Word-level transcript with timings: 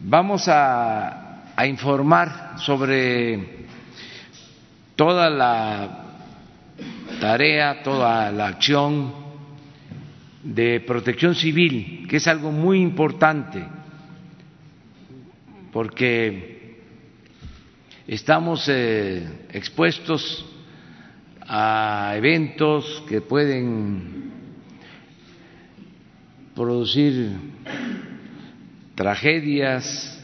Vamos 0.00 0.48
a, 0.48 1.20
informar 1.66 2.58
sobre 2.58 3.66
toda 4.96 5.30
la 5.30 6.04
tarea, 7.20 7.82
toda 7.82 8.30
la 8.32 8.48
acción 8.48 9.12
de 10.42 10.80
protección 10.80 11.34
civil, 11.34 12.06
que 12.08 12.16
es 12.16 12.26
algo 12.26 12.50
muy 12.50 12.80
importante, 12.80 13.64
porque 15.72 16.80
estamos 18.06 18.68
eh, 18.68 19.46
expuestos 19.52 20.44
a 21.46 22.14
eventos 22.16 23.04
que 23.08 23.20
pueden 23.20 24.32
producir 26.54 27.32
tragedias 28.94 30.22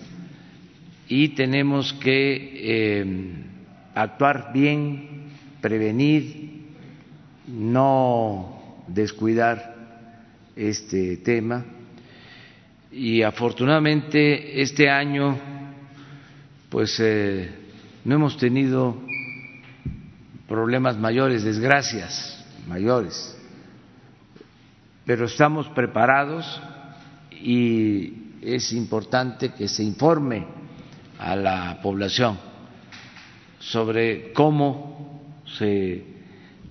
y 1.09 1.31
tenemos 1.31 1.93
que 1.95 2.53
eh, 2.55 3.35
actuar 3.95 4.51
bien, 4.53 5.31
prevenir, 5.61 6.51
no 7.49 8.85
descuidar 8.87 9.77
este 10.57 11.17
tema. 11.19 11.65
Y 12.93 13.23
afortunadamente 13.23 14.61
este 14.61 14.89
año 14.89 15.39
pues 16.71 16.99
eh, 17.01 17.51
no 18.05 18.15
hemos 18.15 18.37
tenido 18.37 18.97
problemas 20.49 20.97
mayores, 20.97 21.43
desgracias 21.43 22.45
mayores, 22.69 23.37
pero 25.05 25.27
estamos 25.27 25.69
preparados 25.69 26.63
y 27.33 28.20
es 28.43 28.73
importante 28.73 29.51
que 29.51 29.69
se 29.69 29.83
informe 29.83 30.47
a 31.19 31.37
la 31.37 31.81
población 31.83 32.39
sobre 33.59 34.33
cómo 34.33 35.21
se 35.59 36.05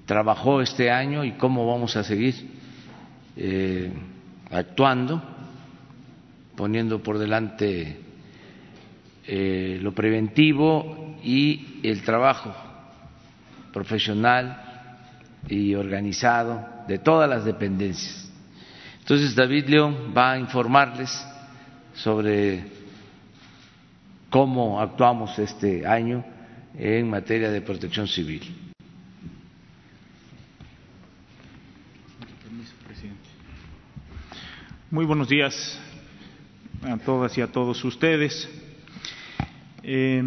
trabajó 0.05 0.61
este 0.61 0.89
año 0.89 1.23
y 1.23 1.33
cómo 1.33 1.67
vamos 1.67 1.95
a 1.95 2.03
seguir 2.03 2.35
eh, 3.37 3.91
actuando, 4.51 5.21
poniendo 6.55 7.03
por 7.03 7.19
delante 7.19 7.99
eh, 9.27 9.77
lo 9.81 9.93
preventivo 9.93 11.17
y 11.23 11.79
el 11.83 12.01
trabajo 12.01 12.55
profesional 13.71 14.63
y 15.47 15.75
organizado 15.75 16.67
de 16.87 16.97
todas 16.97 17.29
las 17.29 17.45
dependencias. 17.45 18.31
Entonces 18.99 19.35
David 19.35 19.67
León 19.67 20.13
va 20.17 20.31
a 20.31 20.39
informarles 20.39 21.25
sobre 21.93 22.63
cómo 24.29 24.79
actuamos 24.79 25.37
este 25.39 25.85
año 25.85 26.23
en 26.77 27.09
materia 27.09 27.49
de 27.51 27.61
protección 27.61 28.07
civil. 28.07 28.41
Muy 34.91 35.05
buenos 35.05 35.29
días 35.29 35.79
a 36.81 36.97
todas 36.97 37.37
y 37.37 37.41
a 37.41 37.47
todos 37.51 37.83
ustedes. 37.85 38.49
Eh, 39.83 40.23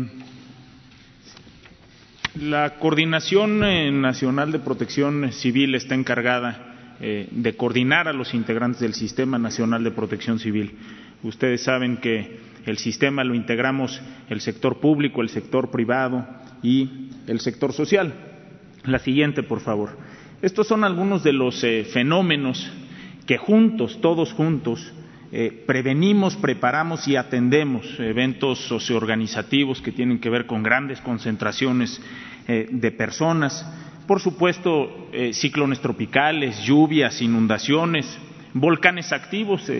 la 2.37 2.79
Coordinación 2.79 3.65
eh, 3.65 3.91
Nacional 3.91 4.53
de 4.53 4.61
Protección 4.61 5.33
Civil 5.33 5.75
está 5.75 5.95
encargada 5.97 6.95
eh, 7.01 7.29
de 7.33 7.57
coordinar 7.57 8.07
a 8.07 8.13
los 8.13 8.35
integrantes 8.35 8.81
del 8.81 8.95
Sistema 8.95 9.37
Nacional 9.39 9.83
de 9.83 9.91
Protección 9.91 10.39
Civil. 10.39 10.79
Ustedes 11.23 11.63
saben 11.63 11.99
que 11.99 12.41
el 12.67 12.79
sistema 12.79 13.25
lo 13.25 13.35
integramos 13.35 14.01
el 14.29 14.41
sector 14.41 14.79
público, 14.79 15.23
el 15.23 15.29
sector 15.29 15.71
privado 15.71 16.27
y 16.63 17.09
el 17.27 17.41
sector 17.41 17.73
social. 17.73 18.13
La 18.85 18.99
siguiente, 18.99 19.43
por 19.43 19.61
favor. 19.61 19.97
Estos 20.43 20.67
son 20.67 20.83
algunos 20.83 21.23
de 21.23 21.33
los 21.33 21.63
eh, 21.63 21.85
fenómenos 21.85 22.71
que 23.27 23.39
juntos, 23.39 24.01
todos 24.01 24.33
juntos, 24.33 24.93
eh, 25.31 25.65
prevenimos, 25.67 26.37
preparamos 26.37 27.07
y 27.07 27.17
atendemos 27.17 27.99
eventos 28.01 28.59
socioorganizativos 28.67 29.81
que 29.81 29.93
tienen 29.93 30.19
que 30.19 30.29
ver 30.29 30.47
con 30.47 30.63
grandes 30.63 31.01
concentraciones 31.01 32.01
eh, 32.49 32.69
de 32.71 32.91
personas, 32.91 33.65
por 34.07 34.21
supuesto, 34.21 35.09
ciclones 35.33 35.81
tropicales, 35.81 36.65
lluvias, 36.65 37.23
inundaciones, 37.23 38.19
volcanes 38.53 39.13
activos, 39.13 39.71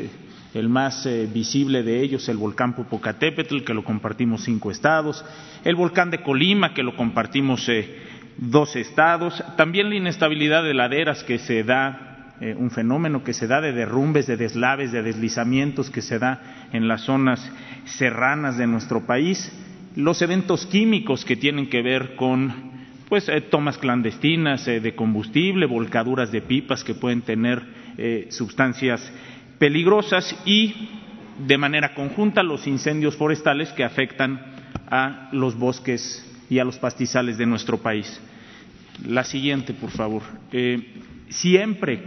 el 0.55 0.69
más 0.69 1.07
eh, 1.07 1.29
visible 1.33 1.83
de 1.83 2.03
ellos, 2.03 2.29
el 2.29 2.37
volcán 2.37 2.75
Popocatépetl, 2.75 3.63
que 3.63 3.75
lo 3.75 3.85
compartimos 3.85 4.45
cinco 4.45 4.71
estados, 4.71 5.25
el 5.65 5.75
volcán 5.75 6.11
de 6.11 6.23
Colima, 6.23 6.75
que 6.75 6.83
lo 6.83 6.95
compartimos 6.95 7.69
eh, 7.69 7.97
dos 8.37 8.77
estados, 8.77 9.43
también 9.57 9.89
la 9.89 9.97
inestabilidad 9.97 10.63
de 10.63 10.75
laderas 10.75 11.25
que 11.25 11.39
se 11.39 11.65
da, 11.65 12.35
eh, 12.41 12.55
un 12.59 12.71
fenómeno 12.71 13.25
que 13.25 13.33
se 13.33 13.47
da 13.47 13.61
de 13.61 13.73
derrumbes, 13.73 14.27
de 14.27 14.37
deslaves, 14.37 14.93
de 14.93 15.03
deslizamientos 15.03 15.91
que 15.91 16.03
se 16.03 16.19
da 16.19 16.69
en 16.73 16.87
las 16.87 17.03
zonas 17.03 17.51
serranas 17.85 18.59
de 18.59 18.67
nuestro 18.67 19.07
país, 19.07 19.51
los 19.97 20.21
eventos 20.21 20.67
químicos 20.67 21.25
que 21.25 21.37
tienen 21.37 21.69
que 21.69 21.83
ver 21.83 22.15
con 22.17 22.73
pues 23.09 23.31
tomas 23.51 23.77
clandestinas 23.77 24.65
de 24.65 24.95
combustible, 24.95 25.67
volcaduras 25.67 26.33
de 26.33 26.41
pipas 26.41 26.83
que 26.83 26.95
pueden 26.95 27.21
tener 27.21 27.63
sustancias 28.31 29.13
peligrosas 29.63 30.37
y, 30.45 30.89
de 31.47 31.57
manera 31.57 31.95
conjunta, 31.95 32.43
los 32.43 32.67
incendios 32.67 33.15
forestales 33.15 33.69
que 33.69 33.85
afectan 33.85 34.45
a 34.91 35.29
los 35.31 35.57
bosques 35.57 36.29
y 36.51 36.59
a 36.59 36.65
los 36.65 36.81
pastizales 36.81 37.39
de 37.39 37.47
nuestro 37.47 37.79
país. 37.79 38.21
La 39.07 39.23
siguiente, 39.23 39.73
por 39.73 39.91
favor. 39.91 40.23
Eh, 40.51 40.95
siempre 41.29 42.03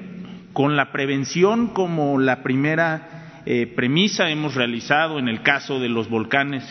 con 0.51 0.75
la 0.75 0.91
prevención 0.91 1.67
como 1.67 2.19
la 2.19 2.43
primera 2.43 3.43
eh, 3.45 3.71
premisa 3.73 4.29
hemos 4.29 4.55
realizado 4.55 5.17
en 5.17 5.29
el 5.29 5.41
caso 5.41 5.79
de 5.79 5.87
los 5.87 6.09
volcanes 6.09 6.61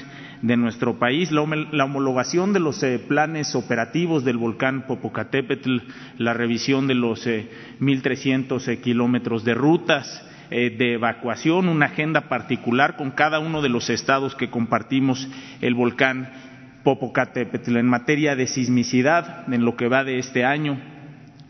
de 0.43 0.59
nuestro 0.59 0.99
país, 0.99 1.33
la, 1.33 1.41
homologación 1.41 2.53
de 2.53 2.61
los 2.61 2.83
eh, 2.83 2.99
planes 2.99 3.55
operativos 3.55 4.23
del 4.23 4.37
volcán 4.37 4.87
Popocatépetl, 4.87 5.79
la 6.19 6.35
revisión 6.35 6.87
de 6.87 6.95
los 6.95 7.27
1.300 7.27 8.83
kilómetros 8.83 9.45
de 9.45 9.55
rutas, 9.55 10.23
eh, 10.51 10.71
de 10.71 10.95
evacuación, 10.95 11.69
una 11.69 11.87
agenda 11.87 12.23
particular 12.29 12.97
con 12.97 13.11
cada 13.11 13.39
uno 13.39 13.63
de 13.63 13.69
los 13.69 13.91
estados 13.91 14.35
que 14.35 14.51
compartimos 14.51 15.29
el 15.61 15.75
volcán 15.75 16.31
Popocatépetl. 16.83 17.77
En 17.77 17.87
materia 17.87 18.37
de 18.37 18.47
sismicidad, 18.47 19.53
en 19.53 19.65
lo 19.65 19.77
que 19.77 19.89
va 19.89 20.05
de 20.05 20.19
este 20.19 20.45
año, 20.45 20.79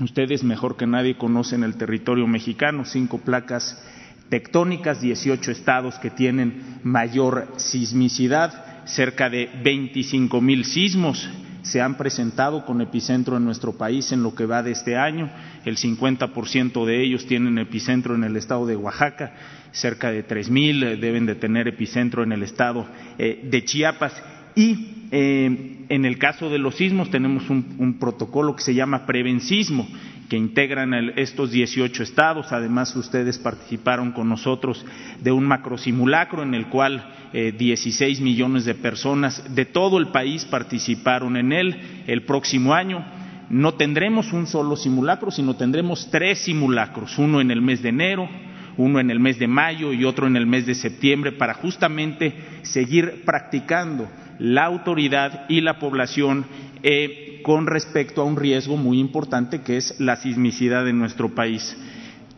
ustedes 0.01 0.45
mejor 0.45 0.77
que 0.77 0.87
nadie 0.87 1.17
conocen 1.17 1.65
el 1.65 1.77
territorio 1.77 2.27
mexicano, 2.27 2.85
cinco 2.85 3.19
placas 3.19 3.83
tectónicas, 4.29 5.01
18 5.01 5.51
estados 5.51 5.99
que 5.99 6.11
tienen 6.11 6.79
mayor 6.83 7.49
sismicidad, 7.57 8.85
cerca 8.87 9.29
de 9.29 9.51
25 9.63 10.41
mil 10.41 10.65
sismos 10.65 11.29
se 11.65 11.81
han 11.81 11.97
presentado 11.97 12.65
con 12.67 12.81
epicentro 12.83 13.37
en 13.39 13.45
nuestro 13.45 13.73
país 13.73 14.13
en 14.13 14.23
lo 14.23 14.35
que 14.35 14.47
va 14.47 14.63
de 14.63 14.71
este 14.73 14.97
año. 14.97 15.31
El 15.65 15.77
50% 15.77 16.85
de 16.85 17.03
ellos 17.03 17.27
tienen 17.27 17.59
epicentro 17.59 18.15
en 18.15 18.23
el 18.23 18.37
estado 18.37 18.67
de 18.67 18.77
Oaxaca, 18.77 19.33
cerca 19.73 20.11
de 20.11 20.27
3.000 20.27 20.85
eh, 20.85 20.97
deben 20.97 21.27
de 21.27 21.35
tener 21.35 21.67
epicentro 21.67 22.23
en 22.23 22.33
el 22.33 22.43
estado 22.43 22.87
eh, 23.19 23.41
de 23.51 23.65
Chiapas. 23.65 24.23
Y 24.55 25.07
eh, 25.11 25.87
en 25.89 26.05
el 26.05 26.19
caso 26.19 26.51
de 26.51 26.59
los 26.59 26.77
sismos 26.77 27.11
tenemos 27.11 27.49
un, 27.49 27.97
protocolo 27.99 28.55
que 28.55 28.63
se 28.63 28.75
llama 28.75 29.07
Prevensismo, 29.07 29.89
que 30.29 30.37
integran 30.37 30.95
estos 31.17 31.51
18 31.51 32.03
estados. 32.03 32.53
Además, 32.53 32.95
ustedes 32.97 33.39
participaron 33.39 34.13
con 34.13 34.29
nosotros 34.29 34.85
de 35.21 35.33
un 35.33 35.45
macrosimulacro 35.45 36.43
en 36.43 36.55
el 36.55 36.67
cual 36.67 37.13
16 37.33 38.21
millones 38.21 38.65
de 38.65 38.75
personas 38.75 39.55
de 39.55 39.65
todo 39.65 39.99
el 39.99 40.09
país 40.09 40.45
participaron 40.45 41.37
en 41.37 41.53
él. 41.53 41.77
El 42.07 42.23
próximo 42.23 42.75
año 42.75 43.05
no 43.51 43.75
tendremos 43.75 44.33
un 44.33 44.47
solo 44.47 44.77
simulacro, 44.77 45.31
sino 45.31 45.57
tendremos 45.57 46.09
tres 46.11 46.41
simulacros, 46.41 47.19
uno 47.19 47.41
en 47.41 47.51
el 47.51 47.61
mes 47.61 47.83
de 47.83 47.91
enero, 47.91 48.29
uno 48.77 49.01
en 49.01 49.11
el 49.11 49.21
mes 49.21 49.39
de 49.39 49.47
mayo 49.47 49.93
y 49.93 50.05
otro 50.05 50.27
en 50.27 50.37
el 50.37 50.47
mes 50.47 50.67
de 50.67 50.75
septiembre, 50.75 51.33
para 51.33 51.55
justamente 51.55 52.35
seguir 52.63 53.23
practicando 53.25 54.09
la 54.39 54.65
autoridad 54.65 55.45
y 55.49 55.61
la 55.61 55.79
población 55.79 56.47
eh, 56.83 57.24
con 57.45 57.67
respecto 57.67 58.23
a 58.23 58.25
un 58.25 58.37
riesgo 58.37 58.77
muy 58.79 58.99
importante 58.99 59.61
que 59.61 59.77
es 59.77 60.01
la 60.01 60.17
sismicidad 60.17 60.89
en 60.89 60.99
nuestro 60.99 61.35
país. 61.35 61.77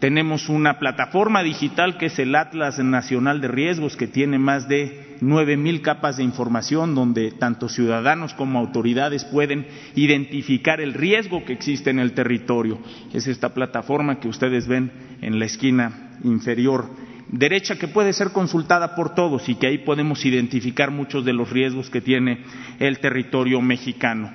Tenemos 0.01 0.51
una 0.51 0.79
plataforma 0.79 1.43
digital 1.43 1.97
que 1.97 2.07
es 2.07 2.19
el 2.19 2.35
Atlas 2.35 2.79
Nacional 2.81 3.41
de 3.41 3.49
Riesgos, 3.49 3.97
que 3.97 4.09
tiene 4.09 4.39
más 4.39 4.69
de 4.69 5.17
nueve 5.23 5.57
mil 5.57 5.81
capas 5.81 6.19
de 6.19 6.25
información 6.25 6.95
donde 6.95 7.31
tanto 7.31 7.69
ciudadanos 7.71 8.35
como 8.35 8.59
autoridades 8.59 9.25
pueden 9.25 9.67
identificar 9.95 10.83
el 10.83 10.93
riesgo 10.93 11.45
que 11.45 11.55
existe 11.55 11.89
en 11.89 12.01
el 12.01 12.13
territorio. 12.13 12.79
Es 13.15 13.27
esta 13.29 13.55
plataforma 13.55 14.21
que 14.21 14.29
ustedes 14.29 14.67
ven 14.67 14.91
en 15.23 15.39
la 15.39 15.47
esquina 15.47 16.19
inferior 16.25 16.91
derecha 17.29 17.77
que 17.77 17.89
puede 17.89 18.13
ser 18.13 18.31
consultada 18.31 18.95
por 18.95 19.15
todos 19.15 19.49
y 19.49 19.57
que 19.57 19.67
ahí 19.67 19.79
podemos 19.79 20.25
identificar 20.25 20.91
muchos 20.91 21.25
de 21.25 21.33
los 21.33 21.51
riesgos 21.51 21.91
que 21.91 22.01
tiene 22.01 22.45
el 22.79 22.99
territorio 23.01 23.61
mexicano. 23.61 24.33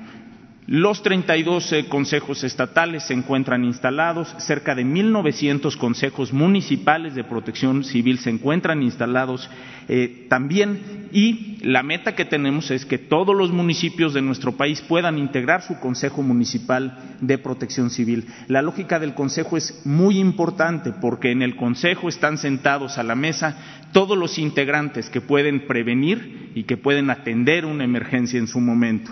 Los 0.68 1.02
32 1.02 1.74
eh, 1.74 1.86
consejos 1.90 2.44
estatales 2.44 3.04
se 3.04 3.16
encuentran 3.16 3.66
instalados, 3.66 4.36
cerca 4.38 4.76
de 4.76 4.86
1.900 4.86 5.76
consejos 5.76 6.34
municipales 6.34 7.16
de 7.16 7.24
protección 7.24 7.84
civil 7.84 8.20
se 8.20 8.30
encuentran 8.30 8.84
instalados 8.84 9.50
eh, 9.90 10.28
también 10.30 11.10
y 11.12 11.58
la 11.64 11.82
meta 11.82 12.16
que 12.16 12.26
tenemos 12.26 12.70
es 12.70 12.86
que 12.86 13.00
todos 13.00 13.36
los 13.36 13.52
municipios 13.52 14.14
de 14.14 14.22
nuestro 14.22 14.52
país 14.52 14.82
puedan 14.82 15.18
integrar 15.18 15.64
su 15.64 15.80
consejo 15.80 16.22
municipal 16.22 17.16
de 17.22 17.40
protección 17.40 17.90
civil. 17.90 18.28
La 18.48 18.62
lógica 18.62 19.00
del 19.00 19.16
consejo 19.16 19.58
es 19.58 19.82
muy 19.84 20.20
importante 20.20 20.92
porque 20.94 21.32
en 21.32 21.42
el 21.42 21.56
consejo 21.56 22.08
están 22.08 22.38
sentados 22.38 23.00
a 23.00 23.04
la 23.04 23.16
mesa 23.16 23.58
todos 23.94 24.16
los 24.16 24.38
integrantes 24.38 25.10
que 25.10 25.22
pueden 25.22 25.66
prevenir 25.66 26.52
y 26.54 26.64
que 26.64 26.78
pueden 26.78 27.10
atender 27.10 27.66
una 27.66 27.84
emergencia 27.84 28.38
en 28.38 28.48
su 28.48 28.60
momento. 28.60 29.12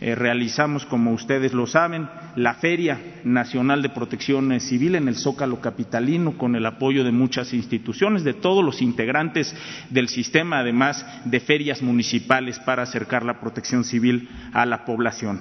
Eh, 0.00 0.14
realizamos, 0.14 0.84
como 0.84 1.12
ustedes 1.12 1.54
lo 1.54 1.66
saben, 1.66 2.08
la 2.34 2.54
Feria 2.54 3.00
Nacional 3.24 3.80
de 3.80 3.88
Protección 3.88 4.60
Civil 4.60 4.94
en 4.94 5.08
el 5.08 5.16
Zócalo 5.16 5.60
Capitalino 5.60 6.36
con 6.36 6.54
el 6.54 6.66
apoyo 6.66 7.02
de 7.02 7.12
muchas 7.12 7.54
instituciones, 7.54 8.22
de 8.22 8.34
todos 8.34 8.62
los 8.62 8.82
integrantes 8.82 9.54
del 9.88 10.08
sistema, 10.08 10.58
además 10.58 11.06
de 11.24 11.40
ferias 11.40 11.82
municipales 11.82 12.58
para 12.58 12.82
acercar 12.82 13.24
la 13.24 13.40
protección 13.40 13.84
civil 13.84 14.28
a 14.52 14.66
la 14.66 14.84
población. 14.84 15.40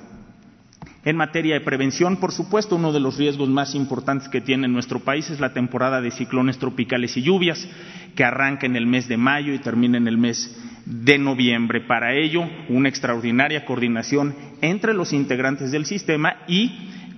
En 1.06 1.18
materia 1.18 1.54
de 1.54 1.62
prevención, 1.62 2.18
por 2.18 2.32
supuesto, 2.32 2.78
uno 2.78 2.92
de 2.92 3.00
los 3.00 3.18
riesgos 3.18 3.48
más 3.48 3.76
importantes 3.76 4.28
que 4.28 4.42
tiene 4.42 4.68
nuestro 4.68 5.02
país 5.02 5.30
es 5.30 5.40
la 5.40 5.54
temporada 5.54 6.02
de 6.02 6.10
ciclones 6.10 6.58
tropicales 6.58 7.16
y 7.16 7.22
lluvias, 7.22 7.70
que 8.16 8.24
arranca 8.24 8.66
en 8.66 8.76
el 8.76 8.88
mes 8.88 9.08
de 9.08 9.16
mayo 9.16 9.54
y 9.54 9.60
termina 9.60 10.00
en 10.00 10.08
el 10.08 10.18
mes 10.18 10.58
de 10.84 11.20
noviembre. 11.20 11.82
Para 11.82 12.16
ello, 12.16 12.50
una 12.70 12.90
extraordinaria 12.90 13.66
coordinación 13.66 14.34
entre 14.62 14.96
los 14.96 15.14
integrantes 15.14 15.72
del 15.72 15.86
sistema 15.86 16.38
y 16.48 16.72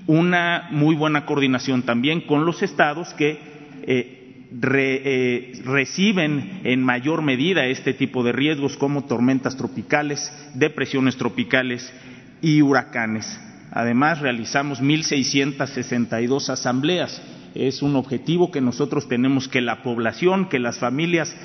una 0.05 0.67
muy 0.71 0.95
buena 0.95 1.25
coordinación 1.25 1.83
también 1.83 2.19
con 2.21 2.45
los 2.45 2.63
estados 2.63 3.13
que 3.13 3.39
eh, 3.83 4.47
eh, 4.51 5.61
reciben 5.63 6.59
en 6.65 6.83
mayor 6.83 7.21
medida 7.21 7.65
este 7.65 7.93
tipo 7.93 8.21
de 8.23 8.33
riesgos 8.33 8.75
como 8.75 9.05
tormentas 9.05 9.55
tropicales, 9.55 10.29
depresiones 10.55 11.15
tropicales 11.15 11.93
y 12.41 12.61
huracanes. 12.61 13.39
Además, 13.71 14.19
realizamos 14.19 14.81
1.662 14.81 16.49
asambleas. 16.49 17.21
Es 17.53 17.81
un 17.81 17.95
objetivo 17.95 18.51
que 18.51 18.61
nosotros 18.61 19.07
tenemos 19.07 19.47
que 19.47 19.61
la 19.61 19.83
población, 19.83 20.47
que 20.49 20.59
las 20.59 20.77
familias 20.77 21.35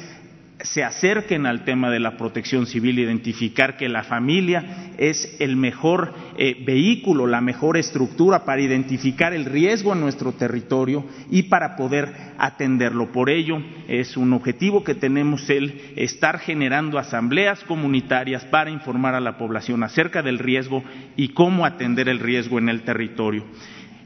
se 0.62 0.84
acerquen 0.84 1.46
al 1.46 1.64
tema 1.64 1.90
de 1.90 2.00
la 2.00 2.16
protección 2.16 2.66
civil, 2.66 2.98
identificar 2.98 3.76
que 3.76 3.88
la 3.88 4.04
familia 4.04 4.92
es 4.96 5.36
el 5.40 5.56
mejor 5.56 6.14
eh, 6.38 6.56
vehículo, 6.64 7.26
la 7.26 7.40
mejor 7.40 7.76
estructura 7.76 8.44
para 8.44 8.62
identificar 8.62 9.32
el 9.32 9.44
riesgo 9.44 9.92
en 9.92 10.00
nuestro 10.00 10.32
territorio 10.32 11.04
y 11.30 11.44
para 11.44 11.76
poder 11.76 12.12
atenderlo. 12.38 13.10
Por 13.12 13.30
ello, 13.30 13.58
es 13.88 14.16
un 14.16 14.32
objetivo 14.32 14.84
que 14.84 14.94
tenemos 14.94 15.50
el 15.50 15.80
estar 15.96 16.38
generando 16.38 16.98
asambleas 16.98 17.64
comunitarias 17.64 18.44
para 18.44 18.70
informar 18.70 19.14
a 19.14 19.20
la 19.20 19.38
población 19.38 19.82
acerca 19.82 20.22
del 20.22 20.38
riesgo 20.38 20.84
y 21.16 21.28
cómo 21.28 21.66
atender 21.66 22.08
el 22.08 22.20
riesgo 22.20 22.58
en 22.58 22.68
el 22.68 22.82
territorio. 22.82 23.44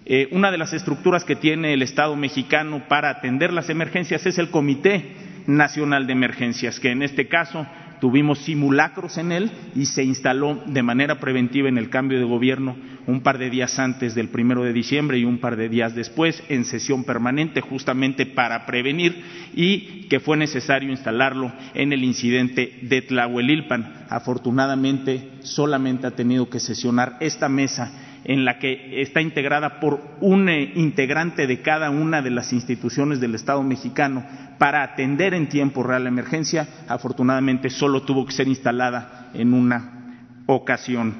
Eh, 0.08 0.28
una 0.30 0.52
de 0.52 0.58
las 0.58 0.72
estructuras 0.72 1.24
que 1.24 1.34
tiene 1.34 1.74
el 1.74 1.82
Estado 1.82 2.14
mexicano 2.14 2.84
para 2.88 3.10
atender 3.10 3.52
las 3.52 3.68
emergencias 3.68 4.24
es 4.24 4.38
el 4.38 4.50
Comité 4.50 5.26
Nacional 5.46 6.06
de 6.06 6.12
Emergencias, 6.12 6.80
que 6.80 6.90
en 6.90 7.02
este 7.02 7.28
caso 7.28 7.66
tuvimos 8.00 8.40
simulacros 8.40 9.16
en 9.18 9.32
él 9.32 9.50
y 9.74 9.86
se 9.86 10.04
instaló 10.04 10.62
de 10.66 10.82
manera 10.82 11.18
preventiva 11.18 11.68
en 11.68 11.78
el 11.78 11.88
cambio 11.88 12.18
de 12.18 12.24
gobierno 12.24 12.76
un 13.06 13.22
par 13.22 13.38
de 13.38 13.50
días 13.50 13.78
antes 13.78 14.14
del 14.14 14.28
primero 14.28 14.64
de 14.64 14.72
diciembre 14.72 15.18
y 15.18 15.24
un 15.24 15.38
par 15.38 15.56
de 15.56 15.68
días 15.68 15.94
después 15.94 16.42
en 16.48 16.64
sesión 16.64 17.04
permanente 17.04 17.60
justamente 17.60 18.26
para 18.26 18.66
prevenir 18.66 19.22
y 19.54 20.08
que 20.08 20.20
fue 20.20 20.36
necesario 20.36 20.90
instalarlo 20.90 21.52
en 21.74 21.92
el 21.92 22.04
incidente 22.04 22.78
de 22.82 23.02
Tlahuelilpan. 23.02 24.06
Afortunadamente 24.10 25.30
solamente 25.40 26.06
ha 26.06 26.10
tenido 26.12 26.50
que 26.50 26.60
sesionar 26.60 27.16
esta 27.20 27.48
mesa 27.48 28.05
en 28.28 28.44
la 28.44 28.58
que 28.58 29.00
está 29.02 29.20
integrada 29.20 29.78
por 29.78 30.00
un 30.20 30.48
eh, 30.48 30.72
integrante 30.74 31.46
de 31.46 31.62
cada 31.62 31.90
una 31.90 32.22
de 32.22 32.30
las 32.30 32.52
instituciones 32.52 33.20
del 33.20 33.36
Estado 33.36 33.62
mexicano 33.62 34.26
para 34.58 34.82
atender 34.82 35.32
en 35.32 35.48
tiempo 35.48 35.84
real 35.84 36.02
la 36.02 36.08
emergencia, 36.08 36.66
afortunadamente 36.88 37.70
solo 37.70 38.02
tuvo 38.02 38.26
que 38.26 38.32
ser 38.32 38.48
instalada 38.48 39.30
en 39.32 39.54
una 39.54 40.42
ocasión. 40.46 41.14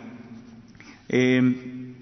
Eh, 1.08 1.41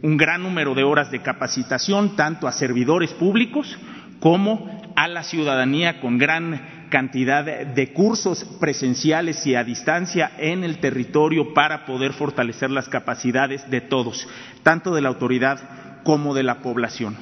un 0.01 0.17
gran 0.17 0.43
número 0.43 0.75
de 0.75 0.85
horas 0.85 1.11
de 1.11 1.21
capacitación, 1.21 2.17
tanto 2.17 2.49
a 2.49 2.53
servidores 2.53 3.13
públicos 3.13 3.79
como 4.21 4.71
a 4.97 5.07
la 5.07 5.23
ciudadanía 5.23 6.01
con 6.01 6.17
gran 6.17 6.84
cantidad 6.95 7.45
de 7.45 7.93
cursos 7.93 8.45
presenciales 8.61 9.45
y 9.49 9.57
a 9.57 9.65
distancia 9.65 10.31
en 10.39 10.63
el 10.63 10.79
territorio 10.79 11.53
para 11.53 11.87
poder 11.87 12.13
fortalecer 12.13 12.71
las 12.71 12.89
capacidades 12.89 13.69
de 13.69 13.81
todos, 13.81 14.29
tanto 14.63 14.95
de 14.95 15.01
la 15.01 15.09
autoridad 15.09 16.03
como 16.05 16.35
de 16.35 16.45
la 16.45 16.63
población. 16.63 17.17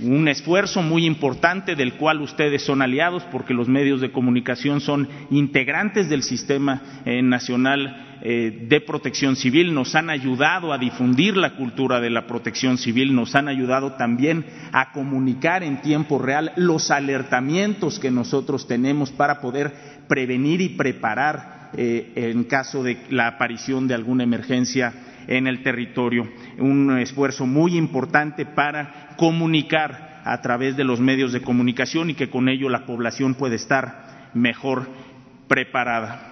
Un 0.00 0.28
esfuerzo 0.28 0.80
muy 0.80 1.04
importante 1.04 1.76
del 1.76 1.92
cual 1.98 2.22
ustedes 2.22 2.62
son 2.62 2.80
aliados 2.80 3.22
porque 3.24 3.52
los 3.52 3.68
medios 3.68 4.00
de 4.00 4.12
comunicación 4.12 4.80
son 4.80 5.06
integrantes 5.30 6.08
del 6.08 6.22
sistema 6.22 6.80
eh, 7.04 7.20
nacional 7.20 8.07
eh, 8.20 8.66
de 8.68 8.80
protección 8.80 9.36
civil, 9.36 9.72
nos 9.72 9.94
han 9.94 10.10
ayudado 10.10 10.72
a 10.72 10.78
difundir 10.78 11.36
la 11.36 11.54
cultura 11.54 12.00
de 12.00 12.10
la 12.10 12.26
protección 12.26 12.76
civil, 12.76 13.14
nos 13.14 13.36
han 13.36 13.46
ayudado 13.46 13.92
también 13.92 14.44
a 14.72 14.90
comunicar 14.92 15.62
en 15.62 15.80
tiempo 15.82 16.18
real 16.18 16.52
los 16.56 16.90
alertamientos 16.90 18.00
que 18.00 18.10
nosotros 18.10 18.66
tenemos 18.66 19.12
para 19.12 19.40
poder 19.40 19.72
prevenir 20.08 20.60
y 20.60 20.70
preparar 20.70 21.70
eh, 21.76 22.12
en 22.16 22.44
caso 22.44 22.82
de 22.82 22.98
la 23.10 23.28
aparición 23.28 23.86
de 23.86 23.94
alguna 23.94 24.24
emergencia 24.24 24.92
en 25.28 25.46
el 25.46 25.62
territorio. 25.62 26.28
Un 26.58 26.98
esfuerzo 26.98 27.46
muy 27.46 27.76
importante 27.76 28.46
para 28.46 29.10
comunicar 29.16 30.22
a 30.24 30.40
través 30.40 30.76
de 30.76 30.84
los 30.84 30.98
medios 30.98 31.32
de 31.32 31.42
comunicación 31.42 32.10
y 32.10 32.14
que 32.14 32.30
con 32.30 32.48
ello 32.48 32.68
la 32.68 32.84
población 32.84 33.34
puede 33.34 33.56
estar 33.56 34.30
mejor 34.34 34.88
preparada 35.46 36.27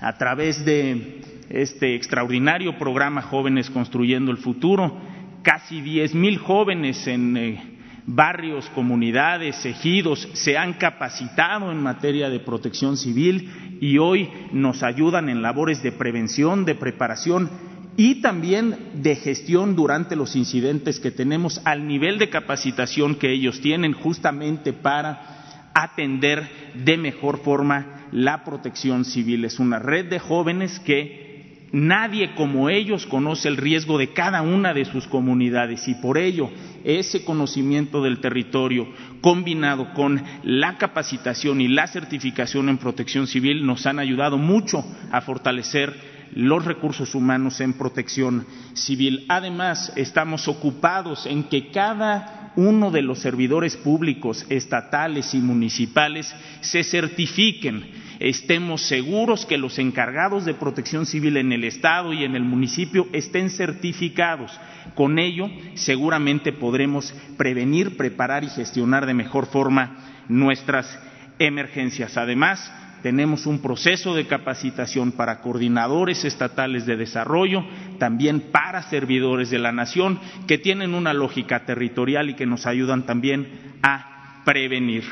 a 0.00 0.16
través 0.16 0.64
de 0.64 1.22
este 1.48 1.94
extraordinario 1.94 2.76
programa 2.78 3.22
Jóvenes 3.22 3.70
Construyendo 3.70 4.30
el 4.30 4.38
Futuro, 4.38 4.96
casi 5.42 5.80
diez 5.80 6.14
mil 6.14 6.38
jóvenes 6.38 7.06
en 7.06 7.36
eh, 7.36 7.62
barrios, 8.06 8.68
comunidades, 8.70 9.64
ejidos 9.64 10.28
se 10.32 10.56
han 10.56 10.74
capacitado 10.74 11.70
en 11.70 11.82
materia 11.82 12.28
de 12.30 12.40
protección 12.40 12.96
civil 12.96 13.78
y 13.80 13.98
hoy 13.98 14.28
nos 14.52 14.82
ayudan 14.82 15.28
en 15.28 15.42
labores 15.42 15.82
de 15.82 15.92
prevención, 15.92 16.64
de 16.64 16.74
preparación 16.74 17.50
y 17.96 18.20
también 18.20 18.76
de 18.94 19.16
gestión 19.16 19.74
durante 19.74 20.16
los 20.16 20.36
incidentes 20.36 21.00
que 21.00 21.10
tenemos 21.10 21.60
al 21.64 21.86
nivel 21.86 22.18
de 22.18 22.28
capacitación 22.28 23.16
que 23.16 23.32
ellos 23.32 23.60
tienen 23.60 23.92
justamente 23.92 24.72
para 24.72 25.70
atender 25.74 26.48
de 26.74 26.96
mejor 26.96 27.38
forma 27.38 27.95
la 28.12 28.44
protección 28.44 29.04
civil. 29.04 29.44
Es 29.44 29.58
una 29.58 29.78
red 29.78 30.06
de 30.06 30.18
jóvenes 30.18 30.80
que 30.80 31.26
nadie 31.72 32.34
como 32.34 32.68
ellos 32.68 33.06
conoce 33.06 33.48
el 33.48 33.56
riesgo 33.56 33.98
de 33.98 34.12
cada 34.12 34.42
una 34.42 34.72
de 34.72 34.84
sus 34.84 35.06
comunidades 35.06 35.88
y 35.88 35.94
por 35.94 36.16
ello 36.16 36.50
ese 36.84 37.24
conocimiento 37.24 38.02
del 38.02 38.20
territorio 38.20 38.86
combinado 39.20 39.92
con 39.92 40.22
la 40.44 40.78
capacitación 40.78 41.60
y 41.60 41.68
la 41.68 41.88
certificación 41.88 42.68
en 42.68 42.78
protección 42.78 43.26
civil 43.26 43.66
nos 43.66 43.86
han 43.86 43.98
ayudado 43.98 44.38
mucho 44.38 44.84
a 45.10 45.20
fortalecer 45.20 45.94
los 46.34 46.64
recursos 46.64 47.14
humanos 47.14 47.60
en 47.60 47.72
protección 47.72 48.46
civil. 48.74 49.24
Además, 49.28 49.92
estamos 49.96 50.48
ocupados 50.48 51.26
en 51.26 51.44
que 51.44 51.70
cada 51.70 52.52
uno 52.56 52.90
de 52.90 53.02
los 53.02 53.18
servidores 53.18 53.76
públicos 53.76 54.46
estatales 54.48 55.34
y 55.34 55.38
municipales 55.38 56.34
se 56.60 56.82
certifiquen, 56.82 57.84
estemos 58.20 58.82
seguros 58.82 59.46
que 59.46 59.58
los 59.58 59.78
encargados 59.78 60.44
de 60.44 60.54
protección 60.54 61.06
civil 61.06 61.36
en 61.36 61.52
el 61.52 61.64
Estado 61.64 62.12
y 62.12 62.24
en 62.24 62.36
el 62.36 62.44
municipio 62.44 63.08
estén 63.12 63.50
certificados. 63.50 64.58
Con 64.94 65.18
ello, 65.18 65.50
seguramente 65.74 66.52
podremos 66.52 67.14
prevenir, 67.36 67.96
preparar 67.96 68.44
y 68.44 68.48
gestionar 68.48 69.06
de 69.06 69.14
mejor 69.14 69.46
forma 69.46 69.98
nuestras 70.28 70.98
emergencias. 71.38 72.16
Además, 72.16 72.72
tenemos 73.02 73.46
un 73.46 73.60
proceso 73.60 74.14
de 74.14 74.26
capacitación 74.26 75.12
para 75.12 75.40
coordinadores 75.40 76.24
estatales 76.24 76.86
de 76.86 76.96
desarrollo, 76.96 77.64
también 77.98 78.40
para 78.50 78.82
servidores 78.82 79.50
de 79.50 79.58
la 79.58 79.72
nación, 79.72 80.18
que 80.46 80.58
tienen 80.58 80.94
una 80.94 81.12
lógica 81.12 81.64
territorial 81.64 82.30
y 82.30 82.34
que 82.34 82.46
nos 82.46 82.66
ayudan 82.66 83.04
también 83.06 83.46
a 83.82 84.42
prevenir. 84.44 85.04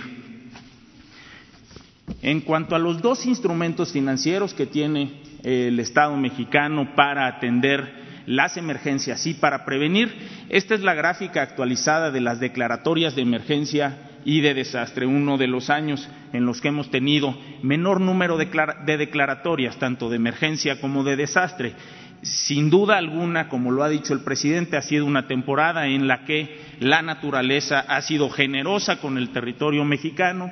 En 2.23 2.41
cuanto 2.41 2.75
a 2.75 2.79
los 2.79 3.01
dos 3.01 3.27
instrumentos 3.27 3.93
financieros 3.93 4.55
que 4.55 4.67
tiene 4.67 5.21
el 5.43 5.79
Estado 5.81 6.17
mexicano 6.17 6.95
para 6.95 7.27
atender 7.27 8.05
las 8.27 8.57
emergencias 8.57 9.27
y 9.27 9.35
para 9.35 9.65
prevenir, 9.65 10.15
esta 10.49 10.75
es 10.75 10.81
la 10.81 10.95
gráfica 10.95 11.43
actualizada 11.43 12.11
de 12.11 12.21
las 12.21 12.41
declaratorias 12.41 13.15
de 13.15 13.23
emergencia 13.23 14.11
y 14.25 14.41
de 14.41 14.55
desastre, 14.55 15.07
uno 15.07 15.37
de 15.37 15.47
los 15.47 15.69
años 15.69 16.09
en 16.33 16.47
los 16.47 16.61
que 16.61 16.69
hemos 16.69 16.91
tenido 16.91 17.39
menor 17.63 18.01
número 18.01 18.39
de 18.39 18.97
declaratorias, 18.97 19.79
tanto 19.79 20.09
de 20.09 20.17
emergencia 20.17 20.81
como 20.81 21.05
de 21.05 21.17
desastre. 21.17 21.75
Sin 22.23 22.71
duda 22.71 22.97
alguna, 22.97 23.51
como 23.51 23.71
lo 23.71 23.83
ha 23.83 23.91
dicho 23.91 24.15
el 24.15 24.21
presidente, 24.21 24.79
ha 24.79 24.83
sido 24.83 25.05
una 25.05 25.27
temporada 25.27 25.87
en 25.89 26.09
la 26.09 26.25
que 26.25 26.59
la 26.81 27.03
naturaleza 27.03 27.81
ha 27.81 28.01
sido 28.01 28.31
generosa 28.31 28.97
con 28.97 29.19
el 29.19 29.29
territorio 29.29 29.85
mexicano, 29.85 30.51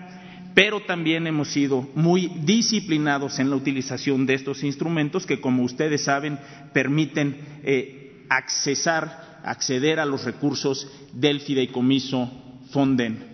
pero 0.55 0.81
también 0.81 1.27
hemos 1.27 1.49
sido 1.49 1.89
muy 1.95 2.29
disciplinados 2.45 3.39
en 3.39 3.51
la 3.51 3.57
utilización 3.57 4.27
de 4.27 4.35
estos 4.35 4.63
instrumentos 4.63 5.27
que, 5.27 5.41
como 5.41 5.63
ustedes 5.63 6.05
saben, 6.05 6.39
permiten 6.73 7.37
eh, 7.63 8.25
accesar, 8.29 9.41
acceder 9.45 9.99
a 9.99 10.07
los 10.07 10.25
recursos 10.25 10.91
del 11.13 11.41
fideicomiso 11.41 12.31
Fonden. 12.71 13.33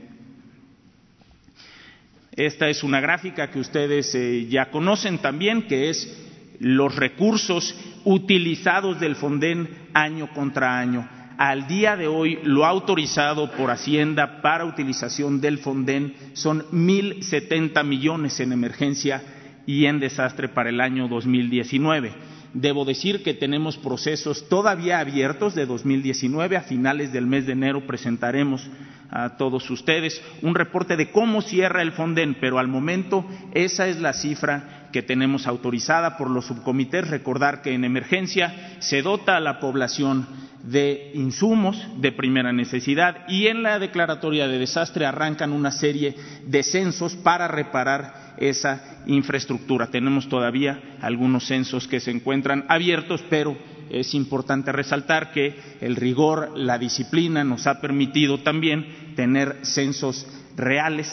Esta 2.32 2.68
es 2.68 2.84
una 2.84 3.00
gráfica 3.00 3.50
que 3.50 3.58
ustedes 3.58 4.14
eh, 4.14 4.46
ya 4.48 4.70
conocen 4.70 5.18
también, 5.18 5.66
que 5.66 5.90
es 5.90 6.16
los 6.60 6.94
recursos 6.94 7.74
utilizados 8.04 9.00
del 9.00 9.16
Fonden 9.16 9.68
año 9.92 10.32
contra 10.32 10.78
año. 10.78 11.17
Al 11.38 11.68
día 11.68 11.96
de 11.96 12.08
hoy, 12.08 12.40
lo 12.42 12.66
autorizado 12.66 13.52
por 13.52 13.70
Hacienda 13.70 14.42
para 14.42 14.64
utilización 14.64 15.40
del 15.40 15.58
Fonden 15.58 16.12
son 16.32 16.64
1.070 16.72 17.84
millones 17.84 18.40
en 18.40 18.50
emergencia 18.50 19.22
y 19.64 19.86
en 19.86 20.00
desastre 20.00 20.48
para 20.48 20.70
el 20.70 20.80
año 20.80 21.06
2019. 21.06 22.10
Debo 22.54 22.84
decir 22.84 23.22
que 23.22 23.34
tenemos 23.34 23.76
procesos 23.76 24.48
todavía 24.48 24.98
abiertos 24.98 25.54
de 25.54 25.66
2019. 25.66 26.56
A 26.56 26.62
finales 26.62 27.12
del 27.12 27.28
mes 27.28 27.46
de 27.46 27.52
enero 27.52 27.86
presentaremos 27.86 28.68
a 29.08 29.36
todos 29.36 29.70
ustedes 29.70 30.20
un 30.42 30.56
reporte 30.56 30.96
de 30.96 31.12
cómo 31.12 31.40
cierra 31.40 31.82
el 31.82 31.92
Fonden, 31.92 32.36
pero 32.40 32.58
al 32.58 32.66
momento 32.66 33.24
esa 33.54 33.86
es 33.86 34.00
la 34.00 34.12
cifra 34.12 34.77
que 34.92 35.02
tenemos 35.02 35.46
autorizada 35.46 36.16
por 36.16 36.30
los 36.30 36.46
subcomités. 36.46 37.08
Recordar 37.08 37.62
que 37.62 37.74
en 37.74 37.84
emergencia 37.84 38.76
se 38.80 39.02
dota 39.02 39.36
a 39.36 39.40
la 39.40 39.60
población 39.60 40.26
de 40.62 41.12
insumos 41.14 41.86
de 41.98 42.12
primera 42.12 42.52
necesidad 42.52 43.24
y 43.28 43.46
en 43.46 43.62
la 43.62 43.78
declaratoria 43.78 44.48
de 44.48 44.58
desastre 44.58 45.06
arrancan 45.06 45.52
una 45.52 45.70
serie 45.70 46.16
de 46.46 46.62
censos 46.62 47.14
para 47.14 47.48
reparar 47.48 48.34
esa 48.38 49.02
infraestructura. 49.06 49.88
Tenemos 49.88 50.28
todavía 50.28 50.80
algunos 51.00 51.46
censos 51.46 51.86
que 51.88 52.00
se 52.00 52.10
encuentran 52.10 52.64
abiertos, 52.68 53.24
pero 53.30 53.56
es 53.90 54.14
importante 54.14 54.72
resaltar 54.72 55.32
que 55.32 55.58
el 55.80 55.96
rigor, 55.96 56.52
la 56.56 56.78
disciplina 56.78 57.44
nos 57.44 57.66
ha 57.66 57.80
permitido 57.80 58.40
también 58.40 59.14
tener 59.16 59.60
censos 59.62 60.26
reales 60.56 61.12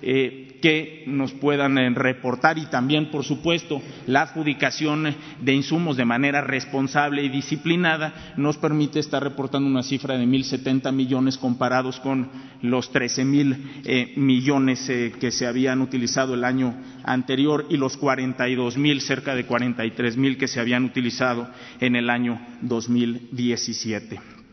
eh, 0.00 0.43
que 0.64 1.04
nos 1.06 1.32
puedan 1.32 1.76
eh, 1.76 1.90
reportar 1.90 2.56
y 2.56 2.64
también, 2.64 3.10
por 3.10 3.22
supuesto, 3.22 3.82
la 4.06 4.22
adjudicación 4.22 5.14
de 5.42 5.52
insumos 5.52 5.98
de 5.98 6.06
manera 6.06 6.40
responsable 6.40 7.22
y 7.22 7.28
disciplinada 7.28 8.32
nos 8.38 8.56
permite 8.56 8.98
estar 8.98 9.22
reportando 9.22 9.68
una 9.68 9.82
cifra 9.82 10.16
de 10.16 10.24
1.070 10.24 10.90
millones 10.90 11.36
comparados 11.36 12.00
con 12.00 12.30
los 12.62 12.90
13.000 12.90 13.82
eh, 13.84 14.14
millones 14.16 14.90
que 15.20 15.30
se 15.30 15.46
habían 15.46 15.82
utilizado 15.82 16.32
el 16.32 16.44
año 16.44 16.74
anterior 17.04 17.66
y 17.68 17.76
los 17.76 18.00
42.000, 18.00 19.00
cerca 19.00 19.34
de 19.34 19.46
43.000 19.46 20.38
que 20.38 20.48
se 20.48 20.60
habían 20.60 20.84
utilizado 20.84 21.46
en 21.78 21.94
el 21.94 22.08
año 22.08 22.40
2017. 22.62 24.43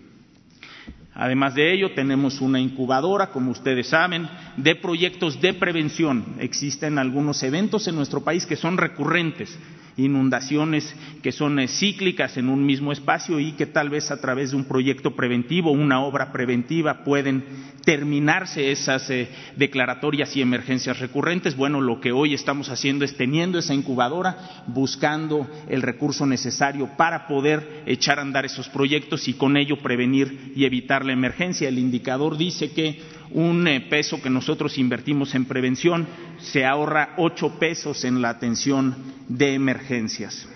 Además 1.21 1.53
de 1.53 1.71
ello, 1.71 1.91
tenemos 1.93 2.41
una 2.41 2.59
incubadora, 2.59 3.27
como 3.27 3.51
ustedes 3.51 3.89
saben, 3.89 4.27
de 4.57 4.73
proyectos 4.75 5.39
de 5.39 5.53
prevención. 5.53 6.25
Existen 6.39 6.97
algunos 6.97 7.43
eventos 7.43 7.87
en 7.87 7.93
nuestro 7.93 8.23
país 8.23 8.47
que 8.47 8.55
son 8.55 8.75
recurrentes 8.75 9.55
inundaciones 9.97 10.95
que 11.21 11.31
son 11.31 11.59
eh, 11.59 11.67
cíclicas 11.67 12.37
en 12.37 12.49
un 12.49 12.65
mismo 12.65 12.91
espacio 12.91 13.39
y 13.39 13.53
que 13.53 13.65
tal 13.65 13.89
vez 13.89 14.11
a 14.11 14.19
través 14.19 14.51
de 14.51 14.57
un 14.57 14.65
proyecto 14.65 15.15
preventivo, 15.15 15.71
una 15.71 16.01
obra 16.01 16.31
preventiva, 16.31 17.03
pueden 17.03 17.43
terminarse 17.83 18.71
esas 18.71 19.09
eh, 19.09 19.29
declaratorias 19.55 20.35
y 20.35 20.41
emergencias 20.41 20.99
recurrentes. 20.99 21.55
Bueno, 21.55 21.81
lo 21.81 21.99
que 21.99 22.11
hoy 22.11 22.33
estamos 22.33 22.69
haciendo 22.69 23.05
es 23.05 23.17
teniendo 23.17 23.59
esa 23.59 23.73
incubadora, 23.73 24.63
buscando 24.67 25.49
el 25.67 25.81
recurso 25.81 26.25
necesario 26.25 26.89
para 26.97 27.27
poder 27.27 27.83
echar 27.85 28.19
a 28.19 28.21
andar 28.21 28.45
esos 28.45 28.69
proyectos 28.69 29.27
y 29.27 29.33
con 29.33 29.57
ello 29.57 29.77
prevenir 29.81 30.53
y 30.55 30.65
evitar 30.65 31.05
la 31.05 31.13
emergencia. 31.13 31.67
El 31.67 31.79
indicador 31.79 32.37
dice 32.37 32.71
que 32.71 32.99
un 33.33 33.67
eh, 33.67 33.81
peso 33.81 34.21
que 34.21 34.29
nosotros 34.29 34.77
invertimos 34.77 35.35
en 35.35 35.45
prevención 35.45 36.07
se 36.39 36.65
ahorra 36.65 37.13
ocho 37.17 37.57
pesos 37.59 38.03
en 38.05 38.21
la 38.21 38.29
atención 38.29 38.95
de 39.27 39.53
emergencias. 39.53 40.47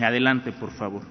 Adelante, 0.00 0.52
por 0.52 0.70
favor. 0.70 1.02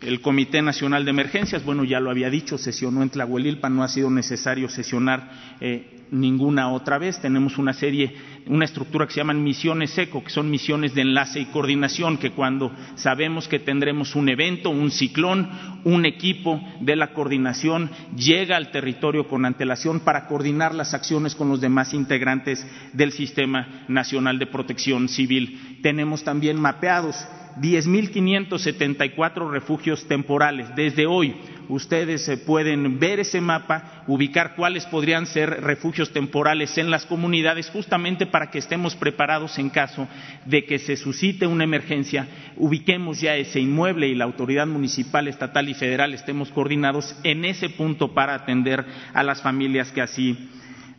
El 0.00 0.20
Comité 0.20 0.62
Nacional 0.62 1.04
de 1.04 1.10
Emergencias, 1.10 1.64
bueno, 1.64 1.82
ya 1.82 1.98
lo 1.98 2.10
había 2.10 2.30
dicho, 2.30 2.56
sesionó 2.56 3.02
en 3.02 3.10
Tlahuelilpan, 3.10 3.74
no 3.74 3.82
ha 3.82 3.88
sido 3.88 4.10
necesario 4.10 4.68
sesionar 4.68 5.56
eh, 5.60 5.97
ninguna 6.10 6.70
otra 6.70 6.98
vez. 6.98 7.20
Tenemos 7.20 7.58
una 7.58 7.72
serie, 7.72 8.14
una 8.46 8.64
estructura 8.64 9.06
que 9.06 9.12
se 9.14 9.20
llaman 9.20 9.42
misiones 9.42 9.96
ECO, 9.96 10.22
que 10.24 10.30
son 10.30 10.50
misiones 10.50 10.94
de 10.94 11.02
enlace 11.02 11.40
y 11.40 11.46
coordinación, 11.46 12.18
que 12.18 12.30
cuando 12.32 12.72
sabemos 12.96 13.48
que 13.48 13.58
tendremos 13.58 14.14
un 14.14 14.28
evento, 14.28 14.70
un 14.70 14.90
ciclón, 14.90 15.48
un 15.84 16.04
equipo 16.06 16.60
de 16.80 16.96
la 16.96 17.12
coordinación 17.12 17.90
llega 18.16 18.56
al 18.56 18.70
territorio 18.70 19.28
con 19.28 19.44
antelación 19.44 20.00
para 20.00 20.26
coordinar 20.26 20.74
las 20.74 20.94
acciones 20.94 21.34
con 21.34 21.48
los 21.48 21.60
demás 21.60 21.94
integrantes 21.94 22.66
del 22.92 23.12
Sistema 23.12 23.84
Nacional 23.88 24.38
de 24.38 24.46
Protección 24.46 25.08
Civil. 25.08 25.78
Tenemos 25.82 26.24
también 26.24 26.60
mapeados 26.60 27.16
10.574 27.56 29.50
refugios 29.50 30.06
temporales. 30.06 30.74
Desde 30.76 31.06
hoy 31.06 31.34
ustedes 31.68 32.28
eh, 32.28 32.36
pueden 32.36 32.98
ver 32.98 33.20
ese 33.20 33.40
mapa, 33.40 34.04
ubicar 34.06 34.54
cuáles 34.54 34.86
podrían 34.86 35.26
ser 35.26 35.62
refugios 35.62 36.12
temporales 36.12 36.78
en 36.78 36.90
las 36.90 37.06
comunidades, 37.06 37.70
justamente 37.70 38.26
para 38.26 38.50
que 38.50 38.58
estemos 38.58 38.96
preparados 38.96 39.58
en 39.58 39.70
caso 39.70 40.08
de 40.46 40.64
que 40.64 40.78
se 40.78 40.96
suscite 40.96 41.46
una 41.46 41.64
emergencia, 41.64 42.26
ubiquemos 42.56 43.20
ya 43.20 43.36
ese 43.36 43.60
inmueble 43.60 44.08
y 44.08 44.14
la 44.14 44.24
autoridad 44.24 44.66
municipal, 44.66 45.28
estatal 45.28 45.68
y 45.68 45.74
federal 45.74 46.14
estemos 46.14 46.50
coordinados 46.50 47.16
en 47.22 47.44
ese 47.44 47.68
punto 47.68 48.14
para 48.14 48.34
atender 48.34 48.84
a 49.12 49.22
las 49.22 49.42
familias 49.42 49.92
que 49.92 50.02
así 50.02 50.48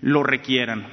lo 0.02 0.24
requieran. 0.24 0.88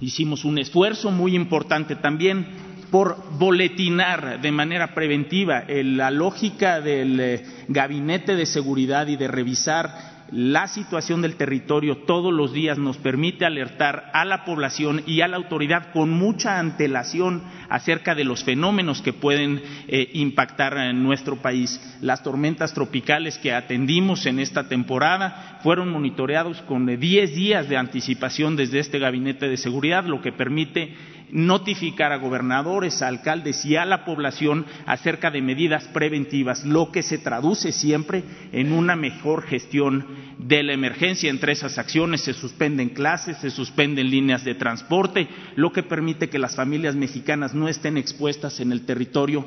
Hicimos 0.00 0.44
un 0.44 0.58
esfuerzo 0.58 1.10
muy 1.10 1.34
importante 1.34 1.96
también 1.96 2.46
por 2.94 3.16
boletinar 3.40 4.40
de 4.40 4.52
manera 4.52 4.94
preventiva. 4.94 5.64
La 5.66 6.12
lógica 6.12 6.80
del 6.80 7.18
eh, 7.18 7.44
gabinete 7.66 8.36
de 8.36 8.46
seguridad 8.46 9.08
y 9.08 9.16
de 9.16 9.26
revisar 9.26 10.14
la 10.30 10.68
situación 10.68 11.20
del 11.20 11.34
territorio 11.34 11.98
todos 12.06 12.32
los 12.32 12.52
días 12.52 12.78
nos 12.78 12.96
permite 12.96 13.44
alertar 13.44 14.10
a 14.14 14.24
la 14.24 14.44
población 14.44 15.02
y 15.06 15.22
a 15.22 15.28
la 15.28 15.36
autoridad 15.36 15.92
con 15.92 16.10
mucha 16.10 16.60
antelación 16.60 17.42
acerca 17.68 18.14
de 18.14 18.24
los 18.24 18.44
fenómenos 18.44 19.02
que 19.02 19.12
pueden 19.12 19.60
eh, 19.88 20.10
impactar 20.14 20.78
en 20.78 21.02
nuestro 21.02 21.36
país. 21.42 21.80
Las 22.00 22.22
tormentas 22.22 22.74
tropicales 22.74 23.38
que 23.38 23.52
atendimos 23.52 24.24
en 24.26 24.38
esta 24.38 24.68
temporada 24.68 25.58
fueron 25.64 25.90
monitoreados 25.90 26.62
con 26.62 26.86
10 26.86 27.34
días 27.34 27.68
de 27.68 27.76
anticipación 27.76 28.54
desde 28.54 28.78
este 28.78 29.00
gabinete 29.00 29.48
de 29.48 29.56
seguridad, 29.56 30.04
lo 30.04 30.22
que 30.22 30.32
permite 30.32 30.94
notificar 31.34 32.12
a 32.12 32.18
gobernadores, 32.18 33.02
a 33.02 33.08
alcaldes 33.08 33.64
y 33.64 33.74
a 33.74 33.84
la 33.84 34.04
población 34.04 34.66
acerca 34.86 35.32
de 35.32 35.42
medidas 35.42 35.88
preventivas, 35.88 36.64
lo 36.64 36.92
que 36.92 37.02
se 37.02 37.18
traduce 37.18 37.72
siempre 37.72 38.22
en 38.52 38.70
una 38.72 38.94
mejor 38.94 39.42
gestión 39.42 40.06
de 40.38 40.62
la 40.62 40.74
emergencia. 40.74 41.28
Entre 41.28 41.52
esas 41.52 41.76
acciones 41.76 42.20
se 42.20 42.34
suspenden 42.34 42.90
clases, 42.90 43.38
se 43.38 43.50
suspenden 43.50 44.10
líneas 44.10 44.44
de 44.44 44.54
transporte, 44.54 45.26
lo 45.56 45.72
que 45.72 45.82
permite 45.82 46.28
que 46.28 46.38
las 46.38 46.54
familias 46.54 46.94
mexicanas 46.94 47.52
no 47.52 47.68
estén 47.68 47.96
expuestas 47.96 48.60
en 48.60 48.70
el 48.70 48.86
territorio 48.86 49.44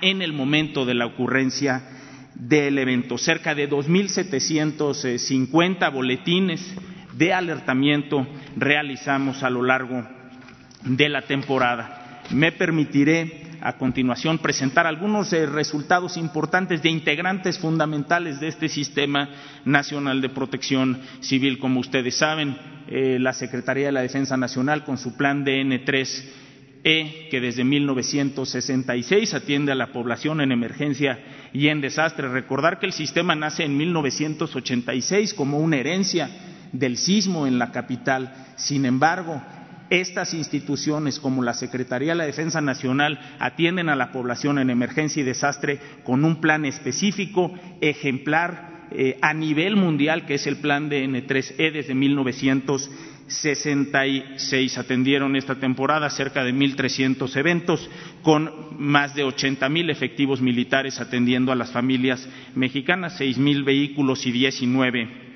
en 0.00 0.22
el 0.22 0.32
momento 0.32 0.84
de 0.84 0.94
la 0.94 1.06
ocurrencia 1.06 1.84
del 2.34 2.78
evento. 2.78 3.16
Cerca 3.16 3.54
de 3.54 3.70
2.750 3.70 5.92
boletines 5.92 6.74
de 7.16 7.32
alertamiento 7.32 8.26
realizamos 8.56 9.44
a 9.44 9.50
lo 9.50 9.62
largo 9.62 10.04
de 10.84 11.08
la 11.08 11.22
temporada. 11.22 12.22
Me 12.30 12.52
permitiré 12.52 13.42
a 13.60 13.74
continuación 13.78 14.38
presentar 14.38 14.86
algunos 14.86 15.32
eh, 15.32 15.46
resultados 15.46 16.16
importantes 16.16 16.82
de 16.82 16.90
integrantes 16.90 17.58
fundamentales 17.58 18.40
de 18.40 18.48
este 18.48 18.68
Sistema 18.68 19.28
Nacional 19.64 20.20
de 20.20 20.28
Protección 20.28 21.00
Civil. 21.20 21.58
Como 21.58 21.78
ustedes 21.80 22.16
saben, 22.16 22.56
eh, 22.88 23.18
la 23.20 23.32
Secretaría 23.32 23.86
de 23.86 23.92
la 23.92 24.02
Defensa 24.02 24.36
Nacional, 24.36 24.84
con 24.84 24.98
su 24.98 25.16
plan 25.16 25.44
DN3E, 25.44 27.28
que 27.30 27.40
desde 27.40 27.62
1966 27.62 29.34
atiende 29.34 29.70
a 29.70 29.76
la 29.76 29.92
población 29.92 30.40
en 30.40 30.50
emergencia 30.50 31.20
y 31.52 31.68
en 31.68 31.80
desastre. 31.80 32.28
Recordar 32.28 32.80
que 32.80 32.86
el 32.86 32.92
sistema 32.92 33.36
nace 33.36 33.62
en 33.64 33.76
1986 33.76 35.34
como 35.34 35.58
una 35.58 35.76
herencia 35.76 36.28
del 36.72 36.96
sismo 36.96 37.46
en 37.46 37.60
la 37.60 37.70
capital. 37.70 38.34
Sin 38.56 38.86
embargo, 38.86 39.40
estas 40.00 40.32
instituciones 40.32 41.20
como 41.20 41.42
la 41.42 41.52
Secretaría 41.52 42.12
de 42.12 42.18
la 42.18 42.24
Defensa 42.24 42.62
Nacional 42.62 43.20
atienden 43.38 43.90
a 43.90 43.96
la 43.96 44.10
población 44.10 44.58
en 44.58 44.70
emergencia 44.70 45.20
y 45.20 45.24
desastre 45.24 45.78
con 46.02 46.24
un 46.24 46.40
plan 46.40 46.64
específico, 46.64 47.52
ejemplar 47.82 48.88
eh, 48.90 49.18
a 49.20 49.34
nivel 49.34 49.76
mundial, 49.76 50.24
que 50.24 50.36
es 50.36 50.46
el 50.46 50.56
plan 50.56 50.88
de 50.88 51.04
N3E 51.04 51.72
desde 51.72 51.94
1966. 51.94 54.78
Atendieron 54.78 55.36
esta 55.36 55.56
temporada 55.56 56.08
cerca 56.08 56.42
de 56.42 56.54
1.300 56.54 57.36
eventos 57.36 57.90
con 58.22 58.50
más 58.78 59.14
de 59.14 59.26
80.000 59.26 59.90
efectivos 59.90 60.40
militares 60.40 61.00
atendiendo 61.00 61.52
a 61.52 61.56
las 61.56 61.70
familias 61.70 62.26
mexicanas, 62.54 63.20
6.000 63.20 63.62
vehículos 63.62 64.24
y 64.24 64.32
19 64.32 65.31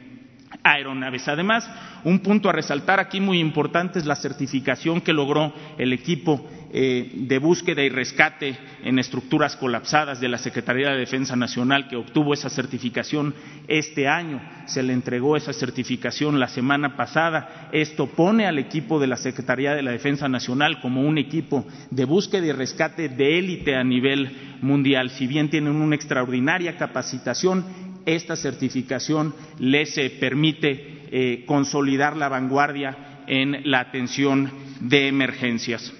aeronaves. 0.67 1.29
Además, 1.29 1.69
un 2.05 2.19
punto 2.19 2.49
a 2.49 2.53
resaltar 2.53 3.01
aquí 3.01 3.21
muy 3.21 3.39
importante 3.39 3.99
es 3.99 4.07
la 4.07 4.17
certificación 4.17 5.01
que 5.01 5.13
logró 5.13 5.53
el 5.79 5.93
equipo 5.93 6.47
eh, 6.73 7.11
de 7.15 7.39
búsqueda 7.39 7.83
y 7.83 7.89
rescate 7.89 8.59
en 8.83 8.99
estructuras 8.99 9.57
colapsadas 9.57 10.21
de 10.21 10.29
la 10.29 10.39
Secretaría 10.39 10.91
de 10.91 10.99
Defensa 10.99 11.37
Nacional 11.37 11.89
que 11.89 11.97
obtuvo 11.97 12.35
esa 12.35 12.51
certificación 12.51 13.35
este 13.69 14.09
año. 14.09 14.41
Se 14.67 14.83
le 14.83 14.93
entregó 14.93 15.37
esa 15.37 15.53
certificación 15.53 16.41
la 16.41 16.49
semana 16.49 16.97
pasada. 16.97 17.69
Esto 17.73 18.07
pone 18.09 18.47
al 18.47 18.59
equipo 18.59 18.99
de 18.99 19.07
la 19.07 19.17
Secretaría 19.17 19.75
de 19.75 19.83
la 19.83 19.93
Defensa 19.93 20.29
Nacional 20.29 20.81
como 20.81 21.03
un 21.03 21.19
equipo 21.19 21.65
de 21.91 22.05
búsqueda 22.05 22.47
y 22.47 22.53
rescate 22.53 23.09
de 23.09 23.39
élite 23.39 23.77
a 23.77 23.85
nivel 23.85 24.59
mundial. 24.61 25.11
Si 25.11 25.27
bien 25.27 25.49
tienen 25.49 25.77
una 25.77 25.95
extraordinaria 25.95 26.77
capacitación, 26.77 27.65
esta 28.07 28.37
certificación 28.37 29.35
les 29.59 29.99
eh, 29.99 30.11
permite 30.19 31.07
eh, 31.11 31.45
consolidar 31.47 32.17
la 32.17 32.29
vanguardia 32.29 33.25
en 33.27 33.71
la 33.71 33.81
atención 33.81 34.51
de 34.81 35.09
emergencias. 35.09 35.93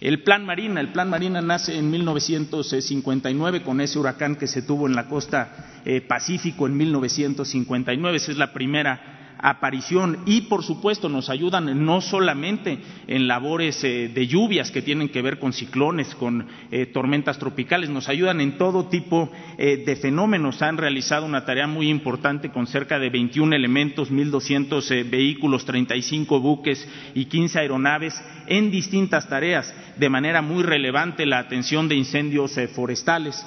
El 0.00 0.24
Plan 0.24 0.44
Marina, 0.44 0.80
el 0.80 0.90
Plan 0.90 1.08
Marina 1.08 1.40
nace 1.40 1.78
en 1.78 1.88
1959 1.88 3.62
con 3.62 3.80
ese 3.80 4.00
huracán 4.00 4.34
que 4.34 4.48
se 4.48 4.62
tuvo 4.62 4.88
en 4.88 4.96
la 4.96 5.06
costa 5.06 5.80
eh, 5.84 6.00
Pacífico 6.00 6.66
en 6.66 6.76
1959. 6.76 8.16
Esa 8.16 8.32
es 8.32 8.38
la 8.38 8.52
primera 8.52 9.21
aparición 9.42 10.18
y, 10.24 10.42
por 10.42 10.62
supuesto, 10.62 11.08
nos 11.08 11.28
ayudan 11.28 11.84
no 11.84 12.00
solamente 12.00 12.78
en 13.08 13.26
labores 13.26 13.82
eh, 13.82 14.08
de 14.14 14.26
lluvias 14.28 14.70
que 14.70 14.82
tienen 14.82 15.08
que 15.08 15.20
ver 15.20 15.40
con 15.40 15.52
ciclones, 15.52 16.14
con 16.14 16.46
eh, 16.70 16.86
tormentas 16.86 17.38
tropicales, 17.38 17.90
nos 17.90 18.08
ayudan 18.08 18.40
en 18.40 18.56
todo 18.56 18.86
tipo 18.86 19.30
eh, 19.58 19.82
de 19.84 19.96
fenómenos. 19.96 20.62
Han 20.62 20.78
realizado 20.78 21.26
una 21.26 21.44
tarea 21.44 21.66
muy 21.66 21.88
importante 21.90 22.50
con 22.50 22.68
cerca 22.68 23.00
de 23.00 23.10
21 23.10 23.56
elementos, 23.56 24.12
1.200 24.12 25.10
vehículos, 25.10 25.64
35 25.64 26.40
buques 26.40 26.88
y 27.14 27.24
15 27.24 27.58
aeronaves 27.58 28.22
en 28.46 28.70
distintas 28.70 29.28
tareas, 29.28 29.74
de 29.96 30.08
manera 30.08 30.40
muy 30.40 30.62
relevante 30.62 31.26
la 31.26 31.40
atención 31.40 31.88
de 31.88 31.96
incendios 31.96 32.58
forestales, 32.74 33.44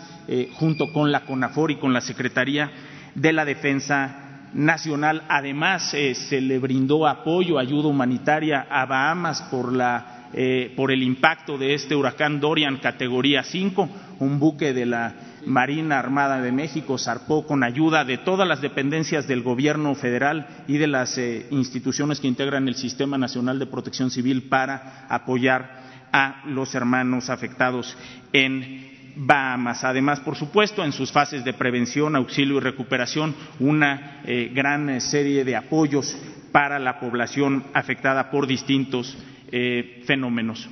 junto 0.53 0.91
con 0.91 1.11
la 1.11 1.21
CONAFOR 1.21 1.71
y 1.71 1.75
con 1.75 1.93
la 1.93 2.01
Secretaría 2.01 2.71
de 3.13 3.31
la 3.31 3.45
Defensa 3.45 4.24
nacional. 4.53 5.23
Además, 5.27 5.93
eh, 5.93 6.15
se 6.15 6.41
le 6.41 6.59
brindó 6.59 7.07
apoyo, 7.07 7.59
ayuda 7.59 7.87
humanitaria 7.89 8.67
a 8.69 8.85
Bahamas 8.85 9.41
por, 9.43 9.73
la, 9.73 10.29
eh, 10.33 10.73
por 10.75 10.91
el 10.91 11.03
impacto 11.03 11.57
de 11.57 11.73
este 11.73 11.95
huracán 11.95 12.39
Dorian 12.39 12.77
categoría 12.77 13.43
5, 13.43 13.89
un 14.19 14.39
buque 14.39 14.73
de 14.73 14.85
la 14.85 15.13
Marina 15.45 15.99
Armada 15.99 16.41
de 16.41 16.51
México 16.51 16.97
zarpó 16.97 17.45
con 17.45 17.63
ayuda 17.63 18.03
de 18.03 18.17
todas 18.17 18.47
las 18.47 18.61
dependencias 18.61 19.27
del 19.27 19.43
Gobierno 19.43 19.93
federal 19.95 20.47
y 20.67 20.77
de 20.77 20.87
las 20.87 21.17
eh, 21.17 21.45
instituciones 21.51 22.19
que 22.19 22.27
integran 22.27 22.67
el 22.67 22.75
Sistema 22.75 23.17
Nacional 23.17 23.59
de 23.59 23.67
Protección 23.67 24.09
Civil 24.09 24.43
para 24.43 25.05
apoyar 25.07 25.83
a 26.11 26.43
los 26.47 26.73
hermanos 26.75 27.29
afectados 27.29 27.95
en 28.33 28.94
Bahamas. 29.15 29.83
Además, 29.83 30.19
por 30.19 30.35
supuesto, 30.35 30.83
en 30.83 30.91
sus 30.91 31.11
fases 31.11 31.43
de 31.43 31.53
prevención, 31.53 32.15
auxilio 32.15 32.57
y 32.57 32.61
recuperación, 32.61 33.35
una 33.59 34.21
eh, 34.25 34.51
gran 34.53 34.89
eh, 34.89 35.01
serie 35.01 35.43
de 35.43 35.55
apoyos 35.55 36.17
para 36.51 36.79
la 36.79 36.99
población 36.99 37.63
afectada 37.73 38.29
por 38.29 38.47
distintos 38.47 39.17
eh, 39.51 40.03
fenómenos. 40.05 40.69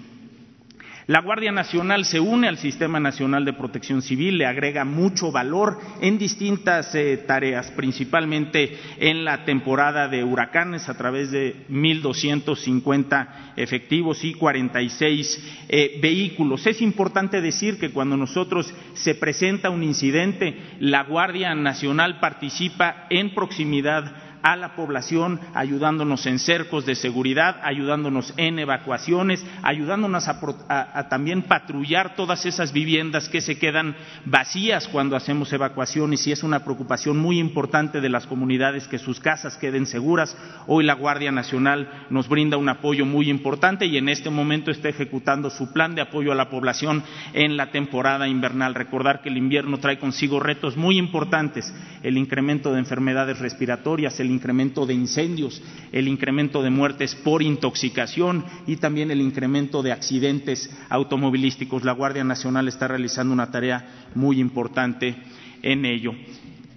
La 1.07 1.19
Guardia 1.19 1.51
Nacional 1.51 2.05
se 2.05 2.21
une 2.21 2.47
al 2.47 2.57
Sistema 2.57 2.97
Nacional 2.97 3.43
de 3.43 3.51
Protección 3.51 4.01
Civil, 4.01 4.37
le 4.37 4.45
agrega 4.45 4.85
mucho 4.85 5.33
valor 5.33 5.77
en 5.99 6.17
distintas 6.17 6.95
eh, 6.95 7.17
tareas, 7.27 7.71
principalmente 7.71 8.77
en 8.99 9.25
la 9.25 9.43
temporada 9.43 10.07
de 10.07 10.23
huracanes 10.23 10.87
a 10.87 10.95
través 10.95 11.29
de 11.31 11.65
1.250 11.69 13.27
efectivos 13.57 14.23
y 14.23 14.33
46 14.33 15.65
eh, 15.67 15.99
vehículos. 16.01 16.65
Es 16.67 16.81
importante 16.81 17.41
decir 17.41 17.79
que 17.79 17.91
cuando 17.91 18.15
nosotros 18.15 18.73
se 18.93 19.15
presenta 19.15 19.69
un 19.69 19.83
incidente, 19.83 20.57
la 20.79 21.03
Guardia 21.03 21.53
Nacional 21.53 22.21
participa 22.21 23.07
en 23.09 23.35
proximidad 23.35 24.32
a 24.43 24.57
la 24.57 24.75
población, 24.75 25.39
ayudándonos 25.53 26.25
en 26.25 26.37
cercos 26.37 26.85
de 26.85 26.95
seguridad, 26.95 27.61
ayudándonos 27.63 28.33
en 28.35 28.59
evacuaciones, 28.59 29.43
ayudándonos 29.63 30.27
a, 30.27 31.07
también 31.09 31.43
patrullar 31.43 32.15
todas 32.15 32.45
esas 32.45 32.73
viviendas 32.73 33.29
que 33.29 33.39
se 33.39 33.57
quedan 33.57 33.95
vacías 34.25 34.89
cuando 34.89 35.15
hacemos 35.15 35.51
evacuaciones 35.53 36.27
y 36.27 36.33
es 36.33 36.43
una 36.43 36.65
preocupación 36.65 37.17
muy 37.17 37.39
importante 37.39 38.01
de 38.01 38.09
las 38.09 38.27
comunidades 38.27 38.87
que 38.89 38.99
sus 38.99 39.21
casas 39.21 39.55
queden 39.57 39.85
seguras. 39.85 40.37
Hoy 40.67 40.83
la 40.83 40.95
Guardia 40.95 41.31
Nacional 41.31 42.05
nos 42.09 42.27
brinda 42.27 42.57
un 42.57 42.67
apoyo 42.67 43.05
muy 43.05 43.29
importante 43.29 43.85
y 43.85 43.97
en 43.97 44.09
este 44.09 44.29
momento 44.29 44.71
está 44.71 44.89
ejecutando 44.89 45.49
su 45.49 45.71
plan 45.71 45.95
de 45.95 46.01
apoyo 46.01 46.33
a 46.33 46.35
la 46.35 46.49
población 46.49 47.01
en 47.31 47.55
la 47.55 47.71
temporada 47.71 48.27
invernal. 48.27 48.75
Recordar 48.75 49.21
que 49.21 49.29
el 49.29 49.37
invierno 49.37 49.77
trae 49.77 49.99
consigo 49.99 50.41
retos 50.41 50.75
muy 50.75 50.97
importantes, 50.97 51.73
el 52.01 52.17
incremento 52.17 52.73
de 52.73 52.79
enfermedades 52.79 53.39
respiratorias, 53.39 54.19
el 54.19 54.32
incremento 54.33 54.85
de 54.85 54.93
incendios, 54.93 55.61
el 55.91 56.07
incremento 56.07 56.61
de 56.61 56.69
muertes 56.69 57.15
por 57.15 57.41
intoxicación 57.41 58.43
y 58.67 58.77
también 58.77 59.11
el 59.11 59.21
incremento 59.21 59.81
de 59.83 59.91
accidentes 59.91 60.69
automovilísticos. 60.89 61.83
La 61.83 61.93
Guardia 61.93 62.23
Nacional 62.23 62.67
está 62.67 62.87
realizando 62.87 63.33
una 63.33 63.51
tarea 63.51 64.07
muy 64.15 64.39
importante 64.39 65.15
en 65.61 65.85
ello. 65.85 66.13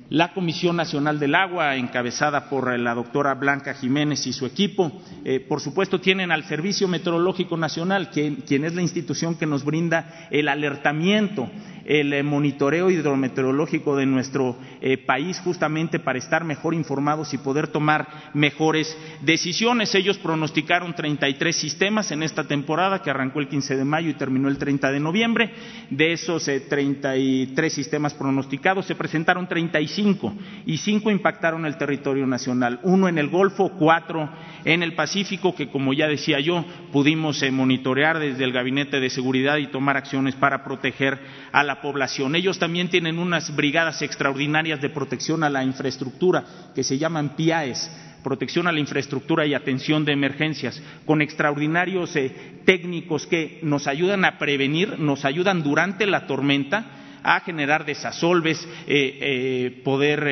La 0.08 0.32
Comisión 0.32 0.76
Nacional 0.76 1.18
del 1.18 1.34
Agua, 1.34 1.74
encabezada 1.74 2.48
por 2.48 2.78
la 2.78 2.94
doctora 2.94 3.34
Blanca 3.34 3.74
Jiménez 3.74 4.24
y 4.28 4.32
su 4.32 4.46
equipo, 4.46 4.92
eh, 5.24 5.40
por 5.40 5.60
supuesto 5.60 6.00
tienen 6.00 6.30
al 6.30 6.44
Servicio 6.44 6.86
Meteorológico 6.86 7.56
Nacional, 7.56 8.10
quien 8.10 8.64
es 8.64 8.74
la 8.74 8.82
institución 8.82 9.34
que 9.34 9.46
nos 9.46 9.64
brinda 9.64 10.28
el 10.30 10.48
alertamiento 10.48 11.50
el 11.86 12.12
eh, 12.12 12.22
monitoreo 12.22 12.90
hidrometeorológico 12.90 13.96
de 13.96 14.06
nuestro 14.06 14.56
eh, 14.80 14.98
país 14.98 15.40
justamente 15.40 15.98
para 15.98 16.18
estar 16.18 16.44
mejor 16.44 16.74
informados 16.74 17.32
y 17.32 17.38
poder 17.38 17.68
tomar 17.68 18.06
mejores 18.34 18.96
decisiones. 19.22 19.94
Ellos 19.94 20.18
pronosticaron 20.18 20.94
33 20.94 21.56
sistemas 21.56 22.10
en 22.10 22.22
esta 22.22 22.44
temporada 22.44 23.02
que 23.02 23.10
arrancó 23.10 23.40
el 23.40 23.48
15 23.48 23.76
de 23.76 23.84
mayo 23.84 24.10
y 24.10 24.14
terminó 24.14 24.48
el 24.48 24.58
30 24.58 24.90
de 24.90 25.00
noviembre. 25.00 25.50
De 25.90 26.12
esos 26.12 26.44
33 26.44 27.58
eh, 27.58 27.74
sistemas 27.74 28.14
pronosticados 28.14 28.86
se 28.86 28.96
presentaron 28.96 29.46
35 29.46 29.86
cinco 29.96 30.34
y 30.66 30.76
cinco 30.76 31.10
impactaron 31.10 31.64
el 31.64 31.78
territorio 31.78 32.26
nacional, 32.26 32.78
uno 32.82 33.08
en 33.08 33.18
el 33.18 33.28
Golfo, 33.28 33.70
cuatro 33.70 34.28
en 34.64 34.82
el 34.82 34.94
Pacífico, 34.94 35.54
que 35.54 35.68
como 35.68 35.94
ya 35.94 36.06
decía 36.06 36.38
yo, 36.38 36.64
pudimos 36.92 37.42
eh, 37.42 37.50
monitorear 37.50 38.18
desde 38.18 38.44
el 38.44 38.52
Gabinete 38.52 39.00
de 39.00 39.10
Seguridad 39.10 39.56
y 39.56 39.68
tomar 39.68 39.96
acciones 39.96 40.34
para 40.34 40.62
proteger 40.62 41.18
a 41.50 41.64
la 41.64 41.80
población. 41.80 42.36
Ellos 42.36 42.58
también 42.58 42.88
tienen 42.88 43.18
unas 43.18 43.56
brigadas 43.56 44.02
extraordinarias 44.02 44.80
de 44.80 44.90
protección 44.90 45.42
a 45.42 45.50
la 45.50 45.64
infraestructura 45.64 46.44
que 46.74 46.84
se 46.84 46.98
llaman 46.98 47.30
PIAES 47.30 47.90
protección 48.22 48.66
a 48.66 48.72
la 48.72 48.80
infraestructura 48.80 49.46
y 49.46 49.54
atención 49.54 50.04
de 50.04 50.10
emergencias, 50.10 50.82
con 51.04 51.22
extraordinarios 51.22 52.16
eh, 52.16 52.34
técnicos 52.64 53.24
que 53.24 53.60
nos 53.62 53.86
ayudan 53.86 54.24
a 54.24 54.36
prevenir, 54.36 54.98
nos 54.98 55.24
ayudan 55.24 55.62
durante 55.62 56.06
la 56.06 56.26
tormenta 56.26 57.05
a 57.26 57.40
generar 57.40 57.84
desasolves, 57.84 58.66
eh, 58.86 59.18
eh, 59.20 59.80
poder 59.82 60.22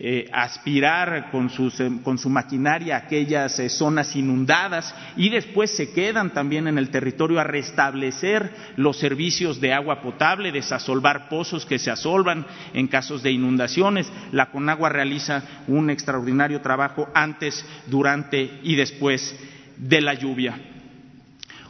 eh, 0.00 0.28
aspirar 0.32 1.30
con, 1.30 1.48
eh, 1.48 1.90
con, 2.02 2.18
su 2.18 2.28
maquinaria 2.28 2.96
aquellas 2.96 3.62
zonas 3.68 4.16
inundadas 4.16 4.92
y 5.16 5.28
después 5.28 5.70
se 5.70 5.92
quedan 5.92 6.32
también 6.32 6.66
en 6.66 6.78
el 6.78 6.88
territorio 6.88 7.38
a 7.38 7.44
restablecer 7.44 8.50
los 8.76 8.98
servicios 8.98 9.60
de 9.60 9.72
agua 9.72 10.00
potable, 10.00 10.50
desasolvar 10.50 11.28
pozos 11.28 11.64
que 11.64 11.78
se 11.78 11.90
asolvan 11.90 12.46
en 12.72 12.88
casos 12.88 13.22
de 13.22 13.32
inundaciones. 13.32 14.10
La 14.32 14.50
Conagua 14.50 14.88
realiza 14.88 15.42
un 15.68 15.90
extraordinario 15.90 16.60
trabajo 16.60 17.08
antes, 17.14 17.64
durante 17.86 18.60
y 18.62 18.74
después 18.76 19.38
de 19.76 20.00
la 20.00 20.14
lluvia. 20.14 20.73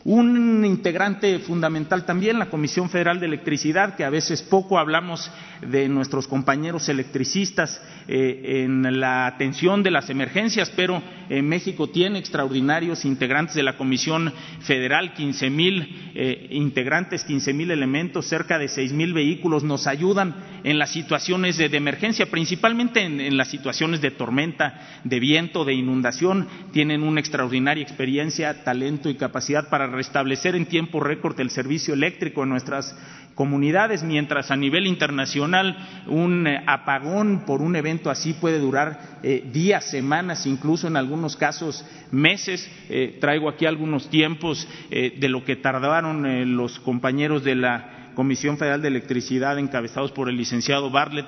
Un 0.05 0.67
integrante 0.67 1.39
fundamental 1.39 2.05
también, 2.05 2.39
la 2.39 2.51
Comisión 2.51 2.91
Federal 2.91 3.21
de 3.21 3.27
Electricidad, 3.27 3.97
que 3.97 4.05
a 4.05 4.11
veces 4.11 4.43
poco 4.43 4.79
hablamos 4.79 5.31
de 5.63 5.89
nuestros 5.89 6.29
compañeros 6.29 6.91
electricistas 6.91 7.81
eh, 8.07 8.65
en 8.65 9.01
la 9.01 9.27
atención 9.27 9.83
de 9.83 9.91
las 9.91 10.11
emergencias, 10.11 10.71
pero 10.77 11.03
en 11.31 11.49
México 11.49 11.89
tiene 11.89 12.19
extraordinarios 12.19 13.07
integrantes 13.07 13.55
de 13.55 13.63
la 13.63 13.79
Comisión 13.79 14.31
Federal, 14.61 15.15
15 15.15 15.49
mil 15.49 16.13
eh, 16.15 16.49
integrantes, 16.51 17.25
15 17.25 17.55
mil 17.55 17.71
elementos, 17.71 18.27
cerca 18.27 18.59
de 18.59 18.69
6 18.69 18.93
mil 18.93 19.15
vehículos, 19.15 19.65
nos 19.65 19.87
ayudan 19.87 20.35
en 20.65 20.79
las 20.79 20.91
situaciones 20.91 21.57
de, 21.57 21.75
emergencia, 21.75 22.27
principalmente 22.27 23.03
en, 23.03 23.37
las 23.37 23.49
situaciones 23.49 24.01
de 24.01 24.11
tormenta, 24.11 25.01
de 25.05 25.19
viento, 25.19 25.65
de 25.65 25.75
inundación, 25.75 26.47
tienen 26.73 27.03
una 27.03 27.21
extraordinaria 27.21 27.83
experiencia, 27.83 28.65
talento 28.65 29.09
y 29.09 29.15
capacidad 29.15 29.69
para 29.69 29.94
restablecer 29.95 30.55
en 30.55 30.67
tiempo 30.67 31.01
récord 31.01 31.39
el 31.41 31.51
servicio 31.51 31.95
eléctrico 31.95 32.43
en 32.43 32.51
nuestras 32.51 32.95
comunidades, 33.35 34.03
mientras 34.03 34.51
a 34.51 34.57
nivel 34.57 34.87
internacional 34.87 35.77
un 36.07 36.47
eh, 36.47 36.63
apagón 36.67 37.45
por 37.47 37.63
un 37.63 37.77
evento 37.77 38.11
así 38.11 38.33
puede 38.35 38.59
durar 38.59 39.19
eh, 39.23 39.45
días, 39.53 39.91
semanas, 39.91 40.47
incluso 40.47 40.87
en 40.87 40.97
algunos 40.97 41.37
casos 41.37 41.85
meses. 42.11 42.71
Eh, 42.89 43.19
traigo 43.21 43.49
aquí 43.49 43.67
algunos 43.67 44.09
tiempos 44.09 44.69
de 44.91 45.29
lo 45.29 45.45
que 45.45 45.57
tardaron 45.57 46.57
los 46.57 46.79
compañeros 46.79 47.43
de 47.43 47.55
la 47.55 48.13
Comisión 48.15 48.59
Federal 48.59 48.81
de 48.83 48.89
Electricidad 48.89 49.59
encabezados 49.59 50.13
por 50.13 50.29
el 50.29 50.37
licenciado 50.37 50.91
Bartlett 50.91 51.27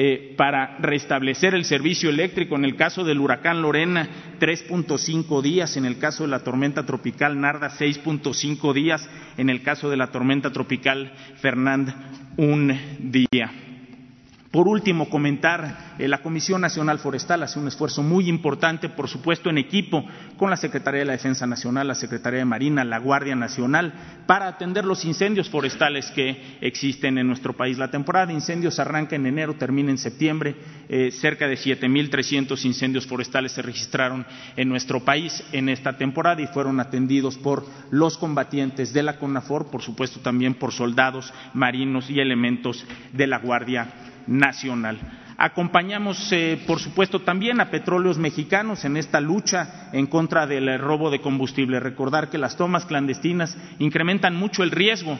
eh, 0.00 0.32
para 0.36 0.76
restablecer 0.78 1.54
el 1.56 1.64
servicio 1.64 2.08
eléctrico. 2.08 2.54
En 2.54 2.64
el 2.64 2.76
caso 2.76 3.02
del 3.02 3.18
huracán 3.18 3.62
Lorena, 3.62 4.08
3.5 4.38 5.42
días. 5.42 5.76
En 5.76 5.84
el 5.84 5.98
caso 5.98 6.22
de 6.22 6.28
la 6.28 6.44
tormenta 6.44 6.86
tropical 6.86 7.40
Narda, 7.40 7.68
6.5 7.68 8.72
días. 8.72 9.10
En 9.36 9.50
el 9.50 9.60
caso 9.64 9.90
de 9.90 9.96
la 9.96 10.12
tormenta 10.12 10.52
tropical 10.52 11.12
Fernand, 11.40 11.92
un 12.36 12.78
día. 13.00 13.67
Por 14.50 14.66
último, 14.66 15.10
comentar, 15.10 15.96
eh, 15.98 16.08
la 16.08 16.22
Comisión 16.22 16.62
Nacional 16.62 16.98
Forestal 16.98 17.42
hace 17.42 17.58
un 17.58 17.68
esfuerzo 17.68 18.02
muy 18.02 18.30
importante, 18.30 18.88
por 18.88 19.06
supuesto, 19.06 19.50
en 19.50 19.58
equipo 19.58 20.06
con 20.38 20.48
la 20.48 20.56
Secretaría 20.56 21.00
de 21.00 21.04
la 21.04 21.12
Defensa 21.12 21.46
Nacional, 21.46 21.86
la 21.86 21.94
Secretaría 21.94 22.38
de 22.38 22.46
Marina, 22.46 22.82
la 22.82 22.96
Guardia 22.96 23.36
Nacional, 23.36 23.92
para 24.26 24.48
atender 24.48 24.86
los 24.86 25.04
incendios 25.04 25.50
forestales 25.50 26.10
que 26.12 26.56
existen 26.62 27.18
en 27.18 27.26
nuestro 27.26 27.54
país. 27.54 27.76
La 27.76 27.90
temporada 27.90 28.24
de 28.24 28.32
incendios 28.32 28.78
arranca 28.78 29.16
en 29.16 29.26
enero, 29.26 29.56
termina 29.56 29.90
en 29.90 29.98
septiembre. 29.98 30.56
Eh, 30.88 31.10
cerca 31.10 31.46
de 31.46 31.56
7.300 31.56 32.64
incendios 32.64 33.06
forestales 33.06 33.52
se 33.52 33.60
registraron 33.60 34.24
en 34.56 34.70
nuestro 34.70 35.04
país 35.04 35.44
en 35.52 35.68
esta 35.68 35.98
temporada 35.98 36.40
y 36.40 36.46
fueron 36.46 36.80
atendidos 36.80 37.36
por 37.36 37.66
los 37.90 38.16
combatientes 38.16 38.94
de 38.94 39.02
la 39.02 39.18
CONAFOR, 39.18 39.70
por 39.70 39.82
supuesto 39.82 40.20
también 40.20 40.54
por 40.54 40.72
soldados 40.72 41.34
marinos 41.52 42.08
y 42.08 42.18
elementos 42.18 42.86
de 43.12 43.26
la 43.26 43.40
Guardia 43.40 44.07
nacional. 44.28 44.98
Acompañamos, 45.40 46.32
eh, 46.32 46.60
por 46.66 46.80
supuesto, 46.80 47.20
también 47.20 47.60
a 47.60 47.70
petróleos 47.70 48.18
mexicanos 48.18 48.84
en 48.84 48.96
esta 48.96 49.20
lucha 49.20 49.88
en 49.92 50.06
contra 50.06 50.48
del 50.48 50.78
robo 50.80 51.10
de 51.10 51.20
combustible. 51.20 51.78
Recordar 51.78 52.28
que 52.28 52.38
las 52.38 52.56
tomas 52.56 52.86
clandestinas 52.86 53.56
incrementan 53.78 54.34
mucho 54.34 54.64
el 54.64 54.72
riesgo 54.72 55.16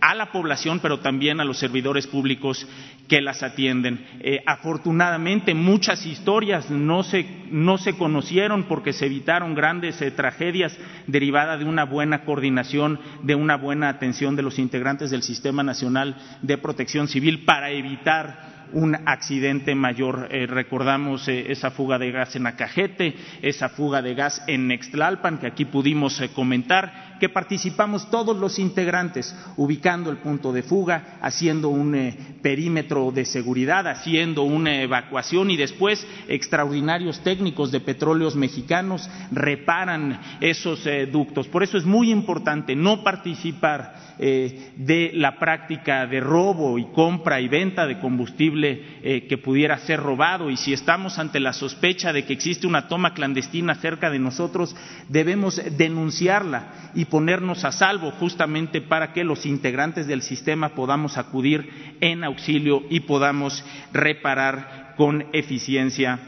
a 0.00 0.14
la 0.14 0.32
población, 0.32 0.80
pero 0.80 1.00
también 1.00 1.40
a 1.40 1.44
los 1.44 1.58
servidores 1.58 2.06
públicos 2.06 2.66
que 3.08 3.20
las 3.20 3.42
atienden. 3.42 4.06
Eh, 4.20 4.42
afortunadamente, 4.46 5.52
muchas 5.54 6.06
historias 6.06 6.70
no 6.70 7.02
se, 7.02 7.26
no 7.50 7.76
se, 7.78 7.94
conocieron 7.94 8.64
porque 8.64 8.92
se 8.94 9.06
evitaron 9.06 9.54
grandes 9.54 10.00
eh, 10.00 10.10
tragedias 10.10 10.78
derivadas 11.06 11.58
de 11.58 11.64
una 11.64 11.84
buena 11.84 12.24
coordinación, 12.24 13.00
de 13.22 13.34
una 13.34 13.56
buena 13.56 13.88
atención 13.88 14.36
de 14.36 14.42
los 14.42 14.58
integrantes 14.58 15.10
del 15.10 15.22
Sistema 15.22 15.62
Nacional 15.62 16.16
de 16.42 16.58
Protección 16.58 17.08
Civil 17.08 17.44
para 17.44 17.70
evitar 17.70 18.47
un 18.72 18.94
accidente 19.06 19.74
mayor. 19.74 20.28
Eh, 20.30 20.46
recordamos 20.46 21.28
eh, 21.28 21.50
esa 21.52 21.70
fuga 21.70 21.98
de 21.98 22.10
gas 22.10 22.36
en 22.36 22.46
Acajete, 22.46 23.14
esa 23.42 23.68
fuga 23.68 24.02
de 24.02 24.14
gas 24.14 24.42
en 24.46 24.68
Nextlalpan, 24.68 25.38
que 25.38 25.46
aquí 25.46 25.64
pudimos 25.64 26.20
eh, 26.20 26.30
comentar, 26.30 27.07
que 27.18 27.28
participamos 27.28 28.10
todos 28.10 28.36
los 28.36 28.58
integrantes, 28.58 29.34
ubicando 29.56 30.10
el 30.10 30.18
punto 30.18 30.52
de 30.52 30.62
fuga, 30.62 31.18
haciendo 31.20 31.68
un 31.68 32.14
perímetro 32.42 33.10
de 33.10 33.24
seguridad, 33.24 33.86
haciendo 33.86 34.42
una 34.42 34.82
evacuación 34.82 35.50
y 35.50 35.56
después 35.56 36.06
extraordinarios 36.28 37.20
técnicos 37.20 37.70
de 37.72 37.80
petróleos 37.80 38.36
mexicanos 38.36 39.08
reparan 39.30 40.20
esos 40.40 40.86
ductos. 41.10 41.48
Por 41.48 41.62
eso 41.62 41.78
es 41.78 41.84
muy 41.84 42.10
importante 42.10 42.76
no 42.76 43.02
participar 43.02 44.16
de 44.18 45.12
la 45.14 45.38
práctica 45.38 46.06
de 46.06 46.20
robo 46.20 46.78
y 46.78 46.86
compra 46.86 47.40
y 47.40 47.48
venta 47.48 47.86
de 47.86 47.98
combustible 47.98 48.98
eh, 49.02 49.26
que 49.28 49.38
pudiera 49.38 49.78
ser 49.78 50.00
robado 50.00 50.50
y 50.50 50.56
si 50.56 50.72
estamos 50.72 51.18
ante 51.18 51.40
la 51.40 51.52
sospecha 51.52 52.12
de 52.12 52.24
que 52.24 52.32
existe 52.32 52.66
una 52.66 52.88
toma 52.88 53.14
clandestina 53.14 53.74
cerca 53.76 54.10
de 54.10 54.18
nosotros, 54.18 54.74
debemos 55.08 55.60
denunciarla 55.76 56.90
y 56.94 57.04
ponernos 57.10 57.64
a 57.64 57.72
salvo 57.72 58.10
justamente 58.12 58.80
para 58.80 59.12
que 59.12 59.24
los 59.24 59.46
integrantes 59.46 60.06
del 60.06 60.22
sistema 60.22 60.70
podamos 60.70 61.18
acudir 61.18 61.96
en 62.00 62.24
auxilio 62.24 62.82
y 62.90 63.00
podamos 63.00 63.64
reparar 63.92 64.94
con 64.96 65.26
eficiencia 65.32 66.18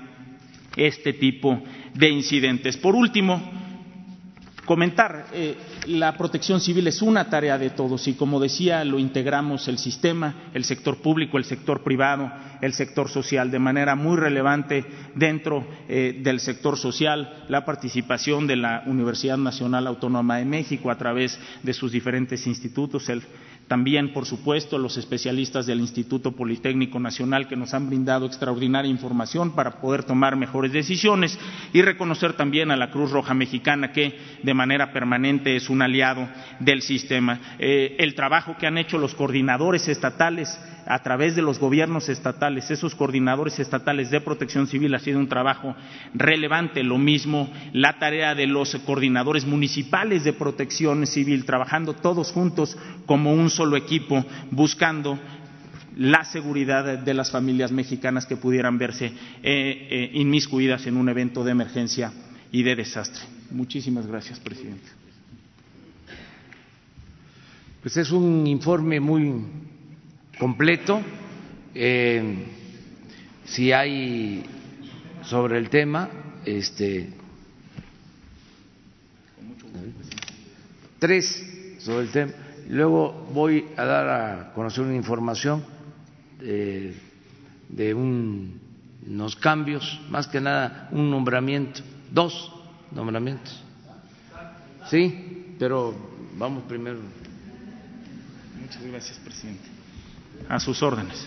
este 0.76 1.12
tipo 1.12 1.62
de 1.94 2.08
incidentes. 2.08 2.76
Por 2.76 2.94
último, 2.94 3.40
comentar, 4.64 5.26
eh, 5.32 5.56
la 5.86 6.16
protección 6.16 6.60
civil 6.60 6.86
es 6.86 7.02
una 7.02 7.28
tarea 7.28 7.58
de 7.58 7.70
todos 7.70 8.06
y 8.06 8.14
como 8.14 8.38
decía, 8.38 8.84
lo 8.84 8.98
integramos 8.98 9.66
el 9.66 9.78
sistema, 9.78 10.50
el 10.54 10.64
sector 10.64 10.98
público, 10.98 11.38
el 11.38 11.44
sector 11.44 11.82
privado, 11.82 12.30
el 12.60 12.72
sector 12.72 13.08
social 13.08 13.50
de 13.50 13.58
manera 13.58 13.94
muy 13.94 14.16
relevante 14.16 14.84
dentro 15.14 15.66
eh, 15.88 16.20
del 16.22 16.40
sector 16.40 16.76
social, 16.76 17.44
la 17.48 17.64
participación 17.64 18.46
de 18.46 18.56
la 18.56 18.82
Universidad 18.86 19.38
Nacional 19.38 19.86
Autónoma 19.86 20.38
de 20.38 20.44
México 20.44 20.90
a 20.90 20.98
través 20.98 21.38
de 21.62 21.72
sus 21.72 21.92
diferentes 21.92 22.46
institutos, 22.46 23.08
también, 23.70 24.12
por 24.12 24.26
supuesto, 24.26 24.78
los 24.78 24.96
especialistas 24.96 25.64
del 25.64 25.78
Instituto 25.78 26.32
Politécnico 26.32 26.98
Nacional 26.98 27.46
que 27.46 27.54
nos 27.54 27.72
han 27.72 27.86
brindado 27.86 28.26
extraordinaria 28.26 28.90
información 28.90 29.54
para 29.54 29.80
poder 29.80 30.02
tomar 30.02 30.34
mejores 30.34 30.72
decisiones 30.72 31.38
y 31.72 31.80
reconocer 31.80 32.32
también 32.32 32.72
a 32.72 32.76
la 32.76 32.90
Cruz 32.90 33.12
Roja 33.12 33.32
Mexicana 33.32 33.92
que 33.92 34.18
de 34.42 34.54
manera 34.54 34.92
permanente 34.92 35.54
es 35.54 35.70
un 35.70 35.82
aliado 35.82 36.28
del 36.58 36.82
sistema. 36.82 37.38
Eh, 37.60 37.94
el 38.00 38.16
trabajo 38.16 38.56
que 38.58 38.66
han 38.66 38.76
hecho 38.76 38.98
los 38.98 39.14
coordinadores 39.14 39.86
estatales 39.86 40.58
a 40.90 41.04
través 41.04 41.36
de 41.36 41.42
los 41.42 41.60
gobiernos 41.60 42.08
estatales, 42.08 42.68
esos 42.68 42.96
coordinadores 42.96 43.60
estatales 43.60 44.10
de 44.10 44.20
protección 44.20 44.66
civil 44.66 44.92
ha 44.96 44.98
sido 44.98 45.20
un 45.20 45.28
trabajo 45.28 45.76
relevante. 46.14 46.82
Lo 46.82 46.98
mismo 46.98 47.48
la 47.72 48.00
tarea 48.00 48.34
de 48.34 48.48
los 48.48 48.74
coordinadores 48.84 49.46
municipales 49.46 50.24
de 50.24 50.32
protección 50.32 51.06
civil, 51.06 51.44
trabajando 51.44 51.92
todos 51.92 52.32
juntos 52.32 52.76
como 53.06 53.32
un 53.32 53.50
solo 53.50 53.76
equipo, 53.76 54.24
buscando 54.50 55.16
la 55.96 56.24
seguridad 56.24 56.98
de 56.98 57.14
las 57.14 57.30
familias 57.30 57.70
mexicanas 57.70 58.26
que 58.26 58.36
pudieran 58.36 58.76
verse 58.76 59.06
eh, 59.06 59.12
eh, 59.44 60.10
inmiscuidas 60.14 60.86
en 60.88 60.96
un 60.96 61.08
evento 61.08 61.44
de 61.44 61.52
emergencia 61.52 62.12
y 62.50 62.64
de 62.64 62.74
desastre. 62.74 63.22
Muchísimas 63.52 64.08
gracias, 64.08 64.40
presidente. 64.40 64.88
Pues 67.80 67.96
es 67.96 68.10
un 68.10 68.44
informe 68.48 68.98
muy 68.98 69.69
completo. 70.40 71.00
Eh, 71.74 72.46
si 73.44 73.70
hay 73.72 74.42
sobre 75.22 75.58
el 75.58 75.68
tema, 75.68 76.08
este, 76.44 77.12
tres 80.98 81.76
sobre 81.78 82.06
el 82.06 82.10
tema. 82.10 82.32
Luego 82.68 83.28
voy 83.32 83.66
a 83.76 83.84
dar 83.84 84.08
a 84.08 84.52
conocer 84.54 84.84
una 84.84 84.94
información 84.94 85.64
de, 86.38 86.94
de 87.68 87.94
unos 87.94 89.36
cambios, 89.36 90.00
más 90.08 90.26
que 90.26 90.40
nada 90.40 90.88
un 90.92 91.10
nombramiento, 91.10 91.82
dos 92.10 92.52
nombramientos. 92.92 93.62
Sí, 94.88 95.54
pero 95.58 95.94
vamos 96.38 96.64
primero. 96.64 96.98
Muchas 98.60 98.82
gracias, 98.82 99.18
presidente. 99.18 99.79
A 100.48 100.58
sus 100.58 100.82
órdenes. 100.82 101.26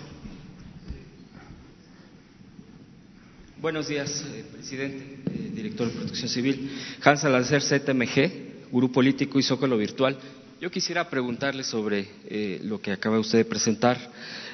Buenos 3.61 3.87
días, 3.87 4.25
eh, 4.33 4.43
presidente, 4.51 5.19
eh, 5.25 5.51
director 5.53 5.87
de 5.87 5.93
Protección 5.93 6.27
Civil. 6.27 6.69
Hans 7.01 7.21
Salazar, 7.21 7.61
ZMG, 7.61 8.69
Grupo 8.71 8.95
Político 8.95 9.39
y 9.39 9.43
Zócalo 9.43 9.77
Virtual. 9.77 10.17
Yo 10.59 10.69
quisiera 10.69 11.09
preguntarle 11.09 11.63
sobre 11.63 12.09
eh, 12.27 12.59
lo 12.63 12.81
que 12.81 12.91
acaba 12.91 13.19
usted 13.19 13.37
de 13.37 13.45
presentar. 13.45 14.11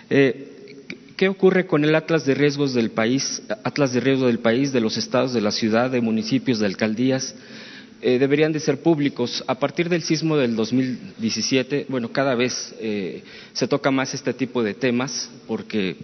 ¿Qué 0.07 1.27
ocurre 1.27 1.65
con 1.65 1.83
el 1.83 1.95
Atlas 1.95 2.25
de 2.25 2.35
Riesgos 2.35 2.73
del 2.73 2.91
país, 2.91 3.41
Atlas 3.63 3.93
de 3.93 3.99
Riesgo 3.99 4.27
del 4.27 4.39
país, 4.39 4.71
de 4.71 4.79
los 4.79 4.95
estados, 4.95 5.33
de 5.33 5.41
la 5.41 5.51
ciudad, 5.51 5.89
de 5.89 6.01
municipios, 6.01 6.59
de 6.59 6.67
alcaldías? 6.67 7.35
Deberían 8.01 8.51
de 8.51 8.59
ser 8.59 8.81
públicos. 8.81 9.43
A 9.47 9.55
partir 9.55 9.89
del 9.89 10.03
sismo 10.03 10.37
del 10.37 10.55
2017, 10.55 11.87
bueno, 11.89 12.11
cada 12.11 12.35
vez 12.35 12.75
se 13.53 13.67
toca 13.67 13.91
más 13.91 14.13
este 14.13 14.33
tipo 14.33 14.63
de 14.63 14.73
temas 14.73 15.29
porque 15.47 15.95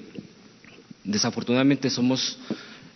desafortunadamente 1.05 1.89
somos 1.89 2.38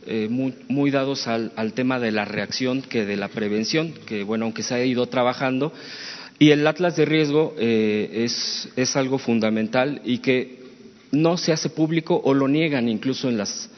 eh, 0.06 0.28
muy, 0.30 0.92
dados 0.92 1.28
al, 1.28 1.74
tema 1.74 2.00
de 2.00 2.12
la 2.12 2.26
reacción 2.26 2.82
que 2.82 3.06
de 3.06 3.16
la 3.16 3.28
prevención, 3.28 3.94
que 4.06 4.24
bueno, 4.24 4.46
aunque 4.46 4.64
se 4.64 4.74
ha 4.74 4.84
ido 4.84 5.06
trabajando, 5.06 5.72
y 6.40 6.52
el 6.52 6.66
atlas 6.66 6.96
de 6.96 7.06
riesgo 7.06 7.54
eh, 7.60 8.24
es, 8.26 8.70
es 8.76 8.96
algo 8.96 9.20
fundamental 9.20 10.02
y 10.06 10.18
que 10.20 10.64
no 11.12 11.38
se 11.38 11.52
hace 11.52 11.70
público 11.70 12.20
o 12.24 12.34
lo 12.34 12.48
niegan 12.48 12.88
incluso 12.90 13.30
en 13.30 13.38
las 13.38 13.70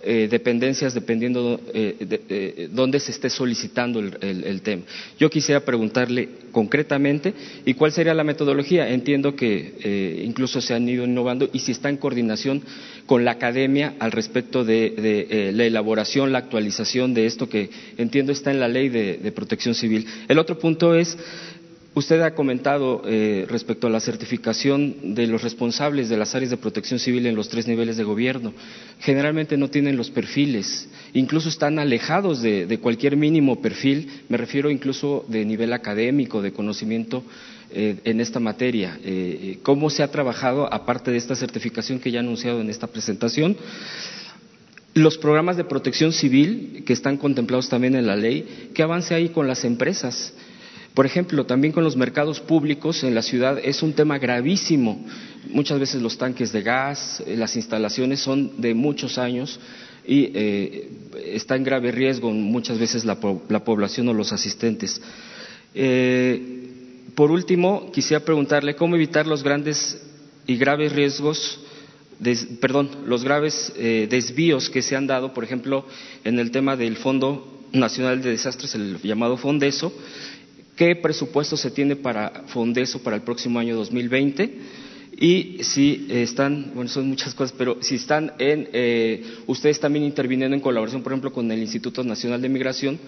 eh, 0.00 0.28
dependencias 0.30 0.94
dependiendo 0.94 1.60
eh, 1.74 1.96
de, 1.98 2.22
eh, 2.28 2.68
dónde 2.70 3.00
se 3.00 3.10
esté 3.10 3.28
solicitando 3.28 3.98
el, 3.98 4.62
tema. 4.62 4.82
Yo 5.18 5.28
quisiera 5.28 5.64
preguntarle 5.64 6.28
concretamente 6.52 7.34
y 7.64 7.74
cuál 7.74 7.90
sería 7.90 8.14
la 8.14 8.22
metodología. 8.22 8.88
Entiendo 8.88 9.34
que 9.34 10.22
incluso 10.24 10.60
se 10.60 10.74
han 10.74 10.88
ido 10.88 11.04
innovando 11.04 11.50
y 11.52 11.58
si 11.58 11.72
está 11.72 11.88
en 11.88 11.96
coordinación 11.96 12.62
con 13.06 13.24
la 13.24 13.32
academia 13.32 13.94
al 13.98 14.12
respecto 14.12 14.64
de, 14.64 15.50
la 15.52 15.64
elaboración, 15.64 16.32
la 16.32 16.38
actualización 16.38 17.12
de 17.12 17.26
esto 17.26 17.48
que 17.48 17.70
entiendo 17.96 18.30
está 18.30 18.52
en 18.52 18.60
la 18.60 18.68
ley 18.68 18.88
de 18.88 19.32
protección 19.32 19.74
civil. 19.74 20.06
El 20.28 20.38
otro 20.38 20.58
punto 20.58 20.94
es 20.94 21.18
Usted 21.98 22.20
ha 22.20 22.32
comentado 22.32 23.02
eh, 23.06 23.44
respecto 23.48 23.88
a 23.88 23.90
la 23.90 23.98
certificación 23.98 25.16
de 25.16 25.26
los 25.26 25.42
responsables 25.42 26.08
de 26.08 26.16
las 26.16 26.32
áreas 26.32 26.52
de 26.52 26.56
protección 26.56 27.00
civil 27.00 27.26
en 27.26 27.34
los 27.34 27.48
tres 27.48 27.66
niveles 27.66 27.96
de 27.96 28.04
gobierno. 28.04 28.52
Generalmente 29.00 29.56
no 29.56 29.68
tienen 29.68 29.96
los 29.96 30.08
perfiles, 30.08 30.88
incluso 31.12 31.48
están 31.48 31.80
alejados 31.80 32.40
de, 32.40 32.78
cualquier 32.80 33.16
mínimo 33.16 33.60
perfil, 33.60 34.22
me 34.28 34.36
refiero 34.36 34.70
incluso 34.70 35.24
de 35.26 35.44
nivel 35.44 35.72
académico, 35.72 36.40
de 36.40 36.52
conocimiento 36.52 37.24
eh, 37.72 37.96
en 38.04 38.20
esta 38.20 38.38
materia. 38.38 38.96
Eh, 39.02 39.58
¿Cómo 39.64 39.90
se 39.90 40.04
ha 40.04 40.12
trabajado, 40.12 40.72
aparte 40.72 41.10
de 41.10 41.16
esta 41.16 41.34
certificación 41.34 41.98
que 41.98 42.12
ya 42.12 42.20
ha 42.20 42.22
anunciado 42.22 42.60
en 42.60 42.70
esta 42.70 42.86
presentación? 42.86 43.56
Los 44.94 45.18
programas 45.18 45.56
de 45.56 45.64
protección 45.64 46.12
civil 46.12 46.84
que 46.86 46.92
están 46.92 47.16
contemplados 47.16 47.68
también 47.68 47.96
en 47.96 48.06
la 48.06 48.14
ley, 48.14 48.70
¿qué 48.72 48.84
avance 48.84 49.16
hay 49.16 49.30
con 49.30 49.48
las 49.48 49.64
empresas? 49.64 50.32
Por 50.98 51.06
ejemplo, 51.06 51.46
también 51.46 51.72
con 51.72 51.84
los 51.84 51.96
mercados 51.96 52.40
públicos 52.40 53.04
en 53.04 53.14
la 53.14 53.22
ciudad 53.22 53.60
es 53.62 53.84
un 53.84 53.92
tema 53.92 54.18
gravísimo. 54.18 55.06
Muchas 55.48 55.78
veces 55.78 56.02
los 56.02 56.18
tanques 56.18 56.50
de 56.50 56.60
gas, 56.62 57.22
eh, 57.24 57.36
las 57.36 57.54
instalaciones 57.54 58.18
son 58.18 58.60
de 58.60 58.74
muchos 58.74 59.16
años 59.16 59.60
y 60.04 60.32
eh, 60.34 60.90
está 61.24 61.54
en 61.54 61.62
grave 61.62 61.92
riesgo 61.92 62.32
muchas 62.32 62.80
veces 62.80 63.04
la, 63.04 63.14
población 63.20 64.08
o 64.08 64.12
los 64.12 64.32
asistentes. 64.32 65.00
Eh, 65.72 67.04
por 67.14 67.30
último, 67.30 67.92
quisiera 67.92 68.24
preguntarle 68.24 68.74
cómo 68.74 68.96
evitar 68.96 69.24
los 69.24 69.44
grandes 69.44 70.02
y 70.48 70.56
graves 70.56 70.92
riesgos, 70.92 71.60
perdón, 72.60 72.90
los 73.06 73.22
graves 73.22 73.72
desvíos 73.76 74.68
que 74.68 74.82
se 74.82 74.96
han 74.96 75.06
dado, 75.06 75.32
por 75.32 75.44
ejemplo, 75.44 75.86
en 76.24 76.40
el 76.40 76.50
tema 76.50 76.74
del 76.74 76.96
Fondo 76.96 77.66
Nacional 77.70 78.20
de 78.20 78.30
Desastres, 78.30 78.74
el 78.74 78.98
llamado 79.00 79.36
FONDESO, 79.36 79.92
qué 80.78 80.94
presupuesto 80.96 81.56
se 81.56 81.72
tiene 81.72 81.96
para 81.96 82.44
Fondeso 82.46 83.02
para 83.02 83.16
el 83.16 83.22
próximo 83.22 83.58
año 83.58 83.74
2020 83.76 84.58
y 85.20 85.58
si 85.64 86.06
están, 86.08 86.70
bueno, 86.74 86.88
son 86.88 87.08
muchas 87.08 87.34
cosas, 87.34 87.52
pero 87.58 87.82
si 87.82 87.96
están 87.96 88.32
en, 88.38 88.68
eh, 88.72 89.38
ustedes 89.48 89.80
también 89.80 90.04
interviniendo 90.04 90.54
en 90.54 90.62
colaboración, 90.62 91.02
por 91.02 91.12
ejemplo, 91.12 91.32
con 91.32 91.50
el 91.50 91.58
Instituto 91.58 92.04
Nacional 92.04 92.40
de 92.40 92.48
Migración, 92.48 93.00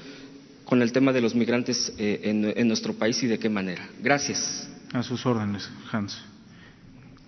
con 0.64 0.82
el 0.82 0.90
tema 0.90 1.12
de 1.12 1.20
los 1.20 1.36
migrantes 1.36 1.92
eh, 1.98 2.52
en, 2.56 2.68
nuestro 2.68 2.94
país 2.94 3.22
y 3.22 3.28
de 3.28 3.38
qué 3.38 3.48
manera. 3.48 3.88
Gracias. 4.02 4.68
A 4.92 5.04
sus 5.04 5.24
órdenes, 5.24 5.70
Hans. 5.92 6.20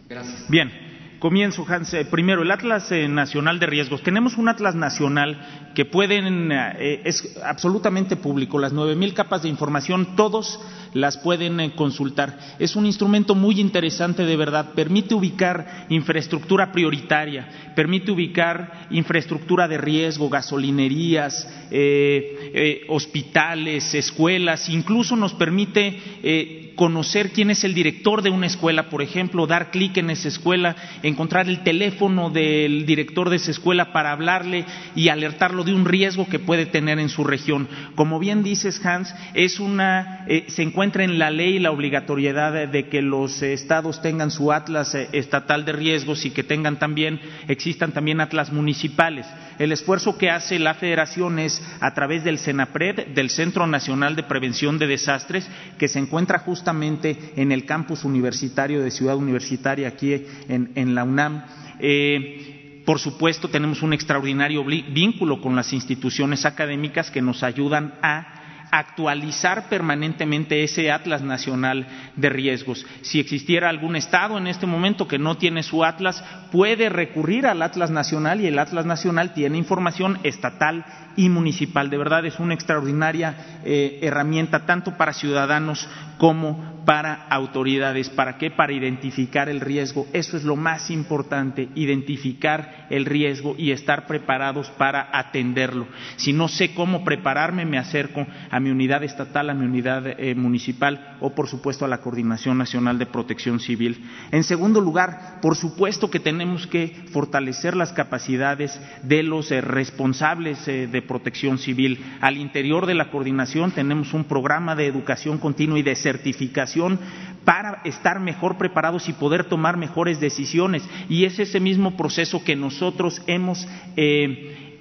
Gracias. 0.08 0.50
Bien. 0.50 0.91
Comienzo, 1.22 1.64
Hans. 1.68 1.94
Eh, 1.94 2.04
primero, 2.04 2.42
el 2.42 2.50
Atlas 2.50 2.90
Nacional 2.90 3.60
de 3.60 3.66
Riesgos. 3.66 4.02
Tenemos 4.02 4.36
un 4.38 4.48
Atlas 4.48 4.74
Nacional 4.74 5.70
que 5.72 5.84
pueden, 5.84 6.50
es 6.50 7.38
absolutamente 7.44 8.16
público. 8.16 8.58
Las 8.58 8.72
nueve 8.72 8.96
mil 8.96 9.14
capas 9.14 9.44
de 9.44 9.48
información, 9.48 10.16
todos 10.16 10.58
las 10.94 11.16
pueden 11.18 11.60
eh, 11.60 11.72
consultar. 11.74 12.38
Es 12.58 12.76
un 12.76 12.86
instrumento 12.86 13.34
muy 13.34 13.60
interesante 13.60 14.24
de 14.24 14.36
verdad. 14.36 14.72
Permite 14.74 15.14
ubicar 15.14 15.86
infraestructura 15.88 16.72
prioritaria, 16.72 17.72
permite 17.74 18.10
ubicar 18.10 18.86
infraestructura 18.90 19.68
de 19.68 19.78
riesgo, 19.78 20.28
gasolinerías, 20.28 21.48
eh, 21.70 22.50
eh, 22.54 22.84
hospitales, 22.88 23.94
escuelas, 23.94 24.68
incluso 24.68 25.16
nos 25.16 25.34
permite 25.34 26.61
conocer 26.74 27.30
quién 27.30 27.50
es 27.50 27.64
el 27.64 27.74
director 27.74 28.20
de 28.22 28.30
una 28.30 28.46
escuela, 28.46 28.90
por 28.90 29.00
ejemplo, 29.00 29.46
dar 29.46 29.70
clic 29.70 29.96
en 29.96 30.10
esa 30.10 30.28
escuela, 30.28 30.76
encontrar 31.02 31.48
el 31.48 31.62
teléfono 31.62 32.28
del 32.28 32.84
director 32.84 33.30
de 33.30 33.36
esa 33.36 33.50
escuela 33.50 33.92
para 33.92 34.12
hablarle 34.12 34.66
y 34.94 35.08
alertarlo 35.08 35.64
de 35.64 35.74
un 35.74 35.86
riesgo 35.86 36.28
que 36.28 36.38
puede 36.38 36.66
tener 36.66 36.98
en 36.98 37.08
su 37.08 37.24
región. 37.24 37.68
Como 37.94 38.18
bien 38.18 38.42
dices, 38.42 38.84
Hans, 38.84 39.14
es 39.34 39.58
una, 39.58 40.26
se 40.48 40.62
encuentra 40.62 40.82
encuentra 40.82 41.04
en 41.04 41.18
la 41.20 41.30
ley 41.30 41.60
la 41.60 41.70
obligatoriedad 41.70 42.66
de 42.66 42.88
que 42.88 43.02
los 43.02 43.40
estados 43.40 44.02
tengan 44.02 44.32
su 44.32 44.50
atlas 44.50 44.96
eh, 44.96 45.08
estatal 45.12 45.64
de 45.64 45.72
riesgos 45.72 46.24
y 46.24 46.30
que 46.30 46.42
tengan 46.42 46.80
también, 46.80 47.20
existan 47.46 47.92
también 47.92 48.20
atlas 48.20 48.52
municipales. 48.52 49.24
El 49.60 49.70
esfuerzo 49.70 50.18
que 50.18 50.30
hace 50.30 50.58
la 50.58 50.74
Federación 50.74 51.38
es 51.38 51.62
a 51.78 51.94
través 51.94 52.24
del 52.24 52.40
CENAPRED, 52.40 53.14
del 53.14 53.30
Centro 53.30 53.66
Nacional 53.68 54.16
de 54.16 54.24
Prevención 54.24 54.76
de 54.78 54.88
Desastres, 54.88 55.48
que 55.78 55.86
se 55.86 56.00
encuentra 56.00 56.40
justamente 56.40 56.61
en 56.70 57.52
el 57.52 57.64
campus 57.64 58.04
universitario 58.04 58.82
de 58.82 58.90
Ciudad 58.90 59.16
Universitaria, 59.16 59.88
aquí 59.88 60.24
en, 60.48 60.94
la 60.94 61.04
UNAM. 61.04 61.44
Eh, 61.80 62.82
por 62.84 62.98
supuesto, 62.98 63.48
tenemos 63.48 63.82
un 63.82 63.92
extraordinario 63.92 64.64
vínculo 64.64 65.40
con 65.40 65.56
las 65.56 65.72
instituciones 65.72 66.44
académicas 66.44 67.10
que 67.10 67.22
nos 67.22 67.42
ayudan 67.42 67.94
a 68.02 68.42
actualizar 68.72 69.68
permanentemente 69.68 70.64
ese 70.64 70.90
Atlas 70.90 71.20
Nacional 71.20 71.86
de 72.16 72.30
Riesgos. 72.30 72.86
Si 73.02 73.20
existiera 73.20 73.68
algún 73.68 73.96
Estado 73.96 74.38
en 74.38 74.46
este 74.46 74.66
momento 74.66 75.06
que 75.06 75.18
no 75.18 75.36
tiene 75.36 75.62
su 75.62 75.84
Atlas, 75.84 76.24
puede 76.50 76.88
recurrir 76.88 77.46
al 77.46 77.60
Atlas 77.60 77.90
Nacional 77.90 78.40
y 78.40 78.46
el 78.46 78.58
Atlas 78.58 78.86
Nacional 78.86 79.34
tiene 79.34 79.58
información 79.58 80.18
estatal 80.22 80.86
y 81.16 81.28
municipal. 81.28 81.90
De 81.90 81.98
verdad 81.98 82.24
es 82.24 82.40
una 82.40 82.54
extraordinaria 82.54 83.60
eh, 83.62 83.98
herramienta 84.02 84.64
tanto 84.64 84.96
para 84.96 85.12
ciudadanos 85.12 85.86
como 86.22 86.84
para 86.84 87.26
autoridades. 87.30 88.08
¿Para 88.08 88.38
qué? 88.38 88.50
Para 88.50 88.72
identificar 88.72 89.48
el 89.48 89.60
riesgo. 89.60 90.06
Eso 90.12 90.36
es 90.36 90.44
lo 90.44 90.54
más 90.54 90.88
importante, 90.88 91.68
identificar 91.74 92.86
el 92.90 93.06
riesgo 93.06 93.56
y 93.58 93.72
estar 93.72 94.06
preparados 94.06 94.70
para 94.70 95.08
atenderlo. 95.12 95.88
Si 96.16 96.32
no 96.32 96.46
sé 96.46 96.74
cómo 96.74 97.04
prepararme, 97.04 97.64
me 97.64 97.78
acerco 97.78 98.24
a 98.50 98.60
mi 98.60 98.70
unidad 98.70 99.02
estatal, 99.02 99.50
a 99.50 99.54
mi 99.54 99.64
unidad 99.64 100.06
eh, 100.06 100.36
municipal 100.36 101.16
o, 101.20 101.34
por 101.34 101.48
supuesto, 101.48 101.84
a 101.84 101.88
la 101.88 102.00
Coordinación 102.00 102.56
Nacional 102.56 102.98
de 102.98 103.06
Protección 103.06 103.58
Civil. 103.58 104.04
En 104.30 104.44
segundo 104.44 104.80
lugar, 104.80 105.40
por 105.40 105.56
supuesto 105.56 106.08
que 106.08 106.20
tenemos 106.20 106.68
que 106.68 107.04
fortalecer 107.12 107.76
las 107.76 107.92
capacidades 107.92 108.80
de 109.02 109.24
los 109.24 109.50
eh, 109.50 109.60
responsables 109.60 110.68
eh, 110.68 110.86
de 110.86 111.02
protección 111.02 111.58
civil. 111.58 111.98
Al 112.20 112.36
interior 112.36 112.86
de 112.86 112.94
la 112.94 113.10
coordinación 113.10 113.72
tenemos 113.72 114.14
un 114.14 114.24
programa 114.24 114.76
de 114.76 114.86
educación 114.86 115.38
continua 115.38 115.78
y 115.78 115.82
de 115.82 115.96
certificación 116.12 116.98
para 117.44 117.80
estar 117.84 118.20
mejor 118.20 118.56
preparados 118.56 119.08
y 119.08 119.12
poder 119.12 119.44
tomar 119.44 119.76
mejores 119.76 120.20
decisiones. 120.20 120.82
Y 121.08 121.24
es 121.24 121.38
ese 121.38 121.60
mismo 121.60 121.96
proceso 121.96 122.44
que 122.44 122.54
nosotros 122.54 123.22
hemos 123.26 123.66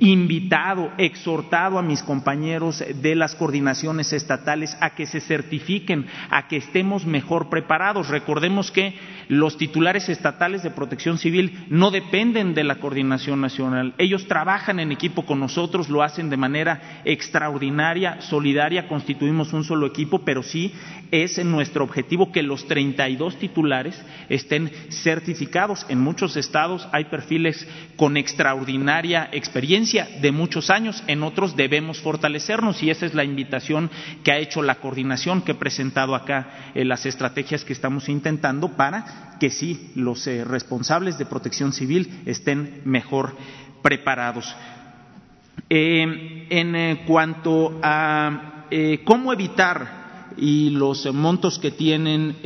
invitado, 0.02 0.92
exhortado 0.98 1.78
a 1.78 1.84
mis 1.84 2.02
compañeros 2.02 2.84
de 3.02 3.16
las 3.16 3.36
coordinaciones 3.36 4.12
estatales 4.14 4.76
a 4.82 4.96
que 4.96 5.06
se 5.06 5.22
certifiquen, 5.22 6.08
a 6.32 6.48
que 6.48 6.58
estemos 6.58 7.06
mejor 7.06 7.50
preparados. 7.50 8.10
Recordemos 8.10 8.72
que 8.72 8.96
los 9.28 9.58
titulares 9.58 10.10
estatales 10.10 10.64
de 10.64 10.72
protección 10.72 11.20
civil 11.20 11.66
no 11.70 11.92
dependen 11.92 12.56
de 12.56 12.64
la 12.64 12.80
coordinación 12.80 13.42
nacional. 13.42 13.94
Ellos 14.00 14.28
trabajan 14.28 14.80
en 14.80 14.92
equipo 14.92 15.24
con 15.24 15.40
nosotros, 15.40 15.88
lo 15.88 16.02
hacen 16.02 16.32
de 16.32 16.38
manera 16.38 17.02
extraordinaria, 17.06 18.22
solidaria, 18.22 18.88
constituimos 18.88 19.54
un 19.54 19.64
solo 19.64 19.86
equipo, 19.86 20.26
pero 20.26 20.42
sí 20.42 20.74
es 21.12 21.44
nuestro 21.46 21.84
objetivo 21.84 22.32
que 22.32 22.42
los 22.42 22.68
32 22.68 23.38
titulares 23.38 24.04
estén 24.30 24.72
certificados. 24.90 25.86
En 25.90 26.00
muchos 26.00 26.38
estados 26.38 26.88
hay 26.92 27.06
perfiles 27.06 27.68
con 27.98 28.18
extraordinaria 28.18 29.30
experiencia 29.32 29.90
de 29.91 30.32
muchos 30.32 30.69
años, 30.69 31.04
en 31.08 31.21
otros 31.23 31.56
debemos 31.58 31.99
fortalecernos 31.99 32.82
y 32.82 32.89
esa 32.89 33.06
es 33.06 33.13
la 33.13 33.25
invitación 33.25 33.89
que 34.23 34.32
ha 34.32 34.38
hecho 34.38 34.62
la 34.62 34.75
coordinación 34.75 35.41
que 35.41 35.51
he 35.51 35.56
presentado 35.56 36.15
acá 36.15 36.71
en 36.73 36.88
las 36.88 37.06
estrategias 37.06 37.65
que 37.65 37.73
estamos 37.73 38.08
intentando 38.08 38.69
para 38.69 39.36
que 39.39 39.49
sí 39.49 39.91
los 39.95 40.25
eh, 40.27 40.45
responsables 40.45 41.17
de 41.17 41.25
protección 41.25 41.73
civil 41.73 42.21
estén 42.25 42.82
mejor 42.86 43.36
preparados. 43.82 44.56
Eh, 45.69 46.47
en 46.49 46.75
eh, 46.75 47.04
cuanto 47.06 47.80
a 47.84 48.67
cómo 49.04 49.34
evitar 49.34 50.32
y 50.38 50.69
los 50.69 51.13
montos 51.13 51.60
que 51.60 51.71
tienen 51.71 52.38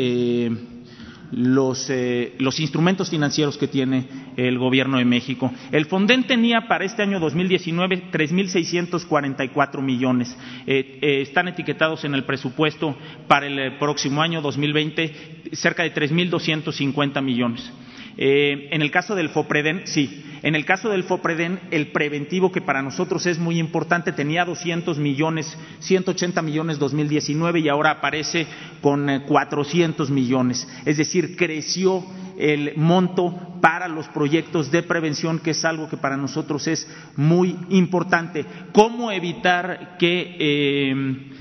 los, 1.31 1.89
eh, 1.89 2.35
los, 2.39 2.59
instrumentos 2.59 3.09
financieros 3.09 3.57
que 3.57 3.67
tiene 3.67 4.07
el 4.37 4.57
Gobierno 4.57 4.97
de 4.97 5.05
México. 5.05 5.51
El 5.71 5.85
Fonden 5.85 6.25
tenía 6.25 6.67
para 6.67 6.85
este 6.85 7.01
año 7.01 7.19
2019 7.19 8.11
3.644 8.11 9.81
millones. 9.81 10.35
Eh, 10.67 10.99
eh, 11.01 11.21
están 11.21 11.47
etiquetados 11.47 12.03
en 12.05 12.13
el 12.15 12.23
presupuesto 12.23 12.95
para 13.27 13.47
el 13.47 13.77
próximo 13.77 14.21
año 14.21 14.41
2020 14.41 15.51
cerca 15.53 15.83
de 15.83 15.93
3.250 15.93 17.21
millones. 17.21 17.71
Eh, 18.17 18.69
en 18.71 18.81
el 18.81 18.91
caso 18.91 19.15
del 19.15 19.29
FOPREDEN, 19.29 19.81
sí. 19.85 20.23
En 20.41 20.55
el 20.55 20.63
caso 20.63 20.89
del 20.89 21.03
FOPREDEN, 21.03 21.59
el 21.71 21.87
preventivo 21.87 22.51
que 22.51 22.61
para 22.61 22.81
nosotros 22.81 23.25
es 23.25 23.39
muy 23.39 23.57
importante 23.57 24.11
tenía 24.11 24.45
200 24.45 24.99
millones, 24.99 25.57
180 25.79 26.41
millones 26.41 26.77
2019 26.77 27.61
y 27.61 27.69
ahora 27.69 27.91
aparece 27.91 28.45
con 28.81 29.23
400 29.27 30.07
eh, 30.09 30.13
millones. 30.13 30.67
Es 30.85 30.97
decir, 30.97 31.35
creció 31.35 32.05
el 32.37 32.73
monto 32.75 33.57
para 33.61 33.87
los 33.87 34.07
proyectos 34.09 34.69
de 34.69 34.83
prevención, 34.83 35.39
que 35.39 35.51
es 35.51 35.65
algo 35.65 35.89
que 35.89 35.97
para 35.97 36.17
nosotros 36.17 36.67
es 36.67 36.87
muy 37.15 37.57
importante. 37.69 38.45
¿Cómo 38.71 39.11
evitar 39.11 39.97
que 39.97 40.35
eh, 40.37 41.31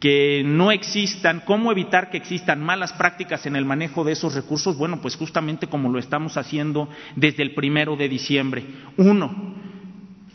que 0.00 0.42
no 0.44 0.72
existan, 0.72 1.42
cómo 1.44 1.70
evitar 1.70 2.10
que 2.10 2.16
existan 2.16 2.62
malas 2.62 2.92
prácticas 2.94 3.44
en 3.44 3.54
el 3.54 3.66
manejo 3.66 4.02
de 4.02 4.12
esos 4.12 4.34
recursos, 4.34 4.76
bueno, 4.76 5.00
pues 5.02 5.14
justamente 5.14 5.66
como 5.66 5.90
lo 5.90 5.98
estamos 5.98 6.38
haciendo 6.38 6.88
desde 7.16 7.42
el 7.42 7.54
primero 7.54 7.96
de 7.96 8.08
diciembre. 8.08 8.64
Uno, 8.96 9.54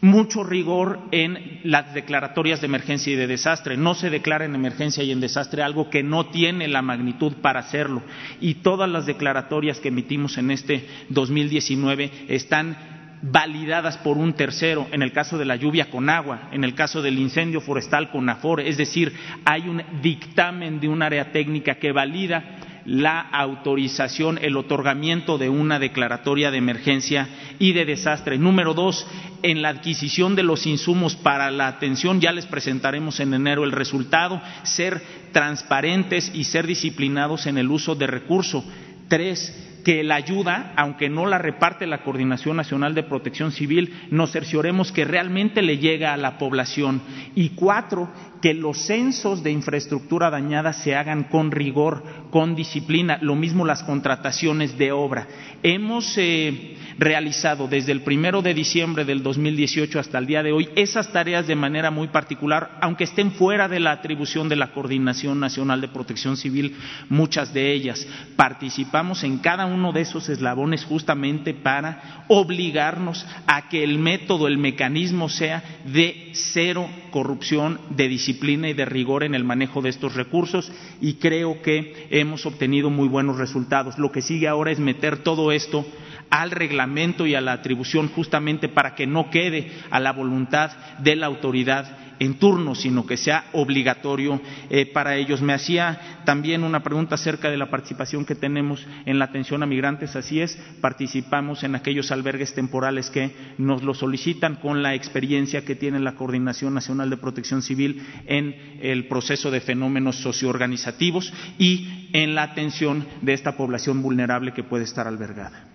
mucho 0.01 0.43
rigor 0.43 0.99
en 1.12 1.62
las 1.63 1.95
declaratorias 1.95 2.62
de 2.62 2.67
emergencia 2.67 3.12
y 3.12 3.15
de 3.15 3.25
desastre. 3.25 3.75
No 3.75 3.95
se 3.95 4.12
declara 4.12 4.45
en 4.45 4.54
emergencia 4.54 5.04
y 5.04 5.12
en 5.12 5.19
desastre 5.19 5.63
algo 5.63 5.89
que 5.89 6.04
no 6.04 6.28
tiene 6.28 6.67
la 6.67 6.84
magnitud 6.84 7.34
para 7.41 7.62
hacerlo. 7.62 8.04
Y 8.39 8.56
todas 8.56 8.88
las 8.88 9.08
declaratorias 9.08 9.80
que 9.80 9.88
emitimos 9.88 10.38
en 10.38 10.51
este 10.51 10.88
2019 11.10 12.12
están 12.28 12.94
validadas 13.32 13.98
por 13.98 14.18
un 14.18 14.34
tercero, 14.34 14.88
en 14.92 15.02
el 15.02 15.12
caso 15.12 15.38
de 15.38 15.46
la 15.46 15.56
lluvia 15.56 15.90
con 15.90 16.10
agua, 16.10 16.50
en 16.52 16.64
el 16.64 16.76
caso 16.76 17.02
del 17.02 17.18
incendio 17.18 17.60
forestal 17.62 18.12
con 18.12 18.30
AFORE, 18.30 18.68
es 18.68 18.78
decir, 18.78 19.14
hay 19.46 19.68
un 19.68 19.82
dictamen 20.02 20.80
de 20.80 20.88
un 20.88 21.02
área 21.02 21.32
técnica 21.32 21.76
que 21.76 21.92
valida 21.92 22.58
la 22.86 23.20
autorización, 23.20 24.38
el 24.42 24.56
otorgamiento 24.58 25.40
de 25.40 25.50
una 25.50 25.80
declaratoria 25.80 26.52
de 26.52 26.60
emergencia 26.60 27.28
y 27.58 27.74
de 27.74 27.84
desastre. 27.84 28.38
Número 28.38 28.76
dos, 28.76 29.08
en 29.42 29.64
la 29.64 29.70
adquisición 29.70 30.36
de 30.36 30.44
los 30.44 30.68
insumos 30.68 31.16
para 31.16 31.50
la 31.50 31.68
atención, 31.68 32.22
ya 32.22 32.32
les 32.32 32.46
presentaremos 32.46 33.20
en 33.20 33.34
enero 33.34 33.64
el 33.64 33.72
resultado, 33.72 34.40
ser 34.62 35.02
transparentes 35.32 36.32
y 36.34 36.44
ser 36.44 36.68
disciplinados 36.68 37.48
en 37.48 37.58
el 37.58 37.72
uso 37.72 37.96
de 37.96 38.06
recursos. 38.06 38.64
Tres, 39.08 39.75
que 39.86 40.04
la 40.04 40.15
ayuda, 40.15 40.74
aunque 40.76 41.10
no 41.10 41.28
la 41.28 41.38
reparte 41.38 41.86
la 41.86 42.02
Coordinación 42.02 42.58
Nacional 42.58 42.95
de 42.95 43.04
Protección 43.04 43.52
Civil, 43.52 43.93
nos 44.10 44.32
cercioremos 44.32 44.91
que 44.91 45.06
realmente 45.06 45.62
le 45.62 45.78
llega 45.78 46.12
a 46.12 46.17
la 46.17 46.39
población. 46.39 47.04
Y 47.36 47.50
cuatro, 47.50 48.10
que 48.45 48.53
los 48.53 48.77
censos 48.77 49.41
de 49.41 49.49
infraestructura 49.49 50.29
dañada 50.29 50.71
se 50.71 50.93
hagan 50.93 51.23
con 51.23 51.49
rigor, 51.49 52.03
con 52.29 52.53
disciplina, 52.53 53.17
lo 53.19 53.34
mismo 53.34 53.65
las 53.65 53.81
contrataciones 53.81 54.77
de 54.77 54.91
obra. 54.91 55.27
Hemos 55.63 56.15
eh, 56.19 56.77
realizado 56.99 57.67
desde 57.67 57.91
el 57.91 58.01
primero 58.01 58.43
de 58.43 58.53
diciembre 58.53 59.03
del 59.03 59.23
2018 59.23 59.99
hasta 59.99 60.19
el 60.19 60.27
día 60.27 60.43
de 60.43 60.51
hoy 60.51 60.69
esas 60.75 61.12
tareas 61.12 61.47
de 61.47 61.55
manera 61.55 61.89
muy 61.89 62.10
particular, 62.10 62.77
aunque 62.81 63.05
estén 63.05 63.31
fuera 63.31 63.67
de 63.67 63.79
la 63.79 63.93
atribución 63.93 64.47
de 64.47 64.58
la 64.58 64.73
Coordinación 64.73 65.39
Nacional 65.39 65.81
de 65.81 65.88
Protección 65.88 66.38
Civil, 66.38 66.75
muchas 67.10 67.51
de 67.51 67.73
ellas. 67.73 68.08
Participamos 68.36 69.23
en 69.23 69.39
cada 69.39 69.65
uno 69.65 69.91
de 69.91 70.01
esos 70.01 70.29
eslabones 70.29 70.86
justamente 70.86 71.55
para 71.55 72.25
obligarnos 72.27 73.25
a 73.47 73.69
que 73.69 73.84
el 73.84 73.97
método, 73.97 74.47
el 74.47 74.60
mecanismo 74.60 75.29
sea 75.29 75.63
de 75.86 76.29
cero 76.34 76.88
corrupción, 77.15 77.80
de 77.91 78.10
disciplina 78.10 78.67
y 78.67 78.73
de 78.73 78.84
rigor 78.84 79.23
en 79.23 79.36
el 79.36 79.45
manejo 79.45 79.82
de 79.82 79.88
estos 79.88 80.15
recursos 80.15 80.69
y 80.99 81.13
creo 81.13 81.62
que 81.62 82.08
hemos 82.10 82.45
obtenido 82.45 82.89
muy 82.89 83.08
buenos 83.08 83.38
resultados. 83.38 83.97
Lo 83.97 84.12
que 84.12 84.21
sigue 84.21 84.49
ahora 84.49 84.71
es 84.71 84.80
meter 84.80 85.19
todo 85.19 85.54
esto 85.54 85.86
al 86.30 86.51
reglamento 86.51 87.25
y 87.25 87.34
a 87.34 87.39
la 87.39 87.54
atribución 87.54 88.10
justamente 88.10 88.67
para 88.67 88.95
que 88.95 89.08
no 89.08 89.30
quede 89.30 89.71
a 89.91 90.01
la 90.01 90.12
voluntad 90.12 90.71
de 90.99 91.15
la 91.15 91.28
autoridad 91.28 91.97
en 92.19 92.36
turno, 92.36 92.75
sino 92.75 93.06
que 93.06 93.17
sea 93.17 93.45
obligatorio 93.54 94.41
eh, 94.69 94.86
para 94.86 95.15
ellos. 95.15 95.41
Me 95.41 95.54
hacía 95.54 96.21
también 96.25 96.63
una 96.63 96.84
pregunta 96.84 97.15
acerca 97.15 97.49
de 97.49 97.58
la 97.58 97.69
participación 97.69 98.25
que 98.25 98.36
tenemos 98.36 98.86
en 99.06 99.19
la 99.19 99.25
atención 99.25 99.63
a 99.63 99.65
migrantes. 99.65 100.15
Así 100.15 100.41
es, 100.41 100.58
participamos 100.82 101.63
en 101.63 101.75
aquellos 101.75 102.12
albergues 102.12 102.54
temporales 102.54 103.10
que 103.10 103.32
nos 103.58 103.84
lo 103.84 103.93
solicitan 103.93 104.56
con 104.56 104.84
la 104.84 104.95
experiencia 104.95 105.65
que 105.65 105.75
tiene 105.75 105.99
la 105.99 106.15
Coordinación 106.15 106.73
Nacional 106.73 107.10
de 107.10 107.17
Protección 107.17 107.62
Civil 107.62 108.06
en 108.25 108.56
el 108.82 109.08
proceso 109.08 109.51
de 109.51 109.62
fenómenos 109.62 110.17
socioorganizativos 110.17 111.34
y 111.58 112.10
en 112.13 112.36
la 112.36 112.43
atención 112.43 113.06
de 113.21 113.34
esta 113.34 113.58
población 113.58 114.01
vulnerable 114.01 114.54
que 114.54 114.63
puede 114.63 114.84
estar 114.84 115.08
albergada. 115.08 115.75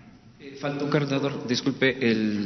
Falta 0.61 0.85
un 0.85 0.91
coordinador, 0.91 1.47
disculpe, 1.47 1.97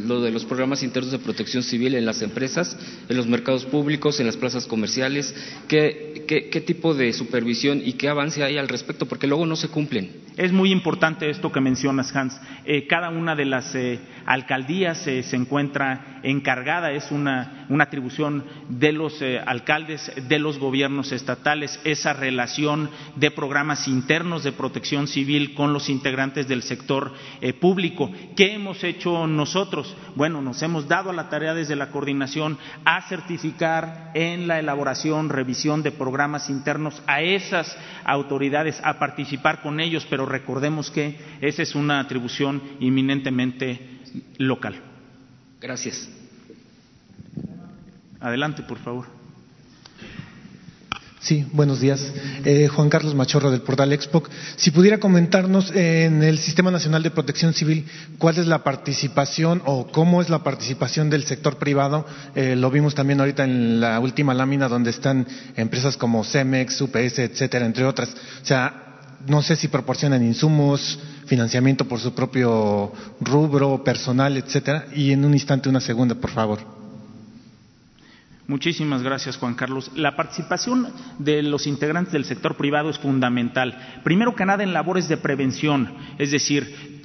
lo 0.08 0.22
de 0.22 0.32
los 0.32 0.46
programas 0.46 0.84
internos 0.84 1.12
de 1.12 1.20
protección 1.20 1.64
civil 1.64 1.96
en 1.96 2.06
las 2.06 2.22
empresas, 2.22 2.78
en 3.10 3.18
los 3.18 3.28
mercados 3.28 3.66
públicos, 3.66 4.22
en 4.22 4.26
las 4.26 4.38
plazas 4.38 4.68
comerciales. 4.68 5.36
¿Qué, 5.68 6.24
qué, 6.26 6.62
tipo 6.62 6.94
de 6.94 7.12
supervisión 7.12 7.82
y 7.84 7.94
qué 7.94 8.08
avance 8.08 8.42
hay 8.42 8.58
al 8.58 8.70
respecto? 8.70 9.06
Porque 9.06 9.28
luego 9.28 9.46
no 9.46 9.58
se 9.58 9.68
cumplen. 9.68 10.12
Es 10.38 10.54
muy 10.54 10.72
importante 10.72 11.30
esto 11.30 11.52
que 11.52 11.60
mencionas, 11.60 12.16
Hans. 12.16 12.40
Eh, 12.64 12.88
cada 12.88 13.10
una 13.10 13.36
de 13.36 13.46
las 13.46 13.76
eh, 13.76 14.00
alcaldías 14.26 15.06
eh, 15.08 15.22
se 15.22 15.36
encuentra 15.36 16.15
encargada, 16.26 16.92
es 16.92 17.12
una, 17.12 17.68
atribución 17.80 18.44
de 18.70 18.92
los 18.92 19.22
alcaldes, 19.46 20.12
de 20.28 20.40
los 20.40 20.58
gobiernos 20.60 21.12
estatales, 21.12 21.80
esa 21.84 22.14
relación 22.14 22.90
de 23.16 23.32
programas 23.32 23.88
internos 23.88 24.44
de 24.44 24.52
protección 24.52 25.08
civil 25.08 25.54
con 25.54 25.72
los 25.72 25.90
integrantes 25.90 26.48
del 26.48 26.64
sector 26.64 27.14
público 27.62 27.86
¿Qué 28.36 28.54
hemos 28.54 28.84
hecho 28.84 29.28
nosotros? 29.28 29.96
Bueno, 30.16 30.42
nos 30.42 30.62
hemos 30.62 30.88
dado 30.88 31.10
a 31.10 31.14
la 31.14 31.30
tarea 31.30 31.54
desde 31.54 31.76
la 31.76 31.90
coordinación 31.92 32.58
a 32.84 33.02
certificar 33.08 34.12
en 34.14 34.48
la 34.48 34.60
elaboración, 34.60 35.30
revisión 35.30 35.84
de 35.84 35.92
programas 35.92 36.50
internos 36.50 37.02
a 37.08 37.22
esas 37.22 37.78
autoridades, 38.04 38.80
a 38.84 38.98
participar 39.00 39.62
con 39.62 39.80
ellos, 39.80 40.08
pero 40.10 40.26
recordemos 40.26 40.90
que 40.90 41.18
esa 41.42 41.64
es 41.64 41.76
una 41.76 42.00
atribución 42.00 42.62
inminentemente 42.80 44.00
local. 44.38 44.82
Gracias. 45.60 46.15
Adelante, 48.26 48.64
por 48.64 48.80
favor. 48.80 49.06
Sí, 51.20 51.46
buenos 51.54 51.80
días. 51.80 52.12
Eh, 52.44 52.68
Juan 52.68 52.90
Carlos 52.90 53.14
Machorro 53.14 53.52
del 53.52 53.62
portal 53.62 53.94
Expo. 53.94 54.24
Si 54.56 54.72
pudiera 54.72 55.00
comentarnos 55.00 55.70
en 55.76 56.24
el 56.24 56.40
Sistema 56.40 56.72
Nacional 56.72 57.04
de 57.04 57.12
Protección 57.12 57.54
Civil, 57.54 57.86
¿cuál 58.18 58.40
es 58.40 58.48
la 58.48 58.64
participación 58.64 59.62
o 59.66 59.92
cómo 59.92 60.24
es 60.24 60.30
la 60.32 60.44
participación 60.44 61.12
del 61.12 61.24
sector 61.24 61.58
privado? 61.58 62.08
Eh, 62.34 62.56
lo 62.56 62.72
vimos 62.72 62.96
también 62.96 63.20
ahorita 63.20 63.44
en 63.44 63.80
la 63.80 64.00
última 64.00 64.34
lámina 64.34 64.68
donde 64.70 64.90
están 64.90 65.28
empresas 65.56 65.96
como 65.96 66.24
Cemex, 66.24 66.82
UPS, 66.82 67.20
etcétera, 67.20 67.68
entre 67.68 67.86
otras. 67.86 68.10
O 68.10 68.46
sea, 68.46 69.02
no 69.28 69.44
sé 69.44 69.56
si 69.56 69.68
proporcionan 69.68 70.26
insumos, 70.26 70.98
financiamiento 71.28 71.88
por 71.88 72.00
su 72.00 72.16
propio 72.16 72.92
rubro, 73.22 73.84
personal, 73.84 74.36
etcétera. 74.36 74.88
Y 74.96 75.12
en 75.12 75.24
un 75.24 75.34
instante 75.34 75.70
una 75.70 75.80
segunda, 75.80 76.16
por 76.16 76.32
favor. 76.32 76.75
Muchísimas 78.48 79.02
gracias, 79.02 79.38
Juan 79.38 79.56
Carlos. 79.56 79.92
La 79.96 80.16
participación 80.16 80.94
de 81.18 81.42
los 81.42 81.66
integrantes 81.66 82.14
del 82.14 82.26
sector 82.26 82.56
privado 82.56 82.92
es 82.92 83.00
fundamental. 83.00 84.02
Primero 84.04 84.36
que 84.36 84.46
nada 84.46 84.64
en 84.64 84.72
labores 84.72 85.08
de 85.08 85.18
prevención, 85.18 85.96
es 86.20 86.30
decir, 86.30 86.96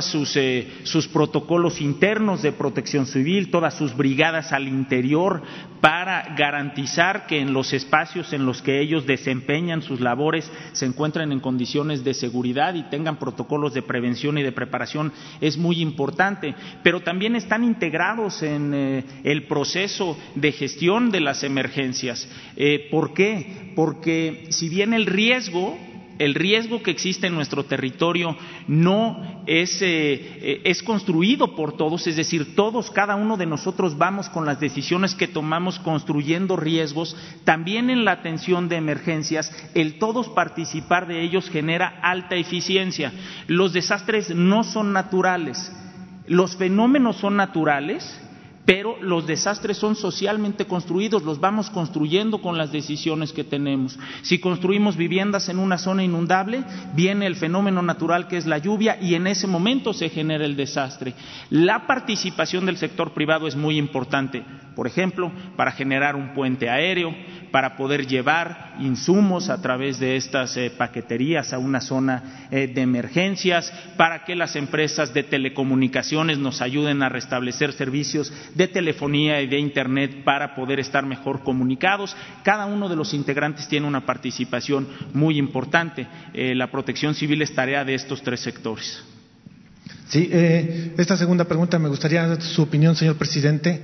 sus, 0.00 0.36
eh, 0.36 0.66
sus, 0.84 1.06
protocolos 1.06 1.82
internos 1.82 2.40
de 2.40 2.52
protección 2.52 3.04
civil, 3.04 3.50
todas 3.50 3.74
sus 3.74 3.94
brigadas 3.94 4.50
al 4.52 4.66
interior 4.66 5.42
para 5.82 6.34
garantizar 6.36 7.26
que 7.26 7.38
en 7.40 7.52
los 7.52 7.74
espacios 7.74 8.32
en 8.32 8.46
los 8.46 8.62
que 8.62 8.80
ellos 8.80 9.06
desempeñan 9.06 9.82
sus 9.82 10.00
labores 10.00 10.50
se 10.72 10.86
encuentren 10.86 11.32
en 11.32 11.40
condiciones 11.40 12.02
de 12.02 12.14
seguridad 12.14 12.74
y 12.74 12.84
tengan 12.84 13.18
protocolos 13.18 13.74
de 13.74 13.82
prevención 13.82 14.38
y 14.38 14.42
de 14.42 14.52
preparación 14.52 15.12
es 15.42 15.58
muy 15.58 15.82
importante. 15.82 16.54
Pero 16.82 17.00
también 17.00 17.36
están 17.36 17.62
integrados 17.62 18.42
en 18.42 18.72
eh, 18.72 19.04
el 19.24 19.42
proceso 19.44 20.16
de 20.34 20.49
gestión 20.52 21.10
de 21.10 21.20
las 21.20 21.44
emergencias. 21.44 22.28
Eh, 22.56 22.88
¿Por 22.90 23.14
qué? 23.14 23.72
Porque 23.74 24.46
si 24.50 24.68
bien 24.68 24.94
el 24.94 25.06
riesgo 25.06 25.78
el 26.20 26.34
riesgo 26.34 26.82
que 26.82 26.90
existe 26.90 27.28
en 27.28 27.34
nuestro 27.34 27.64
territorio 27.64 28.36
no 28.68 29.42
es, 29.46 29.80
eh, 29.80 30.12
eh, 30.42 30.60
es, 30.64 30.82
construido 30.82 31.56
por 31.56 31.78
todos, 31.78 32.06
es 32.06 32.16
decir, 32.16 32.54
todos, 32.54 32.90
cada 32.90 33.16
uno 33.16 33.38
de 33.38 33.46
nosotros 33.46 33.96
vamos 33.96 34.28
con 34.28 34.44
las 34.44 34.60
decisiones 34.60 35.14
que 35.14 35.28
tomamos 35.28 35.78
construyendo 35.78 36.56
riesgos, 36.56 37.16
también 37.44 37.88
en 37.88 38.04
la 38.04 38.12
atención 38.12 38.68
de 38.68 38.76
emergencias, 38.76 39.50
el 39.74 39.98
todos 39.98 40.28
participar 40.28 41.06
de 41.06 41.22
ellos 41.22 41.48
genera 41.48 42.00
alta 42.02 42.36
eficiencia. 42.36 43.14
Los 43.46 43.72
desastres 43.72 44.34
no 44.34 44.62
son 44.62 44.92
naturales, 44.92 45.72
los 46.26 46.54
fenómenos 46.54 47.16
son 47.16 47.36
naturales 47.36 48.20
pero 48.64 48.96
los 49.00 49.26
desastres 49.26 49.78
son 49.78 49.96
socialmente 49.96 50.66
construidos, 50.66 51.22
los 51.22 51.40
vamos 51.40 51.70
construyendo 51.70 52.40
con 52.40 52.58
las 52.58 52.72
decisiones 52.72 53.32
que 53.32 53.44
tenemos. 53.44 53.98
Si 54.22 54.38
construimos 54.38 54.96
viviendas 54.96 55.48
en 55.48 55.58
una 55.58 55.78
zona 55.78 56.04
inundable, 56.04 56.64
viene 56.94 57.26
el 57.26 57.36
fenómeno 57.36 57.82
natural 57.82 58.28
que 58.28 58.36
es 58.36 58.46
la 58.46 58.58
lluvia 58.58 58.98
y 59.00 59.14
en 59.14 59.26
ese 59.26 59.46
momento 59.46 59.92
se 59.92 60.08
genera 60.08 60.44
el 60.44 60.56
desastre. 60.56 61.14
La 61.48 61.86
participación 61.86 62.66
del 62.66 62.76
sector 62.76 63.12
privado 63.12 63.46
es 63.46 63.56
muy 63.56 63.78
importante, 63.78 64.44
por 64.74 64.86
ejemplo, 64.86 65.32
para 65.56 65.72
generar 65.72 66.16
un 66.16 66.34
puente 66.34 66.68
aéreo, 66.70 67.14
para 67.50 67.76
poder 67.76 68.06
llevar 68.06 68.74
insumos 68.80 69.50
a 69.50 69.60
través 69.60 69.98
de 69.98 70.16
estas 70.16 70.56
eh, 70.56 70.70
paqueterías 70.70 71.52
a 71.52 71.58
una 71.58 71.80
zona 71.80 72.46
eh, 72.50 72.68
de 72.68 72.80
emergencias, 72.80 73.72
para 73.96 74.24
que 74.24 74.36
las 74.36 74.56
empresas 74.56 75.12
de 75.12 75.24
telecomunicaciones 75.24 76.38
nos 76.38 76.62
ayuden 76.62 77.02
a 77.02 77.08
restablecer 77.08 77.72
servicios 77.72 78.32
de 78.54 78.68
telefonía 78.68 79.40
y 79.42 79.48
de 79.48 79.58
Internet 79.58 80.24
para 80.24 80.54
poder 80.54 80.80
estar 80.80 81.04
mejor 81.04 81.42
comunicados. 81.42 82.16
Cada 82.44 82.66
uno 82.66 82.88
de 82.88 82.96
los 82.96 83.14
integrantes 83.14 83.68
tiene 83.68 83.86
una 83.86 84.06
participación 84.06 84.88
muy 85.12 85.38
importante. 85.38 86.06
Eh, 86.32 86.54
la 86.54 86.70
protección 86.70 87.14
civil 87.14 87.42
es 87.42 87.54
tarea 87.54 87.84
de 87.84 87.94
estos 87.94 88.22
tres 88.22 88.40
sectores. 88.40 89.04
Sí, 90.08 90.28
esta 90.32 91.16
segunda 91.16 91.44
pregunta 91.44 91.78
me 91.78 91.88
gustaría 91.88 92.40
su 92.40 92.62
opinión, 92.62 92.96
señor 92.96 93.16
presidente. 93.16 93.80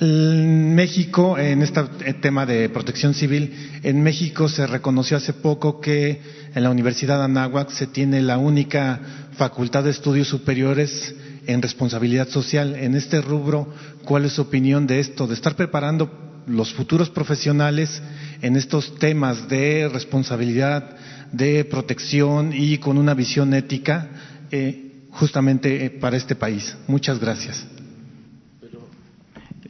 México, 0.00 1.36
en 1.38 1.62
este 1.62 1.82
tema 2.20 2.46
de 2.46 2.68
protección 2.68 3.14
civil, 3.14 3.80
en 3.82 4.02
México 4.02 4.48
se 4.48 4.66
reconoció 4.66 5.16
hace 5.16 5.32
poco 5.32 5.80
que 5.80 6.20
en 6.54 6.62
la 6.62 6.70
Universidad 6.70 7.18
de 7.18 7.24
Anáhuac 7.24 7.70
se 7.70 7.88
tiene 7.88 8.22
la 8.22 8.38
única 8.38 9.00
facultad 9.32 9.82
de 9.84 9.90
estudios 9.90 10.28
superiores 10.28 11.14
en 11.48 11.62
responsabilidad 11.62 12.28
social. 12.28 12.76
En 12.76 12.94
este 12.94 13.20
rubro, 13.20 13.72
¿cuál 14.04 14.24
es 14.24 14.34
su 14.34 14.42
opinión 14.42 14.86
de 14.86 15.00
esto? 15.00 15.26
De 15.26 15.34
estar 15.34 15.56
preparando 15.56 16.10
los 16.46 16.72
futuros 16.72 17.10
profesionales 17.10 18.00
en 18.40 18.54
estos 18.56 18.94
temas 18.98 19.48
de 19.48 19.88
responsabilidad, 19.92 20.96
de 21.32 21.64
protección 21.64 22.52
y 22.54 22.78
con 22.78 22.98
una 22.98 23.14
visión 23.14 23.52
ética 23.52 24.08
eh, 24.52 24.92
justamente 25.10 25.84
eh, 25.86 25.90
para 25.90 26.16
este 26.16 26.36
país. 26.36 26.76
Muchas 26.86 27.18
gracias. 27.18 27.66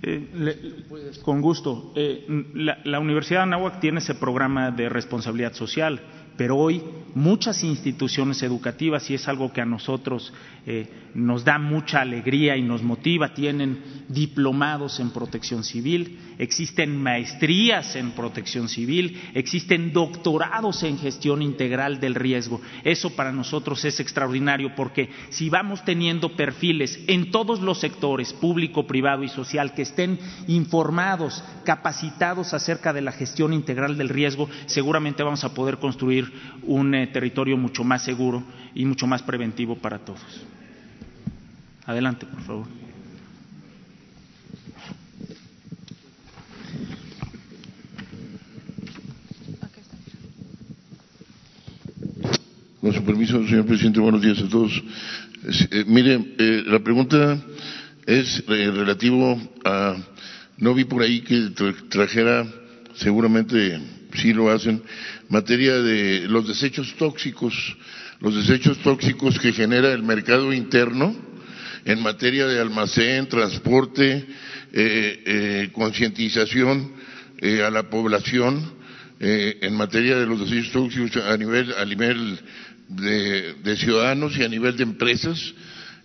Eh, 0.01 0.85
con 1.23 1.41
gusto. 1.41 1.93
Eh, 1.97 2.25
la, 2.55 3.01
Universidad 3.01 3.41
de 3.41 3.45
Anáhuac 3.45 3.81
tiene 3.81 3.99
ese 3.99 4.15
programa 4.15 4.71
de 4.71 4.89
responsabilidad 4.89 5.55
social, 5.55 6.01
pero 6.37 6.57
hoy 6.57 6.81
muchas 7.17 7.65
instituciones 7.65 8.43
educativas, 8.45 9.11
y 9.11 9.15
es 9.15 9.27
algo 9.27 9.53
que 9.53 9.61
a 9.61 9.65
nosotros 9.65 10.33
eh, 10.67 10.89
nos 11.15 11.45
da 11.45 11.59
mucha 11.59 12.01
alegría 12.01 12.57
y 12.57 12.63
nos 12.63 12.83
motiva. 12.83 13.35
Tienen 13.35 14.05
diplomados 14.09 15.01
en 15.01 15.11
protección 15.11 15.65
civil, 15.65 16.28
existen 16.39 16.97
maestrías 16.97 17.97
en 17.97 18.13
protección 18.13 18.69
civil, 18.69 19.21
existen 19.35 19.93
doctorados 19.93 20.83
en 20.83 20.99
gestión 20.99 21.43
integral 21.43 22.01
del 22.01 22.15
riesgo. 22.15 22.61
Eso 22.85 23.11
para 23.11 23.33
nosotros 23.33 23.85
es 23.85 24.01
extraordinario 24.01 24.75
porque 24.75 25.11
si 25.31 25.51
vamos 25.51 25.85
teniendo 25.85 26.37
perfiles 26.37 26.99
en 27.07 27.31
todos 27.31 27.61
los 27.61 27.81
sectores, 27.81 28.33
público, 28.33 28.87
privado 28.87 29.23
y 29.25 29.29
social, 29.29 29.75
que 29.75 29.83
estén 29.83 30.19
informados, 30.47 31.43
capacitados 31.65 32.55
acerca 32.55 32.93
de 32.93 33.03
la 33.03 33.13
gestión 33.13 33.53
integral 33.53 33.99
del 33.99 34.09
riesgo, 34.09 34.49
seguramente 34.67 35.23
vamos 35.23 35.45
a 35.45 35.55
poder 35.55 35.79
construir 35.79 36.33
un 36.63 36.95
eh, 36.95 37.07
territorio 37.09 37.57
mucho 37.57 37.85
más 37.85 38.05
seguro 38.05 38.45
y 38.75 38.85
mucho 38.85 39.07
más 39.07 39.23
preventivo 39.23 39.77
para 39.77 39.99
todos. 39.99 40.47
Adelante, 41.87 42.27
por 42.27 42.43
favor. 42.43 42.88
Con 52.89 52.95
su 52.95 53.05
permiso, 53.05 53.47
señor 53.47 53.67
presidente, 53.67 54.01
buenos 54.01 54.23
días 54.23 54.39
a 54.39 54.49
todos. 54.49 54.73
Eh, 55.71 55.85
mire, 55.87 56.35
eh, 56.39 56.63
la 56.65 56.79
pregunta 56.79 57.39
es 58.07 58.43
eh, 58.49 58.71
relativo 58.71 59.39
a, 59.63 59.95
no 60.57 60.73
vi 60.73 60.85
por 60.85 61.03
ahí 61.03 61.21
que 61.21 61.51
trajera, 61.91 62.47
seguramente 62.95 63.79
sí 64.15 64.33
lo 64.33 64.51
hacen, 64.51 64.83
materia 65.29 65.83
de 65.83 66.29
los 66.29 66.49
desechos 66.49 66.95
tóxicos, 66.97 67.77
los 68.21 68.35
desechos 68.35 68.79
tóxicos 68.79 69.39
que 69.39 69.53
genera 69.53 69.93
el 69.93 70.03
mercado 70.03 70.51
interno 70.55 71.15
en 71.85 72.01
materia 72.01 72.47
de 72.47 72.59
almacén, 72.59 73.29
transporte, 73.29 74.27
eh, 74.73 75.23
eh, 75.27 75.71
concientización 75.75 76.91
eh, 77.37 77.63
a 77.63 77.71
la 77.71 77.91
población, 77.91 78.79
en 79.21 79.75
materia 79.75 80.17
de 80.17 80.27
los 80.27 80.39
desechos 80.39 80.71
tóxicos 80.71 81.17
a 81.17 81.37
nivel, 81.37 81.75
a 81.77 81.85
nivel 81.85 82.39
de, 82.89 83.77
ciudadanos 83.77 84.37
y 84.37 84.45
a 84.45 84.49
nivel 84.49 84.77
de 84.77 84.83
empresas, 84.83 85.55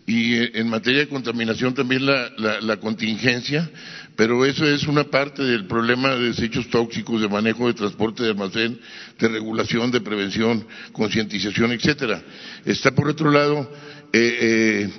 y 0.06 0.36
en 0.58 0.68
materia 0.68 1.00
de 1.00 1.08
contaminación 1.08 1.74
también 1.74 2.06
la, 2.06 2.30
la, 2.62 2.78
contingencia, 2.78 3.70
pero 4.18 4.46
eso 4.46 4.66
es 4.66 4.84
una 4.86 5.06
parte 5.06 5.44
del 5.44 5.66
problema 5.66 6.10
de 6.10 6.28
desechos 6.28 6.70
tóxicos, 6.70 7.22
de 7.22 7.30
manejo 7.30 7.68
de 7.68 7.74
transporte 7.74 8.24
de 8.24 8.32
almacén, 8.32 8.80
de 9.18 9.28
regulación, 9.30 9.92
de 9.92 10.02
prevención, 10.02 10.68
concientización, 10.92 11.72
etcétera. 11.72 12.22
Está 12.66 12.92
por 12.92 13.08
otro 13.08 13.32
lado 13.32 13.72
eh, 14.16 14.90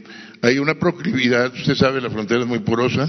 hay 0.43 0.59
una 0.59 0.75
proclividad, 0.75 1.55
usted 1.55 1.75
sabe, 1.75 2.01
la 2.01 2.11
frontera 2.11 2.41
es 2.41 2.47
muy 2.47 2.59
porosa, 2.59 3.09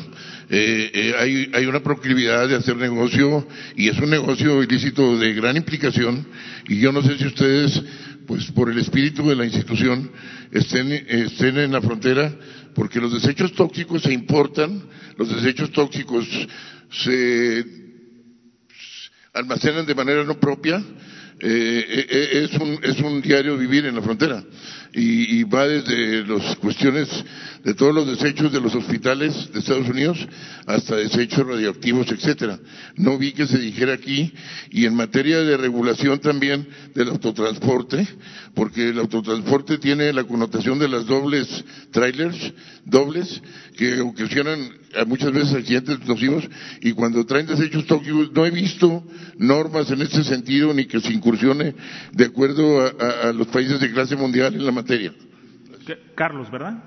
eh, 0.49 0.91
eh, 0.93 1.49
hay, 1.53 1.65
una 1.65 1.81
proclividad 1.81 2.47
de 2.47 2.55
hacer 2.55 2.77
negocio 2.77 3.45
y 3.75 3.89
es 3.89 3.97
un 3.97 4.09
negocio 4.09 4.63
ilícito 4.63 5.17
de 5.17 5.33
gran 5.33 5.57
implicación 5.57 6.25
y 6.69 6.79
yo 6.79 6.93
no 6.93 7.01
sé 7.01 7.17
si 7.17 7.25
ustedes, 7.25 7.81
pues 8.25 8.51
por 8.51 8.69
el 8.69 8.77
espíritu 8.77 9.27
de 9.27 9.35
la 9.35 9.45
institución, 9.45 10.11
estén, 10.51 10.91
estén 10.91 11.57
en 11.57 11.71
la 11.71 11.81
frontera 11.81 12.33
porque 12.73 12.99
los 12.99 13.13
desechos 13.13 13.53
tóxicos 13.53 14.03
se 14.03 14.13
importan, 14.13 14.83
los 15.17 15.29
desechos 15.33 15.71
tóxicos 15.71 16.27
se 16.91 17.65
almacenan 19.33 19.85
de 19.85 19.95
manera 19.95 20.23
no 20.23 20.39
propia, 20.39 20.83
es, 21.39 22.53
un, 22.53 22.79
es 22.81 22.99
un 22.99 23.21
diario 23.21 23.57
vivir 23.57 23.85
en 23.85 23.95
la 23.95 24.01
frontera 24.01 24.43
y, 24.97 25.43
va 25.43 25.67
desde 25.67 26.25
las 26.25 26.55
cuestiones 26.55 27.09
de 27.63 27.73
todos 27.73 27.93
los 27.93 28.07
desechos 28.07 28.51
de 28.51 28.61
los 28.61 28.73
hospitales 28.75 29.51
de 29.51 29.59
Estados 29.59 29.89
Unidos 29.89 30.17
hasta 30.65 30.95
desechos 30.95 31.45
radioactivos, 31.45 32.07
etcétera. 32.07 32.57
No 32.95 33.17
vi 33.17 33.33
que 33.33 33.45
se 33.45 33.57
dijera 33.57 33.93
aquí 33.93 34.33
y 34.71 34.85
en 34.85 34.95
materia 34.95 35.39
de 35.39 35.57
regulación 35.57 36.19
también 36.19 36.67
del 36.93 37.09
autotransporte, 37.09 38.07
porque 38.53 38.89
el 38.89 38.99
autotransporte 38.99 39.79
tiene 39.79 40.13
la 40.13 40.23
connotación 40.23 40.79
de 40.79 40.87
las 40.87 41.05
dobles 41.05 41.47
trailers, 41.91 42.53
dobles, 42.85 43.41
que 43.75 43.99
ocasionan 43.99 44.59
muchas 45.07 45.33
veces 45.33 45.53
accidentes 45.55 46.07
nocivos 46.07 46.45
y 46.81 46.93
cuando 46.93 47.25
traen 47.25 47.47
desechos 47.47 47.85
tóxicos 47.85 48.31
no 48.31 48.45
he 48.45 48.51
visto 48.51 49.03
normas 49.37 49.91
en 49.91 50.01
este 50.01 50.23
sentido 50.23 50.73
ni 50.73 50.85
que 50.85 51.01
se 51.01 51.11
incursione 51.11 51.75
de 52.13 52.25
acuerdo 52.25 52.79
a, 52.79 53.27
a 53.29 53.33
los 53.33 53.47
países 53.47 53.81
de 53.81 53.91
clase 53.91 54.15
mundial 54.15 54.55
en 54.55 54.65
la 54.65 54.71
materia 54.71 54.84
Carlos, 56.15 56.49
¿verdad? 56.51 56.83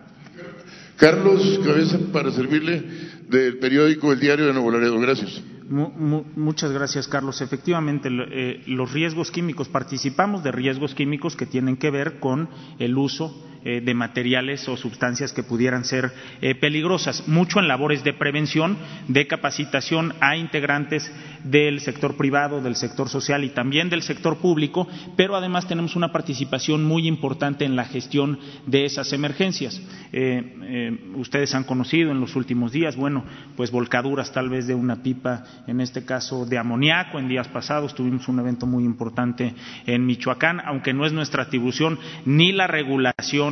Carlos 0.97 1.61
Cabeza, 1.65 1.99
para 2.13 2.31
servirle 2.33 2.83
del 3.29 3.59
periódico 3.59 4.13
El 4.13 4.21
Diario 4.21 4.47
de 4.47 4.53
Nuevo 4.53 4.71
Laredo. 4.71 4.99
Gracias. 4.99 5.43
muchas 5.69 6.73
gracias, 6.73 7.07
Carlos. 7.07 7.41
Efectivamente, 7.41 8.09
eh, 8.11 8.63
los 8.67 8.93
riesgos 8.93 9.31
químicos, 9.31 9.69
participamos 9.69 10.43
de 10.43 10.51
riesgos 10.51 10.95
químicos 10.95 11.37
que 11.37 11.47
tienen 11.47 11.77
que 11.77 11.91
ver 11.91 12.19
con 12.19 12.49
el 12.79 12.97
uso 12.97 13.48
eh, 13.65 13.81
de 13.81 13.95
materiales 13.95 14.69
o 14.69 14.77
sustancias 14.77 15.33
que 15.33 15.43
pudieran 15.43 15.85
ser 15.85 16.13
eh, 16.41 16.55
peligrosas. 16.55 17.27
Mucho 17.27 17.59
en 17.59 17.69
labores 17.69 18.05
de 18.05 18.13
prevención, 18.13 18.79
de 19.09 19.27
capacitación 19.27 20.15
a 20.21 20.37
integrantes 20.37 21.11
del 21.43 21.81
sector 21.81 22.17
privado, 22.17 22.61
del 22.61 22.77
sector 22.77 23.09
social 23.09 23.45
y 23.45 23.51
también 23.51 23.91
del 23.91 24.03
sector 24.03 24.39
público, 24.39 24.87
pero 25.17 25.37
además 25.37 25.67
tenemos 25.67 25.97
una 25.97 26.13
participación 26.13 26.85
muy 26.85 27.09
importante 27.09 27.65
en 27.65 27.77
la 27.77 27.85
gestión 27.85 28.39
de 28.67 28.85
esas 28.85 29.13
emergencias. 29.13 29.81
Eh, 30.13 31.13
ustedes 31.17 31.55
han 31.55 31.65
conocido 31.65 32.11
en 32.11 32.21
los 32.21 32.37
últimos 32.37 32.73
días, 32.73 32.97
bueno, 32.97 33.25
pues 33.57 33.71
volcaduras 33.71 34.33
tal 34.33 34.49
vez 34.49 34.67
de 34.67 34.75
una 34.75 35.03
pipa, 35.03 35.45
en 35.67 35.81
este 35.81 36.05
caso 36.05 36.47
de 36.47 36.59
amoníaco. 36.59 37.19
En 37.19 37.29
días 37.29 37.49
pasados 37.49 37.95
tuvimos 37.95 38.29
un 38.29 38.39
evento 38.39 38.67
muy 38.67 38.85
importante 38.85 39.55
en 39.87 40.07
Michoacán, 40.07 40.61
aunque 40.65 40.93
no 40.93 41.07
es 41.07 41.13
nuestra 41.13 41.45
atribución 41.45 41.99
ni 42.25 42.53
la 42.53 42.67
regulación 42.67 43.48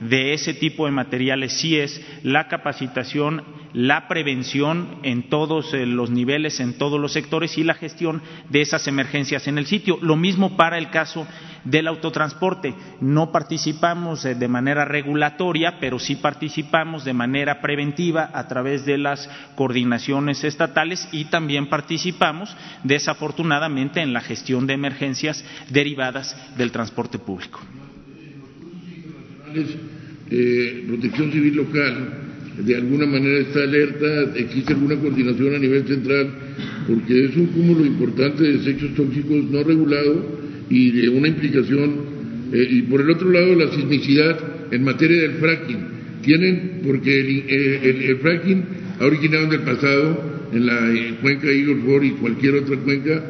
de 0.00 0.32
ese 0.32 0.54
tipo 0.54 0.86
de 0.86 0.92
materiales 0.92 1.52
sí 1.52 1.78
es 1.78 2.00
la 2.22 2.48
capacitación, 2.48 3.42
la 3.72 4.08
prevención 4.08 4.98
en 5.02 5.28
todos 5.28 5.72
eh, 5.74 5.86
los 5.86 6.10
niveles, 6.10 6.60
en 6.60 6.76
todos 6.78 7.00
los 7.00 7.12
sectores 7.12 7.56
y 7.58 7.64
la 7.64 7.74
gestión 7.74 8.22
de 8.48 8.62
esas 8.62 8.86
emergencias 8.88 9.46
en 9.46 9.58
el 9.58 9.66
sitio. 9.66 9.98
Lo 10.00 10.16
mismo 10.16 10.56
para 10.56 10.78
el 10.78 10.90
caso 10.90 11.26
del 11.64 11.86
autotransporte. 11.88 12.74
No 13.00 13.32
participamos 13.32 14.24
eh, 14.24 14.34
de 14.34 14.48
manera 14.48 14.84
regulatoria, 14.84 15.78
pero 15.78 15.98
sí 15.98 16.16
participamos 16.16 17.04
de 17.04 17.12
manera 17.12 17.60
preventiva 17.60 18.30
a 18.32 18.48
través 18.48 18.84
de 18.84 18.98
las 18.98 19.28
coordinaciones 19.56 20.44
estatales 20.44 21.08
y 21.12 21.26
también 21.26 21.68
participamos, 21.68 22.56
desafortunadamente, 22.84 24.00
en 24.00 24.12
la 24.12 24.20
gestión 24.20 24.66
de 24.66 24.74
emergencias 24.74 25.44
derivadas 25.68 26.36
del 26.56 26.72
transporte 26.72 27.18
público 27.18 27.60
eh, 30.30 30.84
protección 30.86 31.32
civil 31.32 31.56
local 31.56 32.20
de 32.64 32.76
alguna 32.76 33.06
manera 33.06 33.38
está 33.38 33.62
alerta, 33.62 34.32
existe 34.36 34.72
alguna 34.72 34.96
coordinación 34.96 35.54
a 35.54 35.58
nivel 35.58 35.86
central, 35.86 36.28
porque 36.86 37.24
es 37.24 37.36
un 37.36 37.46
cúmulo 37.46 37.86
importante 37.86 38.42
de 38.42 38.58
desechos 38.58 38.94
tóxicos 38.94 39.44
no 39.50 39.62
regulado 39.62 40.40
y 40.68 40.90
de 40.90 41.08
una 41.08 41.28
implicación, 41.28 41.90
eh, 42.52 42.68
y 42.70 42.82
por 42.82 43.00
el 43.00 43.10
otro 43.10 43.30
lado 43.30 43.54
la 43.54 43.70
sismicidad 43.72 44.38
en 44.70 44.84
materia 44.84 45.22
del 45.22 45.32
fracking. 45.32 46.00
Tienen, 46.22 46.82
porque 46.86 47.20
el, 47.20 47.44
eh, 47.48 48.18
fracking 48.20 48.64
ha 49.00 49.06
originado 49.06 49.44
en 49.46 49.52
el 49.52 49.60
pasado, 49.60 50.48
en 50.52 50.66
la 50.66 51.16
cuenca 51.22 51.46
Eagle 51.46 51.82
Ford 51.86 52.04
y 52.04 52.10
cualquier 52.10 52.56
otra 52.56 52.76
cuenca 52.76 53.24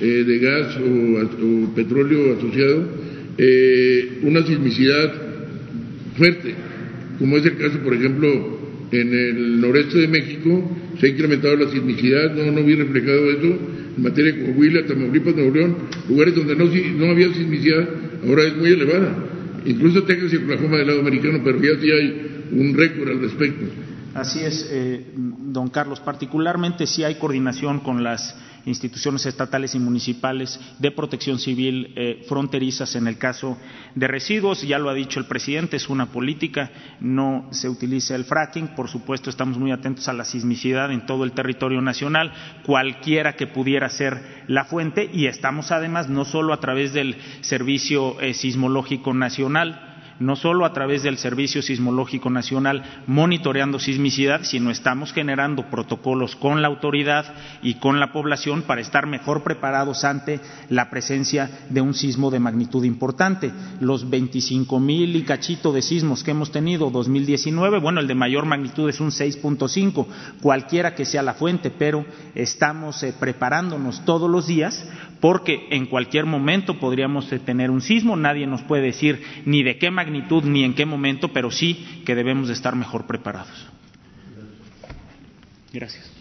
de 0.00 0.38
gas 0.38 0.76
o, 0.76 1.66
o 1.66 1.74
petróleo 1.74 2.36
asociado, 2.36 2.84
una 4.22 4.44
sismicidad 4.44 5.23
fuerte, 6.16 6.54
como 7.18 7.36
es 7.36 7.46
el 7.46 7.56
caso, 7.56 7.78
por 7.78 7.94
ejemplo, 7.94 8.58
en 8.90 9.14
el 9.14 9.60
noreste 9.60 9.98
de 9.98 10.08
México, 10.08 10.76
se 10.98 11.06
ha 11.06 11.08
incrementado 11.10 11.56
la 11.56 11.70
sismicidad, 11.70 12.34
no, 12.34 12.50
no 12.52 12.64
vi 12.64 12.74
reflejado 12.74 13.30
eso, 13.30 13.58
en 13.96 14.02
materia 14.02 14.32
de 14.32 14.44
Coahuila, 14.44 14.86
Tamaulipas, 14.86 15.34
Nuevo 15.34 15.54
León, 15.54 15.76
lugares 16.08 16.34
donde 16.34 16.56
no, 16.56 16.64
no 16.64 17.10
había 17.10 17.32
sismicidad, 17.32 17.88
ahora 18.26 18.44
es 18.44 18.56
muy 18.56 18.70
elevada. 18.70 19.16
Incluso 19.66 20.02
Texas 20.04 20.32
y 20.32 20.36
Oklahoma 20.36 20.76
del 20.78 20.86
lado 20.88 21.00
americano, 21.00 21.40
pero 21.42 21.58
ya 21.60 21.80
sí 21.80 21.90
hay 21.90 22.46
un 22.52 22.74
récord 22.76 23.08
al 23.08 23.20
respecto. 23.20 23.64
Así 24.14 24.40
es, 24.40 24.68
eh, 24.70 25.06
don 25.16 25.70
Carlos. 25.70 26.00
Particularmente 26.00 26.86
si 26.86 27.02
hay 27.02 27.16
coordinación 27.16 27.80
con 27.80 28.04
las 28.04 28.36
instituciones 28.66 29.26
estatales 29.26 29.74
y 29.74 29.78
municipales 29.78 30.60
de 30.78 30.90
protección 30.90 31.38
civil 31.38 31.92
eh, 31.96 32.24
fronterizas 32.28 32.96
en 32.96 33.06
el 33.06 33.18
caso 33.18 33.58
de 33.94 34.08
residuos. 34.08 34.62
Ya 34.62 34.78
lo 34.78 34.90
ha 34.90 34.94
dicho 34.94 35.20
el 35.20 35.26
presidente, 35.26 35.76
es 35.76 35.88
una 35.88 36.06
política, 36.06 36.70
no 37.00 37.48
se 37.50 37.68
utiliza 37.68 38.14
el 38.14 38.24
fracking. 38.24 38.68
Por 38.68 38.88
supuesto, 38.88 39.30
estamos 39.30 39.58
muy 39.58 39.72
atentos 39.72 40.08
a 40.08 40.12
la 40.12 40.24
sismicidad 40.24 40.92
en 40.92 41.06
todo 41.06 41.24
el 41.24 41.32
territorio 41.32 41.80
nacional, 41.80 42.32
cualquiera 42.64 43.36
que 43.36 43.46
pudiera 43.46 43.88
ser 43.88 44.44
la 44.48 44.64
fuente, 44.64 45.08
y 45.12 45.26
estamos 45.26 45.70
además 45.72 46.08
no 46.08 46.24
solo 46.24 46.52
a 46.52 46.60
través 46.60 46.92
del 46.92 47.16
Servicio 47.40 48.20
eh, 48.20 48.34
Sismológico 48.34 49.14
Nacional, 49.14 49.93
no 50.18 50.36
solo 50.36 50.64
a 50.64 50.72
través 50.72 51.02
del 51.02 51.18
Servicio 51.18 51.62
Sismológico 51.62 52.30
Nacional 52.30 52.82
monitoreando 53.06 53.78
sismicidad, 53.78 54.42
sino 54.42 54.70
estamos 54.70 55.12
generando 55.12 55.70
protocolos 55.70 56.36
con 56.36 56.62
la 56.62 56.68
autoridad 56.68 57.34
y 57.62 57.74
con 57.74 58.00
la 58.00 58.12
población 58.12 58.62
para 58.62 58.80
estar 58.80 59.06
mejor 59.06 59.42
preparados 59.42 60.04
ante 60.04 60.40
la 60.68 60.90
presencia 60.90 61.50
de 61.68 61.80
un 61.80 61.94
sismo 61.94 62.30
de 62.30 62.40
magnitud 62.40 62.84
importante. 62.84 63.52
Los 63.80 64.08
25 64.08 64.80
mil 64.80 65.16
y 65.16 65.22
cachito 65.22 65.72
de 65.72 65.82
sismos 65.82 66.22
que 66.22 66.30
hemos 66.30 66.52
tenido 66.52 66.90
2019, 66.90 67.80
bueno, 67.80 68.00
el 68.00 68.06
de 68.06 68.14
mayor 68.14 68.46
magnitud 68.46 68.88
es 68.88 69.00
un 69.00 69.10
6.5, 69.10 70.06
cualquiera 70.40 70.94
que 70.94 71.04
sea 71.04 71.22
la 71.22 71.34
fuente, 71.34 71.70
pero 71.70 72.04
estamos 72.34 73.02
eh, 73.02 73.14
preparándonos 73.18 74.04
todos 74.04 74.30
los 74.30 74.46
días 74.46 74.86
porque 75.24 75.68
en 75.70 75.86
cualquier 75.86 76.26
momento 76.26 76.78
podríamos 76.78 77.32
eh, 77.32 77.38
tener 77.38 77.70
un 77.70 77.80
sismo, 77.80 78.14
nadie 78.14 78.46
nos 78.46 78.60
puede 78.60 78.82
decir 78.82 79.22
ni 79.46 79.62
de 79.62 79.78
qué 79.78 79.90
magnitud 79.90 80.44
ni 80.44 80.64
en 80.64 80.74
qué 80.74 80.84
momento, 80.84 81.32
pero 81.32 81.50
sí 81.50 82.02
que 82.04 82.14
debemos 82.14 82.48
de 82.48 82.52
estar 82.52 82.76
mejor 82.76 83.06
preparados. 83.06 83.66
Gracias. 85.72 86.12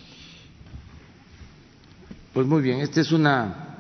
Pues 2.32 2.48
muy 2.48 2.62
bien, 2.62 2.80
esta 2.80 3.02
es 3.02 3.12
una 3.12 3.76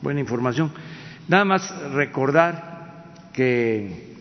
buena 0.00 0.20
información. 0.20 0.70
Nada 1.26 1.44
más 1.44 1.68
recordar 1.90 3.14
que 3.32 4.14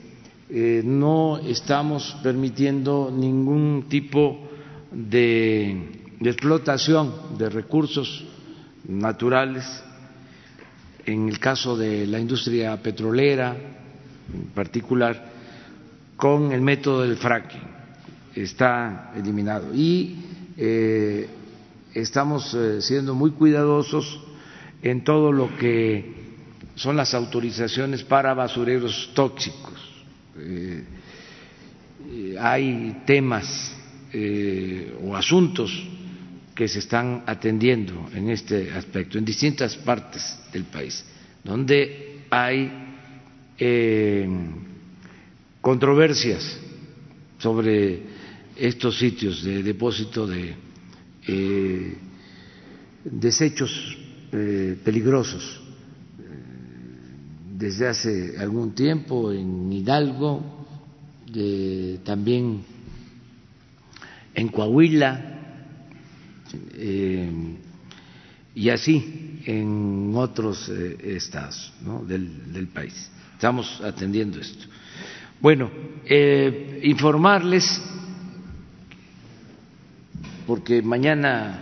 eh, 0.50 0.82
no 0.84 1.38
estamos 1.38 2.18
permitiendo 2.24 3.14
ningún 3.16 3.86
tipo 3.88 4.50
de 4.92 6.02
explotación 6.20 7.38
de 7.38 7.48
recursos 7.48 8.26
naturales 8.88 9.84
en 11.06 11.30
el 11.30 11.40
caso 11.40 11.76
de 11.78 12.06
la 12.08 12.20
industria 12.20 12.82
petrolera 12.82 13.56
en 14.34 14.48
particular, 14.54 15.32
con 16.16 16.52
el 16.52 16.62
método 16.62 17.02
del 17.02 17.18
fracking. 17.18 17.62
Está 18.36 19.12
eliminado. 19.16 19.74
Y 19.74 20.16
eh, 20.58 21.28
estamos 21.94 22.54
eh, 22.54 22.82
siendo 22.82 23.14
muy 23.16 23.32
cuidadosos 23.32 24.22
en 24.82 25.04
todo 25.04 25.32
lo 25.32 25.56
que 25.58 26.22
son 26.76 26.96
las 26.96 27.14
autorizaciones 27.14 28.04
para 28.04 28.34
basureros 28.34 29.12
tóxicos. 29.14 29.74
Eh, 30.38 30.84
hay 32.40 33.02
temas 33.06 33.76
o 35.04 35.16
asuntos 35.16 35.72
que 36.62 36.68
se 36.68 36.78
están 36.78 37.24
atendiendo 37.26 38.08
en 38.14 38.30
este 38.30 38.70
aspecto 38.70 39.18
en 39.18 39.26
distintas 39.26 39.76
partes 39.78 40.38
del 40.54 40.66
país, 40.66 41.04
donde 41.44 42.22
hay 42.30 42.72
eh, 43.58 44.30
controversias 45.60 46.60
sobre 47.40 48.04
estos 48.56 49.00
sitios 49.00 49.44
de 49.44 49.64
depósito 49.64 50.28
de 50.28 50.54
eh, 51.26 51.98
desechos 53.06 53.98
eh, 54.32 54.78
peligrosos. 54.86 55.64
Desde 57.58 57.88
hace 57.88 58.38
algún 58.38 58.76
tiempo 58.76 59.32
en 59.32 59.74
Hidalgo, 59.74 60.44
también 62.06 62.62
en 64.36 64.48
Coahuila, 64.50 65.41
y 68.54 68.70
así 68.70 69.42
en 69.46 70.12
otros 70.16 70.70
eh, 70.70 70.98
estados 71.16 71.74
del, 72.08 72.68
país. 72.74 73.10
Estamos 73.34 73.82
atendiendo 73.82 74.40
esto. 74.40 74.66
Bueno, 75.40 75.72
eh, 76.06 76.82
informarles, 76.84 77.82
porque 80.46 80.82
mañana 80.82 81.60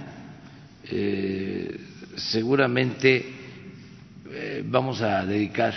eh, 0.84 1.80
seguramente 2.16 3.38
vamos 4.66 5.02
a 5.02 5.26
dedicar 5.26 5.74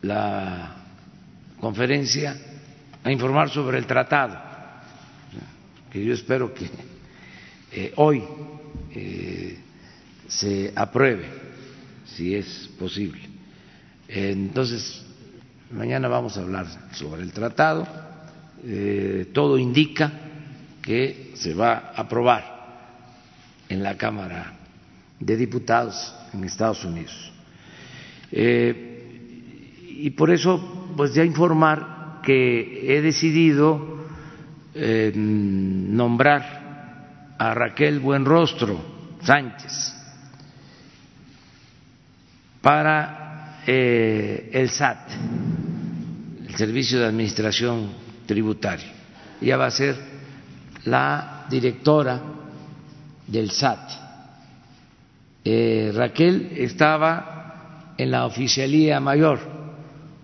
la 0.00 0.76
conferencia 1.60 2.34
a 3.04 3.10
informar 3.12 3.50
sobre 3.50 3.78
el 3.78 3.86
tratado, 3.86 4.38
que 5.92 6.02
yo 6.02 6.14
espero 6.14 6.54
que 6.54 6.70
hoy 7.96 8.24
eh, 8.94 9.58
se 10.26 10.72
apruebe, 10.74 11.26
si 12.06 12.34
es 12.34 12.70
posible. 12.78 13.20
Entonces, 14.08 15.04
mañana 15.70 16.08
vamos 16.08 16.38
a 16.38 16.40
hablar 16.40 16.66
sobre 16.92 17.22
el 17.22 17.32
tratado. 17.32 17.86
Eh, 18.64 19.28
todo 19.34 19.58
indica 19.58 20.10
que 20.80 21.32
se 21.34 21.52
va 21.52 21.92
a 21.94 22.00
aprobar 22.00 22.52
en 23.68 23.82
la 23.82 23.98
Cámara 23.98 24.54
de 25.20 25.36
Diputados 25.36 26.14
en 26.32 26.44
Estados 26.44 26.84
Unidos. 26.86 27.32
Eh, 28.30 29.90
y 29.90 30.08
por 30.10 30.30
eso, 30.30 30.94
pues 30.96 31.12
ya 31.12 31.22
informar 31.22 32.20
que 32.22 32.96
he 32.96 33.02
decidido 33.02 34.01
nombrar 34.74 36.62
a 37.38 37.54
Raquel 37.54 38.00
Buenrostro 38.00 38.80
Sánchez 39.22 39.94
para 42.60 43.62
eh, 43.66 44.50
el 44.52 44.70
SAT, 44.70 45.10
el 46.48 46.54
Servicio 46.54 47.00
de 47.00 47.06
Administración 47.06 47.90
Tributaria. 48.26 48.92
Ella 49.40 49.56
va 49.56 49.66
a 49.66 49.70
ser 49.70 49.96
la 50.84 51.46
directora 51.50 52.20
del 53.26 53.50
SAT. 53.50 53.90
Eh, 55.44 55.92
Raquel 55.94 56.52
estaba 56.56 57.94
en 57.98 58.10
la 58.10 58.26
Oficialía 58.26 59.00
Mayor 59.00 59.40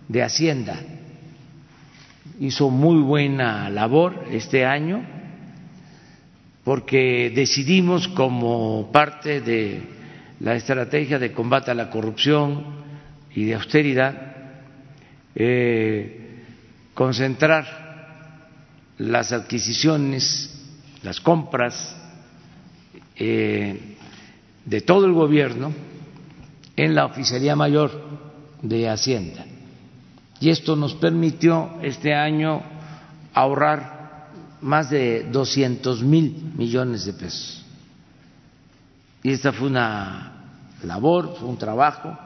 de 0.07 0.23
Hacienda, 0.23 0.79
hizo 2.39 2.69
muy 2.69 3.01
buena 3.01 3.69
labor 3.69 4.25
este 4.31 4.65
año 4.65 5.03
porque 6.63 7.31
decidimos 7.35 8.07
como 8.07 8.91
parte 8.91 9.41
de 9.41 9.81
la 10.39 10.55
estrategia 10.55 11.19
de 11.19 11.33
combate 11.33 11.71
a 11.71 11.73
la 11.73 11.89
corrupción 11.89 12.63
y 13.35 13.45
de 13.45 13.55
austeridad 13.55 14.29
eh, 15.35 16.43
concentrar 16.93 17.65
las 18.97 19.31
adquisiciones, 19.31 20.53
las 21.03 21.19
compras 21.21 21.95
eh, 23.15 23.95
de 24.65 24.81
todo 24.81 25.05
el 25.05 25.13
gobierno 25.13 25.73
en 26.75 26.95
la 26.95 27.05
Oficialía 27.05 27.55
Mayor 27.55 27.91
de 28.61 28.89
Hacienda. 28.89 29.45
Y 30.39 30.49
esto 30.49 30.75
nos 30.75 30.93
permitió 30.95 31.79
este 31.81 32.13
año 32.13 32.61
ahorrar 33.33 34.27
más 34.61 34.89
de 34.89 35.23
200 35.29 36.03
mil 36.03 36.53
millones 36.55 37.05
de 37.05 37.13
pesos. 37.13 37.65
Y 39.23 39.31
esta 39.31 39.51
fue 39.51 39.67
una 39.67 40.31
labor, 40.83 41.35
fue 41.37 41.49
un 41.49 41.57
trabajo 41.57 42.17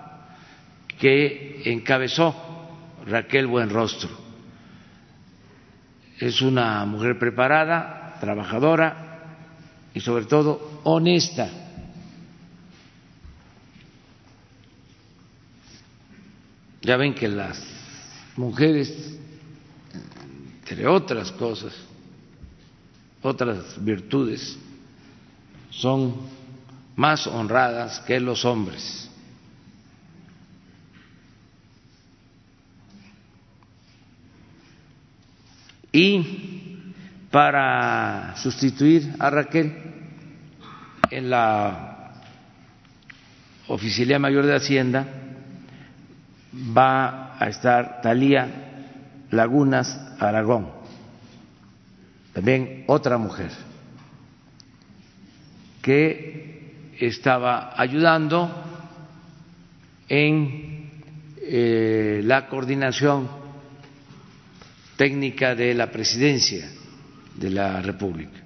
que 1.00 1.64
encabezó 1.66 2.36
Raquel 3.06 3.48
Buenrostro. 3.48 4.10
Es 6.20 6.42
una 6.42 6.86
mujer 6.86 7.18
preparada, 7.18 8.18
trabajadora 8.20 9.24
y 9.94 10.00
sobre 10.00 10.26
todo 10.26 10.82
honesta. 10.84 11.50
Ya 16.82 16.98
ven 16.98 17.14
que 17.14 17.28
las 17.28 17.73
mujeres, 18.38 19.18
entre 20.62 20.88
otras 20.88 21.32
cosas, 21.32 21.74
otras 23.22 23.84
virtudes 23.84 24.58
son 25.70 26.16
más 26.96 27.28
honradas 27.28 28.00
que 28.02 28.20
los 28.20 28.46
hombres. 28.46 29.10
Y 35.92 36.94
para 37.30 38.36
sustituir 38.38 39.14
a 39.20 39.30
Raquel 39.30 39.74
en 41.12 41.30
la 41.30 42.14
Oficialía 43.68 44.18
Mayor 44.18 44.46
de 44.46 44.56
Hacienda 44.56 45.23
va 46.54 47.36
a 47.40 47.50
estar 47.50 48.02
Talía 48.02 48.48
Lagunas 49.32 50.00
Aragón. 50.20 50.70
También 52.34 52.84
otra 52.88 53.18
mujer 53.18 53.52
que 55.82 56.94
estaba 57.00 57.74
ayudando 57.80 58.50
en 60.08 60.90
eh, 61.38 62.22
la 62.24 62.48
coordinación 62.48 63.28
técnica 64.96 65.56
de 65.56 65.74
la 65.74 65.92
presidencia 65.92 66.70
de 67.36 67.50
la 67.50 67.82
República. 67.82 68.40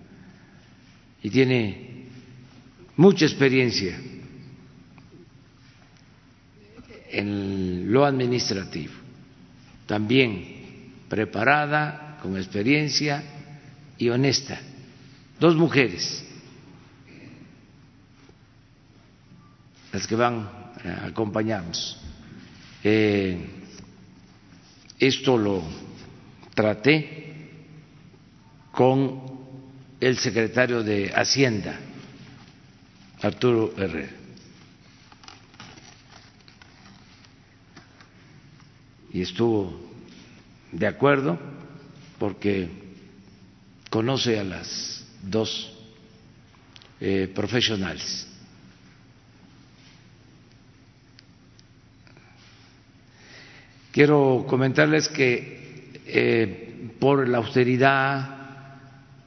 Y 1.22 1.30
tiene 1.30 2.08
mucha 2.95 3.26
experiencia 3.26 3.99
en 7.18 7.91
lo 7.91 8.05
administrativo, 8.05 8.93
también 9.88 10.93
preparada, 11.09 12.20
con 12.22 12.38
experiencia 12.38 13.24
y 13.97 14.09
honesta, 14.09 14.59
dos 15.39 15.55
mujeres, 15.55 16.24
las 19.91 20.05
que 20.05 20.15
van 20.15 20.47
a 20.84 21.05
acompañarnos. 21.07 21.99
Eh, 22.84 23.38
esto 24.99 25.38
lo 25.38 25.63
traté 26.53 27.34
con 28.72 29.24
el 29.99 30.18
secretario 30.20 30.84
de 30.84 31.11
Hacienda, 31.15 31.80
Arturo 33.24 33.74
Herrera. 33.76 34.26
Y 39.18 39.24
estuvo 39.24 39.74
de 40.72 40.86
acuerdo 40.86 41.39
porque 42.20 42.70
conoce 43.89 44.39
a 44.39 44.43
las 44.43 45.07
dos 45.24 45.76
eh, 47.01 47.28
profesionales. 47.34 48.28
Quiero 53.91 54.45
comentarles 54.47 55.09
que 55.09 55.89
eh, 56.05 56.91
por 56.99 57.28
la 57.28 57.39
austeridad, 57.39 58.30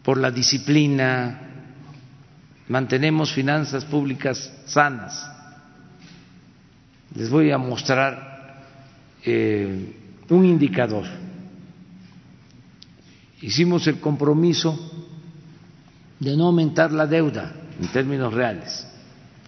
por 0.04 0.18
la 0.18 0.30
disciplina, 0.30 1.40
mantenemos 2.68 3.32
finanzas 3.32 3.84
públicas 3.84 4.52
sanas. 4.66 5.28
Les 7.12 7.28
voy 7.28 7.50
a 7.50 7.58
mostrar 7.58 8.29
eh, 9.24 9.94
un 10.28 10.44
indicador 10.44 11.04
hicimos 13.42 13.86
el 13.86 14.00
compromiso 14.00 14.78
de 16.18 16.36
no 16.36 16.46
aumentar 16.46 16.92
la 16.92 17.06
deuda 17.06 17.52
en 17.80 17.88
términos 17.88 18.32
reales 18.32 18.86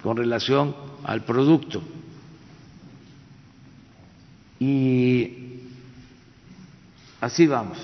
con 0.02 0.16
relación 0.16 0.74
al 1.04 1.22
producto. 1.22 1.82
Y 4.58 5.60
así 7.20 7.46
vamos. 7.46 7.78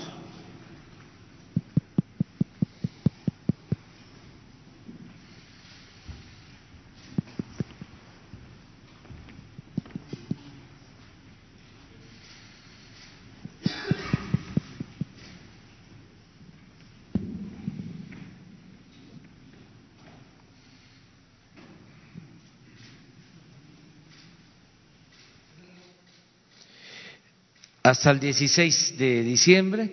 Hasta 27.89 28.11
el 28.11 28.19
16 28.19 28.99
de 28.99 29.23
diciembre, 29.23 29.91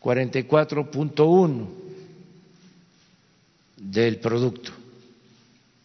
44.1 0.00 1.68
del 3.76 4.20
producto, 4.20 4.70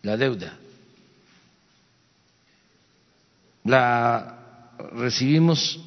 la 0.03 0.15
deuda. 0.15 0.55
La 3.63 4.69
recibimos 4.93 5.79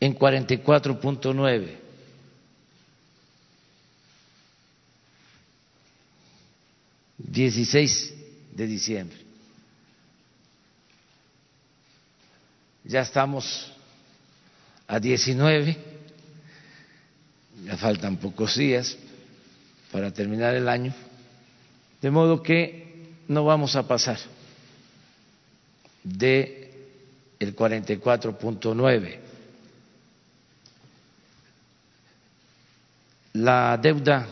en 0.00 0.18
44.9. 0.18 1.76
Dieciséis 7.18 8.14
de 8.54 8.66
diciembre. 8.66 9.31
Ya 12.92 13.00
estamos 13.00 13.72
a 14.86 15.00
19, 15.00 15.78
ya 17.64 17.76
faltan 17.78 18.18
pocos 18.18 18.54
días 18.54 18.98
para 19.90 20.12
terminar 20.12 20.54
el 20.54 20.68
año, 20.68 20.92
de 22.02 22.10
modo 22.10 22.42
que 22.42 23.14
no 23.28 23.46
vamos 23.46 23.76
a 23.76 23.88
pasar 23.88 24.18
de 26.04 26.70
el 27.38 27.56
44.9. 27.56 29.18
La 33.32 33.78
deuda 33.78 34.28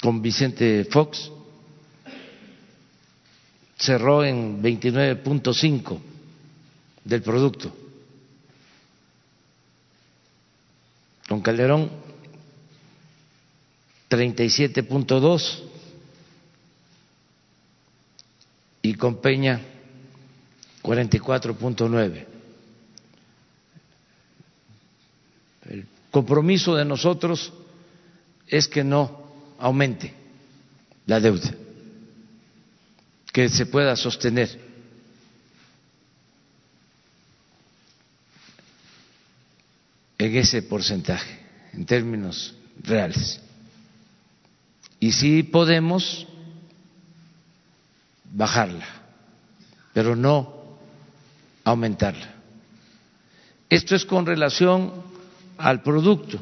con 0.00 0.22
Vicente 0.22 0.86
Fox 0.90 1.30
cerró 3.76 4.24
en 4.24 4.62
29.5 4.62 6.09
del 7.04 7.22
producto. 7.22 7.72
Con 11.28 11.40
Calderón 11.40 11.90
37.2 14.10 15.60
y 18.82 18.94
con 18.94 19.20
Peña 19.20 19.60
44.9. 20.82 22.26
El 25.68 25.86
compromiso 26.10 26.74
de 26.74 26.84
nosotros 26.84 27.52
es 28.48 28.66
que 28.66 28.82
no 28.82 29.22
aumente 29.58 30.12
la 31.06 31.20
deuda, 31.20 31.54
que 33.32 33.48
se 33.48 33.66
pueda 33.66 33.94
sostener. 33.94 34.69
En 40.20 40.36
ese 40.36 40.60
porcentaje, 40.60 41.38
en 41.72 41.86
términos 41.86 42.54
reales. 42.82 43.40
Y 44.98 45.12
sí 45.12 45.42
podemos 45.42 46.26
bajarla, 48.30 48.86
pero 49.94 50.14
no 50.14 50.76
aumentarla. 51.64 52.34
Esto 53.70 53.96
es 53.96 54.04
con 54.04 54.26
relación 54.26 54.92
al 55.56 55.82
producto. 55.82 56.38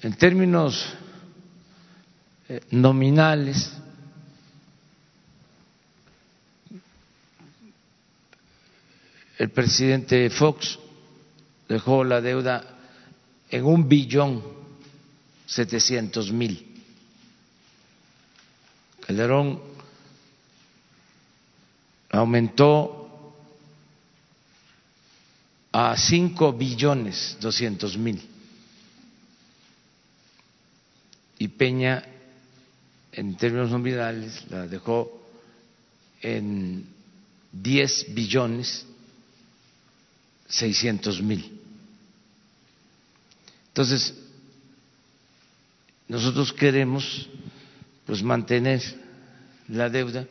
En 0.00 0.14
términos 0.14 0.86
eh, 2.48 2.60
nominales, 2.70 3.72
el 9.38 9.50
presidente 9.50 10.30
Fox 10.30 10.78
dejó 11.68 12.04
la 12.04 12.20
deuda 12.20 12.64
en 13.50 13.64
un 13.64 13.88
billón 13.88 14.42
setecientos 15.46 16.32
mil. 16.32 16.82
Calderón 19.06 19.60
aumentó 22.10 23.34
a 25.72 25.96
cinco 25.96 26.52
billones 26.52 27.36
doscientos 27.40 27.98
mil 27.98 28.22
y 31.38 31.48
Peña 31.48 32.02
en 33.12 33.36
términos 33.36 33.70
nominales 33.70 34.44
la 34.50 34.66
dejó 34.66 35.20
en 36.22 36.86
diez 37.52 38.06
billones 38.14 38.86
seiscientos 40.48 41.20
mil. 41.20 41.60
Entonces, 43.68 44.14
nosotros 46.06 46.52
queremos 46.52 47.28
pues 48.06 48.22
mantener 48.22 48.82
la 49.68 49.88
deuda, 49.88 50.26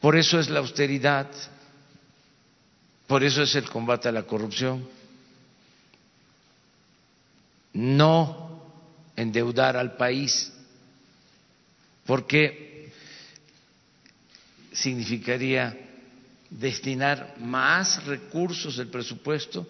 por 0.00 0.16
eso 0.16 0.38
es 0.38 0.48
la 0.48 0.60
austeridad, 0.60 1.28
por 3.06 3.24
eso 3.24 3.42
es 3.42 3.54
el 3.56 3.68
combate 3.68 4.08
a 4.08 4.12
la 4.12 4.22
corrupción, 4.22 4.88
no 7.72 8.72
endeudar 9.16 9.76
al 9.76 9.96
país, 9.96 10.52
porque 12.06 12.92
significaría 14.72 15.89
destinar 16.50 17.36
más 17.38 18.04
recursos 18.04 18.76
del 18.76 18.88
presupuesto 18.88 19.66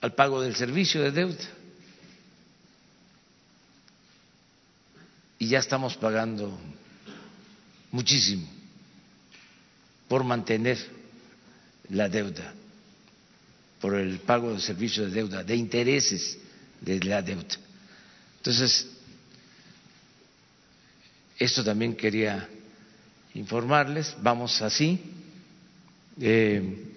al 0.00 0.14
pago 0.14 0.40
del 0.40 0.56
servicio 0.56 1.02
de 1.02 1.10
deuda. 1.10 1.44
Y 5.38 5.48
ya 5.48 5.58
estamos 5.58 5.96
pagando 5.96 6.58
muchísimo 7.90 8.48
por 10.08 10.24
mantener 10.24 10.78
la 11.90 12.08
deuda, 12.08 12.54
por 13.80 13.94
el 13.94 14.18
pago 14.20 14.50
del 14.52 14.62
servicio 14.62 15.04
de 15.04 15.10
deuda, 15.10 15.44
de 15.44 15.56
intereses 15.56 16.38
de 16.80 17.00
la 17.00 17.20
deuda. 17.20 17.56
Entonces, 18.38 18.88
esto 21.38 21.62
también 21.62 21.94
quería 21.94 22.48
informarles, 23.34 24.16
vamos 24.22 24.62
así. 24.62 25.15
Eh, 26.20 26.92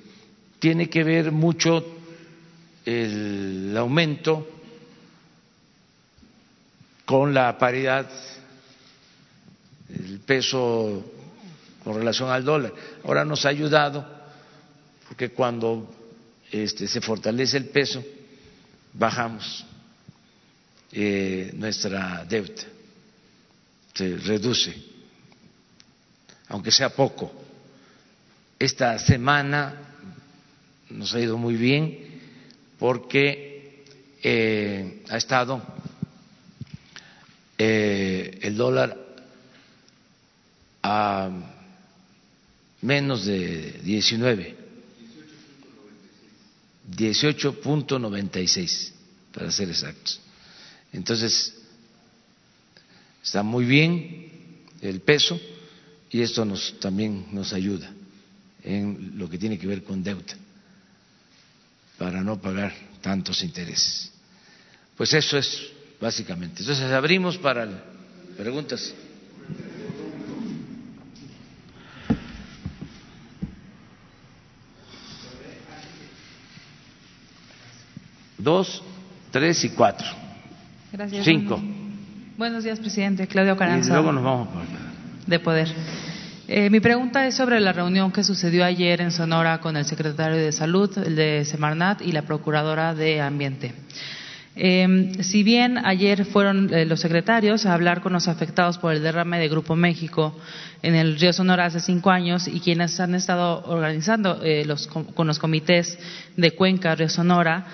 tiene 0.59 0.89
que 0.89 1.03
ver 1.03 1.31
mucho 1.31 1.85
el 2.85 3.75
aumento 3.77 4.47
con 7.05 7.33
la 7.33 7.57
paridad, 7.57 8.09
el 9.89 10.19
peso 10.19 11.03
con 11.83 11.95
relación 11.95 12.29
al 12.29 12.43
dólar. 12.45 12.73
Ahora 13.03 13.25
nos 13.25 13.45
ha 13.45 13.49
ayudado 13.49 14.05
porque 15.07 15.29
cuando 15.29 15.89
este, 16.51 16.87
se 16.87 17.01
fortalece 17.01 17.57
el 17.57 17.65
peso, 17.65 18.03
bajamos 18.93 19.65
eh, 20.91 21.51
nuestra 21.55 22.25
deuda, 22.25 22.63
se 23.93 24.17
reduce, 24.17 24.75
aunque 26.47 26.71
sea 26.71 26.89
poco. 26.89 27.48
Esta 28.59 28.99
semana 28.99 29.73
nos 30.89 31.15
ha 31.15 31.21
ido 31.21 31.37
muy 31.37 31.55
bien 31.55 31.97
porque 32.77 33.85
eh, 34.21 35.01
ha 35.07 35.15
estado 35.15 35.63
eh, 37.57 38.37
el 38.41 38.57
dólar 38.57 38.97
a 40.83 41.29
menos 42.81 43.25
de 43.25 43.79
19, 43.81 44.57
18.96 46.97 48.91
para 49.33 49.51
ser 49.51 49.69
exactos. 49.69 50.19
Entonces, 50.91 51.55
está 53.23 53.41
muy 53.41 53.63
bien 53.63 54.65
el 54.81 54.99
peso 54.99 55.39
y 56.09 56.19
esto 56.19 56.43
nos, 56.43 56.77
también 56.81 57.27
nos 57.31 57.53
ayuda 57.53 57.93
en 58.69 59.17
lo 59.17 59.27
que 59.27 59.37
tiene 59.37 59.57
que 59.57 59.65
ver 59.65 59.83
con 59.83 60.03
deuda 60.03 60.35
para 61.97 62.21
no 62.21 62.39
pagar 62.39 62.71
tantos 63.01 63.41
intereses. 63.43 64.11
Pues 64.95 65.13
eso 65.13 65.37
es 65.37 65.71
básicamente. 65.99 66.61
Entonces 66.61 66.91
abrimos 66.91 67.37
para 67.37 67.67
preguntas. 68.37 68.93
Dos, 78.37 78.83
tres 79.31 79.63
y 79.65 79.69
cuatro. 79.69 80.07
Gracias. 80.93 81.25
Cinco. 81.25 81.61
Buenos 82.37 82.63
días, 82.63 82.79
presidente. 82.79 83.27
Claudio 83.27 83.57
Caranza. 83.57 83.89
Y 83.89 83.93
luego 83.93 84.13
nos 84.13 84.23
vamos 84.23 84.47
De 85.27 85.39
Poder. 85.39 85.67
Eh, 86.51 86.71
mi 86.71 86.79
pregunta 86.79 87.27
es 87.27 87.35
sobre 87.35 87.59
la 87.59 87.73
reunión 87.73 88.11
que 88.11 88.23
sucedió 88.23 88.65
ayer 88.65 89.01
en 89.01 89.11
Sonora 89.11 89.59
con 89.59 89.77
el 89.77 89.85
secretario 89.85 90.35
de 90.35 90.51
Salud, 90.51 90.89
el 90.97 91.15
de 91.15 91.45
Semarnat 91.45 92.01
y 92.01 92.11
la 92.11 92.23
procuradora 92.23 92.95
de 92.95 93.21
Ambiente. 93.21 93.71
Eh, 94.55 95.11
si 95.21 95.43
bien 95.43 95.77
ayer 95.85 96.25
fueron 96.25 96.73
eh, 96.73 96.85
los 96.85 97.01
secretarios 97.01 97.67
a 97.67 97.75
hablar 97.75 98.01
con 98.01 98.13
los 98.13 98.27
afectados 98.27 98.79
por 98.79 98.95
el 98.95 99.03
derrame 99.03 99.37
de 99.37 99.47
Grupo 99.47 99.75
México 99.75 100.35
en 100.81 100.95
el 100.95 101.19
río 101.19 101.33
Sonora 101.33 101.65
hace 101.65 101.81
cinco 101.81 102.09
años 102.09 102.47
y 102.47 102.59
quienes 102.61 102.99
han 102.99 103.13
estado 103.13 103.63
organizando 103.67 104.41
eh, 104.43 104.65
los, 104.65 104.87
con 104.87 105.27
los 105.27 105.37
comités 105.37 105.99
de 106.35 106.49
Cuenca, 106.55 106.95
Río 106.95 107.09
Sonora, 107.09 107.67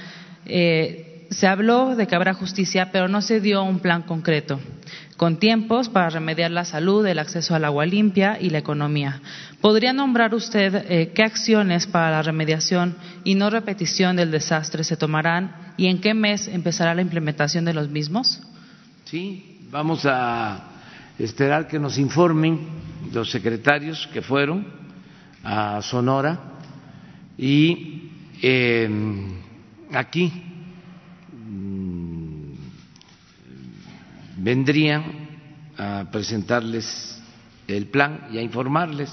se 1.29 1.47
habló 1.47 1.95
de 1.95 2.07
que 2.07 2.15
habrá 2.15 2.33
justicia, 2.33 2.91
pero 2.91 3.07
no 3.07 3.21
se 3.21 3.39
dio 3.39 3.63
un 3.63 3.79
plan 3.79 4.03
concreto, 4.03 4.59
con 5.17 5.37
tiempos 5.37 5.89
para 5.89 6.09
remediar 6.09 6.51
la 6.51 6.65
salud, 6.65 7.05
el 7.05 7.19
acceso 7.19 7.55
al 7.55 7.65
agua 7.65 7.85
limpia 7.85 8.37
y 8.39 8.49
la 8.49 8.57
economía. 8.57 9.21
¿Podría 9.61 9.93
nombrar 9.93 10.33
usted 10.35 11.11
qué 11.13 11.23
acciones 11.23 11.87
para 11.87 12.11
la 12.11 12.21
remediación 12.21 12.95
y 13.23 13.35
no 13.35 13.49
repetición 13.49 14.15
del 14.15 14.31
desastre 14.31 14.83
se 14.83 14.97
tomarán 14.97 15.73
y 15.77 15.87
en 15.87 15.99
qué 15.99 16.13
mes 16.13 16.47
empezará 16.47 16.93
la 16.93 17.01
implementación 17.01 17.65
de 17.65 17.73
los 17.73 17.89
mismos? 17.89 18.41
Sí, 19.05 19.59
vamos 19.71 20.05
a 20.05 20.63
esperar 21.17 21.67
que 21.67 21.79
nos 21.79 21.97
informen 21.97 22.59
los 23.13 23.31
secretarios 23.31 24.07
que 24.11 24.21
fueron 24.21 24.67
a 25.43 25.81
Sonora 25.81 26.39
y 27.37 28.09
eh, 28.41 28.89
aquí 29.93 30.54
vendrían 34.45 35.03
a 35.75 36.05
presentarles 36.11 37.19
el 37.67 37.87
plan 37.87 38.27
y 38.31 38.37
a 38.37 38.43
informarles 38.43 39.09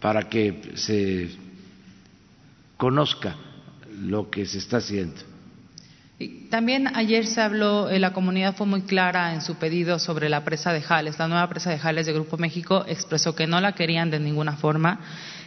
para 0.00 0.28
que 0.28 0.72
se 0.74 1.30
conozca 2.76 3.36
lo 4.00 4.30
que 4.30 4.46
se 4.46 4.58
está 4.58 4.78
haciendo. 4.78 5.20
también 6.50 6.88
ayer 6.96 7.24
se 7.24 7.40
habló, 7.40 7.88
eh, 7.88 8.00
la 8.00 8.12
comunidad 8.12 8.56
fue 8.56 8.66
muy 8.66 8.82
clara 8.82 9.32
en 9.32 9.42
su 9.42 9.54
pedido 9.54 10.00
sobre 10.00 10.28
la 10.28 10.42
presa 10.42 10.72
de 10.72 10.82
Jales. 10.82 11.16
La 11.20 11.28
nueva 11.28 11.48
presa 11.48 11.70
de 11.70 11.78
Jales 11.78 12.06
de 12.06 12.12
Grupo 12.14 12.36
México 12.36 12.84
expresó 12.88 13.36
que 13.36 13.46
no 13.46 13.60
la 13.60 13.76
querían 13.76 14.10
de 14.10 14.18
ninguna 14.18 14.56
forma. 14.56 14.98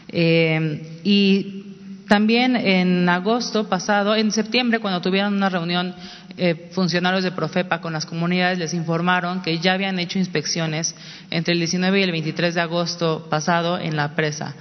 Eh, 0.07 1.01
y 1.03 1.70
también 2.07 2.55
en 2.55 3.07
agosto 3.09 3.67
pasado, 3.69 4.15
en 4.15 4.31
septiembre, 4.31 4.79
cuando 4.79 5.01
tuvieron 5.01 5.33
una 5.33 5.49
reunión 5.49 5.95
eh, 6.37 6.69
funcionarios 6.71 7.23
de 7.23 7.31
Profepa 7.31 7.81
con 7.81 7.93
las 7.93 8.05
comunidades, 8.05 8.57
les 8.57 8.73
informaron 8.73 9.41
que 9.41 9.59
ya 9.59 9.73
habían 9.73 9.99
hecho 9.99 10.19
inspecciones 10.19 10.95
entre 11.29 11.53
el 11.53 11.59
19 11.59 11.99
y 11.99 12.03
el 12.03 12.11
23 12.11 12.55
de 12.55 12.61
agosto 12.61 13.27
pasado 13.29 13.79
en 13.79 13.95
la 13.95 14.15
presa. 14.15 14.55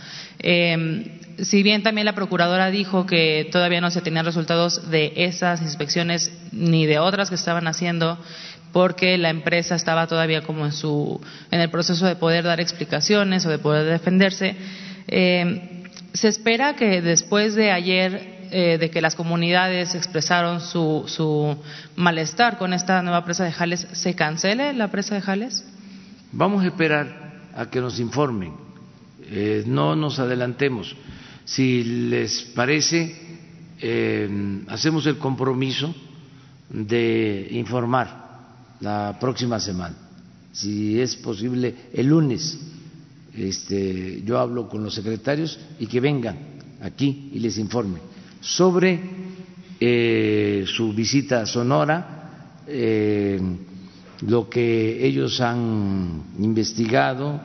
Si 1.42 1.62
bien 1.62 1.82
también 1.82 2.04
la 2.04 2.14
procuradora 2.14 2.70
dijo 2.70 3.06
que 3.06 3.48
todavía 3.50 3.80
no 3.80 3.90
se 3.90 4.02
tenían 4.02 4.26
resultados 4.26 4.90
de 4.90 5.12
esas 5.16 5.62
inspecciones 5.62 6.32
ni 6.52 6.84
de 6.86 6.98
otras 6.98 7.30
que 7.30 7.34
estaban 7.34 7.66
haciendo 7.66 8.18
porque 8.72 9.16
la 9.16 9.30
empresa 9.30 9.74
estaba 9.74 10.06
todavía 10.06 10.42
como 10.42 10.66
en 10.66 10.72
su 10.72 11.20
en 11.50 11.60
el 11.60 11.70
proceso 11.70 12.06
de 12.06 12.16
poder 12.16 12.44
dar 12.44 12.60
explicaciones 12.60 13.46
o 13.46 13.50
de 13.50 13.58
poder 13.58 13.86
defenderse 13.86 14.54
eh, 15.08 15.79
se 16.12 16.28
espera 16.28 16.76
que 16.76 17.02
después 17.02 17.54
de 17.54 17.70
ayer 17.70 18.48
eh, 18.52 18.78
de 18.78 18.90
que 18.90 19.00
las 19.00 19.14
comunidades 19.14 19.94
expresaron 19.94 20.60
su, 20.60 21.04
su 21.06 21.56
malestar 21.96 22.58
con 22.58 22.72
esta 22.72 23.02
nueva 23.02 23.24
presa 23.24 23.44
de 23.44 23.52
Jales 23.52 23.86
se 23.92 24.14
cancele 24.14 24.72
la 24.72 24.90
presa 24.90 25.14
de 25.14 25.20
Jales 25.20 25.64
vamos 26.32 26.62
a 26.62 26.68
esperar 26.68 27.50
a 27.54 27.68
que 27.68 27.80
nos 27.80 27.98
informen. 27.98 28.52
Eh, 29.22 29.64
no 29.66 29.96
nos 29.96 30.18
adelantemos. 30.18 30.96
Si 31.44 31.82
les 31.84 32.42
parece, 32.42 33.16
eh, 33.80 34.64
hacemos 34.68 35.06
el 35.06 35.18
compromiso 35.18 35.94
de 36.68 37.48
informar 37.50 38.28
la 38.80 39.16
próxima 39.20 39.58
semana, 39.58 39.96
si 40.52 41.00
es 41.00 41.16
posible 41.16 41.74
el 41.92 42.06
lunes. 42.06 42.58
Este, 43.40 44.22
yo 44.22 44.38
hablo 44.38 44.68
con 44.68 44.84
los 44.84 44.94
secretarios 44.94 45.58
y 45.78 45.86
que 45.86 45.98
vengan 45.98 46.36
aquí 46.82 47.30
y 47.32 47.38
les 47.38 47.56
informe 47.56 47.98
sobre 48.40 49.00
eh, 49.80 50.64
su 50.66 50.92
visita 50.92 51.40
a 51.40 51.46
Sonora, 51.46 52.62
eh, 52.66 53.40
lo 54.26 54.50
que 54.50 55.06
ellos 55.06 55.40
han 55.40 56.24
investigado, 56.38 57.40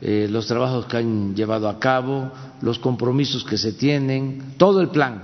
los 0.00 0.46
trabajos 0.46 0.86
que 0.86 0.96
han 0.96 1.34
llevado 1.34 1.68
a 1.68 1.78
cabo, 1.78 2.32
los 2.62 2.78
compromisos 2.78 3.44
que 3.44 3.58
se 3.58 3.72
tienen, 3.72 4.54
todo 4.56 4.80
el 4.80 4.90
plan, 4.90 5.22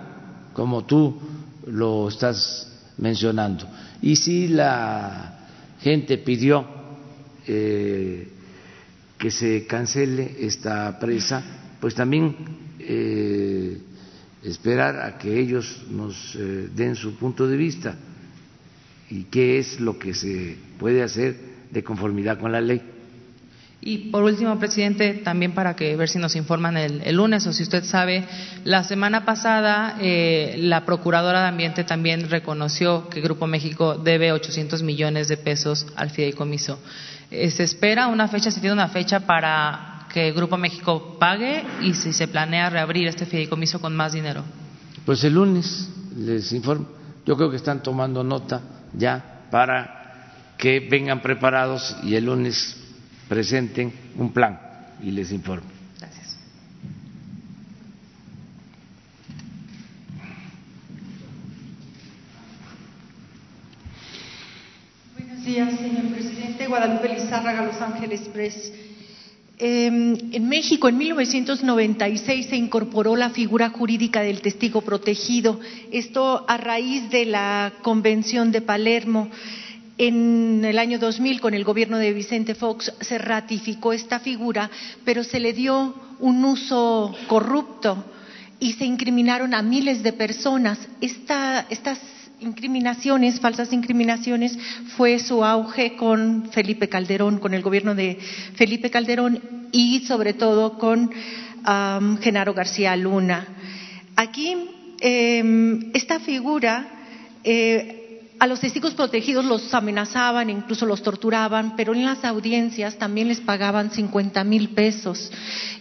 como 0.53 0.85
tú 0.85 1.17
lo 1.67 2.09
estás 2.09 2.73
mencionando. 2.99 3.67
Y 4.03 4.17
si 4.17 4.49
la 4.49 5.47
gente 5.81 6.19
pidió 6.19 6.65
eh, 7.47 8.34
que 9.19 9.31
se 9.31 9.67
cancele 9.67 10.37
esta 10.41 10.99
presa, 10.99 11.43
pues 11.81 11.95
también 11.95 12.37
eh, 12.79 13.79
esperar 14.43 15.01
a 15.01 15.17
que 15.19 15.39
ellos 15.39 15.85
nos 15.91 16.35
eh, 16.37 16.69
den 16.75 16.97
su 16.97 17.17
punto 17.17 17.47
de 17.47 17.57
vista 17.57 17.97
y 19.11 19.25
qué 19.25 19.59
es 19.59 19.81
lo 19.81 19.99
que 19.99 20.15
se 20.15 20.57
puede 20.79 21.03
hacer 21.03 21.37
de 21.71 21.83
conformidad 21.83 22.39
con 22.39 22.53
la 22.53 22.61
ley. 22.61 22.83
Y 23.87 23.99
por 24.11 24.24
último, 24.24 24.59
presidente, 24.59 25.12
también 25.12 25.53
para 25.53 25.76
que 25.76 25.95
ver 25.95 26.09
si 26.09 26.18
nos 26.18 26.37
informan 26.37 26.78
el, 26.78 27.14
lunes 27.14 27.47
o 27.47 27.53
si 27.53 27.64
usted 27.64 27.85
sabe, 27.85 28.26
la 28.64 28.82
semana 28.82 29.26
pasada 29.26 29.99
eh, 30.01 30.57
la 30.59 30.87
Procuradora 30.87 31.43
de 31.43 31.49
Ambiente 31.49 31.85
también 31.85 32.30
reconoció 32.30 33.11
que 33.11 33.20
Grupo 33.20 33.47
México 33.47 33.99
debe 33.99 34.32
800 34.32 34.82
millones 34.82 35.28
de 35.28 35.37
pesos 35.37 35.87
al 35.97 36.09
fideicomiso. 36.09 36.78
Eh, 37.30 37.51
¿Se 37.51 37.62
espera 37.62 38.07
una 38.07 38.26
fecha, 38.26 38.51
se 38.51 38.61
tiene 38.61 38.72
una 38.72 38.89
fecha 38.89 39.20
para 39.20 40.07
que 40.11 40.32
Grupo 40.32 40.57
México 40.57 41.18
pague 41.20 41.62
y 41.82 41.93
si 41.93 42.14
se 42.14 42.26
planea 42.26 42.70
reabrir 42.70 43.07
este 43.07 43.26
fideicomiso 43.26 43.82
con 43.82 43.95
más 43.95 44.14
dinero? 44.14 44.45
Pues 45.05 45.22
el 45.24 45.35
lunes 45.35 45.91
les 46.16 46.53
informo. 46.53 46.89
Yo 47.26 47.37
creo 47.37 47.51
que 47.51 47.57
están 47.57 47.82
tomando 47.82 48.24
nota 48.24 48.62
ya 48.95 49.43
para 49.51 50.32
que 50.57 50.80
vengan 50.80 51.20
preparados 51.20 51.99
y 52.03 52.14
el 52.14 52.24
lunes 52.24 52.80
presenten 53.29 53.93
un 54.16 54.33
plan 54.33 54.59
y 55.03 55.11
les 55.11 55.33
informo. 55.33 55.66
Gracias. 55.99 56.37
Buenos 65.18 65.45
días, 65.45 65.79
señor 65.79 66.12
presidente. 66.12 66.66
Guadalupe 66.66 67.09
Lizárraga, 67.09 67.64
Los 67.64 67.81
Ángeles 67.81 68.22
Press. 68.33 68.72
Em, 69.57 70.16
en 70.33 70.49
México, 70.49 70.89
en 70.89 70.99
1996, 70.99 72.47
se 72.47 72.57
incorporó 72.57 73.14
la 73.14 73.31
figura 73.31 73.68
jurídica 73.70 74.20
del 74.22 74.41
testigo 74.41 74.81
protegido. 74.81 75.61
Esto 75.93 76.45
a 76.49 76.57
raíz 76.57 77.09
de 77.11 77.25
la 77.25 77.72
Convención 77.83 78.51
de 78.51 78.62
Palermo. 78.62 79.31
En 79.97 80.64
el 80.64 80.78
año 80.78 80.99
2000, 80.99 81.40
con 81.40 81.55
el 81.55 81.62
gobierno 81.62 81.99
de 81.99 82.12
Vicente 82.12 82.57
Fox, 82.57 82.92
se 83.01 83.16
ratificó 83.18 83.92
esta 83.92 84.18
figura, 84.18 84.68
pero 85.05 85.22
se 85.22 85.38
le 85.38 85.53
dio 85.53 85.95
un 86.18 86.45
uso 86.45 87.14
corrupto 87.28 88.05
y 88.59 88.72
se 88.72 88.86
incriminaron 88.86 89.55
a 89.55 89.62
miles 89.62 90.03
de 90.03 90.12
personas. 90.12 90.78
estas 91.01 92.01
incriminaciones, 92.40 93.40
falsas 93.40 93.72
incriminaciones, 93.72 94.59
fue 94.97 95.20
su 95.20 95.45
auge 95.45 95.95
con 95.95 96.51
Felipe 96.51 96.88
Calderón, 96.88 97.38
con 97.38 97.55
el 97.55 97.62
gobierno 97.62 97.95
de 97.95 98.18
Felipe 98.57 98.90
Calderón 98.90 99.68
y 99.70 100.01
sobre 100.07 100.34
todo 100.34 100.76
con 100.76 101.11
Genaro 102.20 102.53
García 102.53 102.97
Luna. 102.97 103.47
Aquí, 104.16 104.57
em, 105.01 105.90
esta 105.95 106.20
figura 106.20 106.88
eh, 107.45 108.03
a 108.39 108.47
los 108.47 108.61
testigos 108.61 108.95
protegidos 108.95 109.45
los 109.45 109.72
amenazaban, 109.74 110.51
incluso 110.51 110.87
los 110.87 111.03
torturaban, 111.03 111.76
pero 111.76 111.95
en 111.95 112.05
las 112.05 112.24
audiencias 112.24 112.99
también 112.99 113.28
les 113.28 113.41
pagaban 113.41 113.91
50 113.91 114.43
mil 114.45 114.70
pesos. 114.70 115.30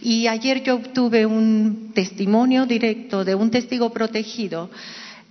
Y 0.00 0.28
ayer 0.28 0.62
yo 0.62 0.76
obtuve 0.76 1.26
un 1.26 1.92
testimonio 1.94 2.66
directo 2.66 3.24
de 3.24 3.34
un 3.34 3.50
testigo 3.50 3.90
protegido 3.90 4.70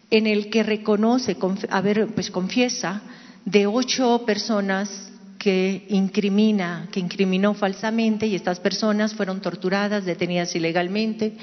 en 0.10 0.28
el 0.28 0.50
que 0.50 0.64
reconoce, 0.64 1.38
a 1.70 1.82
ver, 1.82 2.08
pues 2.14 2.30
confiesa, 2.30 3.02
de 3.46 3.68
ocho 3.68 4.24
personas 4.26 5.13
que 5.44 5.86
incrimina, 5.90 6.88
que 6.90 7.02
incriminó 7.02 7.54
falsamente 7.54 8.26
y 8.26 8.34
estas 8.34 8.62
personas 8.62 9.14
fueron 9.14 9.42
torturadas, 9.42 10.06
detenidas 10.06 10.56
ilegalmente 10.56 11.34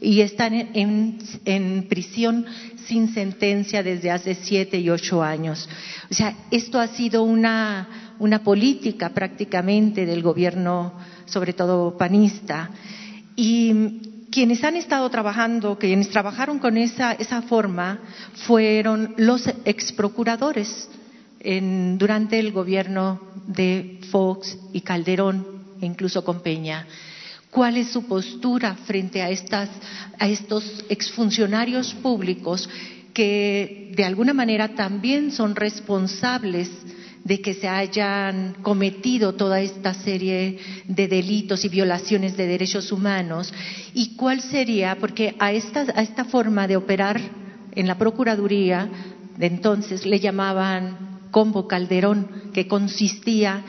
y 0.00 0.20
están 0.20 0.54
en, 0.54 1.86
prisión 1.88 2.46
sin 2.86 3.12
sentencia 3.12 3.82
desde 3.82 4.12
hace 4.12 4.36
siete 4.36 4.78
y 4.78 4.88
ocho 4.90 5.24
años. 5.24 5.68
O 6.08 6.14
sea, 6.14 6.36
esto 6.52 6.78
ha 6.78 6.86
sido 6.86 7.24
una, 7.24 8.14
una 8.20 8.44
política 8.44 9.08
prácticamente 9.08 10.06
del 10.06 10.22
gobierno, 10.22 10.92
sobre 11.24 11.52
todo 11.52 11.98
panista. 11.98 12.70
Y 13.34 14.26
quienes 14.30 14.62
han 14.62 14.76
estado 14.76 15.10
trabajando, 15.10 15.80
quienes 15.80 16.10
trabajaron 16.10 16.60
con 16.60 16.76
esa, 16.76 17.14
esa 17.14 17.42
forma, 17.42 17.98
fueron 18.34 19.14
los 19.16 19.48
exprocuradores 19.64 20.88
durante 21.40 22.38
el 22.38 22.52
gobierno 22.52 23.20
de 23.46 24.00
Fox 24.10 24.58
y 24.72 24.80
Calderón, 24.80 25.46
e 25.80 25.86
incluso 25.86 26.24
con 26.24 26.40
Peña. 26.40 26.86
¿Cuál 27.50 27.76
es 27.76 27.88
su 27.88 28.06
postura 28.06 28.74
frente 28.74 29.22
a, 29.22 29.30
estas, 29.30 29.70
a 30.18 30.28
estos 30.28 30.84
exfuncionarios 30.88 31.94
públicos 31.94 32.68
que 33.14 33.92
de 33.96 34.04
alguna 34.04 34.34
manera 34.34 34.74
también 34.74 35.32
son 35.32 35.56
responsables 35.56 36.70
de 37.24 37.40
que 37.40 37.54
se 37.54 37.68
hayan 37.68 38.56
cometido 38.62 39.34
toda 39.34 39.60
esta 39.60 39.92
serie 39.92 40.58
de 40.86 41.08
delitos 41.08 41.64
y 41.64 41.68
violaciones 41.68 42.36
de 42.36 42.46
derechos 42.46 42.92
humanos 42.92 43.52
y 43.92 44.14
cuál 44.14 44.40
sería, 44.40 44.96
porque 45.00 45.34
a 45.38 45.52
esta, 45.52 45.80
a 45.94 46.02
esta 46.02 46.24
forma 46.24 46.66
de 46.66 46.76
operar 46.76 47.20
en 47.72 47.86
la 47.86 47.98
Procuraduría 47.98 48.88
de 49.36 49.46
entonces 49.46 50.06
le 50.06 50.20
llamaban 50.20 51.17
combo 51.30 51.68
Calderón, 51.68 52.50
que 52.52 52.68
consistía 52.68 53.64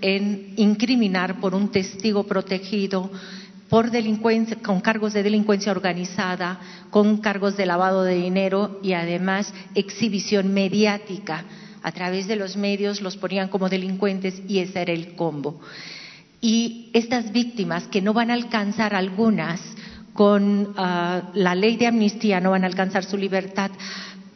en 0.00 0.52
incriminar 0.56 1.40
por 1.40 1.54
un 1.54 1.70
testigo 1.70 2.24
protegido 2.24 3.10
por 3.68 3.90
delincuencia, 3.90 4.56
con 4.62 4.80
cargos 4.80 5.14
de 5.14 5.22
delincuencia 5.22 5.72
organizada, 5.72 6.60
con 6.90 7.16
cargos 7.18 7.56
de 7.56 7.66
lavado 7.66 8.04
de 8.04 8.14
dinero 8.14 8.78
y 8.82 8.92
además 8.92 9.52
exhibición 9.74 10.52
mediática. 10.52 11.44
A 11.82 11.92
través 11.92 12.26
de 12.26 12.36
los 12.36 12.56
medios 12.56 13.00
los 13.00 13.16
ponían 13.16 13.48
como 13.48 13.68
delincuentes 13.68 14.40
y 14.46 14.58
ese 14.58 14.82
era 14.82 14.92
el 14.92 15.16
combo. 15.16 15.60
Y 16.40 16.90
estas 16.92 17.32
víctimas 17.32 17.88
que 17.88 18.02
no 18.02 18.12
van 18.12 18.30
a 18.30 18.34
alcanzar 18.34 18.94
algunas 18.94 19.60
con 20.12 20.74
ah, 20.76 21.30
la 21.34 21.54
ley 21.54 21.76
de 21.76 21.86
amnistía, 21.86 22.40
no 22.40 22.52
van 22.52 22.64
a 22.64 22.68
alcanzar 22.68 23.04
su 23.04 23.16
libertad, 23.16 23.70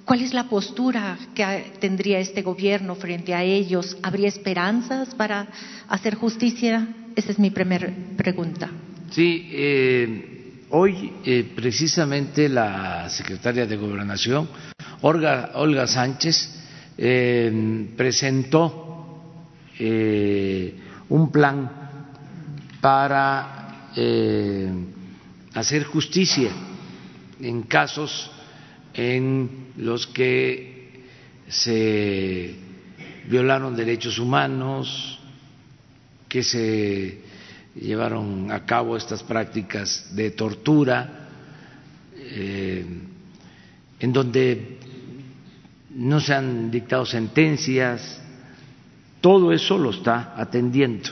¿Cuál 0.08 0.22
es 0.22 0.32
la 0.32 0.44
postura 0.44 1.18
que 1.34 1.72
tendría 1.80 2.18
este 2.18 2.40
gobierno 2.40 2.94
frente 2.94 3.34
a 3.34 3.42
ellos? 3.42 3.94
¿Habría 4.02 4.28
esperanzas 4.28 5.14
para 5.14 5.46
hacer 5.86 6.14
justicia? 6.14 6.88
Esa 7.14 7.32
es 7.32 7.38
mi 7.38 7.50
primera 7.50 7.90
pregunta. 8.16 8.70
Sí, 9.10 9.50
eh, 9.52 10.64
hoy 10.70 11.12
eh, 11.26 11.52
precisamente 11.54 12.48
la 12.48 13.10
secretaria 13.10 13.66
de 13.66 13.76
Gobernación, 13.76 14.48
Olga, 15.02 15.86
Sánchez, 15.86 16.54
eh, 16.96 17.86
presentó 17.94 19.20
un 21.10 21.30
plan 21.30 21.70
para 22.80 23.92
hacer 25.52 25.84
justicia 25.84 26.50
en 27.42 27.64
casos 27.64 28.30
en 28.98 29.68
los 29.76 30.08
que 30.08 31.04
se 31.46 32.52
violaron 33.28 33.76
derechos 33.76 34.18
humanos, 34.18 35.20
que 36.28 36.42
se 36.42 37.22
llevaron 37.76 38.50
a 38.50 38.66
cabo 38.66 38.96
estas 38.96 39.22
prácticas 39.22 40.08
de 40.16 40.32
tortura, 40.32 41.28
eh, 42.16 42.84
en 44.00 44.12
donde 44.12 44.78
no 45.94 46.18
se 46.18 46.34
han 46.34 46.68
dictado 46.68 47.06
sentencias, 47.06 48.20
todo 49.20 49.52
eso 49.52 49.78
lo 49.78 49.90
está 49.90 50.34
atendiendo 50.36 51.10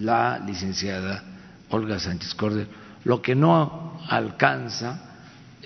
la 0.00 0.42
licenciada 0.44 1.22
Olga 1.70 2.00
Sánchez 2.00 2.34
Cordero. 2.34 2.68
Lo 3.04 3.22
que 3.22 3.36
no 3.36 4.00
alcanza 4.08 5.06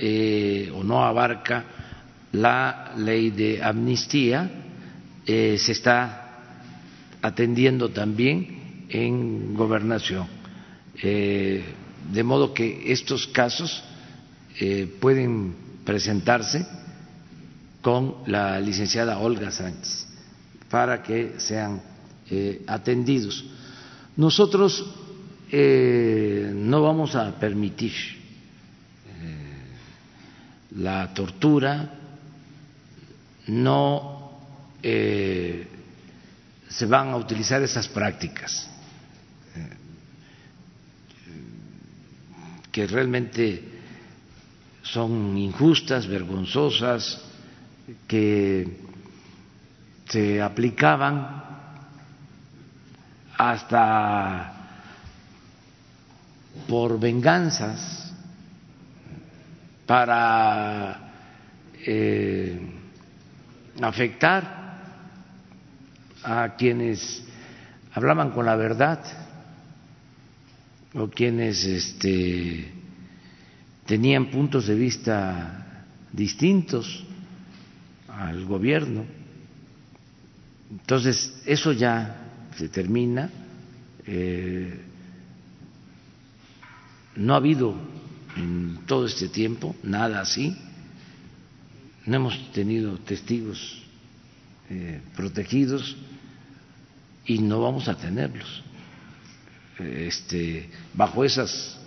eh, 0.03 0.73
o 0.75 0.83
no 0.83 1.05
abarca 1.05 1.65
la 2.33 2.95
ley 2.97 3.31
de 3.31 3.63
amnistía, 3.63 4.51
eh, 5.27 5.59
se 5.59 5.73
está 5.73 6.39
atendiendo 7.21 7.91
también 7.91 8.87
en 8.89 9.53
gobernación. 9.55 10.27
Eh, 11.03 11.63
de 12.11 12.23
modo 12.25 12.55
que 12.55 12.91
estos 12.91 13.27
casos 13.27 13.85
pueden 15.01 15.55
presentarse 15.85 16.67
con 17.81 18.17
la 18.27 18.59
licenciada 18.61 19.19
Olga 19.19 19.51
Sánchez 19.51 20.07
para 20.69 21.03
que 21.03 21.35
sean 21.39 21.81
atendidos. 22.67 23.45
Nosotros 24.17 24.85
no 25.53 26.83
vamos 26.83 27.15
a 27.15 27.39
permitir 27.39 28.20
la 30.77 31.13
tortura, 31.13 31.91
no 33.49 34.41
eh, 34.83 35.67
se 36.69 36.87
van 36.87 37.11
a 37.11 37.17
utilizar 37.17 37.63
esas 37.63 37.89
prácticas 37.89 38.69
eh, 39.57 39.77
que 42.71 42.87
realmente 42.87 43.65
son 44.83 45.37
injustas, 45.37 46.07
vergonzosas, 46.07 47.21
que 48.07 48.79
se 50.09 50.41
aplicaban 50.41 51.45
hasta 53.37 54.53
por 56.69 56.99
venganzas 56.99 58.00
para 59.91 61.11
eh, 61.85 62.61
afectar 63.83 64.45
a 66.23 66.55
quienes 66.57 67.25
hablaban 67.93 68.31
con 68.31 68.47
la 68.47 68.55
verdad 68.55 69.01
o 70.95 71.09
quienes 71.09 71.65
este, 71.65 72.71
tenían 73.85 74.31
puntos 74.31 74.69
de 74.69 74.77
vista 74.77 75.83
distintos 76.13 77.05
al 78.07 78.45
gobierno. 78.45 79.05
Entonces, 80.71 81.43
eso 81.47 81.73
ya 81.73 82.29
se 82.55 82.69
termina. 82.69 83.29
Eh, 84.07 84.85
no 87.17 87.35
ha 87.35 87.39
habido 87.39 87.90
en 88.37 88.81
todo 88.87 89.07
este 89.07 89.29
tiempo, 89.29 89.75
nada 89.83 90.21
así. 90.21 90.57
No 92.07 92.17
hemos 92.17 92.53
tenido 92.53 92.99
testigos 92.99 93.83
eh, 94.71 95.01
protegidos 95.17 95.97
y 97.27 97.39
no 97.39 97.61
vamos 97.61 97.89
a 97.89 97.97
tenerlos 97.97 98.63
este, 99.79 100.69
bajo 100.95 101.25
esas 101.25 101.79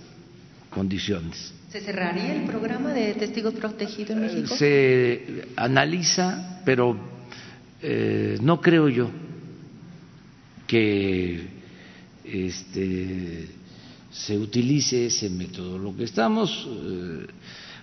condiciones. 0.69 1.53
¿Se 1.69 1.81
cerraría 1.81 2.35
el 2.35 2.43
programa 2.43 2.93
de 2.93 3.13
testigos 3.15 3.53
protegidos 3.55 4.11
en 4.11 4.21
México? 4.21 4.55
Se 4.55 5.47
analiza, 5.55 6.61
pero 6.65 6.97
eh, 7.81 8.37
no 8.41 8.61
creo 8.61 8.89
yo 8.89 9.09
que 10.67 11.47
este, 12.23 13.49
se 14.13 14.37
utilice 14.37 15.07
ese 15.07 15.29
método. 15.29 15.77
Lo 15.77 15.95
que 15.95 16.03
estamos 16.03 16.67
eh, 16.69 17.25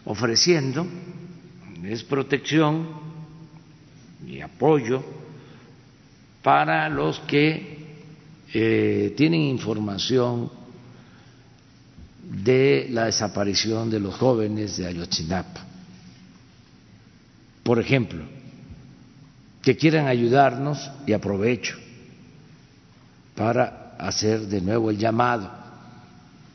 ofreciendo 0.05 0.87
es 1.85 2.05
protección 2.05 2.89
y 4.27 4.41
apoyo 4.41 5.03
para 6.43 6.89
los 6.89 7.19
que 7.21 7.79
eh, 8.55 9.13
tienen 9.17 9.43
información 9.43 10.51
de 12.23 12.87
la 12.91 13.07
desaparición 13.07 13.91
de 13.91 13.99
los 13.99 14.15
jóvenes 14.15 14.77
de 14.77 14.87
Ayotzinapa. 14.87 15.67
Por 17.65 17.81
ejemplo, 17.81 18.25
que 19.63 19.77
quieran 19.77 20.07
ayudarnos 20.07 20.91
y 21.07 21.13
aprovecho 21.13 21.77
para 23.35 23.97
hacer 23.99 24.41
de 24.43 24.61
nuevo 24.61 24.91
el 24.91 24.99
llamado 24.99 25.60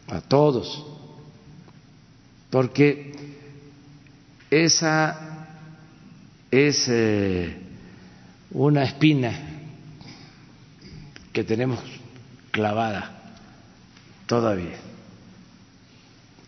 a 0.08 0.22
todos, 0.22 0.86
porque 2.49 3.14
esa 4.49 5.47
es 6.51 6.88
eh, 6.88 7.58
una 8.51 8.84
espina 8.84 9.38
que 11.34 11.43
tenemos 11.43 11.80
clavada 12.51 13.34
todavía. 14.26 14.78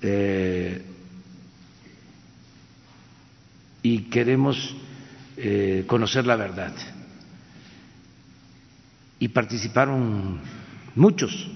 Eh, 0.02 0.82
y 3.84 4.00
queremos 4.04 4.76
eh, 5.38 5.84
conocer 5.88 6.26
la 6.26 6.36
verdad. 6.36 6.74
Y 9.20 9.30
participaron 9.30 10.40
muchos. 10.96 11.50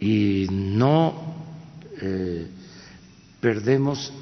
Y 0.00 0.46
no 0.50 1.34
eh, 2.00 2.46
perdemos 3.40 4.12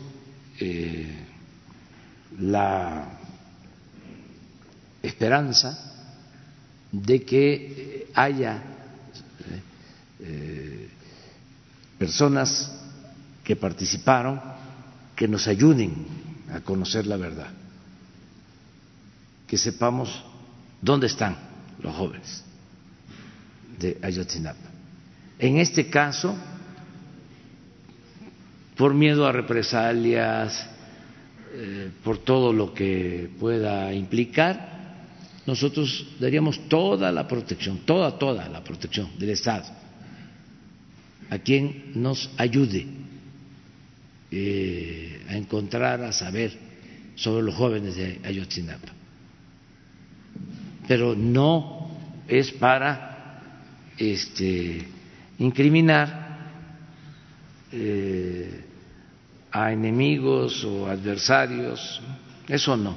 la 2.38 3.18
esperanza 5.02 5.78
de 6.92 7.24
que 7.24 8.08
haya 8.14 8.62
eh, 10.20 10.88
personas 11.98 12.72
que 13.44 13.56
participaron 13.56 14.40
que 15.14 15.28
nos 15.28 15.46
ayuden 15.46 15.94
a 16.52 16.60
conocer 16.60 17.06
la 17.06 17.16
verdad, 17.16 17.48
que 19.46 19.56
sepamos 19.56 20.24
dónde 20.80 21.06
están 21.06 21.36
los 21.80 21.94
jóvenes 21.94 22.42
de 23.78 23.98
Ayotzinapa. 24.02 24.65
En 25.38 25.58
este 25.58 25.88
caso, 25.88 26.36
por 28.76 28.94
miedo 28.94 29.26
a 29.26 29.32
represalias, 29.32 30.68
eh, 31.54 31.90
por 32.02 32.18
todo 32.18 32.52
lo 32.52 32.72
que 32.72 33.30
pueda 33.38 33.92
implicar, 33.92 34.74
nosotros 35.46 36.06
daríamos 36.18 36.68
toda 36.68 37.12
la 37.12 37.28
protección, 37.28 37.78
toda, 37.86 38.18
toda 38.18 38.48
la 38.48 38.64
protección 38.64 39.10
del 39.18 39.30
Estado 39.30 39.86
a 41.30 41.38
quien 41.38 41.92
nos 41.94 42.30
ayude 42.36 42.86
eh, 44.30 45.24
a 45.28 45.36
encontrar, 45.36 46.02
a 46.02 46.12
saber 46.12 46.52
sobre 47.14 47.42
los 47.42 47.54
jóvenes 47.54 47.96
de 47.96 48.20
Ayotzinapa. 48.24 48.92
Pero 50.86 51.14
no 51.14 51.90
es 52.28 52.52
para 52.52 53.42
este, 53.98 54.86
incriminar 55.38 56.26
eh, 57.72 58.64
a 59.50 59.72
enemigos 59.72 60.64
o 60.64 60.86
adversarios, 60.86 62.00
eso 62.48 62.76
no, 62.76 62.96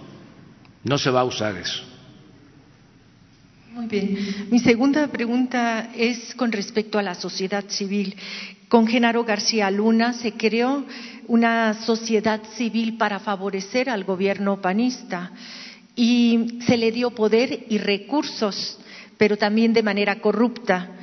no 0.84 0.98
se 0.98 1.10
va 1.10 1.22
a 1.22 1.26
usar 1.26 1.56
eso. 1.58 1.84
Muy 3.74 3.88
bien. 3.88 4.48
Mi 4.52 4.60
segunda 4.60 5.08
pregunta 5.08 5.92
es 5.96 6.34
con 6.36 6.52
respecto 6.52 7.00
a 7.00 7.04
la 7.04 7.16
sociedad 7.16 7.64
civil. 7.68 8.16
Con 8.68 8.88
Genaro 8.88 9.24
García 9.24 9.72
Luna 9.72 10.14
se 10.14 10.34
creó 10.34 10.86
una 11.28 11.74
sociedad 11.86 12.42
civil 12.58 12.98
para 12.98 13.20
favorecer 13.20 13.90
al 13.90 14.04
gobierno 14.04 14.62
panista 14.62 15.32
y 15.96 16.60
se 16.66 16.78
le 16.78 16.92
dio 16.92 17.12
poder 17.12 17.68
y 17.70 17.78
recursos, 17.78 18.78
pero 19.18 19.38
también 19.38 19.74
de 19.74 19.84
manera 19.84 20.20
corrupta. 20.20 20.99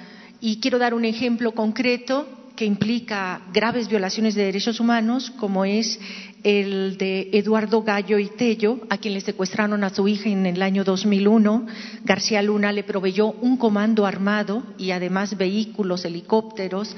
Y 0.46 0.60
quiero 0.60 0.78
dar 0.78 0.94
un 0.94 1.04
ejemplo 1.04 1.50
concreto 1.56 2.24
que 2.54 2.64
implica 2.64 3.40
graves 3.52 3.88
violaciones 3.88 4.36
de 4.36 4.44
derechos 4.44 4.78
humanos, 4.78 5.32
como 5.40 5.64
es 5.64 5.98
el 6.44 6.96
de 6.98 7.30
Eduardo 7.32 7.82
Gallo 7.82 8.20
y 8.20 8.28
Tello, 8.28 8.78
a 8.88 8.96
quien 8.98 9.14
le 9.14 9.20
secuestraron 9.22 9.82
a 9.82 9.90
su 9.90 10.06
hija 10.06 10.28
en 10.28 10.46
el 10.46 10.62
año 10.62 10.84
2001. 10.84 11.66
García 12.04 12.42
Luna 12.42 12.70
le 12.70 12.84
proveyó 12.84 13.32
un 13.32 13.56
comando 13.56 14.06
armado 14.06 14.62
y 14.78 14.92
además 14.92 15.36
vehículos, 15.36 16.04
helicópteros. 16.04 16.94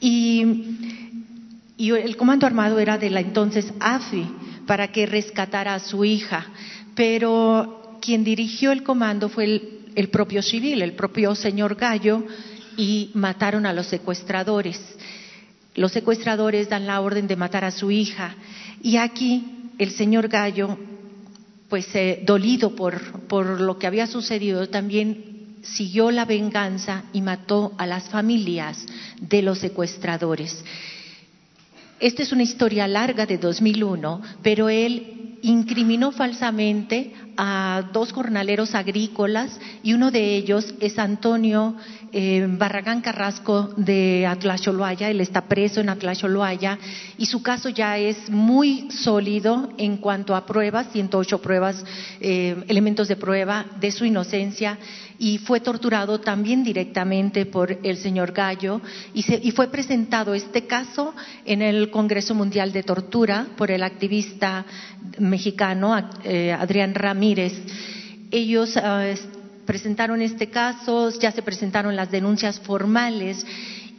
Y, 0.00 0.46
el 1.78 2.16
comando 2.16 2.46
armado 2.46 2.78
era 2.78 2.96
de 2.96 3.10
la 3.10 3.18
entonces 3.18 3.72
AFI 3.80 4.24
para 4.68 4.92
que 4.92 5.04
rescatara 5.04 5.74
a 5.74 5.80
su 5.80 6.04
hija. 6.04 6.46
Pero 6.94 7.98
quien 8.00 8.22
dirigió 8.22 8.70
el 8.70 8.84
comando 8.84 9.28
fue 9.28 9.46
el, 9.46 9.78
el 9.96 10.10
propio 10.10 10.42
civil, 10.42 10.80
el 10.80 10.92
propio 10.92 11.34
señor 11.34 11.74
Gallo, 11.74 12.22
y 12.78 13.10
mataron 13.12 13.66
a 13.66 13.72
los 13.74 13.88
secuestradores. 13.88 14.80
Los 15.74 15.92
secuestradores 15.92 16.68
dan 16.68 16.86
la 16.86 17.00
orden 17.00 17.26
de 17.26 17.36
matar 17.36 17.64
a 17.64 17.72
su 17.72 17.90
hija 17.90 18.36
y 18.80 18.96
aquí 18.96 19.72
el 19.78 19.90
señor 19.90 20.28
Gallo, 20.28 20.78
pues 21.68 21.92
eh, 21.94 22.22
dolido 22.24 22.74
por, 22.74 23.26
por 23.26 23.60
lo 23.60 23.78
que 23.78 23.88
había 23.88 24.06
sucedido, 24.06 24.68
también 24.68 25.58
siguió 25.62 26.12
la 26.12 26.24
venganza 26.24 27.02
y 27.12 27.20
mató 27.20 27.74
a 27.78 27.86
las 27.86 28.08
familias 28.08 28.86
de 29.20 29.42
los 29.42 29.58
secuestradores. 29.58 30.64
Esta 31.98 32.22
es 32.22 32.30
una 32.30 32.44
historia 32.44 32.86
larga 32.86 33.26
de 33.26 33.38
2001, 33.38 34.22
pero 34.40 34.68
él 34.68 35.36
incriminó 35.42 36.12
falsamente 36.12 37.12
a 37.36 37.88
dos 37.92 38.12
jornaleros 38.12 38.74
agrícolas 38.74 39.58
y 39.82 39.92
uno 39.92 40.10
de 40.10 40.36
ellos 40.36 40.74
es 40.80 40.98
Antonio 40.98 41.76
eh, 42.12 42.46
Barragán 42.48 43.00
Carrasco 43.00 43.70
de 43.76 44.26
Atlacholoaya. 44.26 45.10
Él 45.10 45.20
está 45.20 45.42
preso 45.42 45.80
en 45.80 45.88
Atlacholoaya 45.88 46.78
y 47.16 47.26
su 47.26 47.42
caso 47.42 47.68
ya 47.68 47.98
es 47.98 48.30
muy 48.30 48.90
sólido 48.90 49.70
en 49.78 49.98
cuanto 49.98 50.34
a 50.34 50.46
pruebas, 50.46 50.88
108 50.92 51.40
pruebas, 51.40 51.84
eh, 52.20 52.56
elementos 52.68 53.08
de 53.08 53.16
prueba 53.16 53.66
de 53.80 53.90
su 53.90 54.04
inocencia 54.04 54.78
y 55.18 55.38
fue 55.38 55.60
torturado 55.60 56.20
también 56.20 56.62
directamente 56.62 57.44
por 57.44 57.78
el 57.82 57.96
señor 57.96 58.32
Gallo 58.32 58.80
y, 59.12 59.24
y 59.48 59.50
fue 59.50 59.68
presentado 59.68 60.34
este 60.34 60.66
caso 60.66 61.14
en 61.44 61.60
el 61.62 61.90
Congreso 61.90 62.34
Mundial 62.34 62.72
de 62.72 62.84
Tortura 62.84 63.46
por 63.56 63.70
el 63.70 63.82
activista 63.82 64.64
mexicano 65.18 65.96
eh, 66.24 66.52
Adrián 66.52 66.94
Ramírez. 66.94 67.52
Ellos 68.30 68.76
ah, 68.76 69.06
presentaron 69.68 70.22
este 70.22 70.48
caso, 70.48 71.10
ya 71.10 71.30
se 71.30 71.42
presentaron 71.42 71.94
las 71.94 72.10
denuncias 72.10 72.58
formales 72.58 73.44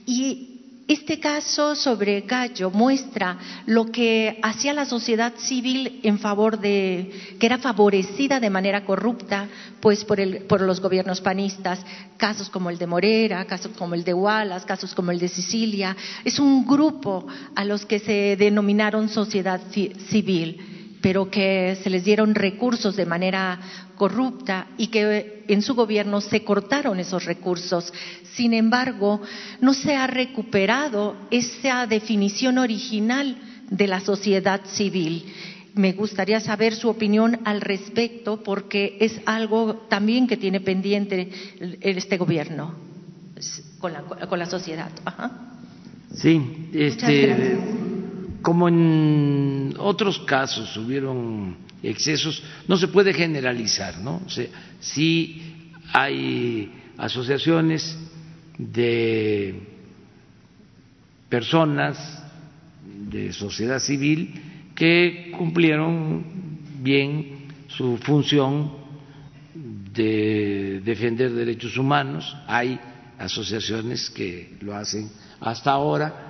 y 0.07 0.83
este 0.87 1.19
caso 1.19 1.75
sobre 1.75 2.21
Gallo 2.21 2.71
muestra 2.71 3.37
lo 3.67 3.91
que 3.91 4.39
hacía 4.41 4.73
la 4.73 4.85
sociedad 4.85 5.31
civil 5.37 5.99
en 6.01 6.17
favor 6.17 6.59
de, 6.59 7.11
que 7.39 7.45
era 7.45 7.59
favorecida 7.59 8.39
de 8.39 8.49
manera 8.49 8.83
corrupta, 8.83 9.47
pues 9.79 10.03
por, 10.05 10.19
el, 10.19 10.45
por 10.45 10.61
los 10.61 10.81
gobiernos 10.81 11.21
panistas, 11.21 11.85
casos 12.17 12.49
como 12.49 12.71
el 12.71 12.79
de 12.79 12.87
Morera, 12.87 13.45
casos 13.45 13.71
como 13.77 13.93
el 13.93 14.03
de 14.03 14.15
Wallace, 14.15 14.65
casos 14.65 14.95
como 14.95 15.11
el 15.11 15.19
de 15.19 15.27
Sicilia. 15.27 15.95
Es 16.25 16.39
un 16.39 16.65
grupo 16.65 17.27
a 17.53 17.63
los 17.63 17.85
que 17.85 17.99
se 17.99 18.35
denominaron 18.37 19.07
sociedad 19.07 19.61
civil 19.71 20.78
pero 21.01 21.29
que 21.29 21.77
se 21.81 21.89
les 21.89 22.03
dieron 22.03 22.35
recursos 22.35 22.95
de 22.95 23.05
manera 23.05 23.59
corrupta 23.95 24.67
y 24.77 24.87
que 24.87 25.43
en 25.47 25.61
su 25.61 25.75
gobierno 25.75 26.21
se 26.21 26.43
cortaron 26.43 26.99
esos 26.99 27.25
recursos. 27.25 27.93
Sin 28.33 28.53
embargo, 28.53 29.21
no 29.61 29.73
se 29.73 29.95
ha 29.95 30.07
recuperado 30.07 31.15
esa 31.31 31.85
definición 31.87 32.57
original 32.57 33.37
de 33.69 33.87
la 33.87 33.99
sociedad 33.99 34.61
civil. 34.65 35.25
Me 35.75 35.93
gustaría 35.93 36.39
saber 36.39 36.75
su 36.75 36.89
opinión 36.89 37.39
al 37.45 37.61
respecto 37.61 38.41
porque 38.43 38.97
es 38.99 39.19
algo 39.25 39.85
también 39.89 40.27
que 40.27 40.37
tiene 40.37 40.59
pendiente 40.59 41.29
este 41.81 42.17
gobierno 42.17 42.89
con 43.79 44.39
la, 44.39 44.45
sociedad. 44.45 44.89
Sí, 46.13 46.69
este, 46.73 47.57
como 48.41 48.67
en 48.67 49.73
otros 49.77 50.19
casos 50.19 50.75
hubieron 50.77 51.57
excesos, 51.83 52.43
no 52.67 52.77
se 52.77 52.87
puede 52.87 53.13
generalizar, 53.13 53.97
¿no? 53.99 54.21
O 54.25 54.29
sea, 54.29 54.47
sí 54.79 55.71
hay 55.93 56.71
asociaciones 56.97 57.97
de 58.57 59.61
personas 61.29 62.23
de 63.09 63.31
sociedad 63.33 63.79
civil 63.79 64.33
que 64.75 65.31
cumplieron 65.37 66.25
bien 66.81 67.47
su 67.67 67.97
función 67.97 68.71
de 69.93 70.81
defender 70.83 71.31
derechos 71.31 71.77
humanos. 71.77 72.35
Hay 72.47 72.79
asociaciones 73.17 74.09
que 74.09 74.57
lo 74.61 74.75
hacen 74.75 75.09
hasta 75.41 75.71
ahora 75.71 76.28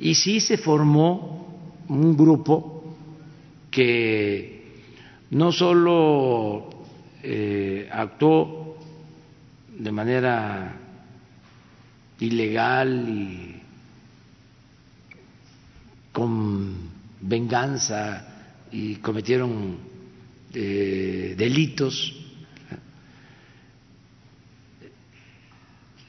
y 0.00 0.14
sí 0.14 0.40
se 0.40 0.56
formó 0.56 1.84
un 1.88 2.16
grupo 2.16 2.96
que 3.70 4.80
no 5.30 5.52
solo 5.52 6.70
eh, 7.22 7.86
actuó 7.92 8.78
de 9.78 9.92
manera 9.92 10.74
ilegal 12.18 13.08
y 13.08 13.60
con 16.12 16.90
venganza 17.20 18.26
y 18.72 18.96
cometieron 18.96 19.76
eh, 20.54 21.34
delitos, 21.36 22.16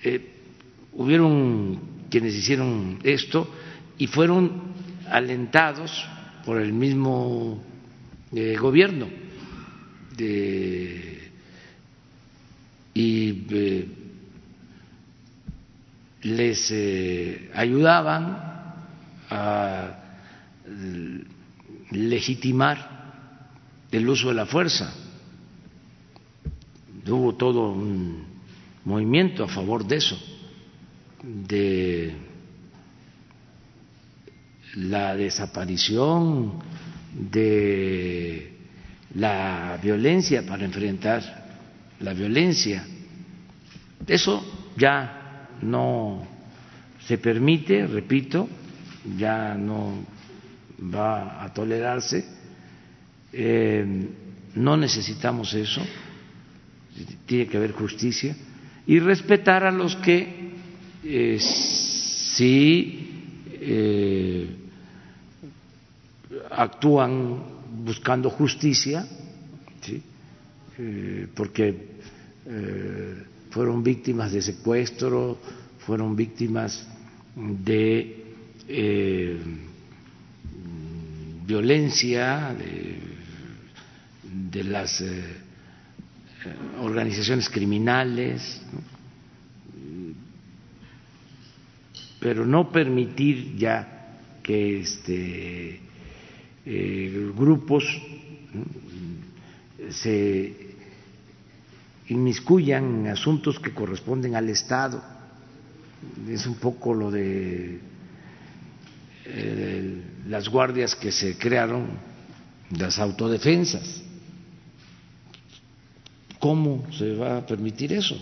eh, 0.04 0.32
hubieron 0.94 1.80
quienes 2.10 2.34
hicieron 2.36 3.00
esto 3.04 3.50
y 4.02 4.08
fueron 4.08 4.74
alentados 5.12 6.08
por 6.44 6.60
el 6.60 6.74
mismo 6.74 7.62
eh, 8.34 8.58
gobierno 8.60 9.08
y 12.96 13.46
eh, 13.52 13.88
les 16.24 16.74
ayudaban 17.54 18.40
a 19.30 20.00
legitimar 21.92 23.86
el 23.92 24.10
uso 24.10 24.30
de 24.30 24.34
la 24.34 24.48
fuerza. 24.48 24.96
Hubo 27.08 27.36
todo 27.36 27.70
un 27.70 28.26
movimiento 28.84 29.44
a 29.44 29.48
favor 29.48 29.86
de 29.86 29.96
eso, 29.96 30.20
de 31.22 32.31
la 34.76 35.16
desaparición 35.16 36.60
de 37.14 38.58
la 39.16 39.78
violencia 39.82 40.46
para 40.46 40.66
enfrentar 40.66 41.22
la 42.00 42.14
violencia. 42.14 42.86
Eso 44.08 44.72
ya 44.78 45.48
no 45.62 46.26
se 47.06 47.18
permite, 47.18 47.86
repito, 47.88 48.48
ya 49.18 49.56
no 49.56 50.06
va 50.94 51.44
a 51.44 51.54
tolerarse. 51.54 52.26
Eh, 53.34 54.08
no 54.56 54.76
necesitamos 54.76 55.54
eso, 55.54 55.82
tiene 57.26 57.48
que 57.48 57.58
haber 57.58 57.72
justicia 57.72 58.36
y 58.86 59.00
respetar 59.00 59.64
a 59.64 59.72
los 59.72 59.96
que 59.98 60.52
eh, 61.04 61.38
sí 61.40 63.10
eh, 63.62 64.61
actúan 66.52 67.44
buscando 67.84 68.30
justicia, 68.30 69.06
porque 71.36 71.90
fueron 73.50 73.84
víctimas 73.84 74.32
de 74.32 74.42
secuestro, 74.42 75.38
fueron 75.86 76.16
víctimas 76.16 76.88
de 77.36 78.22
violencia, 81.52 82.56
de, 82.58 84.64
las 84.64 85.02
eh, 85.02 85.22
organizaciones 86.80 87.50
criminales, 87.50 88.62
pero 92.20 92.46
no 92.46 92.72
permitir 92.72 93.58
ya 93.58 94.20
que 94.42 94.80
este, 94.80 95.82
eh, 96.66 97.32
grupos 97.36 97.84
se 99.90 100.56
inmiscuyan 102.10 103.06
en 103.06 103.08
asuntos 103.08 103.60
que 103.60 103.74
corresponden 103.74 104.36
al 104.36 104.50
Estado. 104.50 105.02
Es 106.28 106.46
un 106.46 106.56
poco 106.56 106.94
lo 106.94 107.12
de 107.12 107.80
eh, 109.26 110.02
las 110.28 110.50
guardias 110.50 110.96
que 110.96 111.12
se 111.12 111.38
crearon, 111.38 111.88
las 112.78 113.00
autodefensas. 113.00 114.04
¿Cómo 116.40 116.92
se 116.92 117.14
va 117.14 117.38
a 117.38 117.46
permitir 117.46 117.94
eso 117.94 118.20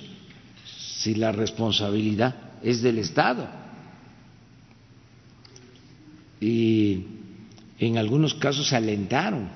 si 0.66 1.16
la 1.16 1.32
responsabilidad 1.32 2.36
es 2.62 2.82
del 2.82 3.00
Estado? 3.00 3.48
Y 6.42 7.19
en 7.80 7.98
algunos 7.98 8.34
casos 8.34 8.68
se 8.68 8.76
alentaron 8.76 9.48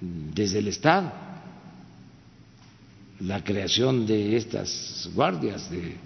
desde 0.00 0.58
el 0.58 0.68
Estado 0.68 1.10
la 3.20 3.42
creación 3.42 4.06
de 4.06 4.36
estas 4.36 5.08
guardias 5.14 5.70
de 5.70 5.96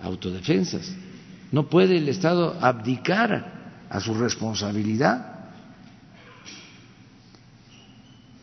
autodefensas. 0.00 0.94
No 1.50 1.68
puede 1.68 1.98
el 1.98 2.08
Estado 2.08 2.56
abdicar 2.60 3.60
a 3.90 4.00
su 4.00 4.14
responsabilidad. 4.14 5.50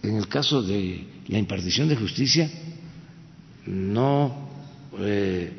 En 0.03 0.18
el 0.18 0.27
caso 0.27 0.61
de 0.61 1.07
la 1.27 1.38
impartición 1.38 1.88
de 1.88 1.95
justicia, 1.95 2.49
no 3.65 4.49
eh, 4.99 5.53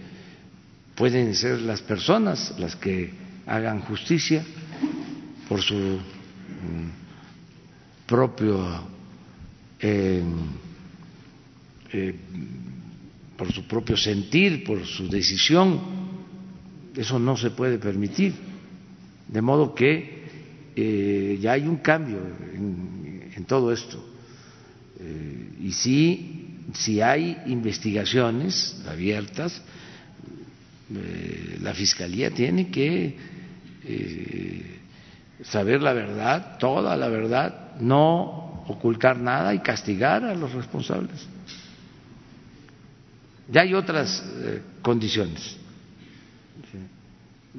pueden 0.95 1.35
ser 1.35 1.61
las 1.63 1.81
personas 1.81 2.55
las 2.59 2.77
que 2.77 3.13
hagan 3.47 3.81
justicia 3.81 4.45
por 5.49 5.63
su 5.63 5.99
propio 8.07 8.87
eh, 9.81 10.23
por 13.37 13.53
su 13.53 13.67
propio 13.67 13.97
sentir, 13.97 14.65
por 14.65 14.85
su 14.85 15.09
decisión 15.09 15.81
eso 16.97 17.19
no 17.19 17.37
se 17.37 17.51
puede 17.51 17.79
permitir. 17.79 18.35
De 19.29 19.41
modo 19.41 19.75
que 19.75 20.25
eh, 20.75 21.39
ya 21.41 21.53
hay 21.53 21.63
un 21.69 21.77
cambio 21.77 22.19
en, 22.19 23.45
todo 23.47 23.73
esto. 23.73 24.05
Eh, 24.99 25.51
y 25.63 25.73
sí, 25.73 26.57
si 26.75 27.01
hay 27.01 27.39
investigaciones 27.47 28.83
abiertas, 28.87 29.63
la 31.61 31.73
Fiscalía 31.73 32.31
tiene 32.31 32.69
que 32.69 33.15
saber 35.43 35.83
la 35.83 35.93
verdad, 35.93 36.59
toda 36.59 36.97
la 36.97 37.09
verdad, 37.09 37.77
no 37.81 38.65
ocultar 38.67 39.19
nada 39.19 39.55
y 39.55 39.61
castigar 39.61 40.25
a 40.25 40.35
los 40.35 40.53
responsables. 40.53 41.27
Ya 43.51 43.63
hay 43.63 43.75
otras 43.75 44.23
condiciones 44.83 45.59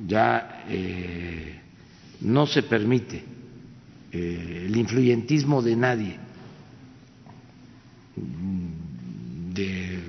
ya 0.07 0.65
eh, 0.69 1.59
no 2.21 2.45
se 2.45 2.63
permite 2.63 3.23
eh, 4.11 4.63
el 4.65 4.75
influyentismo 4.75 5.61
de 5.61 5.75
nadie, 5.75 6.17
de 9.53 9.99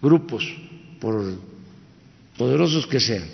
grupos, 0.00 0.44
por 1.00 1.38
poderosos 2.36 2.86
que 2.86 3.00
sean. 3.00 3.24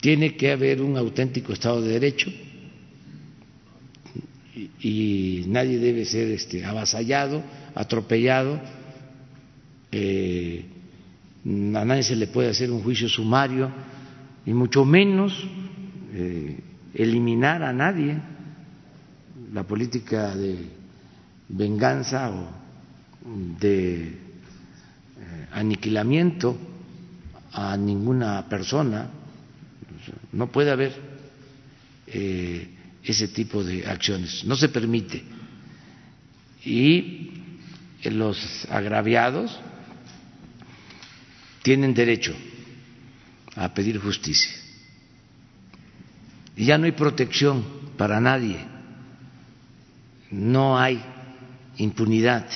Tiene 0.00 0.36
que 0.36 0.52
haber 0.52 0.80
un 0.80 0.96
auténtico 0.96 1.52
Estado 1.52 1.82
de 1.82 1.92
Derecho 1.92 2.30
y, 4.80 5.44
nadie 5.48 5.78
debe 5.78 6.04
ser 6.04 6.28
este, 6.28 6.64
avasallado, 6.64 7.42
atropellado. 7.74 8.60
Eh, 9.92 10.64
a 11.44 11.84
nadie 11.84 12.02
se 12.02 12.16
le 12.16 12.26
puede 12.26 12.50
hacer 12.50 12.70
un 12.70 12.82
juicio 12.82 13.08
sumario 13.08 13.70
y 14.44 14.52
mucho 14.52 14.84
menos 14.84 15.46
eh, 16.12 16.58
eliminar 16.94 17.62
a 17.62 17.72
nadie 17.72 18.18
la 19.52 19.62
política 19.62 20.34
de 20.34 20.56
venganza 21.48 22.30
o 22.30 22.48
de 23.60 24.02
eh, 24.02 24.12
aniquilamiento 25.52 26.56
a 27.52 27.76
ninguna 27.76 28.46
persona. 28.48 29.10
No 30.32 30.48
puede 30.48 30.70
haber 30.70 31.18
ese 33.12 33.28
tipo 33.28 33.64
de 33.64 33.86
acciones, 33.86 34.44
no 34.44 34.54
se 34.54 34.68
permite. 34.68 35.22
Y 36.64 37.30
los 38.04 38.66
agraviados 38.70 39.58
tienen 41.62 41.94
derecho 41.94 42.34
a 43.56 43.72
pedir 43.72 43.98
justicia. 43.98 44.52
Y 46.56 46.66
ya 46.66 46.76
no 46.76 46.84
hay 46.84 46.92
protección 46.92 47.64
para 47.96 48.20
nadie, 48.20 48.58
no 50.30 50.78
hay 50.78 51.02
impunidad. 51.78 52.46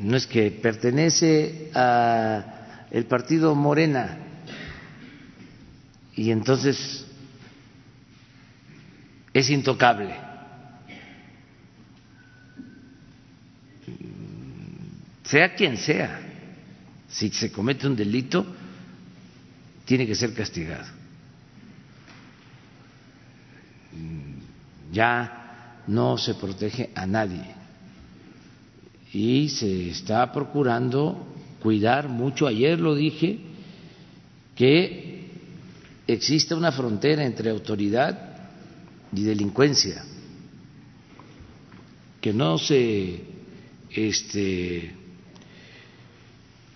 No 0.00 0.16
es 0.16 0.26
que 0.26 0.50
pertenece 0.50 1.70
a 1.74 2.88
el 2.90 3.06
partido 3.06 3.54
Morena 3.54 4.18
y 6.14 6.30
entonces 6.30 7.03
es 9.34 9.50
intocable. 9.50 10.14
Sea 15.24 15.54
quien 15.54 15.76
sea 15.76 16.20
si 17.08 17.30
se 17.30 17.50
comete 17.50 17.86
un 17.86 17.96
delito, 17.96 18.46
tiene 19.84 20.06
que 20.06 20.14
ser 20.14 20.32
castigado. 20.32 20.86
Ya 24.92 25.82
no 25.86 26.16
se 26.16 26.34
protege 26.34 26.90
a 26.94 27.06
nadie 27.06 27.44
y 29.12 29.48
se 29.48 29.90
está 29.90 30.32
procurando 30.32 31.26
cuidar 31.60 32.08
mucho, 32.08 32.46
ayer 32.46 32.80
lo 32.80 32.94
dije, 32.94 33.38
que 34.56 35.28
existe 36.06 36.54
una 36.54 36.72
frontera 36.72 37.24
entre 37.24 37.50
autoridad 37.50 38.33
delincuencia, 39.22 40.04
que 42.20 42.32
no 42.32 42.58
se 42.58 43.20
este, 43.90 44.92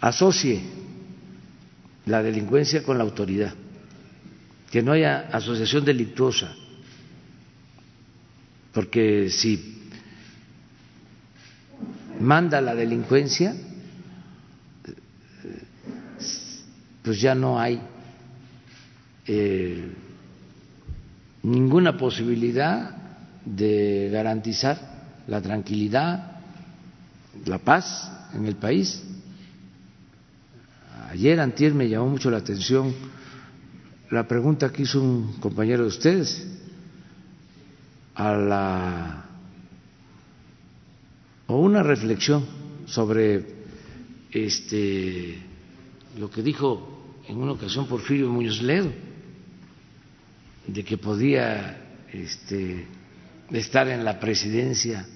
asocie 0.00 0.60
la 2.06 2.22
delincuencia 2.22 2.82
con 2.82 2.98
la 2.98 3.04
autoridad, 3.04 3.54
que 4.70 4.82
no 4.82 4.92
haya 4.92 5.28
asociación 5.32 5.84
delictuosa, 5.84 6.54
porque 8.72 9.30
si 9.30 9.78
manda 12.20 12.60
la 12.60 12.74
delincuencia, 12.74 13.56
pues 17.02 17.20
ya 17.20 17.34
no 17.34 17.58
hay 17.58 17.80
eh, 19.26 19.92
ninguna 21.42 21.96
posibilidad 21.96 22.90
de 23.44 24.10
garantizar 24.12 24.78
la 25.26 25.40
tranquilidad, 25.40 26.40
la 27.46 27.58
paz 27.58 28.10
en 28.34 28.46
el 28.46 28.56
país. 28.56 29.02
Ayer, 31.10 31.40
antier, 31.40 31.74
me 31.74 31.88
llamó 31.88 32.08
mucho 32.08 32.30
la 32.30 32.38
atención 32.38 32.94
la 34.10 34.26
pregunta 34.26 34.72
que 34.72 34.82
hizo 34.82 35.02
un 35.02 35.34
compañero 35.38 35.82
de 35.82 35.88
ustedes 35.88 36.46
a 38.14 38.32
la 38.32 39.24
o 41.46 41.56
una 41.60 41.82
reflexión 41.82 42.44
sobre 42.86 43.44
este 44.30 45.38
lo 46.18 46.30
que 46.30 46.42
dijo 46.42 47.16
en 47.26 47.36
una 47.38 47.52
ocasión 47.52 47.86
Porfirio 47.86 48.28
Muñoz 48.30 48.62
Ledo 48.62 48.90
de 50.68 50.84
que 50.84 50.98
podía 50.98 52.04
este, 52.12 52.86
estar 53.50 53.88
en 53.88 54.04
la 54.04 54.20
presidencia 54.20 55.06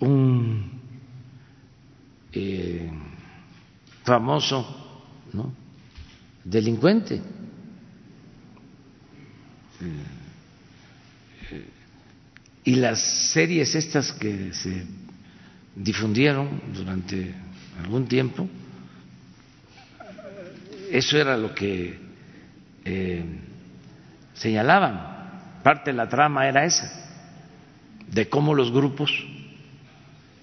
un 0.00 0.70
eh, 2.32 2.90
famoso 4.04 5.02
delincuente. 6.44 7.20
Y 12.64 12.74
las 12.74 13.00
series 13.32 13.74
estas 13.74 14.12
que 14.12 14.52
se 14.52 14.84
difundieron 15.74 16.60
durante 16.74 17.34
algún 17.82 18.06
tiempo, 18.06 18.46
eso 20.90 21.16
era 21.16 21.36
lo 21.38 21.54
que 21.54 22.09
eh, 22.84 23.24
señalaban. 24.34 25.60
Parte 25.62 25.90
de 25.90 25.96
la 25.96 26.08
trama 26.08 26.48
era 26.48 26.64
esa, 26.64 26.90
de 28.10 28.28
cómo 28.28 28.54
los 28.54 28.72
grupos 28.72 29.12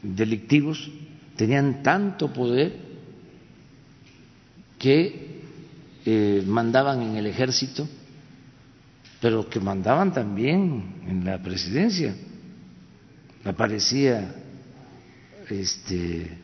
delictivos 0.03 0.91
tenían 1.35 1.81
tanto 1.81 2.31
poder 2.31 2.75
que 4.77 5.41
eh, 6.05 6.43
mandaban 6.45 7.01
en 7.01 7.15
el 7.15 7.25
ejército, 7.25 7.87
pero 9.19 9.49
que 9.49 9.59
mandaban 9.59 10.13
también 10.13 11.01
en 11.07 11.25
la 11.25 11.41
presidencia. 11.41 12.15
Aparecía 13.43 14.35
este 15.49 16.37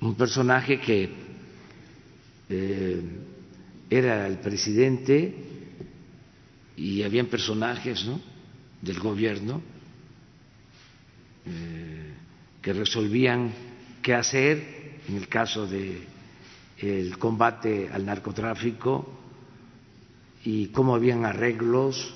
un 0.00 0.14
personaje 0.14 0.80
que 0.80 1.10
eh, 2.50 3.02
era 3.90 4.26
el 4.26 4.38
presidente 4.38 5.34
y 6.76 7.02
habían 7.02 7.26
personajes 7.26 8.04
¿no? 8.04 8.20
del 8.82 8.98
gobierno 8.98 9.62
eh, 11.46 12.12
que 12.60 12.72
resolvían 12.72 13.52
qué 14.02 14.14
hacer 14.14 15.00
en 15.08 15.16
el 15.16 15.28
caso 15.28 15.66
de 15.66 16.14
el 16.78 17.18
combate 17.18 17.88
al 17.92 18.04
narcotráfico 18.04 19.08
y 20.44 20.68
cómo 20.68 20.94
habían 20.94 21.24
arreglos 21.24 22.14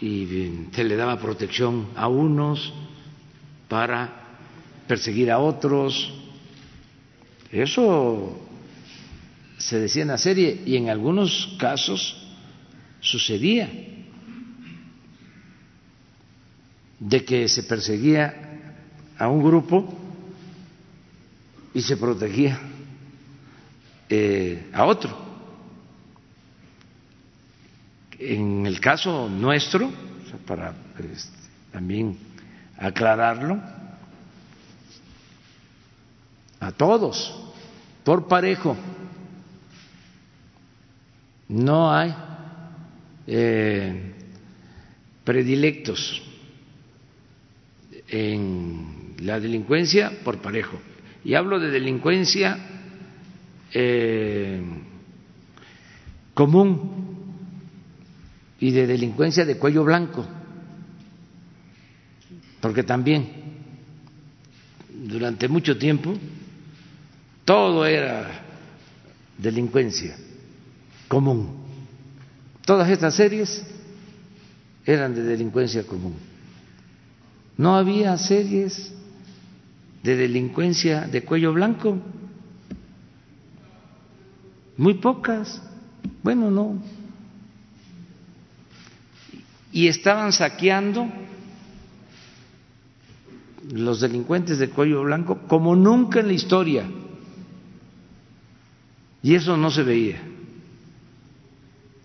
y 0.00 0.66
se 0.72 0.84
le 0.84 0.96
daba 0.96 1.18
protección 1.20 1.88
a 1.96 2.08
unos 2.08 2.72
para 3.68 4.38
perseguir 4.86 5.30
a 5.30 5.38
otros. 5.38 6.12
Eso 7.52 8.47
se 9.58 9.80
decía 9.80 10.02
en 10.02 10.08
la 10.08 10.18
serie 10.18 10.62
y 10.64 10.76
en 10.76 10.88
algunos 10.88 11.56
casos 11.58 12.16
sucedía 13.00 13.68
de 17.00 17.24
que 17.24 17.48
se 17.48 17.64
perseguía 17.64 18.34
a 19.18 19.28
un 19.28 19.42
grupo 19.42 19.92
y 21.74 21.82
se 21.82 21.96
protegía 21.96 22.60
eh, 24.08 24.70
a 24.72 24.84
otro. 24.84 25.26
En 28.18 28.66
el 28.66 28.80
caso 28.80 29.28
nuestro, 29.28 29.90
para 30.46 30.74
este, 30.98 31.38
también 31.72 32.18
aclararlo, 32.76 33.60
a 36.60 36.72
todos, 36.72 37.32
por 38.04 38.26
parejo, 38.26 38.76
no 41.48 41.92
hay 41.92 42.14
eh, 43.26 44.12
predilectos 45.24 46.22
en 48.08 49.16
la 49.20 49.40
delincuencia 49.40 50.12
por 50.24 50.38
parejo. 50.38 50.78
Y 51.24 51.34
hablo 51.34 51.58
de 51.58 51.70
delincuencia 51.70 52.58
eh, 53.72 54.62
común 56.34 57.34
y 58.60 58.70
de 58.70 58.86
delincuencia 58.86 59.44
de 59.44 59.58
cuello 59.58 59.84
blanco, 59.84 60.26
porque 62.60 62.82
también 62.82 63.28
durante 64.88 65.48
mucho 65.48 65.76
tiempo 65.78 66.14
todo 67.44 67.86
era 67.86 68.42
delincuencia 69.38 70.16
común. 71.08 71.56
Todas 72.64 72.88
estas 72.90 73.14
series 73.14 73.64
eran 74.84 75.14
de 75.14 75.22
delincuencia 75.22 75.84
común. 75.84 76.14
No 77.56 77.76
había 77.76 78.16
series 78.18 78.92
de 80.02 80.16
delincuencia 80.16 81.08
de 81.08 81.24
cuello 81.24 81.52
blanco. 81.52 81.98
Muy 84.76 84.94
pocas. 84.94 85.60
Bueno, 86.22 86.50
no. 86.50 86.80
Y 89.72 89.88
estaban 89.88 90.32
saqueando 90.32 91.08
los 93.72 94.00
delincuentes 94.00 94.58
de 94.58 94.70
cuello 94.70 95.02
blanco 95.02 95.40
como 95.48 95.74
nunca 95.74 96.20
en 96.20 96.28
la 96.28 96.32
historia. 96.34 96.88
Y 99.22 99.34
eso 99.34 99.56
no 99.56 99.70
se 99.70 99.82
veía 99.82 100.22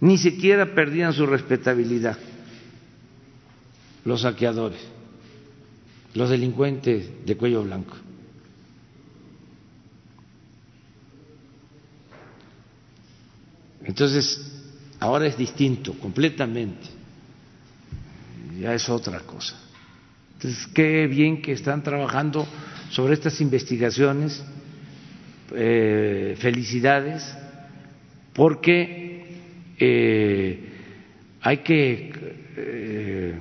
ni 0.04 0.18
siquiera 0.18 0.76
perdían 0.76 1.14
su 1.14 1.26
respetabilidad 1.26 2.18
los 4.04 4.20
saqueadores, 4.20 4.82
los 6.14 6.30
delincuentes 6.30 7.26
de 7.26 7.38
cuello 7.38 7.64
blanco. 7.64 7.96
Entonces, 13.86 14.42
ahora 15.00 15.26
es 15.28 15.38
distinto, 15.38 15.94
completamente. 15.94 16.90
Ya 18.60 18.74
es 18.74 18.90
otra 18.90 19.22
cosa. 19.22 19.56
Entonces, 20.34 20.68
qué 20.74 21.08
bien 21.08 21.42
que 21.42 21.54
están 21.54 21.82
trabajando 21.82 22.46
sobre 22.90 23.14
estas 23.14 23.40
investigaciones. 23.40 24.44
Eh, 25.56 26.36
felicidades, 26.40 27.24
porque 28.34 29.03
eh, 29.80 30.70
hay 31.42 31.58
que 31.58 32.12
eh, 32.56 33.40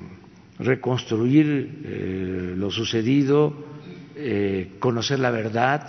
reconstruir 0.59 1.81
eh, 1.85 2.55
lo 2.57 2.71
sucedido, 2.71 3.73
conocer 4.79 5.19
la 5.19 5.31
verdad 5.31 5.89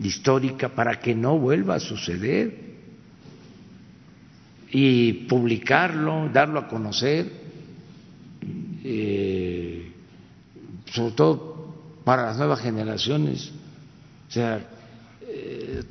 histórica 0.00 0.68
para 0.68 1.00
que 1.00 1.16
no 1.16 1.36
vuelva 1.38 1.76
a 1.76 1.80
suceder 1.80 2.54
y 4.70 5.12
publicarlo, 5.26 6.28
darlo 6.32 6.60
a 6.60 6.68
conocer, 6.68 7.26
sobre 10.92 11.12
todo 11.16 11.74
para 12.04 12.26
las 12.26 12.36
nuevas 12.36 12.60
generaciones. 12.60 13.50
O 14.28 14.30
sea, 14.30 14.64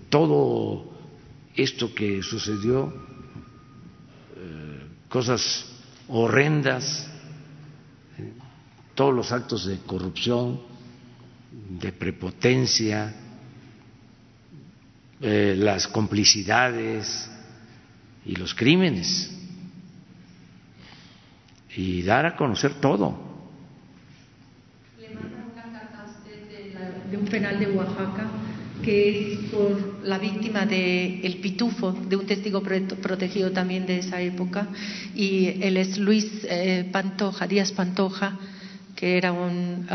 todo 0.10 0.94
esto 1.56 1.94
que 1.94 2.22
sucedió, 2.22 2.94
cosas 5.14 5.64
horrendas, 6.08 7.08
eh, 8.18 8.34
todos 8.96 9.14
los 9.14 9.32
actos 9.32 9.68
de 9.68 9.78
corrupción, 9.86 10.60
de 11.52 11.92
prepotencia, 11.92 13.14
las 15.20 15.88
complicidades 15.88 17.30
y 18.26 18.36
los 18.36 18.56
crímenes, 18.56 19.32
y 21.78 22.02
dar 22.02 22.26
a 22.26 22.36
conocer 22.36 22.74
todo. 22.82 23.16
De 27.12 27.18
un 27.18 27.26
penal 27.26 27.60
de 27.60 27.68
Oaxaca 27.68 28.28
que 28.84 29.34
es 29.34 29.40
por 29.50 30.04
la 30.04 30.20
víctima 30.20 30.66
de 30.66 31.22
El 31.22 31.38
Pitufo, 31.38 31.94
de 31.94 32.16
un 32.16 32.26
testigo 32.26 32.62
protegido 32.62 33.52
también 33.52 33.86
de 33.86 34.00
esa 34.00 34.22
época, 34.22 34.68
y 35.16 35.62
él 35.62 35.78
es 35.78 35.98
Luis 35.98 36.26
eh, 36.44 36.88
Pantoja, 36.92 37.48
Díaz 37.48 37.72
Pantoja, 37.72 38.38
que 38.96 39.18
era 39.18 39.32
un, 39.32 39.88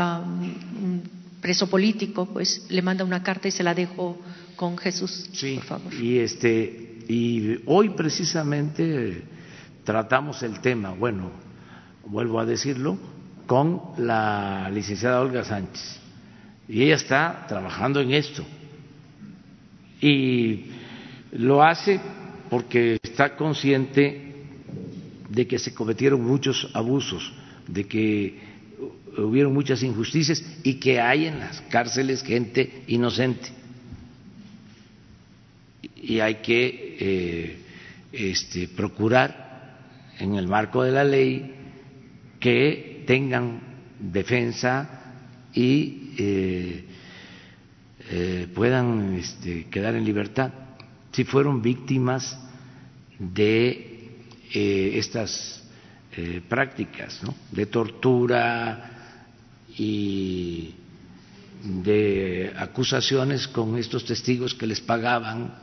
preso 1.39 1.69
político, 1.69 2.25
pues 2.25 2.65
le 2.69 2.81
manda 2.81 3.05
una 3.05 3.23
carta 3.23 3.47
y 3.47 3.51
se 3.51 3.63
la 3.63 3.73
dejo 3.73 4.17
con 4.57 4.77
Jesús, 4.77 5.29
sí, 5.31 5.55
por 5.55 5.63
favor. 5.63 5.93
Y 5.93 6.19
este 6.19 6.97
y 7.07 7.61
hoy 7.65 7.89
precisamente 7.89 9.23
tratamos 9.85 10.43
el 10.43 10.59
tema, 10.59 10.91
bueno, 10.91 11.31
vuelvo 12.05 12.39
a 12.39 12.45
decirlo, 12.45 12.97
con 13.47 13.81
la 13.97 14.69
licenciada 14.69 15.21
Olga 15.21 15.45
Sánchez 15.45 15.99
y 16.67 16.83
ella 16.83 16.95
está 16.95 17.45
trabajando 17.47 17.99
en 17.99 18.11
esto. 18.11 18.45
Y 20.01 20.65
lo 21.31 21.63
hace 21.63 21.99
porque 22.49 22.97
está 23.01 23.35
consciente 23.35 24.29
de 25.29 25.47
que 25.47 25.59
se 25.59 25.73
cometieron 25.73 26.23
muchos 26.23 26.69
abusos, 26.73 27.31
de 27.67 27.83
que 27.85 28.39
hubieron 29.17 29.53
muchas 29.53 29.83
injusticias 29.83 30.43
y 30.63 30.75
que 30.75 30.99
hay 30.99 31.25
en 31.25 31.39
las 31.39 31.61
cárceles 31.61 32.23
gente 32.23 32.83
inocente. 32.87 33.49
Y 35.95 36.19
hay 36.19 36.35
que 36.35 36.97
eh, 36.99 37.57
este, 38.11 38.67
procurar, 38.69 39.47
en 40.17 40.35
el 40.35 40.47
marco 40.47 40.83
de 40.83 40.91
la 40.91 41.03
ley, 41.03 41.53
que 42.39 43.03
tengan 43.05 43.61
defensa 43.99 45.13
y 45.53 46.13
eh, 46.17 46.85
eh, 48.11 48.47
puedan 48.53 49.15
este, 49.15 49.65
quedar 49.65 49.95
en 49.95 50.03
libertad 50.03 50.51
si 51.11 51.23
fueron 51.23 51.61
víctimas 51.61 52.37
de 53.19 54.17
eh, 54.53 54.91
estas 54.95 55.63
prácticas 56.49 57.21
de 57.51 57.65
tortura 57.67 59.15
y 59.77 60.73
de 61.63 62.51
acusaciones 62.57 63.47
con 63.47 63.77
estos 63.77 64.03
testigos 64.03 64.53
que 64.53 64.67
les 64.67 64.81
pagaban 64.81 65.53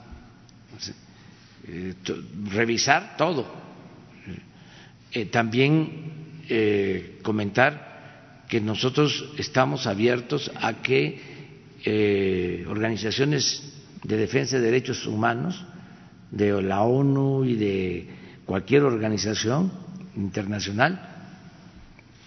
revisar 2.55 3.16
todo. 3.18 3.44
También 5.31 6.47
comentar 7.23 8.44
que 8.48 8.60
nosotros 8.60 9.24
estamos 9.36 9.86
abiertos 9.86 10.51
a 10.55 10.74
que 10.74 11.35
eh, 11.88 12.64
organizaciones 12.68 13.62
de 14.02 14.16
defensa 14.16 14.56
de 14.56 14.62
derechos 14.62 15.06
humanos 15.06 15.64
de 16.32 16.60
la 16.60 16.82
ONU 16.82 17.44
y 17.44 17.54
de 17.54 18.08
cualquier 18.44 18.82
organización 18.82 19.70
internacional 20.16 21.00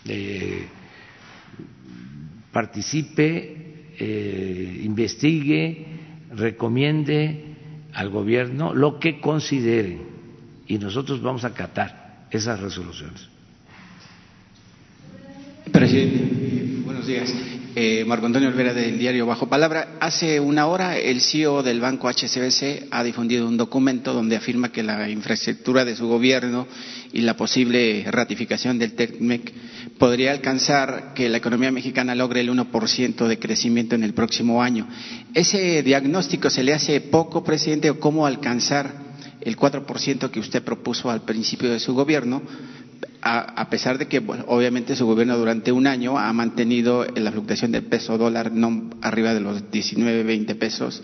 eh, 0.05 0.65
participe, 2.53 3.91
eh, 3.99 4.81
investigue, 4.83 5.85
recomiende 6.35 7.43
al 7.93 8.09
gobierno 8.09 8.73
lo 8.73 8.97
que 8.97 9.19
considere 9.19 9.99
y 10.67 10.77
nosotros 10.77 11.21
vamos 11.21 11.43
a 11.43 11.47
acatar 11.47 12.27
esas 12.31 12.61
resoluciones. 12.61 13.27
Presidente, 15.71 16.28
buenos 16.99 17.07
días. 17.07 17.33
Eh, 17.75 18.03
Marco 18.05 18.25
Antonio 18.25 18.49
Olvera 18.49 18.73
del 18.73 18.99
diario 18.99 19.25
Bajo 19.25 19.47
Palabra. 19.47 19.95
Hace 20.01 20.41
una 20.41 20.67
hora 20.67 20.97
el 20.97 21.21
CEO 21.21 21.63
del 21.63 21.79
banco 21.79 22.09
HSBC 22.09 22.87
ha 22.91 23.03
difundido 23.05 23.47
un 23.47 23.55
documento 23.55 24.13
donde 24.13 24.35
afirma 24.35 24.69
que 24.73 24.83
la 24.83 25.09
infraestructura 25.09 25.85
de 25.85 25.95
su 25.95 26.07
gobierno 26.09 26.67
y 27.13 27.21
la 27.21 27.37
posible 27.37 28.03
ratificación 28.11 28.77
del 28.79 28.93
TECMEC 28.95 29.53
podría 29.97 30.31
alcanzar 30.31 31.13
que 31.13 31.29
la 31.29 31.37
economía 31.37 31.71
mexicana 31.71 32.15
logre 32.15 32.41
el 32.41 32.49
1% 32.51 33.27
de 33.27 33.39
crecimiento 33.39 33.95
en 33.95 34.03
el 34.03 34.13
próximo 34.13 34.61
año. 34.61 34.85
¿Ese 35.33 35.81
diagnóstico 35.83 36.49
se 36.49 36.63
le 36.63 36.73
hace 36.73 36.99
poco, 36.99 37.45
presidente, 37.45 37.89
o 37.91 37.99
cómo 38.01 38.25
alcanzar 38.25 38.91
el 39.39 39.55
4% 39.55 40.29
que 40.31 40.39
usted 40.41 40.61
propuso 40.63 41.09
al 41.09 41.21
principio 41.21 41.71
de 41.71 41.79
su 41.79 41.93
gobierno? 41.93 42.41
A, 43.21 43.69
pesar 43.69 43.97
de 43.97 44.07
que 44.07 44.21
obviamente 44.47 44.95
su 44.95 45.05
gobierno 45.05 45.37
durante 45.37 45.71
un 45.71 45.87
año 45.87 46.17
ha 46.17 46.31
mantenido 46.31 47.05
la 47.15 47.31
fluctuación 47.31 47.71
del 47.71 47.83
peso 47.83 48.17
dólar 48.17 48.51
no 48.51 48.89
arriba 49.01 49.33
de 49.33 49.41
los 49.41 49.69
19, 49.71 50.23
20 50.23 50.55
pesos, 50.55 51.01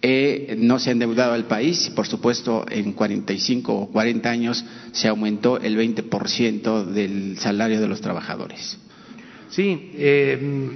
eh, 0.00 0.56
no 0.58 0.78
se 0.78 0.90
ha 0.90 0.92
endeudado 0.92 1.32
al 1.32 1.44
país, 1.46 1.90
por 1.94 2.06
supuesto 2.06 2.64
en 2.70 2.92
45 2.92 3.74
o 3.74 3.88
40 3.90 4.30
años 4.30 4.64
se 4.92 5.08
aumentó 5.08 5.58
el 5.58 5.76
20% 5.76 6.84
del 6.84 7.38
salario 7.38 7.80
de 7.80 7.88
los 7.88 8.00
trabajadores. 8.00 8.78
Sí, 9.50 9.90
eh, 9.94 10.70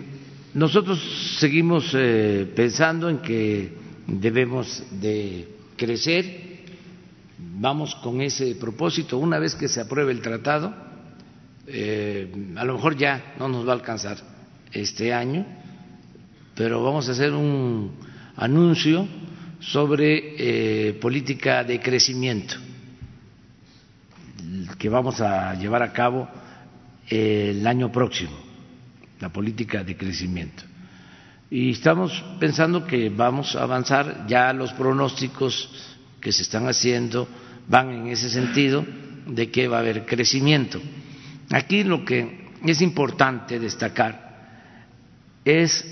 nosotros 0.54 1.00
seguimos 1.38 1.92
eh, 1.94 2.50
pensando 2.56 3.08
en 3.08 3.18
que 3.18 3.72
debemos 4.06 4.82
de 5.00 5.46
crecer 5.76 6.51
vamos 7.54 7.94
con 7.96 8.20
ese 8.20 8.54
propósito. 8.56 9.18
Una 9.18 9.38
vez 9.38 9.54
que 9.54 9.68
se 9.68 9.80
apruebe 9.80 10.12
el 10.12 10.20
tratado, 10.20 10.74
eh, 11.66 12.32
a 12.56 12.64
lo 12.64 12.74
mejor 12.74 12.96
ya 12.96 13.34
no 13.38 13.48
nos 13.48 13.66
va 13.66 13.72
a 13.72 13.76
alcanzar 13.76 14.18
este 14.72 15.12
año, 15.12 15.46
pero 16.54 16.82
vamos 16.82 17.08
a 17.08 17.12
hacer 17.12 17.32
un 17.32 17.92
anuncio 18.36 19.06
sobre 19.60 20.88
eh, 20.88 20.94
política 20.94 21.62
de 21.62 21.80
crecimiento 21.80 22.56
que 24.78 24.88
vamos 24.88 25.20
a 25.20 25.54
llevar 25.54 25.82
a 25.82 25.92
cabo 25.92 26.28
el 27.08 27.66
año 27.66 27.90
próximo, 27.90 28.32
la 29.20 29.28
política 29.28 29.84
de 29.84 29.96
crecimiento. 29.96 30.64
Y 31.50 31.70
estamos 31.70 32.24
pensando 32.40 32.86
que 32.86 33.10
vamos 33.10 33.54
a 33.54 33.62
avanzar, 33.62 34.26
ya 34.26 34.52
los 34.52 34.72
pronósticos 34.72 35.91
que 36.22 36.32
se 36.32 36.42
están 36.42 36.68
haciendo 36.68 37.28
van 37.68 37.90
en 37.90 38.06
ese 38.06 38.30
sentido 38.30 38.86
de 39.26 39.50
que 39.50 39.68
va 39.68 39.78
a 39.78 39.80
haber 39.80 40.06
crecimiento. 40.06 40.80
Aquí 41.50 41.84
lo 41.84 42.04
que 42.04 42.48
es 42.64 42.80
importante 42.80 43.58
destacar 43.58 44.22
es 45.44 45.84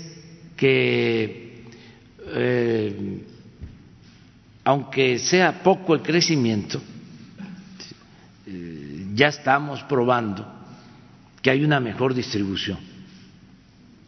que 0.55 1.65
eh, 2.33 3.25
aunque 4.63 5.19
sea 5.19 5.61
poco 5.61 5.95
el 5.95 6.01
crecimiento, 6.01 6.81
eh, 8.47 9.07
ya 9.13 9.27
estamos 9.27 9.83
probando 9.83 10.47
que 11.41 11.49
hay 11.49 11.63
una 11.63 11.79
mejor 11.79 12.13
distribución 12.13 12.77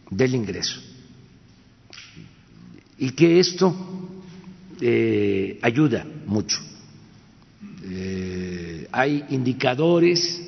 del 0.10 0.36
ingreso 0.36 0.80
y 2.98 3.12
que 3.12 3.40
esto 3.40 4.03
eh, 4.86 5.60
ayuda 5.62 6.06
mucho 6.26 6.60
eh, 7.86 8.86
hay 8.92 9.24
indicadores 9.30 10.42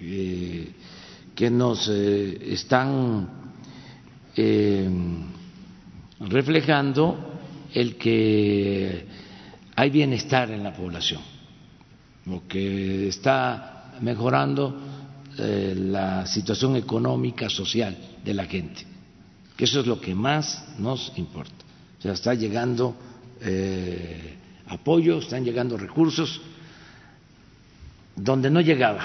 eh, 0.00 0.70
que 1.34 1.50
nos 1.50 1.88
están 1.88 3.28
reflejando 6.20 7.16
el 7.72 7.96
que 7.96 9.06
hay 9.74 9.90
bienestar 9.90 10.50
en 10.50 10.62
la 10.62 10.74
población, 10.74 11.22
o 12.30 12.42
que 12.46 13.08
está 13.08 13.94
mejorando 14.02 14.78
la 15.38 16.26
situación 16.26 16.76
económica, 16.76 17.48
social 17.48 17.96
de 18.22 18.34
la 18.34 18.44
gente, 18.44 18.86
que 19.56 19.64
eso 19.64 19.80
es 19.80 19.86
lo 19.86 20.00
que 20.00 20.14
más 20.14 20.64
nos 20.78 21.12
importa. 21.16 21.64
O 21.98 22.02
sea, 22.02 22.12
está 22.12 22.34
llegando 22.34 22.94
apoyo, 24.66 25.18
están 25.18 25.44
llegando 25.44 25.76
recursos 25.76 26.40
donde 28.16 28.50
no 28.50 28.60
llegaba. 28.60 29.04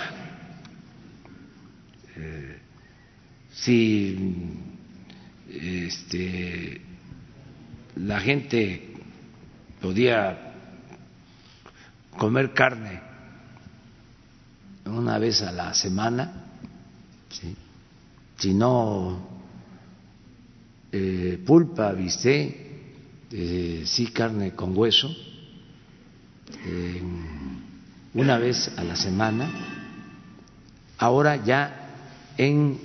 Eh, 2.15 2.59
si 3.51 4.33
este, 5.49 6.81
la 7.95 8.19
gente 8.19 8.93
podía 9.81 10.53
comer 12.17 12.53
carne 12.53 13.01
una 14.85 15.17
vez 15.17 15.41
a 15.41 15.51
la 15.51 15.73
semana, 15.73 16.45
si 18.37 18.53
no 18.53 19.27
eh, 20.91 21.41
pulpa, 21.45 21.91
viste, 21.93 22.68
eh, 23.31 23.83
sí 23.85 24.07
carne 24.07 24.55
con 24.55 24.77
hueso, 24.77 25.15
una 28.13 28.37
vez 28.37 28.71
a 28.75 28.83
la 28.83 28.95
semana. 28.95 29.49
Ahora 30.97 31.35
ya 31.43 32.33
en 32.37 32.79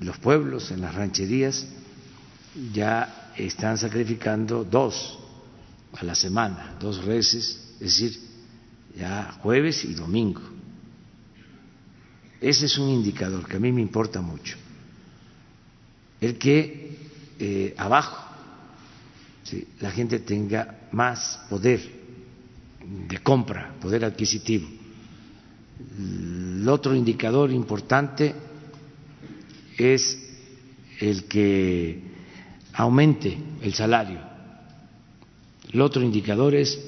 los 0.00 0.18
pueblos, 0.18 0.70
en 0.70 0.80
las 0.80 0.94
rancherías, 0.94 1.66
ya 2.72 3.32
están 3.36 3.78
sacrificando 3.78 4.64
dos 4.64 5.18
a 5.94 6.04
la 6.04 6.14
semana, 6.14 6.76
dos 6.80 7.04
reses, 7.04 7.74
es 7.74 7.80
decir, 7.80 8.20
ya 8.96 9.38
jueves 9.42 9.84
y 9.84 9.94
domingo. 9.94 10.42
Ese 12.40 12.66
es 12.66 12.78
un 12.78 12.88
indicador 12.90 13.46
que 13.46 13.56
a 13.56 13.60
mí 13.60 13.70
me 13.70 13.80
importa 13.80 14.20
mucho. 14.20 14.56
El 16.20 16.38
que 16.38 16.98
eh, 17.38 17.74
abajo 17.76 18.31
la 19.80 19.90
gente 19.90 20.20
tenga 20.20 20.88
más 20.92 21.40
poder 21.48 21.80
de 23.08 23.18
compra, 23.18 23.74
poder 23.80 24.04
adquisitivo. 24.04 24.68
El 25.98 26.68
otro 26.68 26.94
indicador 26.94 27.50
importante 27.50 28.34
es 29.76 30.18
el 31.00 31.24
que 31.24 32.00
aumente 32.72 33.36
el 33.62 33.74
salario. 33.74 34.20
El 35.72 35.80
otro 35.80 36.02
indicador 36.02 36.54
es 36.54 36.78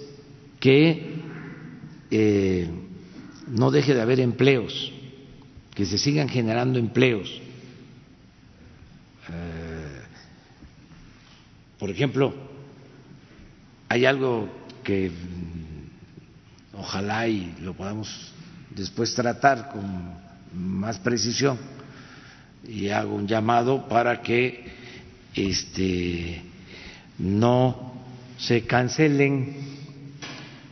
que 0.60 1.14
eh, 2.10 2.68
no 3.48 3.70
deje 3.70 3.94
de 3.94 4.02
haber 4.02 4.20
empleos, 4.20 4.92
que 5.74 5.86
se 5.86 5.98
sigan 5.98 6.28
generando 6.28 6.78
empleos. 6.78 7.40
Por 11.84 11.90
ejemplo, 11.90 12.32
hay 13.90 14.06
algo 14.06 14.48
que 14.82 15.10
mm, 15.10 16.78
ojalá 16.78 17.28
y 17.28 17.54
lo 17.60 17.74
podamos 17.74 18.32
después 18.70 19.14
tratar 19.14 19.68
con 19.68 20.14
más 20.54 20.98
precisión 20.98 21.58
y 22.66 22.88
hago 22.88 23.14
un 23.14 23.26
llamado 23.26 23.86
para 23.86 24.22
que 24.22 24.64
este 25.34 26.40
no 27.18 27.92
se 28.38 28.62
cancelen 28.64 29.54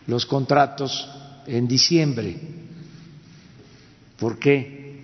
los 0.07 0.25
contratos 0.25 1.11
en 1.47 1.69
diciembre. 1.69 2.41
¿Por 4.19 4.39
qué? 4.39 5.03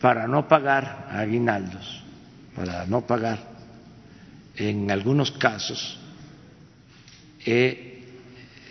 Para 0.00 0.28
no 0.28 0.46
pagar 0.46 1.08
aguinaldos, 1.10 2.00
para 2.54 2.86
no 2.86 3.00
pagar 3.00 3.53
en 4.56 4.90
algunos 4.90 5.30
casos 5.32 5.98
eh, 7.44 8.04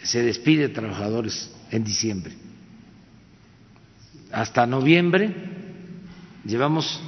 se 0.03 0.23
despide 0.23 0.69
trabajadores 0.69 1.51
en 1.71 1.83
diciembre. 1.83 2.33
Hasta 4.31 4.65
noviembre 4.65 5.33
llevamos 6.45 6.99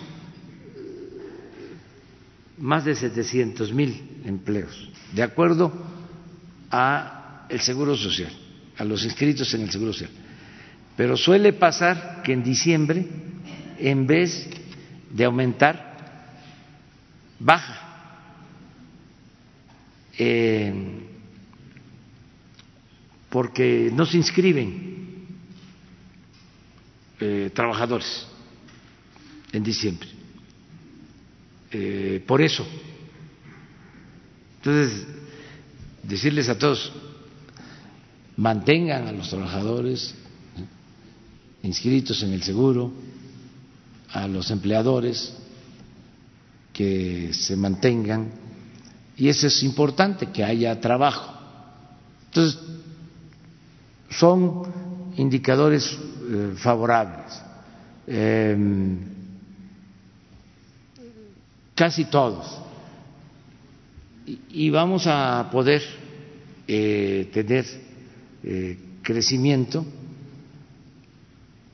más 2.58 2.86
de 2.86 2.96
700 2.96 3.74
mil 3.74 4.22
empleos, 4.26 4.90
de 5.14 5.24
acuerdo 5.24 5.74
a 6.72 7.46
el 7.50 7.60
Seguro 7.60 7.96
Social 7.96 8.32
a 8.78 8.84
los 8.84 9.04
inscritos 9.04 9.54
en 9.54 9.62
el 9.62 9.72
Seguro 9.72 9.94
Social. 9.94 10.12
Pero 10.96 11.18
suele 11.18 11.54
pasar 11.54 12.22
que 12.24 12.34
en 12.34 12.44
diciembre, 12.44 13.06
en 13.80 14.08
vez 14.08 14.48
de 15.12 15.26
aumentar, 15.26 15.96
baja. 17.40 17.85
Eh, 20.18 20.74
porque 23.30 23.92
no 23.94 24.06
se 24.06 24.16
inscriben 24.16 25.28
eh, 27.20 27.52
trabajadores 27.54 28.26
en 29.52 29.64
diciembre. 29.64 30.08
Eh, 31.72 32.24
por 32.26 32.42
eso. 32.42 32.66
Entonces, 34.58 35.06
decirles 36.04 36.48
a 36.48 36.58
todos, 36.58 36.94
mantengan 38.38 39.08
a 39.08 39.12
los 39.12 39.30
trabajadores 39.30 40.16
inscritos 41.64 42.24
en 42.24 42.32
el 42.32 42.42
seguro, 42.42 42.94
a 44.12 44.28
los 44.28 44.50
empleadores 44.52 45.36
que 46.72 47.34
se 47.34 47.56
mantengan, 47.56 48.45
y 49.18 49.30
eso 49.30 49.48
es 49.48 49.64
importante, 49.64 50.28
que 50.28 50.44
haya 50.44 50.80
trabajo. 50.80 51.34
Entonces, 52.28 52.60
son 54.10 54.64
indicadores 55.18 55.98
eh, 56.30 56.54
favorables. 56.58 57.42
Em, 58.08 59.00
casi 61.74 62.06
todos. 62.06 62.62
Y, 64.50 64.70
vamos 64.70 65.06
a 65.06 65.50
poder 65.52 65.84
eh, 66.68 67.30
tener 67.32 67.66
eh, 68.44 68.78
crecimiento 69.04 69.86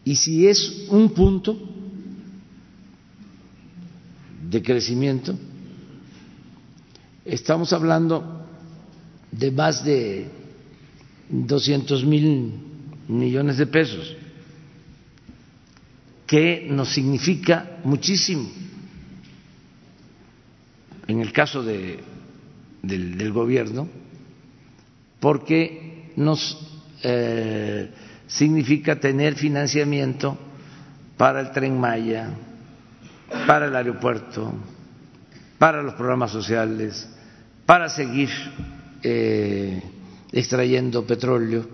y 0.04 0.16
si 0.16 0.48
es 0.48 0.88
un 0.90 1.14
punto 1.14 1.58
de 4.50 4.62
crecimiento, 4.62 5.38
estamos 7.26 7.74
hablando 7.74 8.46
de 9.32 9.52
más 9.52 9.84
de 9.84 10.30
200 11.30 12.06
mil 12.06 12.54
millones 13.08 13.58
de 13.58 13.68
pesos, 13.68 14.16
que 16.28 16.68
nos 16.70 16.90
significa 16.90 17.80
muchísimo. 17.84 18.50
En 21.08 21.20
el 21.20 21.34
caso 21.34 21.62
de, 21.64 22.00
del, 22.82 23.18
del 23.18 23.32
gobierno, 23.34 23.88
porque 25.20 26.12
nos 26.16 26.58
eh, 27.04 27.92
significa 28.28 29.00
tener 29.00 29.36
financiamiento 29.36 30.38
para 31.18 31.42
el 31.42 31.52
tren 31.52 31.80
Maya, 31.80 32.30
para 33.46 33.68
el 33.68 33.76
aeropuerto, 33.76 34.54
para 35.58 35.84
los 35.84 35.94
programas 35.96 36.32
sociales, 36.32 37.08
para 37.72 37.88
seguir 37.88 38.30
eh, 39.02 39.82
extrayendo 40.34 41.08
petróleo, 41.08 41.66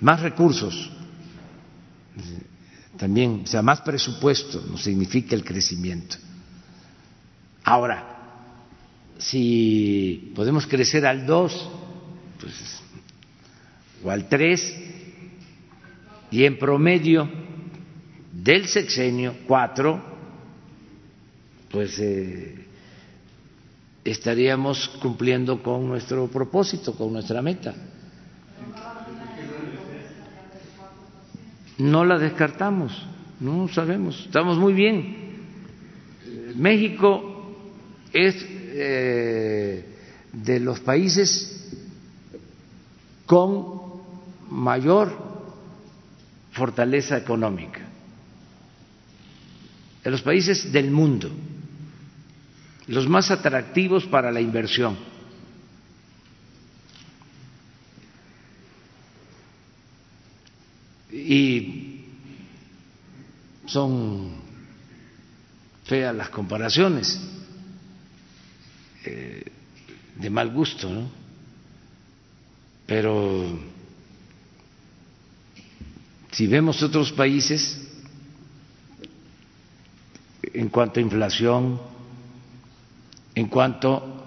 más 0.00 0.20
recursos, 0.20 0.92
también, 2.98 3.40
o 3.44 3.46
sea, 3.46 3.62
más 3.62 3.80
presupuesto 3.80 4.62
no 4.70 4.76
significa 4.76 5.34
el 5.34 5.44
crecimiento. 5.46 6.16
Ahora, 7.64 8.04
si 9.16 10.30
podemos 10.34 10.66
crecer 10.66 11.06
al 11.06 11.24
2 11.24 11.70
pues, 12.38 12.82
o 14.04 14.10
al 14.10 14.28
3 14.28 14.76
y 16.32 16.44
en 16.44 16.58
promedio 16.58 17.30
del 18.30 18.68
sexenio 18.68 19.36
4, 19.46 20.17
pues 21.70 21.98
eh, 21.98 22.66
estaríamos 24.04 24.88
cumpliendo 25.00 25.62
con 25.62 25.86
nuestro 25.86 26.26
propósito, 26.28 26.94
con 26.94 27.12
nuestra 27.12 27.42
meta. 27.42 27.74
No 31.78 32.04
la 32.04 32.18
descartamos, 32.18 32.92
no 33.40 33.68
sabemos, 33.68 34.24
estamos 34.24 34.58
muy 34.58 34.72
bien. 34.72 35.28
México 36.56 37.54
es 38.12 38.34
eh, 38.50 39.84
de 40.32 40.60
los 40.60 40.80
países 40.80 41.70
con 43.26 43.78
mayor 44.50 45.12
fortaleza 46.52 47.16
económica, 47.16 47.80
de 50.02 50.10
los 50.10 50.22
países 50.22 50.72
del 50.72 50.90
mundo, 50.90 51.30
los 52.88 53.06
más 53.06 53.30
atractivos 53.30 54.06
para 54.06 54.32
la 54.32 54.40
inversión. 54.40 54.96
Y 61.12 62.04
son 63.66 64.32
feas 65.84 66.14
las 66.14 66.30
comparaciones, 66.30 67.20
eh, 69.04 69.42
de 70.16 70.30
mal 70.30 70.50
gusto, 70.50 70.88
¿no? 70.88 71.10
Pero 72.86 73.58
si 76.32 76.46
vemos 76.46 76.82
otros 76.82 77.12
países, 77.12 77.86
en 80.54 80.68
cuanto 80.70 81.00
a 81.00 81.02
inflación, 81.02 81.97
en 83.38 83.46
cuanto 83.46 84.26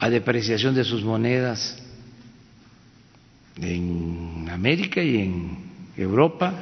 a 0.00 0.10
depreciación 0.10 0.74
de 0.74 0.82
sus 0.82 1.04
monedas 1.04 1.78
en 3.54 4.48
América 4.50 5.00
y 5.00 5.16
en 5.18 5.58
Europa, 5.96 6.54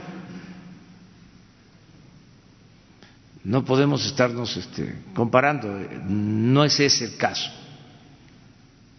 no 3.44 3.64
podemos 3.64 4.04
estarnos 4.04 4.54
este, 4.58 4.94
comparando, 5.14 5.68
no 6.06 6.64
es 6.66 6.78
ese 6.80 7.06
el 7.06 7.16
caso. 7.16 7.50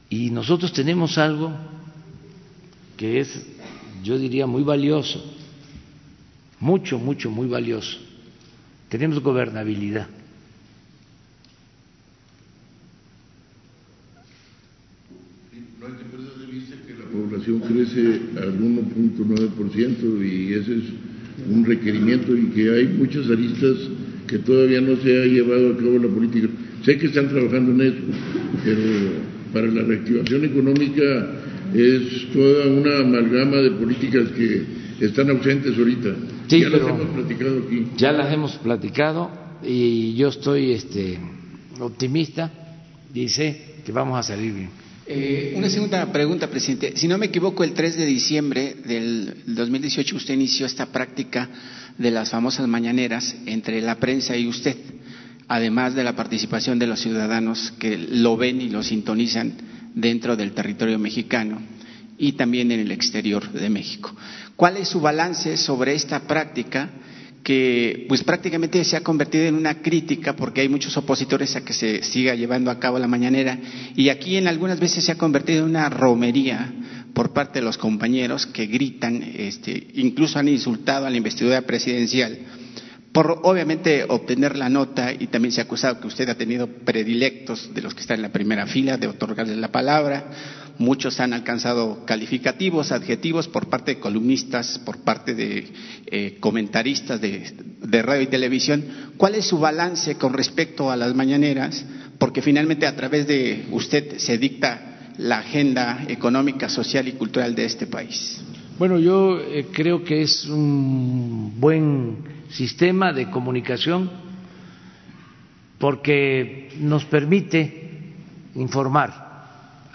Y 0.09 0.31
nosotros 0.31 0.73
tenemos 0.73 1.19
algo 1.19 1.53
que 2.95 3.19
es, 3.19 3.45
yo 4.01 4.17
diría, 4.17 4.47
muy 4.47 4.63
valioso, 4.63 5.23
mucho, 6.59 6.97
mucho, 6.97 7.29
muy 7.29 7.47
valioso. 7.47 7.99
Tenemos 8.89 9.19
gobernabilidad. 9.19 10.07
No 15.79 15.85
hay 15.85 15.93
que 15.93 16.05
perder 16.05 16.33
de 16.33 16.45
vista 16.47 16.75
que 16.87 16.93
crece 17.55 18.19
al 18.37 18.59
1.9% 18.59 20.25
y 20.25 20.53
ese 20.53 20.75
es 20.75 20.83
un 21.49 21.65
requerimiento 21.65 22.35
y 22.35 22.47
que 22.47 22.69
hay 22.69 22.87
muchas 22.87 23.29
aristas 23.29 23.77
que 24.27 24.39
todavía 24.39 24.81
no 24.81 24.97
se 24.97 25.21
ha 25.21 25.25
llevado 25.25 25.73
a 25.73 25.77
cabo 25.77 25.97
la 25.99 26.09
política. 26.09 26.47
Sé 26.83 26.97
que 26.97 27.07
están 27.07 27.29
trabajando 27.29 27.71
en 27.71 27.81
eso, 27.81 28.01
pero 28.63 28.81
para 29.53 29.67
la 29.67 29.83
reactivación 29.83 30.45
económica 30.45 31.03
es 31.73 32.31
toda 32.33 32.67
una 32.67 32.99
amalgama 32.99 33.57
de 33.57 33.71
políticas 33.71 34.29
que 34.29 34.65
están 34.99 35.29
ausentes 35.29 35.77
ahorita. 35.77 36.15
ya 36.47 36.69
las 36.69 36.81
hemos 36.81 37.07
platicado 37.09 37.63
aquí. 37.65 37.87
Ya 37.97 38.11
las 38.11 38.33
hemos 38.33 38.51
platicado 38.57 39.31
y 39.63 40.15
yo 40.15 40.29
estoy 40.29 40.71
este, 40.71 41.17
optimista 41.79 42.51
y 43.13 43.29
sé 43.29 43.77
que 43.85 43.91
vamos 43.91 44.19
a 44.19 44.23
salir 44.23 44.53
bien. 44.53 44.86
Eh, 45.09 45.53
una 45.55 45.69
segunda 45.69 46.11
pregunta, 46.11 46.49
presidente. 46.49 46.91
Si 46.97 47.07
no 47.07 47.17
me 47.17 47.27
equivoco, 47.27 47.63
el 47.63 47.71
3 47.71 47.95
de 47.95 48.05
diciembre 48.05 48.75
del 48.85 49.35
2018 49.45 50.17
usted 50.17 50.33
inició 50.33 50.65
esta 50.65 50.87
práctica 50.87 51.49
de 51.97 52.11
las 52.11 52.29
famosas 52.31 52.67
mañaneras 52.67 53.33
entre 53.45 53.81
la 53.81 53.95
prensa 53.99 54.35
y 54.35 54.47
usted, 54.47 54.75
además 55.47 55.95
de 55.95 56.03
la 56.03 56.13
participación 56.13 56.77
de 56.77 56.87
los 56.87 56.99
ciudadanos 56.99 57.71
que 57.79 57.97
lo 57.97 58.35
ven 58.35 58.59
y 58.59 58.67
lo 58.69 58.83
sintonizan 58.83 59.53
dentro 59.95 60.35
del 60.35 60.51
territorio 60.51 60.99
mexicano 60.99 61.61
y 62.17 62.33
también 62.33 62.73
en 62.73 62.81
el 62.81 62.91
exterior 62.91 63.49
de 63.53 63.69
México. 63.69 64.13
¿Cuál 64.57 64.75
es 64.75 64.89
su 64.89 64.99
balance 64.99 65.55
sobre 65.55 65.95
esta 65.95 66.27
práctica? 66.27 66.89
Que 67.47 68.03
pues 68.09 68.25
prácticamente 68.25 68.83
se 68.83 68.97
ha 68.97 69.01
convertido 69.01 69.45
en 69.45 69.55
una 69.55 69.75
crítica 69.81 70.35
porque 70.35 70.59
hay 70.59 70.67
muchos 70.67 70.97
opositores 70.97 71.55
a 71.55 71.63
que 71.63 71.71
se 71.71 72.03
siga 72.03 72.35
llevando 72.35 72.69
a 72.69 72.77
cabo 72.77 72.99
la 72.99 73.07
mañanera. 73.07 73.57
Y 73.95 74.09
aquí 74.09 74.35
en 74.35 74.49
algunas 74.49 74.81
veces 74.81 75.05
se 75.05 75.13
ha 75.13 75.17
convertido 75.17 75.59
en 75.63 75.69
una 75.69 75.87
romería 75.87 76.73
por 77.13 77.31
parte 77.31 77.59
de 77.59 77.65
los 77.65 77.77
compañeros 77.77 78.47
que 78.47 78.65
gritan, 78.65 79.23
este, 79.23 79.87
incluso 79.93 80.37
han 80.39 80.49
insultado 80.49 81.05
a 81.05 81.09
la 81.09 81.15
investidura 81.15 81.61
presidencial 81.61 82.37
por 83.17 83.39
obviamente 83.41 84.05
obtener 84.07 84.55
la 84.55 84.69
nota 84.69 85.11
y 85.11 85.25
también 85.25 85.51
se 85.51 85.59
ha 85.59 85.63
acusado 85.63 85.99
que 85.99 86.05
usted 86.05 86.29
ha 86.29 86.35
tenido 86.35 86.67
predilectos 86.67 87.73
de 87.73 87.81
los 87.81 87.95
que 87.95 88.01
están 88.01 88.17
en 88.17 88.21
la 88.21 88.31
primera 88.31 88.67
fila 88.67 88.95
de 88.97 89.07
otorgarles 89.07 89.57
la 89.57 89.71
palabra 89.71 90.25
muchos 90.77 91.19
han 91.19 91.33
alcanzado 91.33 92.05
calificativos, 92.05 92.91
adjetivos 92.91 93.47
por 93.47 93.69
parte 93.69 93.95
de 93.95 93.99
columnistas, 93.99 94.77
por 94.85 94.99
parte 94.99 95.33
de 95.33 95.65
eh, 96.05 96.37
comentaristas 96.39 97.19
de, 97.19 98.03
radio 98.03 98.21
y 98.21 98.27
televisión. 98.27 98.85
¿Cuál 99.17 99.33
es 99.33 99.45
su 99.45 99.57
balance 99.57 100.13
con 100.17 100.33
respecto 100.33 100.91
a 100.91 100.95
las 100.95 101.15
mañaneras? 101.15 101.83
Porque 102.19 102.43
finalmente 102.43 102.85
a 102.85 102.95
través 102.95 103.25
de 103.25 103.65
usted 103.71 104.19
se 104.19 104.37
dicta 104.37 105.13
la 105.17 105.39
agenda 105.39 106.05
económica, 106.07 106.69
social 106.69 107.07
y 107.07 107.13
cultural 107.13 107.55
de 107.55 107.65
este 107.65 107.87
país. 107.87 108.39
Bueno, 108.77 108.99
yo 108.99 109.39
eh, 109.39 109.65
creo 109.73 110.03
que 110.03 110.21
es 110.21 110.45
un 110.45 111.59
buen 111.59 112.36
sistema 112.49 113.13
de 113.13 113.29
comunicación 113.29 114.09
porque 115.79 116.69
nos 116.79 117.05
permite 117.05 118.13
informar 118.55 119.27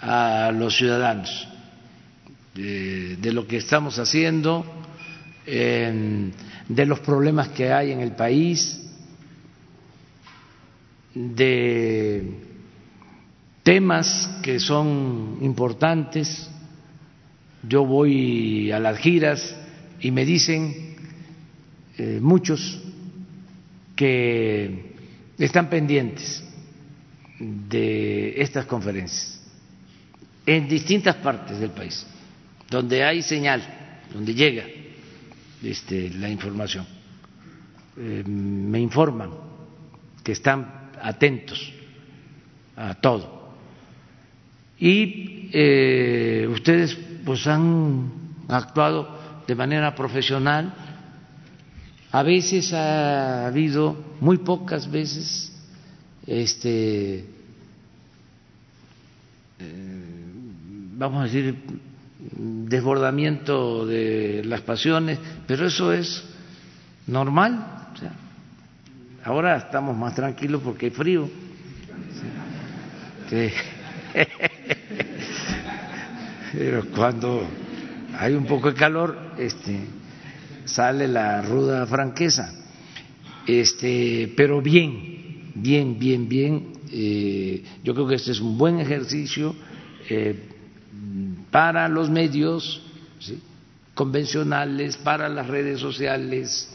a 0.01 0.51
los 0.53 0.75
ciudadanos 0.75 1.47
de, 2.53 3.31
lo 3.33 3.47
que 3.47 3.57
estamos 3.57 3.97
haciendo, 3.99 4.65
de 5.45 6.85
los 6.85 6.99
problemas 6.99 7.49
que 7.49 7.71
hay 7.73 7.91
en 7.91 7.99
el 7.99 8.11
país, 8.11 8.79
de 11.13 12.39
temas 13.63 14.39
que 14.41 14.59
son 14.59 15.39
importantes. 15.41 16.49
Yo 17.67 17.85
voy 17.85 18.71
a 18.71 18.79
las 18.79 18.97
giras 18.97 19.55
y 19.99 20.11
me 20.11 20.25
dicen 20.25 20.92
eh, 21.97 22.19
muchos 22.21 22.81
que 23.95 24.93
están 25.37 25.69
pendientes 25.69 26.43
de 27.39 28.41
estas 28.41 28.65
conferencias 28.65 29.41
en 30.45 30.67
distintas 30.67 31.15
partes 31.17 31.59
del 31.59 31.71
país, 31.71 32.05
donde 32.69 33.03
hay 33.03 33.21
señal, 33.21 33.61
donde 34.13 34.33
llega 34.33 34.65
este, 35.63 36.09
la 36.11 36.29
información. 36.29 36.85
Eh, 37.97 38.23
me 38.25 38.79
informan 38.79 39.31
que 40.23 40.31
están 40.33 40.89
atentos 41.01 41.71
a 42.75 42.95
todo. 42.95 43.53
Y 44.79 45.49
eh, 45.53 46.47
ustedes 46.49 46.97
pues 47.23 47.45
han 47.47 48.11
actuado 48.47 49.43
de 49.47 49.55
manera 49.55 49.93
profesional. 49.95 50.73
A 52.13 52.21
veces 52.21 52.71
ha 52.73 53.47
habido, 53.47 53.97
muy 54.19 54.37
pocas 54.37 54.89
veces, 54.89 55.51
este, 56.27 57.25
eh, 59.57 60.05
vamos 60.95 61.21
a 61.21 61.23
decir, 61.23 61.57
desbordamiento 62.37 63.87
de 63.87 64.43
las 64.45 64.61
pasiones, 64.61 65.17
pero 65.47 65.65
eso 65.65 65.91
es 65.91 66.23
normal. 67.07 67.65
ahora 69.23 69.57
estamos 69.57 69.97
más 69.97 70.13
tranquilos 70.13 70.61
porque 70.63 70.85
hay 70.85 70.91
frío. 70.91 71.27
pero 76.53 76.85
cuando 76.91 77.41
hay 78.19 78.35
un 78.35 78.45
poco 78.45 78.69
de 78.71 78.75
calor, 78.75 79.17
este, 79.39 80.02
sale 80.65 81.07
la 81.07 81.41
ruda 81.41 81.85
franqueza. 81.85 82.53
Este, 83.45 84.33
pero 84.35 84.61
bien, 84.61 85.51
bien, 85.55 85.97
bien, 85.99 86.27
bien. 86.27 86.73
Eh, 86.91 87.63
yo 87.83 87.93
creo 87.93 88.07
que 88.07 88.15
este 88.15 88.31
es 88.31 88.39
un 88.39 88.57
buen 88.57 88.79
ejercicio. 88.79 89.55
Eh, 90.09 90.49
para 91.51 91.87
los 91.87 92.09
medios 92.09 92.81
convencionales, 93.93 94.97
para 94.97 95.29
las 95.29 95.47
redes 95.47 95.79
sociales 95.79 96.69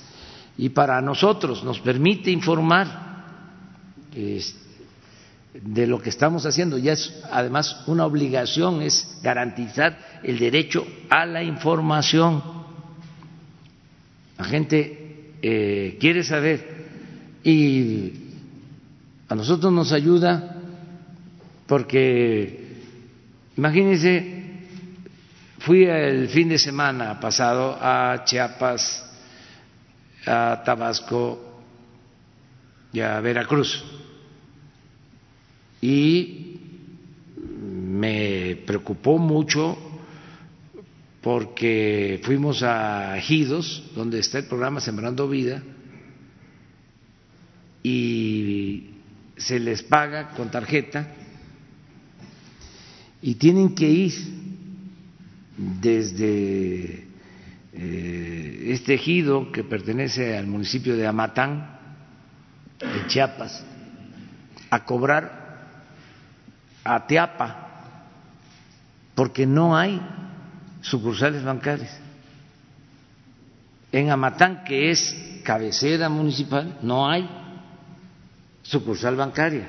y 0.57 0.69
para 0.69 1.01
nosotros. 1.01 1.65
Nos 1.65 1.81
permite 1.81 2.31
informar 2.31 3.09
de 5.53 5.87
lo 5.87 6.01
que 6.01 6.11
estamos 6.11 6.47
haciendo. 6.47 6.79
Ya 6.79 6.93
es 6.93 7.13
además 7.31 7.83
una 7.87 8.07
obligación, 8.07 8.83
es 8.83 9.19
garantizar 9.23 9.99
el 10.23 10.39
derecho 10.39 10.87
a 11.11 11.27
la 11.27 11.43
información. 11.43 12.58
La 14.39 14.45
gente 14.45 15.35
eh, 15.43 15.97
quiere 16.01 16.25
saber. 16.25 16.87
Y 17.45 18.13
a 19.29 19.35
nosotros 19.35 19.73
nos 19.73 19.93
ayuda 19.93 20.57
porque 21.67 22.67
imagínense 23.57 24.39
Fui 25.59 25.85
el 25.85 26.29
fin 26.29 26.49
de 26.49 26.59
semana 26.59 27.19
pasado 27.19 27.77
a 27.81 28.23
Chiapas, 28.25 29.05
a 30.25 30.63
Tabasco 30.65 31.61
y 32.93 33.01
a 33.01 33.21
Veracruz. 33.21 33.85
Y 35.81 36.61
me 37.37 38.57
preocupó 38.65 39.19
mucho 39.19 39.77
porque 41.29 42.23
fuimos 42.25 42.63
a 42.63 43.19
Ejidos, 43.19 43.85
donde 43.95 44.19
está 44.19 44.39
el 44.39 44.47
programa 44.47 44.81
Sembrando 44.81 45.29
Vida, 45.29 45.63
y 47.83 48.93
se 49.37 49.61
les 49.61 49.83
paga 49.83 50.31
con 50.31 50.51
tarjeta 50.51 51.07
y 53.21 53.35
tienen 53.35 53.75
que 53.75 53.91
ir 53.91 54.15
desde 55.59 57.07
eh, 57.75 58.63
este 58.69 58.95
ejido 58.95 59.53
que 59.53 59.65
pertenece 59.65 60.35
al 60.35 60.47
municipio 60.47 60.97
de 60.97 61.07
Amatán, 61.07 61.79
de 62.81 63.07
Chiapas, 63.07 63.67
a 64.71 64.83
cobrar 64.83 65.69
a 66.85 67.07
Teapa, 67.07 68.07
porque 69.15 69.47
no 69.47 69.77
hay 69.77 70.01
sucursales 70.81 71.43
bancarias. 71.43 71.99
En 73.91 74.11
Amatán, 74.11 74.65
que 74.65 74.91
es 74.91 75.41
cabecera 75.45 76.09
municipal, 76.09 76.79
no 76.83 77.09
hay 77.09 77.29
sucursal 78.63 79.17
bancaria. 79.17 79.69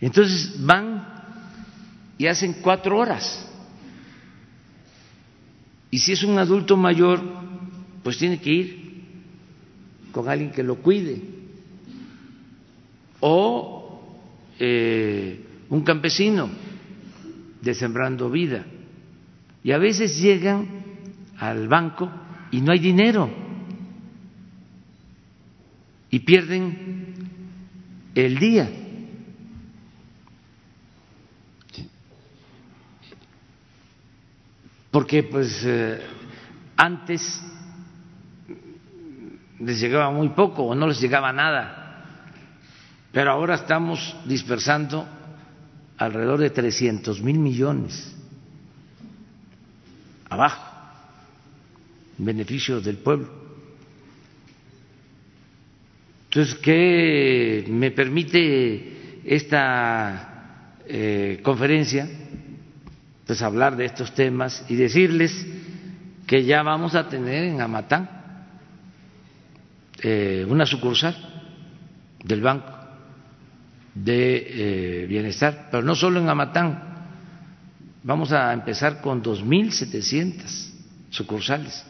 Entonces 0.00 0.64
van 0.64 1.06
y 2.16 2.26
hacen 2.26 2.54
cuatro 2.62 2.98
horas. 2.98 3.46
Y 5.90 5.98
si 5.98 6.12
es 6.12 6.22
un 6.22 6.38
adulto 6.38 6.76
mayor, 6.76 7.20
pues 8.02 8.16
tiene 8.16 8.40
que 8.40 8.50
ir 8.50 8.80
con 10.12 10.28
alguien 10.28 10.52
que 10.52 10.62
lo 10.62 10.76
cuide. 10.76 11.20
O 13.18 14.00
eh, 14.58 15.44
un 15.68 15.82
campesino 15.82 16.48
de 17.60 17.74
Sembrando 17.74 18.30
Vida. 18.30 18.64
Y 19.62 19.72
a 19.72 19.78
veces 19.78 20.18
llegan 20.18 20.68
al 21.38 21.68
banco 21.68 22.10
y 22.50 22.60
no 22.60 22.72
hay 22.72 22.78
dinero. 22.78 23.30
Y 26.10 26.20
pierden 26.20 27.14
el 28.14 28.38
día. 28.38 28.70
Porque 34.90 35.22
pues 35.22 35.62
eh, 35.64 36.00
antes 36.76 37.40
les 39.60 39.80
llegaba 39.80 40.10
muy 40.10 40.30
poco 40.30 40.64
o 40.64 40.74
no 40.74 40.88
les 40.88 41.00
llegaba 41.00 41.32
nada, 41.32 42.04
pero 43.12 43.30
ahora 43.30 43.54
estamos 43.54 44.16
dispersando 44.24 45.06
alrededor 45.96 46.40
de 46.40 46.50
300 46.50 47.22
mil 47.22 47.38
millones 47.38 48.16
abajo, 50.30 50.64
en 52.18 52.24
beneficio 52.24 52.80
del 52.80 52.96
pueblo. 52.98 53.28
Entonces, 56.26 56.54
¿qué 56.54 57.64
me 57.68 57.90
permite 57.90 59.20
esta 59.24 60.76
eh, 60.86 61.40
conferencia? 61.42 62.08
Pues 63.26 63.42
hablar 63.42 63.76
de 63.76 63.84
estos 63.84 64.14
temas 64.14 64.64
y 64.68 64.76
decirles 64.76 65.46
que 66.26 66.44
ya 66.44 66.62
vamos 66.62 66.94
a 66.94 67.08
tener 67.08 67.44
en 67.44 67.60
Amatán 67.60 68.08
eh, 70.02 70.46
una 70.48 70.64
sucursal 70.64 71.16
del 72.22 72.40
Banco 72.40 72.80
de 73.94 75.02
eh, 75.02 75.06
Bienestar, 75.06 75.68
pero 75.70 75.82
no 75.82 75.94
solo 75.94 76.20
en 76.20 76.28
Amatán, 76.28 76.89
vamos 78.02 78.32
a 78.32 78.52
empezar 78.52 79.00
con 79.00 79.22
2.700 79.22 80.70
sucursales. 81.10 81.84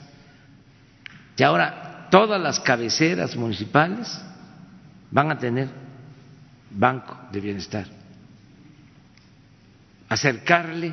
Y 1.36 1.42
ahora 1.42 2.08
todas 2.10 2.40
las 2.40 2.60
cabeceras 2.60 3.36
municipales 3.36 4.20
van 5.10 5.30
a 5.30 5.38
tener 5.38 5.68
banco 6.70 7.16
de 7.32 7.40
bienestar. 7.40 7.86
Acercarle 10.08 10.92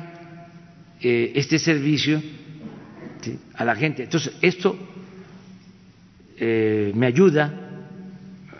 eh, 1.00 1.32
este 1.34 1.58
servicio 1.58 2.22
a 3.54 3.64
la 3.64 3.74
gente. 3.74 4.04
Entonces, 4.04 4.32
esto 4.40 4.78
eh, 6.36 6.92
me 6.94 7.06
ayuda 7.06 7.52
eh, 7.52 8.56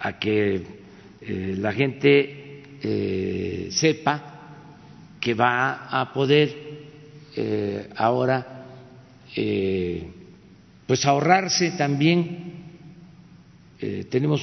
a 0.00 0.18
que 0.18 0.78
la 1.20 1.72
gente 1.72 3.68
sepa 3.70 4.37
que 5.20 5.34
va 5.34 5.88
a 6.00 6.12
poder 6.12 6.68
ahora 7.96 8.64
pues 10.88 11.04
ahorrarse 11.04 11.72
también 11.72 12.48
eh, 13.78 14.06
tenemos 14.10 14.42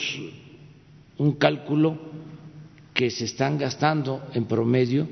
un 1.18 1.34
cálculo 1.34 1.98
que 2.94 3.10
se 3.10 3.26
están 3.26 3.58
gastando 3.58 4.30
en 4.34 4.46
promedio 4.46 5.08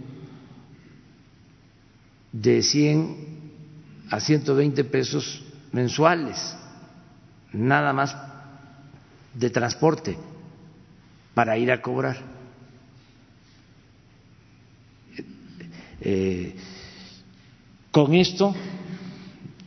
de 2.31 2.61
100 2.61 3.34
a 4.11 4.19
120 4.19 4.84
pesos 4.85 5.44
mensuales, 5.72 6.56
nada 7.52 7.91
más 7.94 8.15
de 9.34 9.49
transporte 9.49 10.18
para 11.34 11.57
ir 11.57 11.72
a 11.72 11.81
cobrar. 11.81 12.32
Eh, 16.05 16.53
con 17.91 18.13
esto 18.13 18.53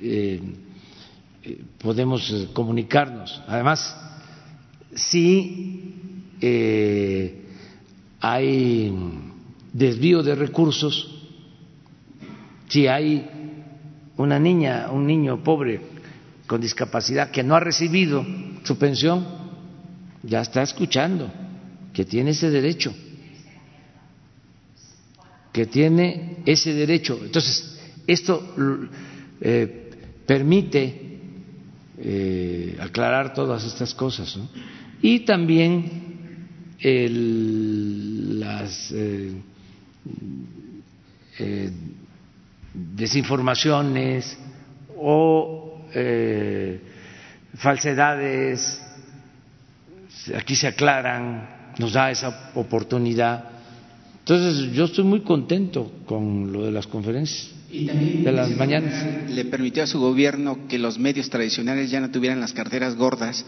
eh, 0.00 0.40
podemos 1.78 2.48
comunicarnos. 2.52 3.40
Además, 3.46 3.96
si 4.94 5.94
eh, 6.40 7.42
hay 8.20 8.92
desvío 9.72 10.22
de 10.22 10.34
recursos, 10.34 11.24
si 12.68 12.86
hay 12.86 13.30
una 14.16 14.38
niña, 14.38 14.90
un 14.90 15.06
niño 15.06 15.42
pobre 15.42 15.80
con 16.46 16.60
discapacidad 16.60 17.30
que 17.30 17.42
no 17.42 17.54
ha 17.54 17.60
recibido 17.60 18.24
su 18.62 18.76
pensión, 18.76 19.26
ya 20.22 20.40
está 20.40 20.62
escuchando 20.62 21.30
que 21.92 22.04
tiene 22.04 22.30
ese 22.30 22.50
derecho, 22.50 22.94
que 25.56 25.64
tiene 25.64 26.36
ese 26.44 26.74
derecho. 26.74 27.18
Entonces, 27.22 27.78
esto 28.06 28.54
eh, 29.40 29.90
permite 30.26 31.18
eh, 31.98 32.76
aclarar 32.78 33.32
todas 33.32 33.64
estas 33.64 33.94
cosas. 33.94 34.38
y 35.00 35.20
también 35.20 36.04
las 38.38 38.92
eh, 38.92 39.32
desinformaciones 42.74 44.36
o 44.98 45.80
falsedades, 47.56 48.82
aquí 50.36 50.54
se 50.54 50.66
aclaran, 50.66 51.48
nos 51.78 51.94
da 51.94 52.10
esa 52.10 52.50
oportunidad. 52.54 53.55
Entonces 54.28 54.72
yo 54.72 54.86
estoy 54.86 55.04
muy 55.04 55.20
contento 55.20 55.92
con 56.04 56.52
lo 56.52 56.64
de 56.64 56.72
las 56.72 56.88
conferencias. 56.88 57.52
de 57.70 58.32
las 58.32 58.50
mañanas. 58.56 59.30
Le 59.30 59.44
permitió 59.44 59.84
a 59.84 59.86
su 59.86 60.00
gobierno 60.00 60.66
que 60.66 60.80
los 60.80 60.98
medios 60.98 61.30
tradicionales 61.30 61.92
ya 61.92 62.00
no 62.00 62.10
tuvieran 62.10 62.40
las 62.40 62.52
carteras 62.52 62.96
gordas 62.96 63.46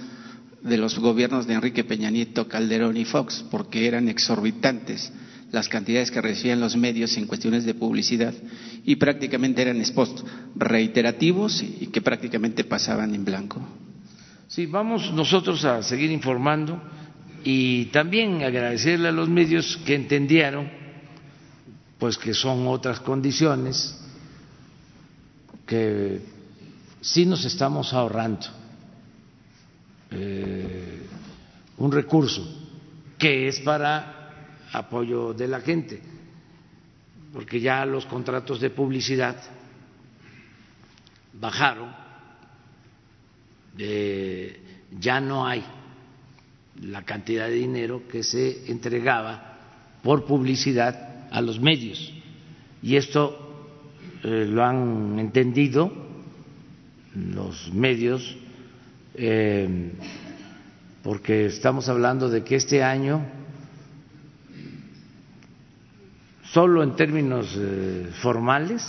de 0.62 0.76
los 0.76 0.96
gobiernos 1.00 1.48
de 1.48 1.54
Enrique 1.54 1.82
Peña 1.82 2.10
Nieto, 2.10 2.46
Calderón 2.46 2.96
y 2.96 3.04
Fox, 3.04 3.44
porque 3.50 3.88
eran 3.88 4.08
exorbitantes 4.08 5.12
las 5.50 5.68
cantidades 5.68 6.12
que 6.12 6.20
recibían 6.20 6.60
los 6.60 6.76
medios 6.76 7.16
en 7.16 7.26
cuestiones 7.26 7.64
de 7.64 7.74
publicidad 7.74 8.34
y 8.84 8.94
prácticamente 8.96 9.62
eran 9.62 9.84
spots 9.84 10.24
reiterativos 10.54 11.60
y 11.60 11.88
que 11.88 12.02
prácticamente 12.02 12.62
pasaban 12.62 13.16
en 13.16 13.24
blanco. 13.24 13.60
Sí, 14.46 14.66
vamos 14.66 15.12
nosotros 15.12 15.64
a 15.64 15.82
seguir 15.82 16.12
informando 16.12 16.80
y 17.44 17.86
también 17.86 18.42
agradecerle 18.42 19.08
a 19.08 19.12
los 19.12 19.28
medios 19.28 19.76
que 19.84 19.94
entendieron 19.94 20.70
pues 21.98 22.16
que 22.16 22.32
son 22.32 22.66
otras 22.68 23.00
condiciones 23.00 23.98
que 25.66 26.20
sí 27.00 27.26
nos 27.26 27.44
estamos 27.44 27.92
ahorrando 27.92 28.46
eh, 30.10 31.06
un 31.76 31.92
recurso 31.92 32.46
que 33.18 33.48
es 33.48 33.60
para 33.60 34.14
apoyo 34.72 35.34
de 35.34 35.48
la 35.48 35.60
gente, 35.60 36.00
porque 37.32 37.60
ya 37.60 37.84
los 37.84 38.06
contratos 38.06 38.60
de 38.60 38.70
publicidad 38.70 39.36
bajaron, 41.34 41.94
ya 44.98 45.20
no 45.20 45.46
hay 45.46 45.64
la 46.82 47.02
cantidad 47.04 47.48
de 47.48 47.54
dinero 47.54 48.02
que 48.08 48.22
se 48.22 48.70
entregaba 48.70 49.58
por 50.02 50.24
publicidad 50.24 51.26
a 51.30 51.40
los 51.40 51.60
medios. 51.60 52.12
Y 52.82 52.96
esto 52.96 53.66
eh, 54.22 54.46
lo 54.48 54.64
han 54.64 55.18
entendido 55.18 55.92
los 57.14 57.72
medios 57.72 58.36
eh, 59.14 59.92
porque 61.02 61.46
estamos 61.46 61.88
hablando 61.88 62.28
de 62.28 62.44
que 62.44 62.56
este 62.56 62.82
año, 62.82 63.24
solo 66.44 66.82
en 66.82 66.94
términos 66.94 67.56
eh, 67.58 68.08
formales, 68.20 68.82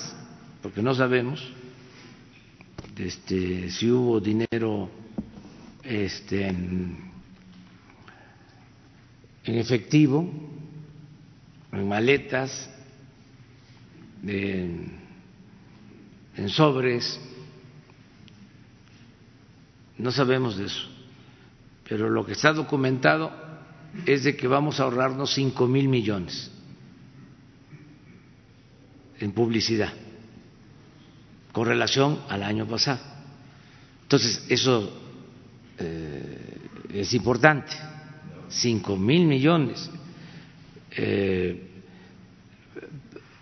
porque 0.62 0.82
no 0.82 0.94
sabemos 0.94 1.52
este, 2.98 3.70
si 3.72 3.90
hubo 3.90 4.20
dinero 4.20 4.90
este, 5.84 6.48
en, 6.48 7.09
en 9.50 9.58
efectivo, 9.58 10.30
en 11.72 11.88
maletas, 11.88 12.70
en, 14.24 15.00
sobres, 16.50 17.20
no 19.98 20.12
sabemos 20.12 20.58
de 20.58 20.66
eso, 20.66 20.88
pero 21.88 22.10
lo 22.10 22.26
que 22.26 22.34
está 22.34 22.54
documentado 22.54 23.32
es 24.06 24.24
de 24.24 24.38
que 24.38 24.48
vamos 24.48 24.80
a 24.80 24.84
ahorrarnos 24.84 25.34
cinco 25.34 25.68
mil 25.68 25.90
millones 25.90 26.52
en 29.20 29.32
publicidad 29.32 29.92
con 31.52 31.66
relación 31.66 32.20
al 32.30 32.44
año 32.44 32.68
pasado. 32.68 33.00
Entonces, 34.04 34.46
eso 34.48 34.94
eh, 35.80 36.58
es 36.94 37.14
importante, 37.16 37.89
cinco 38.50 38.98
mil 38.98 39.26
millones. 39.26 39.90
Eh, 40.92 41.66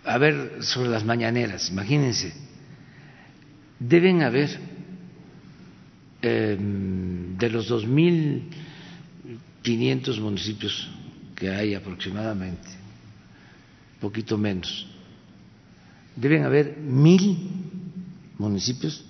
a 0.04 0.18
ver, 0.18 0.62
sobre 0.62 0.88
las 0.88 1.04
mañaneras, 1.04 1.70
imagínense, 1.70 2.32
deben 3.78 4.22
haber 4.22 4.58
eh, 6.22 6.56
de 6.58 7.50
los 7.50 7.68
dos 7.68 7.86
mil 7.86 8.50
quinientos 9.62 10.18
municipios 10.18 10.88
que 11.34 11.50
hay 11.50 11.74
aproximadamente, 11.74 12.68
poquito 14.00 14.38
menos, 14.38 14.86
deben 16.16 16.44
haber 16.44 16.76
mil 16.78 17.50
municipios 18.38 19.04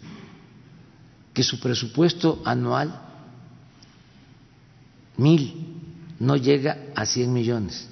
que 1.33 1.43
su 1.43 1.61
presupuesto 1.61 2.43
anual, 2.45 3.01
mil, 5.16 5.68
no 6.19 6.36
llega 6.36 6.78
a 6.95 7.07
100 7.07 7.32
millones. 7.32 7.89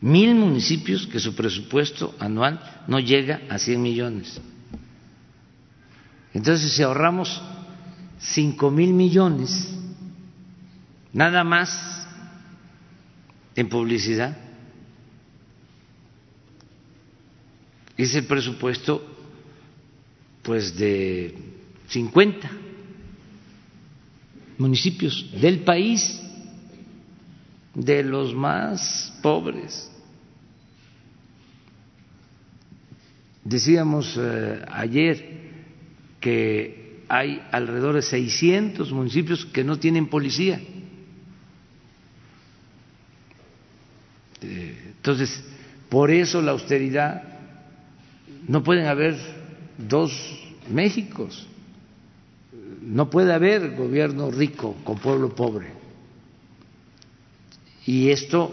Mil 0.00 0.34
municipios 0.34 1.06
que 1.06 1.20
su 1.20 1.34
presupuesto 1.34 2.14
anual 2.18 2.84
no 2.86 3.00
llega 3.00 3.42
a 3.48 3.58
100 3.58 3.82
millones. 3.82 4.40
Entonces, 6.34 6.72
si 6.72 6.82
ahorramos 6.82 7.40
cinco 8.18 8.70
mil 8.70 8.92
millones, 8.92 9.72
nada 11.12 11.44
más 11.44 12.06
en 13.54 13.68
publicidad, 13.68 14.36
es 17.96 18.14
el 18.14 18.26
presupuesto 18.26 19.02
pues 20.42 20.76
de 20.76 21.34
50 21.88 22.50
municipios 24.58 25.30
del 25.40 25.60
país, 25.60 26.20
de 27.74 28.02
los 28.02 28.34
más 28.34 29.12
pobres. 29.22 29.90
Decíamos 33.44 34.16
eh, 34.18 34.64
ayer 34.72 35.36
que 36.20 37.04
hay 37.08 37.40
alrededor 37.52 37.94
de 37.94 38.02
600 38.02 38.90
municipios 38.92 39.46
que 39.46 39.62
no 39.62 39.78
tienen 39.78 40.08
policía. 40.08 40.60
Eh, 44.42 44.92
entonces, 44.96 45.44
por 45.88 46.10
eso 46.10 46.42
la 46.42 46.52
austeridad 46.52 47.22
no 48.48 48.62
pueden 48.64 48.86
haber 48.86 49.16
dos 49.78 50.12
Méxicos. 50.68 51.46
No 52.82 53.10
puede 53.10 53.32
haber 53.32 53.74
gobierno 53.74 54.30
rico 54.30 54.76
con 54.84 54.98
pueblo 54.98 55.34
pobre. 55.34 55.72
Y 57.86 58.10
esto 58.10 58.50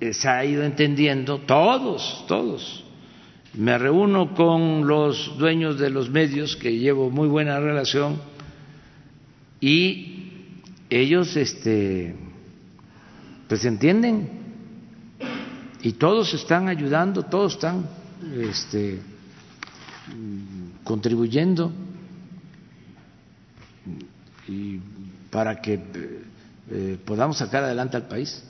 eh, 0.00 0.12
se 0.12 0.28
ha 0.28 0.44
ido 0.44 0.62
entendiendo 0.62 1.38
todos, 1.38 2.24
todos. 2.28 2.84
Me 3.54 3.76
reúno 3.78 4.34
con 4.34 4.86
los 4.86 5.36
dueños 5.38 5.78
de 5.78 5.90
los 5.90 6.10
medios, 6.10 6.54
que 6.56 6.78
llevo 6.78 7.10
muy 7.10 7.28
buena 7.28 7.58
relación, 7.58 8.20
y 9.60 10.30
ellos 10.90 11.36
este, 11.36 12.14
pues 13.48 13.64
entienden 13.64 14.28
y 15.82 15.92
todos 15.92 16.34
están 16.34 16.68
ayudando, 16.68 17.24
todos 17.24 17.54
están 17.54 17.88
este, 18.40 19.00
contribuyendo 20.84 21.72
y 24.46 24.78
para 25.30 25.60
que 25.60 25.78
eh, 26.70 26.96
podamos 27.04 27.38
sacar 27.38 27.64
adelante 27.64 27.96
al 27.96 28.08
país. 28.08 28.42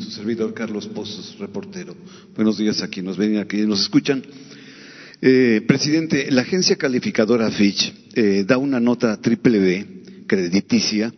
Su 0.00 0.10
servidor 0.10 0.54
Carlos 0.54 0.88
Pozos, 0.88 1.36
reportero. 1.38 1.94
Buenos 2.34 2.58
días 2.58 2.82
a 2.82 2.88
quienes 2.88 3.10
nos 3.10 3.16
ven 3.16 3.34
y 3.34 3.38
a 3.38 3.46
quienes 3.46 3.68
nos 3.68 3.80
escuchan. 3.80 4.22
Eh, 5.20 5.62
presidente, 5.68 6.30
la 6.32 6.42
agencia 6.42 6.76
calificadora 6.76 7.50
Fitch 7.50 7.94
eh, 8.14 8.44
da 8.44 8.58
una 8.58 8.80
nota 8.80 9.16
triple 9.20 9.58
B, 9.60 10.24
crediticia, 10.26 11.14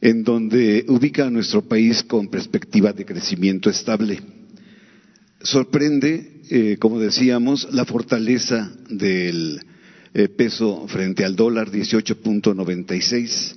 en 0.00 0.24
donde 0.24 0.86
ubica 0.88 1.26
a 1.26 1.30
nuestro 1.30 1.62
país 1.62 2.02
con 2.02 2.28
perspectiva 2.28 2.92
de 2.92 3.04
crecimiento 3.04 3.68
estable. 3.68 4.20
Sorprende 5.42 6.38
eh, 6.50 6.78
como 6.78 6.98
decíamos, 6.98 7.68
la 7.72 7.84
fortaleza 7.84 8.72
del 8.88 9.60
eh, 10.14 10.28
peso 10.28 10.86
frente 10.88 11.24
al 11.24 11.36
dólar, 11.36 11.70
18.96. 11.70 13.56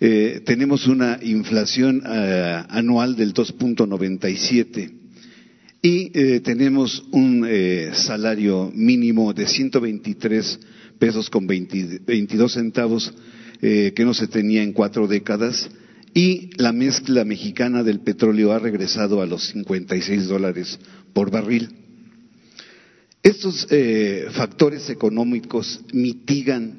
Eh, 0.00 0.42
tenemos 0.44 0.86
una 0.86 1.18
inflación 1.22 2.02
anual 2.04 3.16
del 3.16 3.32
2.97 3.32 4.90
y 5.80 6.40
tenemos 6.40 7.04
un 7.12 7.46
salario 7.92 8.72
mínimo 8.74 9.32
de 9.32 9.46
123 9.46 10.58
pesos 10.98 11.30
con 11.30 11.46
22 11.46 12.52
centavos 12.52 13.14
que 13.60 14.04
no 14.04 14.14
se 14.14 14.26
tenía 14.26 14.62
en 14.62 14.72
cuatro 14.72 15.06
décadas 15.06 15.70
y 16.14 16.50
la 16.56 16.72
mezcla 16.72 17.24
mexicana 17.24 17.82
del 17.82 18.00
petróleo 18.00 18.52
ha 18.52 18.60
regresado 18.60 19.20
a 19.20 19.26
los 19.26 19.48
56 19.48 20.28
dólares 20.28 20.78
por 21.12 21.30
barril. 21.30 21.83
Estos 23.24 23.66
eh, 23.70 24.26
factores 24.32 24.90
económicos 24.90 25.80
mitigan 25.94 26.78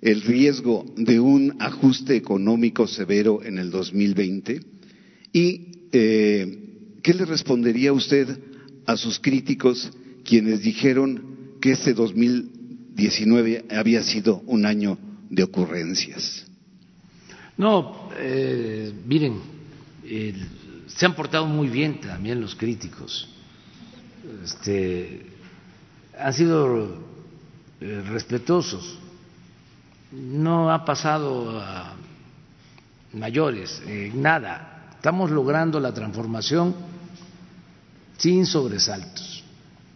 el 0.00 0.22
riesgo 0.22 0.86
de 0.96 1.18
un 1.18 1.56
ajuste 1.58 2.14
económico 2.14 2.86
severo 2.86 3.42
en 3.42 3.58
el 3.58 3.68
2020 3.72 4.60
y 5.32 5.88
eh, 5.90 7.00
¿qué 7.02 7.12
le 7.12 7.24
respondería 7.24 7.92
usted 7.92 8.38
a 8.86 8.96
sus 8.96 9.18
críticos 9.18 9.90
quienes 10.24 10.62
dijeron 10.62 11.56
que 11.60 11.72
este 11.72 11.92
2019 11.92 13.64
había 13.70 14.04
sido 14.04 14.44
un 14.46 14.64
año 14.64 14.96
de 15.28 15.42
ocurrencias? 15.42 16.46
No, 17.56 18.10
eh, 18.16 18.92
miren, 19.08 19.40
se 20.86 21.04
han 21.04 21.16
portado 21.16 21.46
muy 21.46 21.66
bien 21.66 22.00
también 22.00 22.40
los 22.40 22.54
críticos. 22.54 23.28
Este, 24.44 25.37
han 26.18 26.32
sido 26.32 26.98
eh, 27.80 28.02
respetuosos, 28.08 28.98
no 30.10 30.72
ha 30.72 30.84
pasado 30.84 31.60
a 31.60 31.94
mayores, 33.12 33.82
eh, 33.86 34.10
nada. 34.14 34.90
Estamos 34.94 35.30
logrando 35.30 35.78
la 35.78 35.92
transformación 35.92 36.74
sin 38.16 38.46
sobresaltos. 38.46 39.44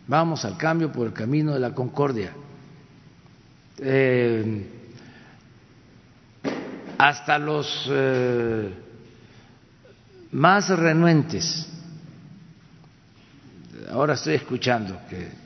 Vamos 0.07 0.45
al 0.45 0.57
cambio 0.57 0.93
por 0.93 1.09
el 1.09 1.13
camino 1.13 1.55
de 1.55 1.61
la 1.61 1.75
concordia. 1.75 2.33
Eh, 3.79 4.69
hasta 6.99 7.37
los 7.37 7.91
más 10.31 10.69
renuentes, 10.69 11.69
ahora 13.91 14.15
estoy 14.15 14.35
escuchando 14.35 15.01
que 15.11 15.42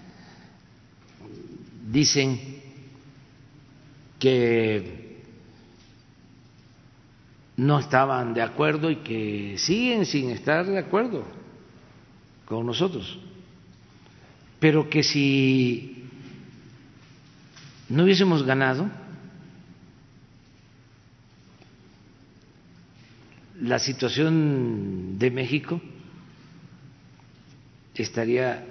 dicen 1.87 2.41
que 4.19 5.23
no 7.57 7.79
estaban 7.79 8.35
de 8.35 8.43
acuerdo 8.43 8.91
y 8.91 8.97
que 8.97 9.57
siguen 9.59 10.05
sin 10.05 10.31
estar 10.31 10.67
de 10.67 10.79
acuerdo 10.79 11.25
con 12.45 12.67
nosotros, 12.67 13.19
pero 14.61 14.89
que 14.91 15.03
si 15.03 16.05
no 17.89 18.05
hubiésemos 18.05 18.43
ganado, 18.43 18.91
la 23.61 23.79
situación 23.79 25.19
de 25.19 25.31
México 25.31 25.81
estaría 27.95 28.65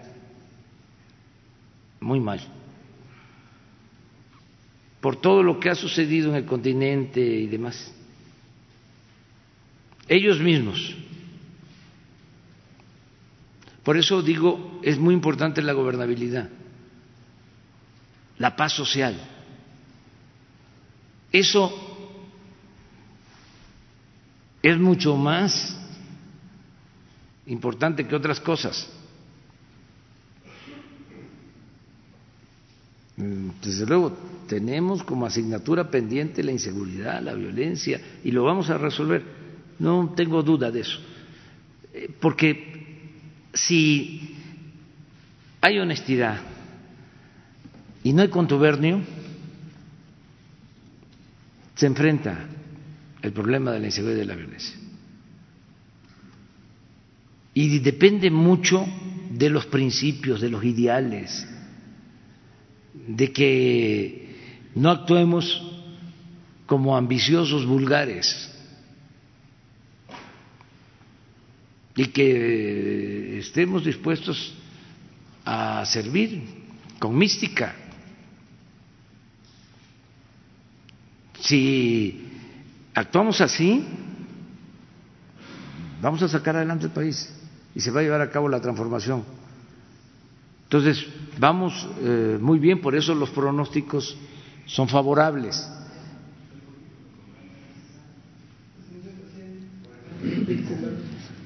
muy 2.00 2.20
mal 2.20 2.40
por 5.06 5.18
todo 5.18 5.44
lo 5.44 5.60
que 5.60 5.69
ha 5.69 5.76
sucedido 5.76 6.32
en 6.32 6.38
el 6.38 6.45
continente 6.45 7.22
y 7.22 7.45
demás. 7.45 7.94
Ellos 10.07 10.40
mismos. 10.40 10.95
Por 13.84 13.98
eso 13.98 14.23
digo, 14.23 14.80
es 14.82 14.98
muy 14.98 15.14
importante 15.14 15.61
la 15.61 15.73
gobernabilidad, 15.73 16.49
la 18.40 18.56
paz 18.56 18.73
social. 18.73 19.15
Eso 21.32 21.72
es 24.64 24.76
mucho 24.80 25.15
más 25.15 25.80
importante 27.45 28.07
que 28.07 28.15
otras 28.15 28.40
cosas. 28.40 28.91
Desde 33.18 33.86
luego, 33.86 34.18
tenemos 34.48 35.04
como 35.04 35.26
asignatura 35.26 35.90
pendiente 35.90 36.44
la 36.44 36.52
inseguridad, 36.52 37.22
la 37.22 37.34
violencia, 37.34 38.02
y 38.24 38.32
lo 38.32 38.44
vamos 38.44 38.70
a 38.70 38.78
resolver. 38.78 39.24
No 39.80 40.14
tengo 40.16 40.44
duda 40.44 40.70
de 40.70 40.82
eso. 40.82 41.00
Eh, 41.94 42.10
porque 42.20 43.10
si 43.54 44.36
hay 45.62 45.80
honestidad 45.80 46.42
y 48.04 48.12
no 48.12 48.22
hay 48.22 48.28
contubernio, 48.28 49.02
se 51.76 51.86
enfrenta 51.86 52.48
el 53.22 53.32
problema 53.32 53.72
de 53.72 53.80
la 53.80 53.86
inseguridad 53.88 54.18
y 54.18 54.20
de 54.20 54.26
la 54.26 54.36
violencia. 54.36 54.76
Y 57.54 57.80
depende 57.80 58.30
mucho 58.30 58.86
de 59.32 59.50
los 59.50 59.66
principios, 59.66 60.42
de 60.42 60.50
los 60.50 60.64
ideales 60.66 61.48
de 63.07 63.32
que 63.32 64.69
no 64.76 64.90
actuemos 64.91 65.61
como 66.65 66.98
ambiciosos 66.98 67.65
vulgares 67.65 68.52
y 71.95 72.07
que 72.07 73.40
estemos 73.40 73.86
dispuestos 73.86 74.53
a 75.45 75.86
servir 75.86 76.44
con 76.99 77.15
mística. 77.18 77.76
Si 81.40 82.27
actuamos 82.94 83.40
así, 83.40 83.86
vamos 86.02 86.22
a 86.23 86.27
sacar 86.27 86.56
adelante 86.56 86.88
el 86.88 86.91
país 86.91 87.34
y 87.76 87.80
se 87.80 87.91
va 87.91 87.99
a 87.99 88.03
llevar 88.03 88.22
a 88.22 88.32
cabo 88.32 88.49
la 88.49 88.60
transformación 88.60 89.23
entonces, 90.76 91.06
vamos 91.40 91.88
eh, 92.02 92.38
muy 92.42 92.60
bien, 92.60 92.82
por 92.82 92.96
eso 92.96 93.16
los 93.16 93.30
pronósticos 93.30 94.18
son 94.66 94.90
favorables. 94.90 95.56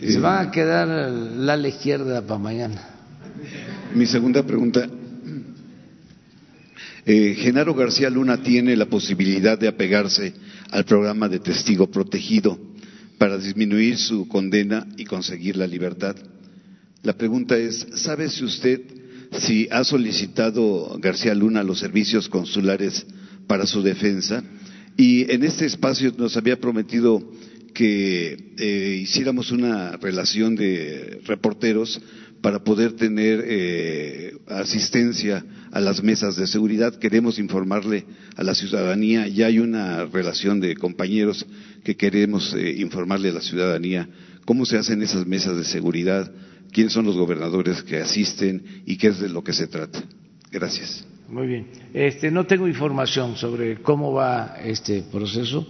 Se 0.02 0.20
van 0.20 0.48
a 0.48 0.52
quedar 0.52 0.88
la, 0.88 1.68
izquierda 1.68 2.24
para 2.24 2.40
mañana. 2.40 2.82
Mi 3.94 4.08
segunda 4.08 4.42
pregunta. 4.42 4.90
Eh, 7.06 7.36
Genaro 7.38 7.76
García 7.76 8.10
Luna 8.10 8.42
tiene 8.42 8.76
la 8.76 8.88
posibilidad 8.88 9.60
de 9.60 9.68
apegarse 9.68 10.34
al 10.72 10.86
programa 10.86 11.30
de 11.30 11.40
testigo 11.40 11.86
protegido 11.86 12.58
para 13.20 13.38
disminuir 13.38 13.98
su 13.98 14.28
condena 14.28 14.88
y 14.98 15.06
conseguir 15.06 15.56
la 15.56 15.68
libertad. 15.68 16.16
La 17.04 17.14
pregunta 17.14 17.56
es, 17.58 17.86
¿sabe 17.94 18.28
si 18.28 18.44
usted 18.44 18.99
si 19.32 19.68
ha 19.72 19.84
solicitado 19.84 20.98
García 21.00 21.36
Luna 21.36 21.64
los 21.64 21.80
servicios 21.80 22.30
consulares 22.30 23.06
para 23.48 23.66
su 23.66 23.82
defensa 23.82 24.44
y 24.98 25.32
en 25.32 25.44
este 25.44 25.66
espacio 25.66 26.14
nos 26.18 26.36
había 26.38 26.60
prometido 26.60 27.32
que 27.74 28.54
eh, 28.58 29.00
hiciéramos 29.02 29.52
una 29.52 29.98
relación 29.98 30.56
de 30.56 31.22
reporteros 31.26 32.02
para 32.42 32.64
poder 32.64 32.94
tener 32.94 33.44
eh, 33.46 34.38
asistencia 34.48 35.46
a 35.72 35.80
las 35.80 36.02
mesas 36.04 36.36
de 36.36 36.48
seguridad. 36.48 36.96
Queremos 36.96 37.38
informarle 37.38 38.06
a 38.36 38.44
la 38.44 38.56
ciudadanía, 38.56 39.28
ya 39.28 39.48
hay 39.48 39.60
una 39.60 40.06
relación 40.06 40.60
de 40.60 40.76
compañeros 40.76 41.46
que 41.84 41.96
queremos 41.96 42.54
eh, 42.54 42.76
informarle 42.80 43.30
a 43.30 43.34
la 43.34 43.42
ciudadanía 43.42 44.10
cómo 44.46 44.66
se 44.66 44.78
hacen 44.78 45.02
esas 45.02 45.28
mesas 45.28 45.58
de 45.58 45.64
seguridad, 45.64 46.32
quiénes 46.72 46.94
son 46.94 47.06
los 47.06 47.18
gobernadores 47.18 47.84
que 47.84 47.98
asisten 47.98 48.84
y 48.86 48.98
qué 48.98 49.08
es 49.08 49.20
de 49.20 49.30
lo 49.30 49.44
que 49.44 49.54
se 49.54 49.68
trata. 49.68 50.04
Gracias. 50.52 51.06
Muy 51.28 51.48
bien. 51.48 51.68
Este, 51.94 52.32
no 52.32 52.46
tengo 52.46 52.68
información 52.68 53.36
sobre 53.36 53.82
cómo 53.82 54.14
va 54.14 54.58
este 54.64 55.04
proceso 55.04 55.68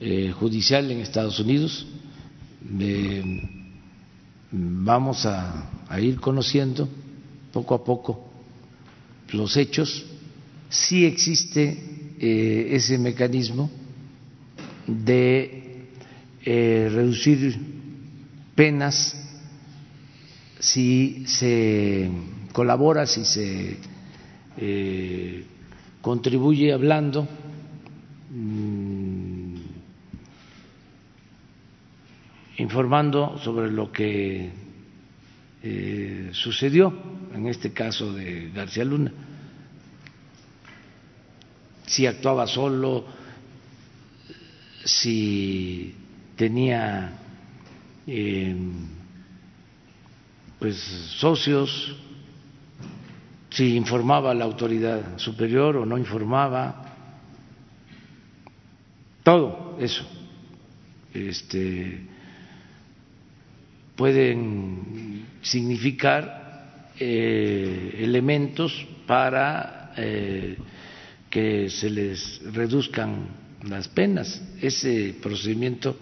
eh, 0.00 0.32
judicial 0.32 0.90
en 0.90 1.00
Estados 1.00 1.38
Unidos. 1.38 1.86
vamos 4.50 5.26
a, 5.26 5.70
ir 6.00 6.18
conociendo 6.20 6.88
poco 7.52 7.74
a 7.74 7.84
poco 7.84 8.28
los 9.32 9.56
hechos. 9.56 10.04
Sí 10.68 11.04
existe 11.04 12.14
eh, 12.18 12.68
ese 12.72 12.98
mecanismo 12.98 13.70
de 14.86 15.86
eh, 16.44 16.88
reducir 16.92 17.56
penas 18.56 19.25
si 20.58 21.24
se 21.26 22.10
colabora, 22.52 23.06
si 23.06 23.24
se 23.24 23.76
eh, 24.56 25.44
contribuye 26.00 26.72
hablando, 26.72 27.26
mm, 28.30 29.56
informando 32.58 33.38
sobre 33.38 33.70
lo 33.70 33.92
que 33.92 34.50
eh, 35.62 36.30
sucedió, 36.32 36.92
en 37.34 37.46
este 37.46 37.72
caso 37.72 38.12
de 38.12 38.50
García 38.50 38.84
Luna, 38.84 39.12
si 41.86 42.06
actuaba 42.06 42.46
solo, 42.46 43.04
si 44.84 45.94
tenía 46.36 47.12
eh, 48.06 48.56
pues 50.58 50.76
socios, 50.76 51.94
si 53.50 53.76
informaba 53.76 54.34
la 54.34 54.44
autoridad 54.44 55.18
superior 55.18 55.76
o 55.76 55.86
no 55.86 55.98
informaba, 55.98 56.82
todo 59.22 59.76
eso 59.80 60.04
este, 61.12 62.00
pueden 63.96 65.26
significar 65.42 66.92
eh, 66.98 67.98
elementos 67.98 68.86
para 69.06 69.92
eh, 69.96 70.56
que 71.30 71.68
se 71.70 71.90
les 71.90 72.40
reduzcan 72.52 73.28
las 73.68 73.88
penas. 73.88 74.40
Ese 74.60 75.14
procedimiento 75.20 75.96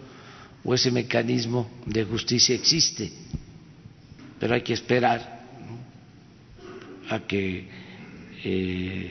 o 0.65 0.75
ese 0.75 0.91
mecanismo 0.91 1.71
de 1.87 2.05
justicia 2.05 2.55
existe 2.55 3.13
pero 4.45 4.57
hay 4.57 4.61
que 4.61 4.75
esperar 4.75 5.41
a 7.09 7.21
que 7.21 7.67
eh, 8.45 9.11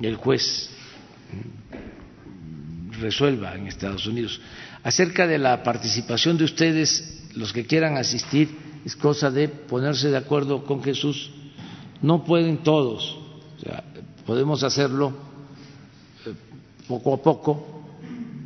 el 0.00 0.16
juez 0.16 0.70
resuelva 2.98 3.56
en 3.56 3.66
Estados 3.66 4.06
Unidos. 4.06 4.40
Acerca 4.82 5.26
de 5.26 5.36
la 5.36 5.62
participación 5.62 6.38
de 6.38 6.44
ustedes, 6.44 7.28
los 7.34 7.52
que 7.52 7.66
quieran 7.66 7.98
asistir, 7.98 8.56
es 8.86 8.96
cosa 8.96 9.30
de 9.30 9.48
ponerse 9.48 10.08
de 10.08 10.16
acuerdo 10.16 10.64
con 10.64 10.82
Jesús. 10.82 11.30
No 12.00 12.24
pueden 12.24 12.62
todos, 12.62 13.18
podemos 14.24 14.62
hacerlo 14.62 15.12
eh, 16.24 16.32
poco 16.88 17.12
a 17.12 17.22
poco, 17.22 17.82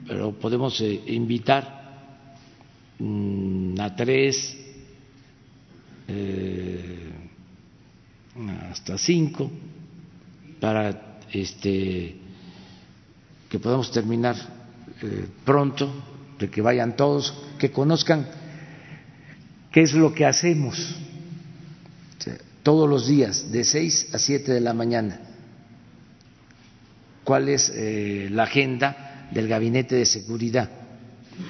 pero 0.09 0.33
podemos 0.33 0.81
eh, 0.81 1.01
invitar 1.07 2.09
mm, 2.99 3.79
a 3.79 3.95
tres, 3.95 4.68
eh, 6.09 7.11
hasta 8.71 8.99
cinco 8.99 9.51
para 10.61 11.21
este 11.33 12.17
que 13.49 13.59
podamos 13.59 13.91
terminar 13.93 14.37
eh, 15.03 15.27
pronto, 15.45 15.91
de 16.39 16.51
que 16.51 16.61
vayan 16.61 16.97
todos, 16.97 17.35
que 17.59 17.71
conozcan 17.71 18.29
qué 19.71 19.83
es 19.83 19.93
lo 19.95 20.13
que 20.13 20.27
hacemos 20.27 20.97
todos 22.63 22.89
los 22.89 23.07
días, 23.07 23.51
de 23.51 23.65
seis 23.65 24.09
a 24.13 24.19
siete 24.19 24.53
de 24.53 24.61
la 24.61 24.75
mañana. 24.75 25.21
cuál 27.25 27.49
es 27.51 27.71
eh, 27.75 28.29
la 28.31 28.45
agenda 28.45 29.29
del 29.31 29.49
Gabinete 29.49 29.97
de 29.97 30.07
Seguridad, 30.07 30.71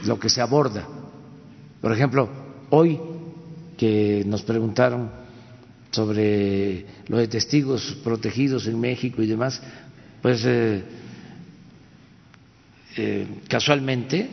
lo 0.07 0.19
que 0.19 0.29
se 0.29 0.41
aborda. 0.41 0.87
Por 1.81 1.93
ejemplo, 1.93 2.29
hoy 2.71 2.99
que 3.79 4.25
nos 4.27 4.43
preguntaron 4.43 5.11
sobre 5.91 6.85
los 7.07 7.21
de 7.21 7.29
testigos 7.29 7.97
protegidos 8.05 8.67
en 8.67 8.79
México 8.79 9.23
y 9.23 9.27
demás, 9.27 9.63
pues 10.21 10.45
eh, 10.45 10.83
eh, 12.97 13.27
casualmente 13.49 14.29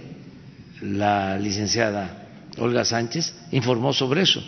la 0.81 1.37
licenciada 1.39 2.27
Olga 2.57 2.83
Sánchez 2.83 3.33
informó 3.51 3.93
sobre 3.93 4.23
eso. 4.23 4.43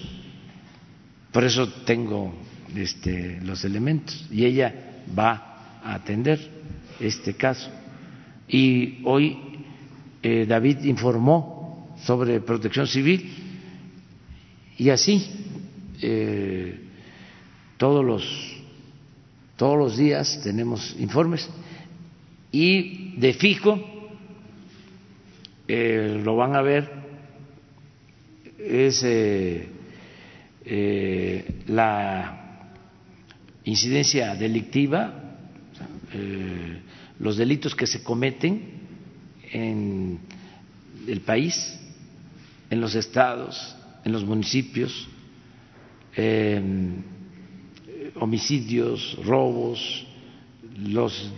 Por 1.31 1.43
eso 1.43 1.69
tengo 1.85 2.33
este, 2.75 3.39
los 3.41 3.63
elementos 3.63 4.25
y 4.31 4.45
ella 4.45 4.73
va 5.17 5.79
a 5.83 5.93
atender 5.93 6.39
este 6.99 7.35
caso. 7.35 7.69
Y 8.47 9.01
hoy 9.05 9.37
eh, 10.23 10.45
David 10.47 10.83
informó 10.85 11.95
sobre 12.03 12.39
protección 12.39 12.87
civil 12.87 13.46
y 14.77 14.89
así 14.89 15.25
eh, 16.01 16.79
todos 17.77 18.03
los 18.03 18.57
todos 19.55 19.77
los 19.77 19.97
días 19.97 20.39
tenemos 20.43 20.95
informes 20.99 21.49
y 22.51 23.17
de 23.17 23.33
fijo 23.33 23.79
eh, 25.67 26.21
lo 26.23 26.35
van 26.35 26.55
a 26.55 26.61
ver 26.61 26.91
es 28.59 29.05
la 31.67 32.69
incidencia 33.63 34.35
delictiva 34.35 35.27
los 37.19 37.37
delitos 37.37 37.75
que 37.75 37.87
se 37.87 38.03
cometen 38.03 38.61
en 39.51 40.19
el 41.07 41.21
país, 41.21 41.79
en 42.69 42.81
los 42.81 42.95
estados, 42.95 43.75
en 44.07 44.13
los 44.13 44.25
municipios, 44.25 45.07
em, 46.15 47.03
homicidios, 48.15 49.19
robos, 49.23 50.07
los 50.79 51.29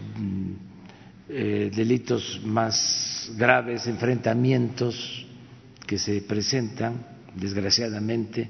eh, 1.27 1.71
delitos 1.75 2.41
más 2.45 3.31
graves, 3.35 3.87
enfrentamientos 3.87 5.25
que 5.87 5.97
se 5.97 6.21
presentan, 6.21 7.05
desgraciadamente, 7.35 8.49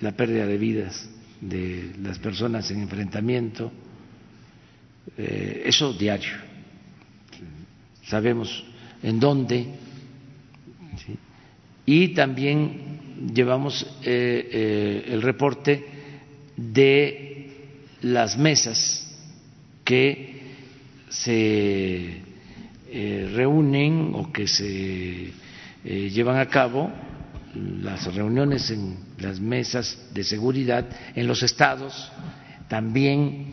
la 0.00 0.12
pérdida 0.12 0.44
de 0.44 0.58
vidas 0.58 1.08
de 1.40 1.92
las 2.02 2.18
personas 2.18 2.70
en 2.72 2.82
enfrentamiento, 2.82 3.72
eh, 5.16 5.62
eso 5.64 5.92
diario. 5.94 6.34
Sabemos 8.04 8.64
en 9.02 9.18
dónde. 9.18 9.66
Y 11.92 12.08
también 12.14 13.34
llevamos 13.34 13.82
eh, 14.02 14.48
eh, 14.50 15.04
el 15.08 15.20
reporte 15.20 15.84
de 16.56 17.50
las 18.00 18.38
mesas 18.38 19.06
que 19.84 20.40
se 21.10 22.22
reúnen 23.34 24.12
o 24.14 24.32
que 24.32 24.46
se 24.48 25.32
llevan 25.84 26.38
a 26.38 26.46
cabo 26.46 26.90
las 27.54 28.14
reuniones 28.14 28.70
en 28.70 28.96
las 29.18 29.38
mesas 29.38 29.98
de 30.14 30.24
seguridad 30.24 30.88
en 31.14 31.26
los 31.26 31.42
estados, 31.42 32.10
también 32.68 33.48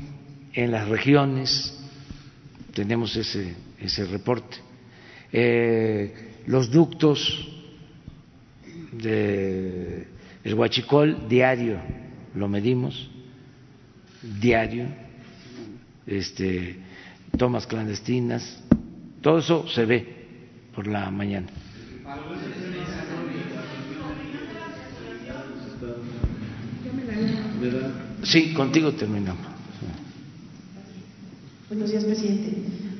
en 0.53 0.71
las 0.71 0.87
regiones, 0.87 1.77
tenemos 2.73 3.17
ese, 3.17 3.53
ese 3.81 4.05
reporte. 4.05 4.57
Eh, 5.33 6.43
los 6.47 6.71
ductos 6.71 7.58
de 9.01 10.07
el 10.43 10.53
huachicol 10.53 11.27
diario 11.27 11.79
lo 12.35 12.47
medimos 12.47 13.09
diario 14.39 14.87
este 16.05 16.77
tomas 17.37 17.65
clandestinas 17.67 18.61
todo 19.21 19.39
eso 19.39 19.67
se 19.67 19.85
ve 19.85 20.15
por 20.75 20.87
la 20.87 21.09
mañana 21.11 21.47
sí 28.23 28.53
contigo 28.53 28.93
terminamos 28.93 29.49
Buenos 31.69 31.91
días, 31.91 32.03
presidente. 32.03 32.51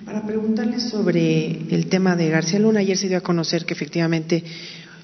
Para 0.06 0.28
preguntarle 0.28 0.80
sobre 0.80 1.74
el 1.74 1.88
tema 1.88 2.16
de 2.16 2.30
García 2.30 2.60
Luna, 2.60 2.82
ayer 2.82 2.96
se 2.96 3.08
dio 3.08 3.18
a 3.18 3.22
conocer 3.22 3.66
que 3.66 3.74
efectivamente 3.74 4.44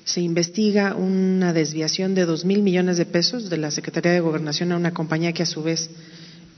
se 0.05 0.21
investiga 0.21 0.95
una 0.95 1.51
desviación 1.51 2.13
de 2.13 2.25
dos 2.25 2.45
mil 2.45 2.61
millones 2.61 2.97
de 2.97 3.05
pesos 3.05 3.49
de 3.49 3.57
la 3.57 3.71
Secretaría 3.71 4.11
de 4.11 4.19
Gobernación 4.19 4.71
a 4.71 4.77
una 4.77 4.93
compañía 4.93 5.33
que 5.33 5.43
a 5.43 5.47
su 5.47 5.63
vez 5.63 5.89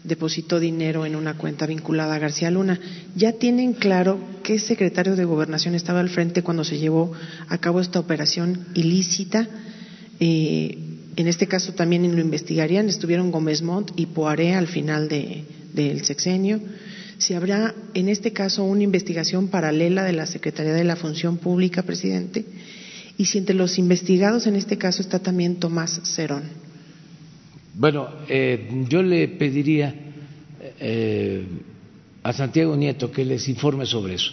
depositó 0.03 0.59
dinero 0.59 1.05
en 1.05 1.15
una 1.15 1.37
cuenta 1.37 1.65
vinculada 1.65 2.15
a 2.15 2.19
García 2.19 2.51
Luna. 2.51 2.79
¿Ya 3.15 3.31
tienen 3.31 3.73
claro 3.73 4.19
qué 4.43 4.59
secretario 4.59 5.15
de 5.15 5.23
Gobernación 5.23 5.75
estaba 5.75 6.01
al 6.01 6.09
frente 6.09 6.43
cuando 6.43 6.65
se 6.65 6.77
llevó 6.77 7.13
a 7.47 7.57
cabo 7.57 7.79
esta 7.79 7.99
operación 7.99 8.67
ilícita? 8.73 9.47
Eh, 10.19 10.77
en 11.15 11.27
este 11.27 11.47
caso 11.47 11.73
también 11.73 12.13
lo 12.13 12.21
investigarían, 12.21 12.89
estuvieron 12.89 13.31
Gómez 13.31 13.61
Montt 13.61 13.91
y 13.95 14.07
Poiré 14.07 14.55
al 14.55 14.67
final 14.67 15.07
del 15.07 16.05
sexenio 16.05 16.59
si 17.17 17.33
habrá 17.33 17.73
en 17.93 18.09
este 18.09 18.31
caso 18.31 18.63
una 18.63 18.83
investigación 18.83 19.47
paralela 19.47 20.03
de 20.03 20.13
la 20.13 20.25
Secretaría 20.25 20.73
de 20.73 20.83
la 20.83 20.95
Función 20.95 21.37
Pública, 21.37 21.81
presidente, 21.81 22.45
y 23.18 23.26
si 23.26 23.39
entre 23.39 23.56
los 23.56 23.77
investigados 23.77 24.48
en 24.48 24.56
este 24.56 24.77
caso 24.77 25.02
está 25.02 25.19
también 25.19 25.56
Tomás 25.56 25.99
Cerón. 26.03 26.44
Bueno, 27.73 28.07
eh, 28.27 28.85
yo 28.88 29.02
le 29.02 29.27
pediría 29.27 29.94
eh, 30.80 31.45
a 32.23 32.34
Santiago 32.34 32.76
Nieto 32.76 33.11
que 33.11 33.26
les 33.26 33.48
informe 33.49 33.85
sobre 33.85 34.15
eso. 34.15 34.31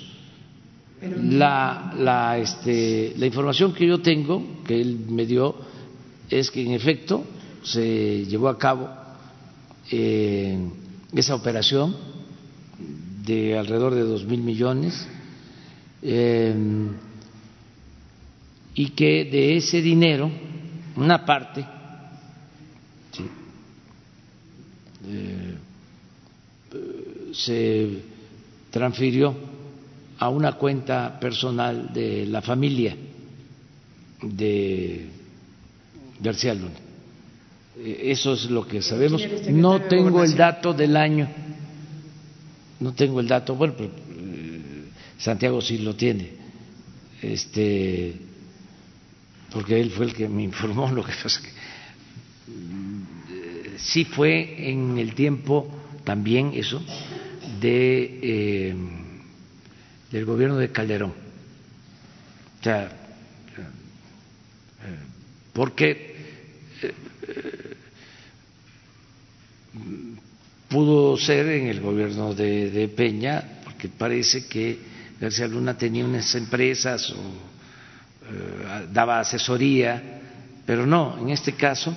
La, 1.03 1.93
la, 1.99 2.39
este, 2.39 3.13
la 3.19 3.27
información 3.27 3.75
que 3.75 3.87
yo 3.87 4.01
tengo, 4.01 4.63
que 4.67 4.81
él 4.81 4.99
me 5.11 5.27
dio, 5.27 5.55
es 6.31 6.51
que 6.51 6.63
en 6.63 6.73
efecto 6.73 7.25
se 7.63 8.25
llevó 8.25 8.49
a 8.49 8.59
cabo 8.59 8.89
eh, 9.91 10.59
esa 11.13 11.35
operación 11.35 11.95
de 13.27 13.59
alrededor 13.59 13.95
de 13.95 14.03
dos 14.03 14.25
mil 14.25 14.41
millones 14.41 15.07
eh, 16.03 16.55
y 18.75 18.91
que 18.91 19.25
de 19.25 19.57
ese 19.57 19.81
dinero 19.81 20.31
una 20.97 21.25
parte 21.25 21.65
eh, 25.07 25.55
se 27.33 27.89
transfirió 28.71 29.35
a 30.19 30.29
una 30.29 30.53
cuenta 30.53 31.19
personal 31.19 31.93
de 31.93 32.27
la 32.27 32.43
familia 32.43 32.97
de 34.23 35.07
García 36.21 36.55
Luna. 36.55 36.75
Eh, 37.79 38.03
eso 38.05 38.33
es 38.33 38.51
lo 38.51 38.67
que 38.67 38.81
sabemos. 38.81 39.23
No 39.51 39.83
tengo 39.83 40.23
el 40.23 40.37
dato 40.37 40.73
del 40.73 40.97
año. 40.97 41.29
No 42.81 42.93
tengo 42.93 43.21
el 43.21 43.29
dato, 43.29 43.55
bueno, 43.55 43.75
pero 43.77 43.91
eh, 43.91 44.61
Santiago 45.19 45.61
sí 45.61 45.79
lo 45.79 45.95
tiene, 45.95 46.31
este, 47.23 48.15
porque 49.55 49.81
él 49.81 49.91
fue 49.91 50.07
el 50.07 50.15
que 50.15 50.29
me 50.29 50.43
informó 50.43 50.91
lo 50.93 51.03
que 51.05 51.13
pasa 51.23 51.41
que 51.41 51.49
eh, 52.51 53.75
sí 53.79 54.05
fue 54.05 54.69
en 54.71 54.99
el 54.99 55.15
tiempo 55.15 55.71
también 56.05 56.53
eso 56.55 56.83
de 57.61 58.19
eh, 58.23 58.77
del 60.11 60.25
gobierno 60.27 60.57
de 60.59 60.71
Calderón, 60.71 61.13
o 62.61 62.63
sea, 62.63 62.89
porque 65.53 66.15
pudo 70.69 71.17
ser 71.17 71.47
en 71.49 71.67
el 71.69 71.81
gobierno 71.81 72.35
de, 72.35 72.93
Peña, 72.97 73.61
porque 73.65 73.89
parece 73.89 74.47
que 74.47 74.79
García 75.21 75.47
Luna 75.49 75.79
tenía 75.79 76.05
unas 76.05 76.35
empresas 76.35 77.11
o 77.11 77.15
eh, 77.15 77.54
daba 78.93 79.21
asesoría, 79.21 80.21
pero 80.67 80.87
no, 80.87 81.19
en 81.19 81.31
este 81.31 81.53
caso 81.53 81.97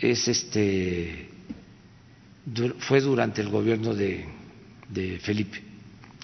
es 0.00 0.28
este 0.28 1.28
fue 2.78 3.00
durante 3.00 3.42
el 3.42 3.48
gobierno 3.48 3.94
de, 3.94 4.24
de 4.88 5.18
Felipe 5.20 5.62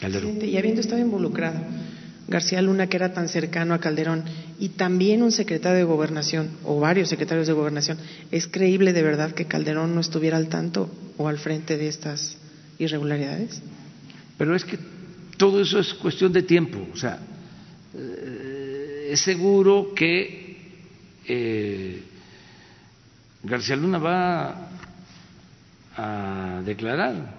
Calderón. 0.01 0.39
Y 0.43 0.57
habiendo 0.57 0.81
estado 0.81 1.01
involucrado 1.01 1.61
García 2.29 2.61
Luna, 2.61 2.89
que 2.89 2.97
era 2.97 3.13
tan 3.13 3.29
cercano 3.29 3.75
a 3.75 3.79
Calderón, 3.79 4.25
y 4.59 4.71
también 4.71 5.23
un 5.23 5.31
secretario 5.31 5.79
de 5.79 5.85
gobernación, 5.85 6.51
o 6.65 6.81
varios 6.81 7.09
secretarios 7.09 7.47
de 7.47 7.53
gobernación, 7.53 7.99
¿es 8.33 8.49
creíble 8.49 8.93
de 8.93 9.03
verdad 9.03 9.33
que 9.33 9.45
Calderón 9.45 9.95
no 9.95 10.01
estuviera 10.01 10.37
al 10.37 10.49
tanto 10.49 10.91
o 11.17 11.29
al 11.29 11.39
frente 11.39 11.77
de 11.77 11.89
estas 11.89 12.37
irregularidades? 12.79 13.63
Pero 14.37 14.57
es 14.57 14.65
que 14.65 14.79
todo 15.37 15.61
eso 15.61 15.79
es 15.79 15.95
cuestión 15.95 16.33
de 16.33 16.43
tiempo. 16.43 16.85
O 16.93 16.97
sea, 16.97 17.21
es 19.12 19.20
seguro 19.20 19.93
que 19.95 20.57
eh, 21.27 22.03
García 23.43 23.77
Luna 23.77 23.99
va 23.99 24.69
a 25.97 26.62
declarar, 26.65 27.35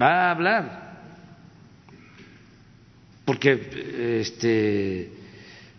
va 0.00 0.08
a 0.08 0.30
hablar, 0.30 0.88
porque 3.24 4.20
este, 4.20 5.12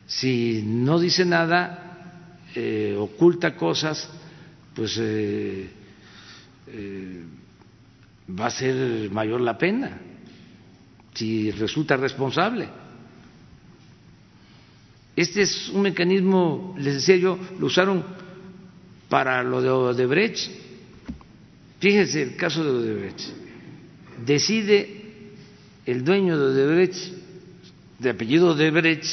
si 0.08 0.64
no 0.66 1.00
dice 1.00 1.26
nada, 1.26 2.38
eh, 2.56 2.96
oculta 2.98 3.56
cosas, 3.56 4.10
pues 4.76 4.98
eh, 5.00 5.70
eh, 6.68 7.24
va 8.40 8.46
a 8.48 8.52
ser 8.52 9.10
mayor 9.12 9.42
la 9.42 9.58
pena 9.58 10.00
si 11.14 11.52
resulta 11.52 11.98
responsable. 11.98 12.70
Este 15.20 15.42
es 15.42 15.68
un 15.68 15.82
mecanismo, 15.82 16.74
les 16.78 16.94
decía 16.94 17.18
yo, 17.18 17.38
lo 17.60 17.66
usaron 17.66 18.06
para 19.10 19.44
lo 19.44 19.62
de 19.62 19.70
Odebrecht. 19.70 20.50
Fíjense 21.82 22.22
el 22.22 22.38
caso 22.38 22.64
de 22.64 22.70
Odebrecht. 22.70 23.20
Decide 24.26 25.34
el 25.86 26.06
dueño 26.06 26.40
de 26.40 26.46
Odebrecht, 26.46 26.96
de 28.00 28.10
apellido 28.12 28.52
Odebrecht, 28.52 29.04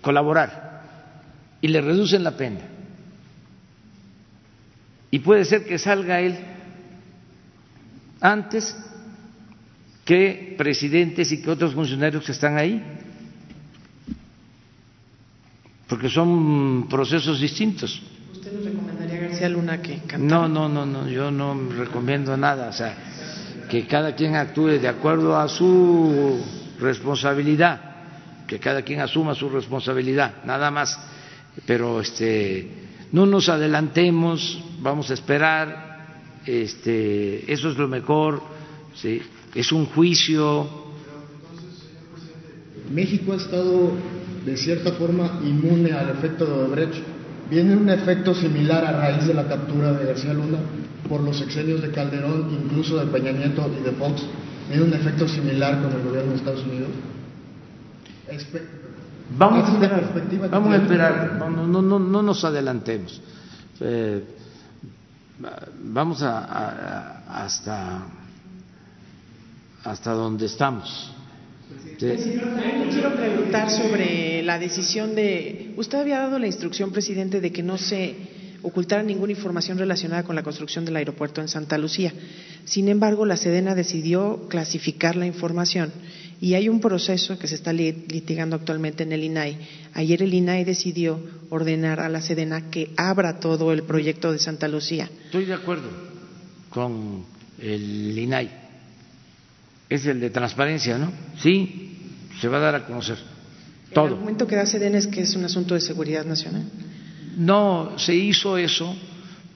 colaborar 0.00 1.58
y 1.60 1.66
le 1.66 1.80
reducen 1.80 2.22
la 2.22 2.36
pena. 2.36 2.60
Y 5.10 5.18
puede 5.18 5.44
ser 5.44 5.66
que 5.66 5.80
salga 5.80 6.20
él 6.20 6.38
antes 8.20 8.76
que 10.04 10.54
presidentes 10.56 11.32
y 11.32 11.42
que 11.42 11.50
otros 11.50 11.74
funcionarios 11.74 12.24
que 12.24 12.30
están 12.30 12.56
ahí, 12.56 12.80
porque 15.88 16.08
son 16.08 16.86
procesos 16.88 17.40
distintos. 17.40 18.00
¿Usted 18.32 18.52
nos 18.52 18.64
recomendaría 18.64 19.18
a 19.18 19.22
García 19.22 19.48
Luna 19.48 19.82
que 19.82 19.98
cantara? 20.06 20.48
No, 20.48 20.48
no, 20.48 20.68
no, 20.68 20.86
no, 20.86 21.08
yo 21.08 21.30
no 21.30 21.70
recomiendo 21.70 22.36
nada, 22.36 22.68
o 22.68 22.72
sea, 22.72 22.96
que 23.68 23.86
cada 23.86 24.14
quien 24.14 24.36
actúe 24.36 24.78
de 24.78 24.88
acuerdo 24.88 25.36
a 25.36 25.48
su 25.48 26.40
responsabilidad, 26.80 27.80
que 28.46 28.58
cada 28.58 28.82
quien 28.82 29.00
asuma 29.00 29.34
su 29.34 29.48
responsabilidad, 29.48 30.44
nada 30.44 30.70
más, 30.70 30.98
pero 31.66 32.00
este 32.00 32.82
no 33.12 33.26
nos 33.26 33.48
adelantemos, 33.48 34.62
vamos 34.80 35.10
a 35.10 35.14
esperar, 35.14 36.40
este 36.44 37.50
eso 37.52 37.70
es 37.70 37.76
lo 37.76 37.88
mejor, 37.88 38.42
sí 38.94 39.22
es 39.54 39.70
un 39.72 39.86
juicio. 39.86 40.68
México 42.90 43.32
ha 43.32 43.36
estado 43.36 43.92
de 44.44 44.56
cierta 44.56 44.92
forma 44.92 45.40
inmune 45.42 45.92
al 45.92 46.10
efecto 46.10 46.44
de 46.44 46.52
Odebrecht. 46.52 47.02
¿Viene 47.50 47.76
un 47.76 47.88
efecto 47.90 48.34
similar 48.34 48.84
a 48.84 48.92
raíz 48.92 49.26
de 49.26 49.34
la 49.34 49.46
captura 49.46 49.92
de 49.92 50.06
García 50.06 50.32
Luna 50.32 50.58
por 51.08 51.20
los 51.20 51.40
exenios 51.42 51.82
de 51.82 51.90
Calderón, 51.90 52.48
incluso 52.50 52.96
de 52.96 53.06
Peña 53.06 53.32
Nieto 53.32 53.70
y 53.78 53.82
de 53.82 53.92
Fox? 53.92 54.22
¿Viene 54.68 54.84
un 54.84 54.94
efecto 54.94 55.28
similar 55.28 55.82
con 55.82 55.92
el 55.92 56.02
gobierno 56.02 56.30
de 56.30 56.36
Estados 56.36 56.64
Unidos? 56.64 56.90
vamos 59.38 59.68
a 59.68 59.72
esperar, 59.72 60.50
vamos 60.50 60.72
a 60.72 60.76
esperar, 60.76 61.36
no, 61.38 61.66
no, 61.66 61.82
no, 61.82 61.98
no 61.98 62.22
nos 62.22 62.44
adelantemos. 62.44 63.20
Eh, 63.80 64.24
vamos 65.84 66.22
a, 66.22 66.38
a, 66.38 67.44
hasta 67.44 68.06
hasta 69.84 70.12
donde 70.12 70.46
estamos. 70.46 71.13
Quiero 71.98 73.16
preguntar 73.16 73.70
sobre 73.70 74.42
la 74.42 74.58
decisión 74.58 75.14
de. 75.14 75.72
Usted 75.76 75.98
había 75.98 76.18
dado 76.18 76.38
la 76.38 76.46
instrucción, 76.46 76.92
presidente, 76.92 77.40
de 77.40 77.52
que 77.52 77.62
no 77.62 77.78
se 77.78 78.14
ocultara 78.62 79.02
ninguna 79.02 79.32
información 79.32 79.78
relacionada 79.78 80.22
con 80.22 80.34
la 80.36 80.42
construcción 80.42 80.84
del 80.84 80.96
aeropuerto 80.96 81.40
en 81.40 81.48
Santa 81.48 81.76
Lucía. 81.76 82.12
Sin 82.64 82.88
embargo, 82.88 83.26
la 83.26 83.36
Sedena 83.36 83.74
decidió 83.74 84.48
clasificar 84.48 85.16
la 85.16 85.26
información 85.26 85.92
y 86.40 86.54
hay 86.54 86.68
un 86.68 86.80
proceso 86.80 87.38
que 87.38 87.46
se 87.46 87.54
está 87.56 87.72
litigando 87.72 88.56
actualmente 88.56 89.02
en 89.02 89.12
el 89.12 89.22
INAI. 89.22 89.58
Ayer 89.92 90.22
el 90.22 90.32
INAI 90.32 90.64
decidió 90.64 91.20
ordenar 91.50 92.00
a 92.00 92.08
la 92.08 92.22
Sedena 92.22 92.70
que 92.70 92.90
abra 92.96 93.38
todo 93.38 93.70
el 93.72 93.82
proyecto 93.82 94.32
de 94.32 94.38
Santa 94.38 94.66
Lucía. 94.66 95.10
Estoy 95.26 95.44
de 95.44 95.54
acuerdo 95.54 95.90
con 96.70 97.24
el 97.60 98.18
INAI 98.18 98.63
es 99.88 100.06
el 100.06 100.20
de 100.20 100.30
transparencia, 100.30 100.98
¿no? 100.98 101.12
Sí, 101.40 101.98
se 102.40 102.48
va 102.48 102.58
a 102.58 102.60
dar 102.60 102.74
a 102.74 102.86
conocer 102.86 103.18
todo. 103.92 104.06
El 104.06 104.12
argumento 104.14 104.46
que 104.46 104.56
da 104.56 104.66
Sedena 104.66 104.98
es 104.98 105.06
que 105.06 105.22
es 105.22 105.34
un 105.36 105.44
asunto 105.44 105.74
de 105.74 105.80
seguridad 105.80 106.24
nacional. 106.24 106.64
No, 107.36 107.98
se 107.98 108.14
hizo 108.14 108.56
eso 108.56 108.94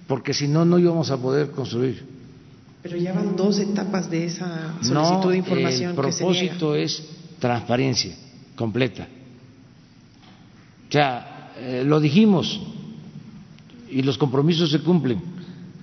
porque 0.07 0.33
si 0.33 0.49
no, 0.49 0.65
no 0.65 0.79
íbamos 0.79 1.11
a 1.11 1.17
poder 1.17 1.51
construir. 1.51 2.05
Pero 2.83 2.97
ya 2.97 3.13
van 3.13 3.37
dos 3.37 3.59
etapas 3.59 4.11
de 4.11 4.25
esa 4.25 4.75
solicitud 4.83 5.31
de 5.33 5.37
información. 5.39 5.91
El 5.91 5.97
propósito 5.97 6.75
es 6.75 7.03
transparencia 7.39 8.15
completa. 8.57 9.07
O 10.89 10.93
sea, 10.93 11.53
eh, 11.59 11.83
lo 11.85 12.01
dijimos 12.01 12.61
y 13.91 14.03
los 14.03 14.17
compromisos 14.17 14.71
se 14.71 14.81
cumplen. 14.81 15.19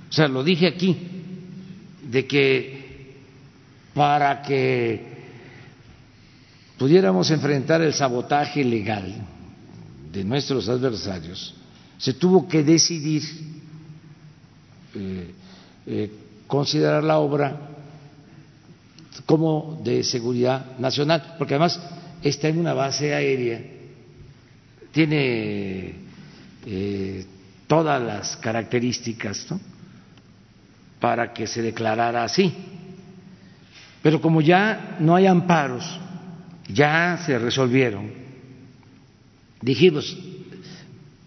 O 0.10 0.14
sea, 0.14 0.28
lo 0.28 0.44
dije 0.44 0.68
aquí, 0.68 0.98
de 2.10 2.26
que 2.26 2.75
para 3.96 4.42
que 4.42 5.02
pudiéramos 6.78 7.32
enfrentar 7.32 7.82
el 7.82 7.94
sabotaje 7.94 8.64
legal 8.64 9.16
de 10.12 10.24
nuestros 10.26 10.68
adversarios, 10.68 11.56
se 11.98 12.14
tuvo 12.14 12.46
que 12.46 12.62
decidir 12.62 13.24
eh, 14.94 15.32
eh, 15.88 16.12
considerar 16.46 17.04
la 17.06 17.20
obra 17.20 17.58
como 19.26 19.82
de 19.82 20.04
seguridad 20.04 20.78
nacional, 20.78 21.36
porque 21.38 21.54
además 21.54 21.80
está 22.22 22.50
en 22.50 22.60
una 22.60 22.74
base 22.74 23.16
aérea, 23.16 23.62
tiene 24.92 25.96
eh, 26.66 27.26
todas 27.66 28.02
las 28.02 28.36
características 28.38 29.48
para 31.00 31.32
que 31.32 31.48
se 31.48 31.62
declarara 31.62 32.26
así. 32.26 32.75
Pero 34.06 34.22
como 34.22 34.40
ya 34.40 34.98
no 35.00 35.16
hay 35.16 35.26
amparos, 35.26 36.00
ya 36.68 37.18
se 37.26 37.40
resolvieron, 37.40 38.12
dijimos, 39.60 40.16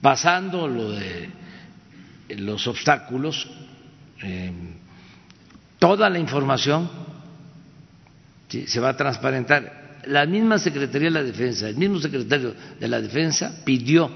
pasando 0.01 0.69
lo 0.69 0.93
de 0.93 1.29
los 2.37 2.69
obstáculos, 2.69 3.51
eh, 4.23 4.53
toda 5.81 6.09
la 6.09 6.21
información 6.21 6.89
se 8.49 8.79
va 8.79 8.91
a 8.91 8.97
transparentar. 8.97 9.99
La 10.05 10.25
misma 10.25 10.57
Secretaría 10.59 11.09
de 11.09 11.15
la 11.15 11.25
Defensa, 11.25 11.69
el 11.69 11.77
mismo 11.77 11.99
secretario 11.99 12.55
de 12.79 12.87
la 12.87 13.01
Defensa 13.01 13.61
pidió 13.65 14.09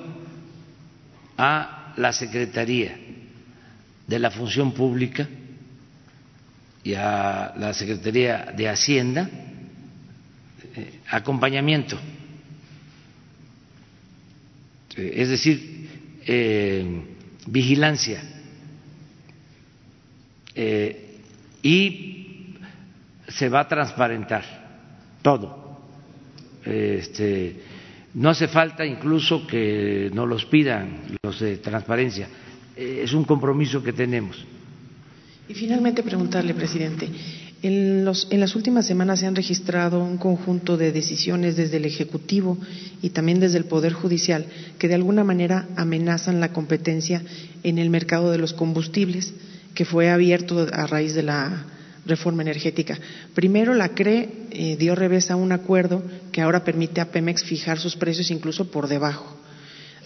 a 1.36 1.94
la 1.97 2.12
Secretaría 2.12 2.97
de 4.06 4.18
la 4.20 4.30
Función 4.30 4.70
Pública 4.70 5.28
y 6.85 6.95
a 6.95 7.55
la 7.57 7.73
Secretaría 7.75 8.53
de 8.57 8.69
Hacienda 8.69 9.29
eh, 10.75 11.01
acompañamiento, 11.09 11.99
eh, 14.97 15.13
es 15.17 15.29
decir, 15.29 16.21
eh, 16.27 17.03
vigilancia 17.47 18.23
y 21.63 22.57
se 23.27 23.49
va 23.49 23.61
a 23.61 23.69
transparentar 23.69 24.45
todo. 25.23 25.81
Este, 26.65 27.57
no 28.15 28.29
hace 28.29 28.49
falta 28.49 28.85
incluso 28.85 29.47
que 29.47 30.11
nos 30.13 30.29
los 30.29 30.45
pidan 30.45 31.17
los 31.23 31.41
de 31.41 31.57
transparencia, 31.57 32.29
es 32.77 33.13
un 33.15 33.25
compromiso 33.25 33.83
que 33.83 33.95
tenemos. 33.95 34.45
Y 35.48 35.55
finalmente 35.55 36.02
preguntarle, 36.02 36.55
presidente, 36.55 37.09
en, 37.62 38.05
las 38.05 38.56
últimas 38.56 38.86
semanas 38.86 39.20
se 39.20 39.27
han 39.27 39.36
registrado 39.36 40.02
un 40.02 40.16
conjunto 40.16 40.77
de 40.77 40.90
decisiones 40.90 41.56
desde 41.56 41.77
el 41.77 41.85
Ejecutivo 41.85 42.59
y 43.02 43.10
también 43.10 43.39
desde 43.39 43.59
el 43.59 43.66
Poder 43.66 43.93
Judicial 43.93 44.47
que 44.78 44.89
de 44.89 44.94
alguna 44.94 45.23
manera 45.23 45.69
amenazan 45.77 46.40
la 46.40 46.52
competencia 46.52 47.23
en 47.62 47.78
el 47.78 47.89
mercado 47.89 48.32
de 48.32 48.39
los 48.39 48.52
combustibles 48.52 49.32
que 49.74 49.85
fue 49.85 50.10
abierto 50.10 50.66
a 50.73 50.86
raíz 50.86 51.14
de 51.14 51.23
la 51.23 51.66
reforma 52.05 52.43
energética. 52.43 52.98
Primero, 53.35 53.74
la 53.74 53.90
CRE 53.90 54.28
eh, 54.51 54.77
dio 54.77 54.97
revés 54.97 55.31
a 55.31 55.36
un 55.36 55.52
acuerdo 55.52 56.02
que 56.32 56.40
ahora 56.40 56.64
permite 56.64 57.01
a 57.01 57.12
Pemex 57.12 57.44
fijar 57.44 57.78
sus 57.78 57.94
precios 57.94 58.32
incluso 58.32 58.73
por 58.73 58.89
debajo. 58.89 59.36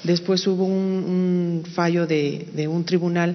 Después 0.04 0.46
hubo 0.46 0.64
un, 0.64 1.64
fallo 1.74 2.06
de 2.06 2.68
un 2.70 2.84
tribunal 2.84 3.34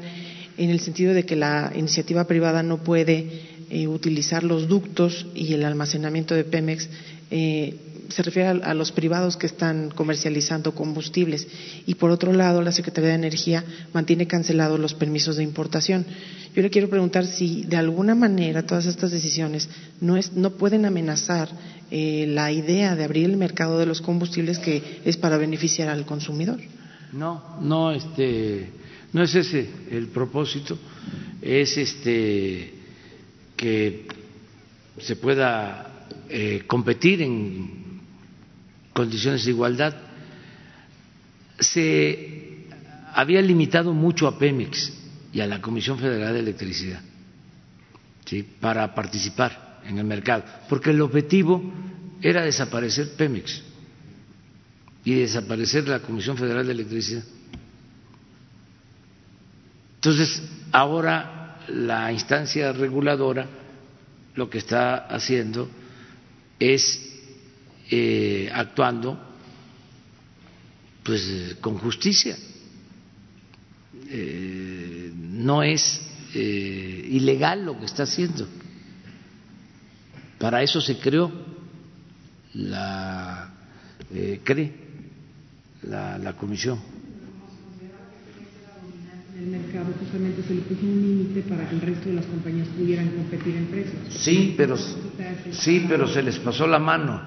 en 0.63 0.69
el 0.69 0.79
sentido 0.79 1.13
de 1.13 1.25
que 1.25 1.35
la 1.35 1.71
iniciativa 1.75 2.25
privada 2.25 2.61
no 2.61 2.77
puede 2.83 3.41
eh, 3.69 3.87
utilizar 3.87 4.43
los 4.43 4.67
ductos 4.67 5.25
y 5.33 5.53
el 5.53 5.65
almacenamiento 5.65 6.35
de 6.35 6.43
Pemex 6.43 6.87
eh, 7.31 7.75
se 8.09 8.21
refiere 8.21 8.49
a, 8.49 8.73
los 8.73 8.91
privados 8.91 9.37
que 9.37 9.47
están 9.47 9.89
comercializando 9.89 10.75
combustibles 10.75 11.47
y 11.85 11.95
por 11.95 12.11
otro 12.11 12.33
lado 12.33 12.61
la 12.61 12.71
Secretaría 12.73 13.11
de 13.11 13.15
Energía 13.15 13.63
mantiene 13.93 14.27
cancelados 14.27 14.79
los 14.79 14.93
permisos 14.93 15.37
de 15.37 15.43
importación. 15.43 16.05
Yo 16.53 16.61
le 16.61 16.69
quiero 16.69 16.89
preguntar 16.89 17.25
si 17.25 17.63
de 17.63 17.77
alguna 17.77 18.13
manera 18.13 18.63
todas 18.63 18.85
estas 18.85 19.11
decisiones 19.11 19.69
no, 20.01 20.17
es, 20.17 20.33
no 20.33 20.51
pueden 20.51 20.85
amenazar 20.85 21.49
eh, 21.89 22.25
la 22.27 22.51
idea 22.51 22.95
de 22.95 23.05
abrir 23.05 23.29
el 23.29 23.37
mercado 23.37 23.79
de 23.79 23.85
los 23.85 24.01
combustibles 24.01 24.59
que 24.59 25.01
es 25.05 25.17
para 25.17 25.37
beneficiar 25.37 25.87
al 25.87 26.05
consumidor. 26.05 26.59
No, 27.13 27.57
no, 27.61 27.91
este, 27.91 28.80
no 29.13 29.23
es 29.23 29.35
ese 29.35 29.69
el 29.89 30.07
propósito, 30.07 30.77
es 31.41 31.77
este 31.77 32.73
que 33.57 34.07
se 34.99 35.15
pueda 35.15 36.07
eh, 36.29 36.63
competir 36.67 37.21
en 37.21 38.01
condiciones 38.93 39.45
de 39.45 39.51
igualdad. 39.51 39.95
Se 41.59 42.67
había 43.13 43.41
limitado 43.41 43.93
mucho 43.93 44.27
a 44.27 44.37
Pemex 44.37 44.93
y 45.33 45.41
a 45.41 45.47
la 45.47 45.61
Comisión 45.61 45.99
Federal 45.99 46.33
de 46.33 46.39
Electricidad 46.39 47.01
¿sí? 48.25 48.43
para 48.59 48.93
participar 48.93 49.81
en 49.85 49.97
el 49.97 50.05
mercado, 50.05 50.43
porque 50.69 50.91
el 50.91 51.01
objetivo 51.01 51.61
era 52.21 52.43
desaparecer 52.43 53.13
Pemex 53.15 53.61
y 55.03 55.15
desaparecer 55.15 55.87
la 55.87 55.99
Comisión 55.99 56.37
Federal 56.37 56.65
de 56.65 56.73
Electricidad. 56.73 57.23
Entonces, 60.01 60.41
ahora 60.71 61.59
la 61.67 62.11
instancia 62.11 62.73
reguladora 62.73 63.45
lo 64.33 64.49
que 64.49 64.57
está 64.57 65.05
haciendo 65.05 65.69
es 66.57 66.99
eh, 67.91 68.49
actuando 68.51 69.19
pues 71.03 71.55
con 71.61 71.77
justicia. 71.77 72.35
Eh, 74.09 75.11
no 75.13 75.61
es 75.61 76.01
eh, 76.33 77.07
ilegal 77.11 77.63
lo 77.63 77.77
que 77.77 77.85
está 77.85 78.01
haciendo. 78.01 78.47
Para 80.39 80.63
eso 80.63 80.81
se 80.81 80.97
creó 80.97 81.31
la 82.55 83.53
CRE, 84.43 84.73
la, 85.83 86.17
la 86.17 86.33
comisión. 86.35 87.00
El 89.41 89.47
mercado 89.47 89.91
justamente 89.99 90.43
se 90.43 90.53
le 90.53 90.61
puso 90.61 90.85
un 90.85 91.01
límite 91.01 91.41
para 91.49 91.67
que 91.67 91.75
el 91.75 91.81
resto 91.81 92.09
de 92.09 92.15
las 92.15 92.25
compañías 92.25 92.67
pudieran 92.67 93.09
competir 93.09 93.55
en 93.55 93.65
precios. 93.65 94.01
Sí, 94.09 94.53
pero 94.55 94.77
sí, 94.77 95.85
pero 95.89 96.07
se 96.07 96.21
les 96.21 96.37
pasó 96.37 96.67
la 96.67 96.77
mano. 96.77 97.19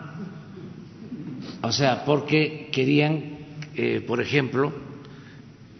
O 1.62 1.72
sea, 1.72 2.04
porque 2.04 2.68
querían, 2.70 3.38
eh, 3.74 4.04
por 4.06 4.20
ejemplo, 4.20 4.72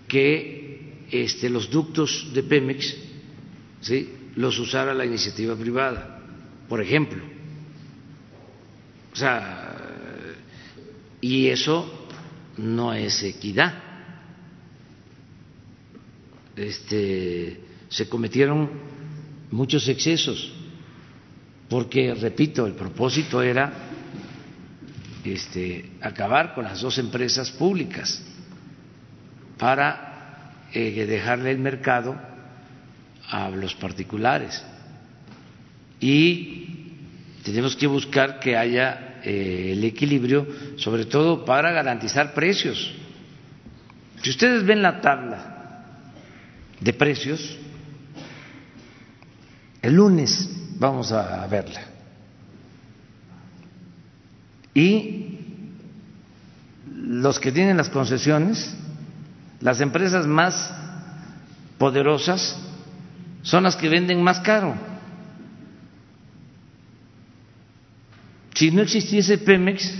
que 0.08 1.04
este, 1.12 1.48
los 1.48 1.70
ductos 1.70 2.30
de 2.34 2.42
Pemex 2.42 2.96
¿sí? 3.80 4.08
los 4.34 4.58
usara 4.58 4.92
la 4.92 5.04
iniciativa 5.04 5.54
privada, 5.54 6.20
por 6.68 6.80
ejemplo. 6.80 7.22
O 9.12 9.16
sea, 9.16 9.76
y 11.20 11.46
eso 11.46 12.08
no 12.56 12.92
es 12.92 13.22
equidad. 13.22 13.83
Este, 16.56 17.60
se 17.88 18.08
cometieron 18.08 18.70
muchos 19.50 19.88
excesos, 19.88 20.52
porque, 21.68 22.14
repito, 22.14 22.66
el 22.66 22.74
propósito 22.74 23.42
era 23.42 23.72
este, 25.24 25.90
acabar 26.00 26.54
con 26.54 26.64
las 26.64 26.80
dos 26.80 26.98
empresas 26.98 27.50
públicas 27.50 28.22
para 29.58 30.66
eh, 30.72 31.06
dejarle 31.06 31.50
el 31.50 31.58
mercado 31.58 32.16
a 33.28 33.48
los 33.50 33.74
particulares. 33.74 34.62
Y 36.00 36.92
tenemos 37.42 37.74
que 37.76 37.86
buscar 37.86 38.38
que 38.40 38.56
haya 38.56 39.20
eh, 39.24 39.70
el 39.72 39.84
equilibrio, 39.84 40.46
sobre 40.76 41.06
todo 41.06 41.44
para 41.44 41.72
garantizar 41.72 42.34
precios. 42.34 42.92
Si 44.22 44.30
ustedes 44.30 44.64
ven 44.64 44.82
la 44.82 45.00
tabla 45.00 45.53
de 46.80 46.92
precios, 46.92 47.58
el 49.82 49.94
lunes 49.94 50.50
vamos 50.78 51.12
a 51.12 51.46
verla 51.46 51.94
y 54.74 55.38
los 56.92 57.38
que 57.38 57.52
tienen 57.52 57.76
las 57.76 57.88
concesiones, 57.88 58.74
las 59.60 59.80
empresas 59.80 60.26
más 60.26 60.74
poderosas, 61.78 62.58
son 63.42 63.62
las 63.62 63.76
que 63.76 63.88
venden 63.88 64.22
más 64.22 64.40
caro. 64.40 64.74
Si 68.54 68.70
no 68.70 68.82
existiese 68.82 69.38
Pemex, 69.38 69.94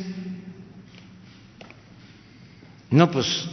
no, 2.91 3.11
pues 3.11 3.49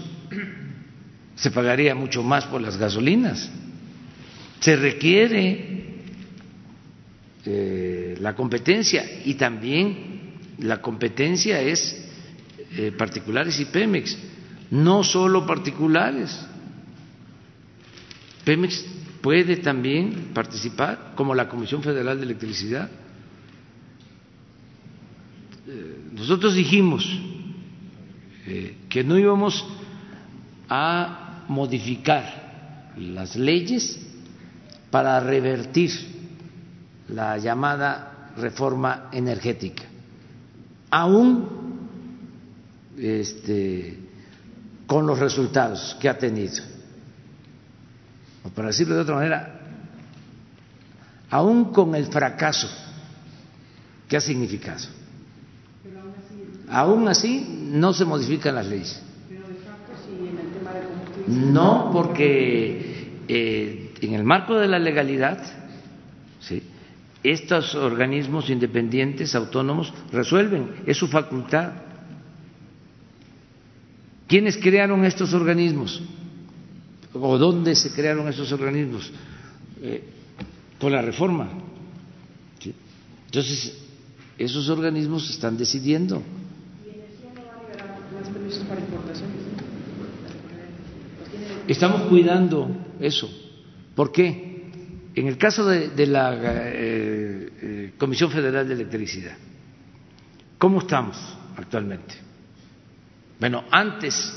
se 1.42 1.50
pagaría 1.50 1.96
mucho 1.96 2.22
más 2.22 2.46
por 2.46 2.62
las 2.62 2.78
gasolinas. 2.78 3.50
Se 4.60 4.76
requiere 4.76 5.96
eh, 7.44 8.16
la 8.20 8.36
competencia 8.36 9.04
y 9.26 9.34
también 9.34 10.36
la 10.60 10.84
competencia 10.84 11.60
es 11.60 12.00
eh, 12.78 12.92
particulares 12.96 13.60
y 13.60 13.66
Pemex, 13.66 14.16
no 14.70 15.04
solo 15.04 15.48
particulares. 15.48 16.46
Pemex 18.46 18.86
puede 19.22 19.58
también 19.58 20.30
participar 20.36 21.14
como 21.16 21.34
la 21.34 21.48
Comisión 21.50 21.82
Federal 21.82 22.20
de 22.20 22.26
Electricidad. 22.26 22.88
Eh, 25.68 25.98
nosotros 26.14 26.54
dijimos 26.54 27.04
que 28.90 29.04
no 29.04 29.18
íbamos 29.18 29.66
a 30.68 31.21
modificar 31.48 32.92
las 32.98 33.36
leyes 33.36 34.00
para 34.90 35.20
revertir 35.20 35.92
la 37.10 37.38
llamada 37.38 38.32
reforma 38.38 39.10
energética 39.12 39.84
aún 40.92 41.48
este, 42.98 43.98
con 44.86 45.08
los 45.08 45.18
resultados 45.18 45.98
que 46.00 46.10
ha 46.10 46.18
tenido. 46.18 46.64
O 48.44 48.50
para 48.50 48.68
decirlo 48.68 48.96
de 48.96 49.02
otra 49.02 49.16
manera, 49.16 49.60
aún 51.30 51.72
con 51.72 51.96
el 51.96 52.08
fracaso 52.08 52.70
que 54.08 54.18
ha 54.18 54.22
significado. 54.22 54.86
Aún 56.70 57.08
así 57.08 57.70
no 57.72 57.94
se 57.94 58.06
modifican 58.06 58.56
las 58.56 58.68
leyes. 58.68 59.02
No, 61.28 61.90
porque 61.92 63.22
eh, 63.28 63.94
en 64.02 64.14
el 64.14 64.24
marco 64.24 64.58
de 64.58 64.68
la 64.68 64.80
legalidad, 64.80 65.42
¿sí? 66.40 66.64
estos 67.24 67.76
organismos 67.76 68.50
independientes, 68.50 69.36
autónomos, 69.36 69.94
resuelven, 70.12 70.84
es 70.86 70.98
su 70.98 71.08
facultad. 71.08 71.74
¿Quiénes 74.28 74.58
crearon 74.58 75.06
estos 75.06 75.34
organismos? 75.34 76.02
¿O 77.14 77.38
dónde 77.38 77.76
se 77.76 77.92
crearon 77.92 78.28
estos 78.28 78.52
organismos? 78.52 79.12
Eh, 79.82 80.04
con 80.80 80.92
la 80.92 81.02
reforma. 81.02 81.50
Entonces, 83.26 83.78
esos 84.38 84.68
organismos 84.68 85.30
están 85.30 85.58
decidiendo. 85.58 86.22
Estamos 91.68 92.04
cuidando 92.04 92.70
eso. 93.00 93.30
¿Por 93.96 94.12
qué? 94.12 94.70
En 95.14 95.28
el 95.28 95.38
caso 95.38 95.66
de, 95.66 96.08
la 96.08 96.34
eh, 96.34 97.50
eh, 97.62 97.94
Comisión 97.98 98.32
Federal 98.32 98.68
de 98.68 98.74
Electricidad, 98.74 99.36
¿cómo 100.58 100.80
estamos 100.80 101.18
actualmente? 101.58 102.16
Bueno, 103.40 103.66
antes 103.72 104.34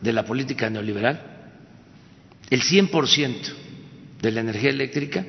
de 0.00 0.12
la 0.12 0.24
política 0.24 0.68
neoliberal, 0.68 1.20
el 2.50 2.62
100% 2.62 3.34
de 4.20 4.30
la 4.30 4.40
energía 4.40 4.70
eléctrica 4.70 5.24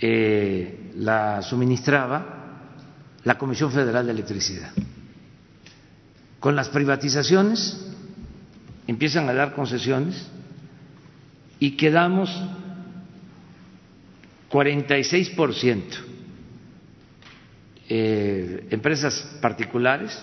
eh, 0.00 0.92
la 0.96 1.42
suministraba 1.42 2.36
la 3.24 3.36
Comisión 3.36 3.72
Federal 3.72 4.06
de 4.06 4.12
Electricidad. 4.12 4.70
Con 6.38 6.54
las 6.54 6.68
privatizaciones 6.68 7.85
empiezan 8.86 9.28
a 9.28 9.32
dar 9.34 9.54
concesiones 9.54 10.28
y 11.58 11.72
quedamos 11.76 12.30
46% 14.50 15.82
eh, 17.88 18.66
empresas 18.70 19.36
particulares 19.40 20.20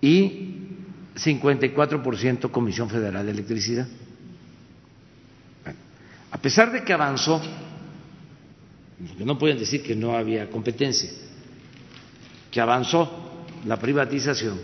y 0.00 0.56
54% 1.14 2.50
Comisión 2.50 2.88
Federal 2.88 3.24
de 3.26 3.32
Electricidad. 3.32 3.86
A 6.30 6.38
pesar 6.38 6.72
de 6.72 6.82
que 6.82 6.92
avanzó, 6.92 7.40
no 9.18 9.38
pueden 9.38 9.58
decir 9.58 9.82
que 9.82 9.94
no 9.94 10.16
había 10.16 10.48
competencia, 10.48 11.10
que 12.50 12.60
avanzó 12.60 13.44
la 13.66 13.76
privatización, 13.78 14.58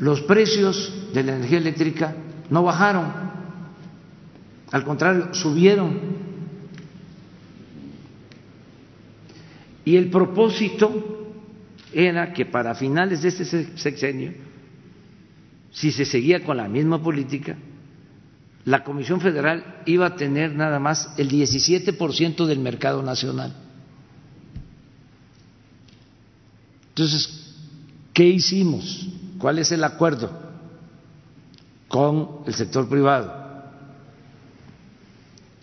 los 0.00 0.20
precios 0.22 1.10
de 1.12 1.22
la 1.22 1.36
energía 1.36 1.58
eléctrica 1.58 2.14
no 2.50 2.62
bajaron, 2.62 3.12
al 4.70 4.84
contrario, 4.84 5.34
subieron. 5.34 5.98
Y 9.84 9.96
el 9.96 10.10
propósito 10.10 11.32
era 11.92 12.32
que 12.32 12.44
para 12.44 12.74
finales 12.74 13.22
de 13.22 13.28
este 13.28 13.44
sexenio, 13.76 14.34
si 15.70 15.90
se 15.90 16.04
seguía 16.04 16.44
con 16.44 16.56
la 16.58 16.68
misma 16.68 17.02
política, 17.02 17.56
la 18.64 18.84
Comisión 18.84 19.20
Federal 19.20 19.82
iba 19.86 20.06
a 20.06 20.16
tener 20.16 20.54
nada 20.54 20.78
más 20.78 21.10
el 21.16 21.30
17% 21.30 22.44
del 22.44 22.58
mercado 22.58 23.02
nacional. 23.02 23.54
Entonces, 26.90 27.54
¿qué 28.12 28.24
hicimos? 28.24 29.08
¿Cuál 29.38 29.60
es 29.60 29.70
el 29.70 29.84
acuerdo 29.84 30.30
con 31.86 32.40
el 32.46 32.54
sector 32.54 32.88
privado? 32.88 33.46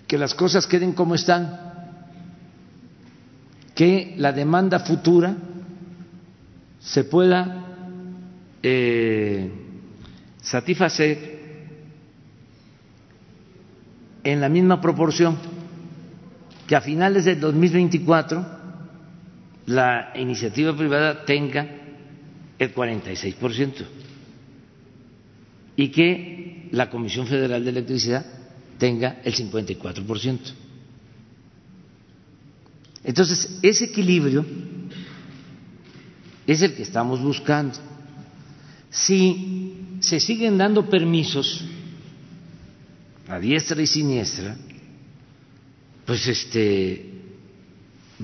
Que 0.07 0.17
las 0.17 0.33
cosas 0.33 0.65
queden 0.65 0.93
como 0.93 1.15
están, 1.15 1.59
que 3.73 4.15
la 4.17 4.31
demanda 4.31 4.79
futura 4.79 5.35
se 6.79 7.03
pueda 7.03 7.65
eh, 8.63 9.51
satisfacer 10.41 11.35
en 14.23 14.39
la 14.41 14.47
misma 14.47 14.79
proporción 14.79 15.37
que 16.67 16.75
a 16.75 16.81
finales 16.81 17.25
de 17.25 17.35
2024 17.35 18.45
la 19.67 20.13
iniciativa 20.15 20.75
privada 20.75 21.25
tenga 21.25 21.84
el 22.59 22.73
46% 22.73 23.85
y 25.75 25.89
que 25.89 26.69
la 26.71 26.89
Comisión 26.89 27.27
Federal 27.27 27.63
de 27.63 27.69
Electricidad 27.69 28.25
tenga 28.77 29.21
el 29.23 29.33
54%. 29.35 30.39
Entonces, 33.03 33.59
ese 33.61 33.85
equilibrio 33.85 34.45
es 36.47 36.61
el 36.61 36.73
que 36.73 36.83
estamos 36.83 37.21
buscando. 37.21 37.77
Si 38.89 39.97
se 39.99 40.19
siguen 40.19 40.57
dando 40.57 40.89
permisos 40.89 41.63
a 43.27 43.39
diestra 43.39 43.81
y 43.81 43.87
siniestra, 43.87 44.55
pues 46.05 46.27
este 46.27 47.11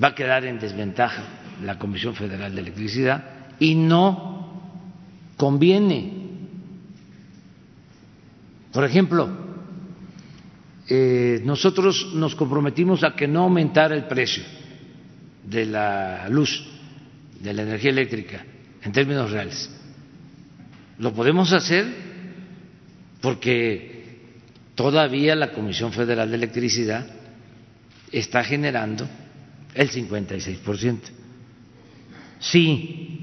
va 0.02 0.10
a 0.10 0.16
quedar 0.16 0.46
en 0.46 0.60
desventaja 0.60 1.24
la 1.64 1.78
Comisión 1.78 2.16
Federal 2.16 2.54
de 2.56 2.62
Electricidad 2.62 3.31
y 3.62 3.76
no 3.76 4.60
conviene. 5.38 6.12
Por 8.74 8.84
ejemplo, 8.84 9.30
eh, 10.90 11.42
nosotros 11.46 12.10
nos 12.16 12.34
comprometimos 12.34 13.04
a 13.04 13.16
que 13.16 13.28
no 13.28 13.44
aumentara 13.44 13.96
el 13.96 14.06
precio 14.06 14.44
de 15.46 15.68
la 15.68 16.28
luz, 16.28 16.66
de 17.40 17.54
la 17.54 17.62
energía 17.62 17.92
eléctrica, 17.92 18.44
en 18.82 18.92
términos 18.92 19.30
reales. 19.30 19.70
Lo 20.98 21.14
podemos 21.14 21.54
hacer 21.54 21.86
porque 23.22 24.32
todavía 24.74 25.36
la 25.36 25.52
Comisión 25.52 25.94
Federal 25.94 26.32
de 26.32 26.36
Electricidad 26.36 27.06
está 28.12 28.44
generando 28.44 29.08
el 29.76 29.92
56%. 29.92 31.00
Si 32.40 33.21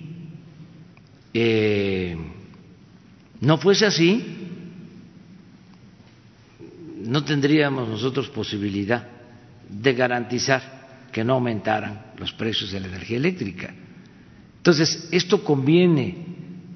no 3.41 3.59
fuese 3.59 3.87
así, 3.87 4.25
no 7.05 7.25
tendríamos 7.25 7.89
nosotros 7.89 8.29
posibilidad 8.29 9.07
de 9.69 9.93
garantizar 9.95 10.79
que 11.13 11.25
no 11.25 11.35
aumentaran 11.35 12.13
los 12.19 12.33
precios 12.33 12.73
de 12.73 12.81
la 12.81 12.89
energía 12.89 13.17
eléctrica. 13.17 13.73
Entonces, 14.57 15.09
esto 15.13 15.45
conviene, 15.45 16.17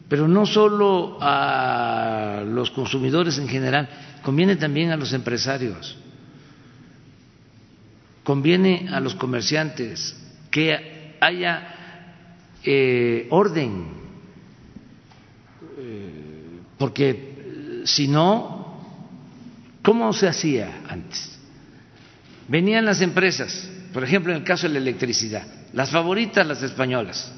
pero 0.09 0.29
no 0.29 0.47
solo 0.47 1.19
a 1.21 2.43
los 2.47 2.71
consumidores 2.71 3.39
en 3.39 3.49
general, 3.49 3.89
conviene 4.23 4.57
también 4.57 4.91
a 4.91 4.97
los 4.97 5.13
empresarios, 5.13 5.99
conviene 8.23 8.89
a 8.91 9.01
los 9.01 9.15
comerciantes 9.15 10.17
que 10.51 11.17
haya 11.21 11.75
eh, 12.65 13.27
orden, 13.31 14.02
porque 16.83 17.83
si 17.85 18.09
no, 18.09 18.77
¿cómo 19.85 20.13
se 20.13 20.27
hacía 20.27 20.83
antes? 20.89 21.39
Venían 22.49 22.85
las 22.85 23.01
empresas, 23.03 23.71
por 23.95 24.03
ejemplo, 24.03 24.33
en 24.33 24.39
el 24.39 24.45
caso 24.45 24.67
de 24.67 24.73
la 24.73 24.81
electricidad, 24.81 25.47
las 25.75 25.91
favoritas, 25.93 26.45
las 26.45 26.61
españolas, 26.61 27.33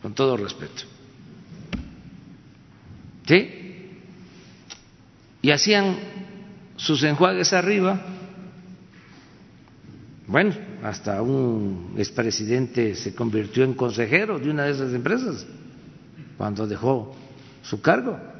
con 0.00 0.14
todo 0.14 0.36
respeto. 0.36 0.84
¿Sí? 3.26 3.54
y 5.42 5.50
hacían 5.50 5.96
sus 6.76 7.02
enjuagues 7.02 7.52
arriba. 7.52 8.00
Bueno, 10.28 10.54
hasta 10.84 11.20
un 11.20 11.94
expresidente 11.98 12.94
se 12.94 13.12
convirtió 13.12 13.64
en 13.64 13.74
consejero 13.74 14.38
de 14.38 14.48
una 14.50 14.66
de 14.66 14.70
esas 14.70 14.94
empresas 14.94 15.44
cuando 16.36 16.64
dejó 16.64 17.16
su 17.62 17.80
cargo. 17.80 18.37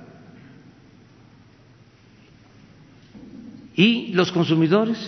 ¿Y 3.78 4.08
los 4.08 4.32
consumidores? 4.32 4.98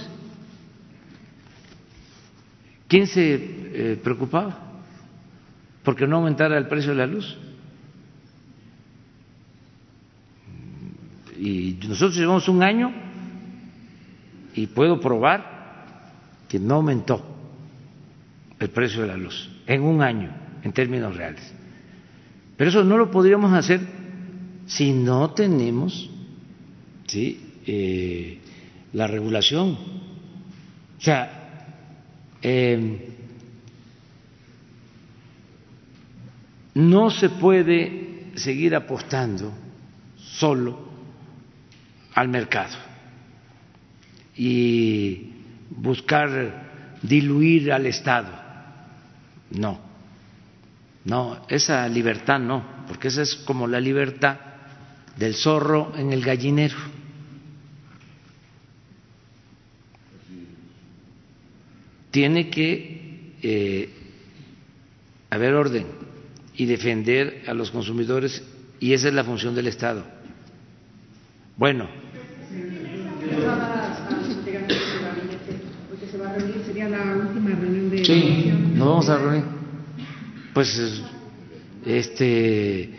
¿Quién 2.87 3.09
se 3.09 3.35
eh, 3.35 4.01
preocupaba? 4.03 4.59
Porque 5.83 6.07
no 6.07 6.19
aumentara 6.19 6.57
el 6.57 6.69
precio 6.69 6.93
de 6.93 6.97
la 6.97 7.07
luz. 7.07 7.37
y 11.41 11.79
nosotros 11.89 12.17
llevamos 12.17 12.51
un 12.51 12.63
año 12.63 12.93
y 14.55 14.67
puedo 14.67 15.01
probar 15.01 15.87
que 16.47 16.61
no 16.61 16.75
aumentó 16.75 17.25
el 18.59 18.69
precio 18.69 19.01
de 19.01 19.09
la 19.09 19.17
luz 19.17 19.49
en 19.67 19.81
un 19.83 20.03
año 20.03 20.31
en 20.63 20.73
términos 20.73 21.17
reales. 21.17 21.51
Pero 22.59 22.69
eso 22.69 22.85
no 22.85 22.99
lo 22.99 23.11
podríamos 23.11 23.55
hacer 23.55 23.81
si 24.67 24.93
no 24.93 25.31
tenemos 25.31 26.11
¿sí? 27.07 27.51
Eh, 27.67 28.40
la 28.93 29.07
regulación. 29.07 29.79
O 30.99 31.01
sea, 31.01 31.77
em, 32.43 32.99
no 36.75 37.11
se 37.11 37.31
puede 37.31 38.33
seguir 38.37 38.75
apostando 38.75 39.53
solo 40.17 40.79
al 42.15 42.29
mercado 42.29 42.77
y 44.37 45.33
buscar 45.71 46.99
diluir 47.03 47.73
al 47.73 47.87
Estado. 47.87 48.29
No, 49.51 49.81
no, 51.05 51.45
esa 51.49 51.89
libertad 51.89 52.39
no, 52.39 52.65
porque 52.87 53.09
esa 53.09 53.23
es 53.23 53.35
como 53.35 53.67
la 53.67 53.81
libertad 53.81 54.39
del 55.17 55.35
zorro 55.35 55.93
en 55.97 56.13
el 56.13 56.23
gallinero. 56.23 57.00
Tiene 62.11 62.51
que 62.51 63.35
eh, 63.43 63.89
haber 65.31 65.55
orden 65.55 65.87
y 66.57 66.67
defender 66.67 67.45
a 67.47 67.55
los 67.55 67.71
consumidores 67.71 68.43
y 68.81 68.93
esa 68.93 69.09
es 69.09 69.15
la 69.15 69.25
función 69.25 69.55
del 69.55 69.69
Estado. 69.69 70.05
Bueno, 71.57 71.89
Sí, 78.05 78.53
nos 78.75 78.87
vamos 78.87 79.09
a 79.09 79.19
reunir. 79.19 79.45
Pues, 80.53 81.03
este, 81.85 82.91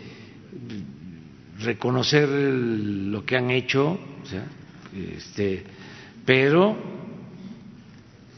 reconocer 1.60 2.28
lo 2.28 3.24
que 3.24 3.36
han 3.36 3.50
hecho, 3.50 3.98
este, 5.16 5.64
pero 6.24 6.76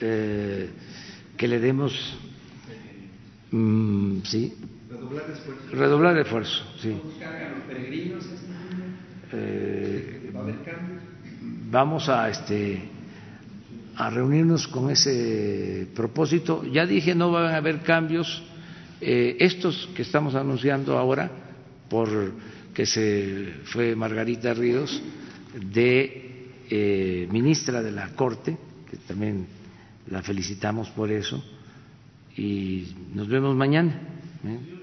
eh, 0.04 0.70
que 1.36 1.48
le 1.48 1.58
demos, 1.58 1.92
mm, 3.50 4.18
sí, 4.24 4.54
redoblar 4.90 5.30
esfuerzo. 5.30 5.62
Redoblar 5.72 6.18
esfuerzo, 6.18 6.64
sí. 6.80 6.96
Eh, 9.32 10.30
¿Va 10.34 10.40
a 10.40 10.42
haber 10.42 10.62
cambios? 10.62 11.02
Vamos 11.70 12.08
a 12.08 12.28
este 12.30 12.88
a 13.96 14.10
reunirnos 14.10 14.66
con 14.68 14.90
ese 14.90 15.88
propósito. 15.94 16.64
Ya 16.64 16.84
dije, 16.84 17.14
no 17.14 17.30
van 17.30 17.54
a 17.54 17.56
haber 17.56 17.80
cambios. 17.80 18.42
Eh, 19.00 19.36
estos 19.40 19.88
que 19.94 20.02
estamos 20.02 20.34
anunciando 20.34 20.98
ahora, 20.98 21.30
por 21.88 22.08
que 22.72 22.86
se 22.86 23.54
fue 23.64 23.94
Margarita 23.94 24.52
Ríos, 24.54 25.00
de 25.72 26.50
eh, 26.68 27.28
ministra 27.30 27.82
de 27.82 27.92
la 27.92 28.08
Corte, 28.10 28.56
que 28.90 28.96
también 28.98 29.46
la 30.08 30.22
felicitamos 30.22 30.90
por 30.90 31.10
eso, 31.10 31.42
y 32.36 32.94
nos 33.14 33.28
vemos 33.28 33.54
mañana. 33.56 34.00
¿eh? 34.44 34.73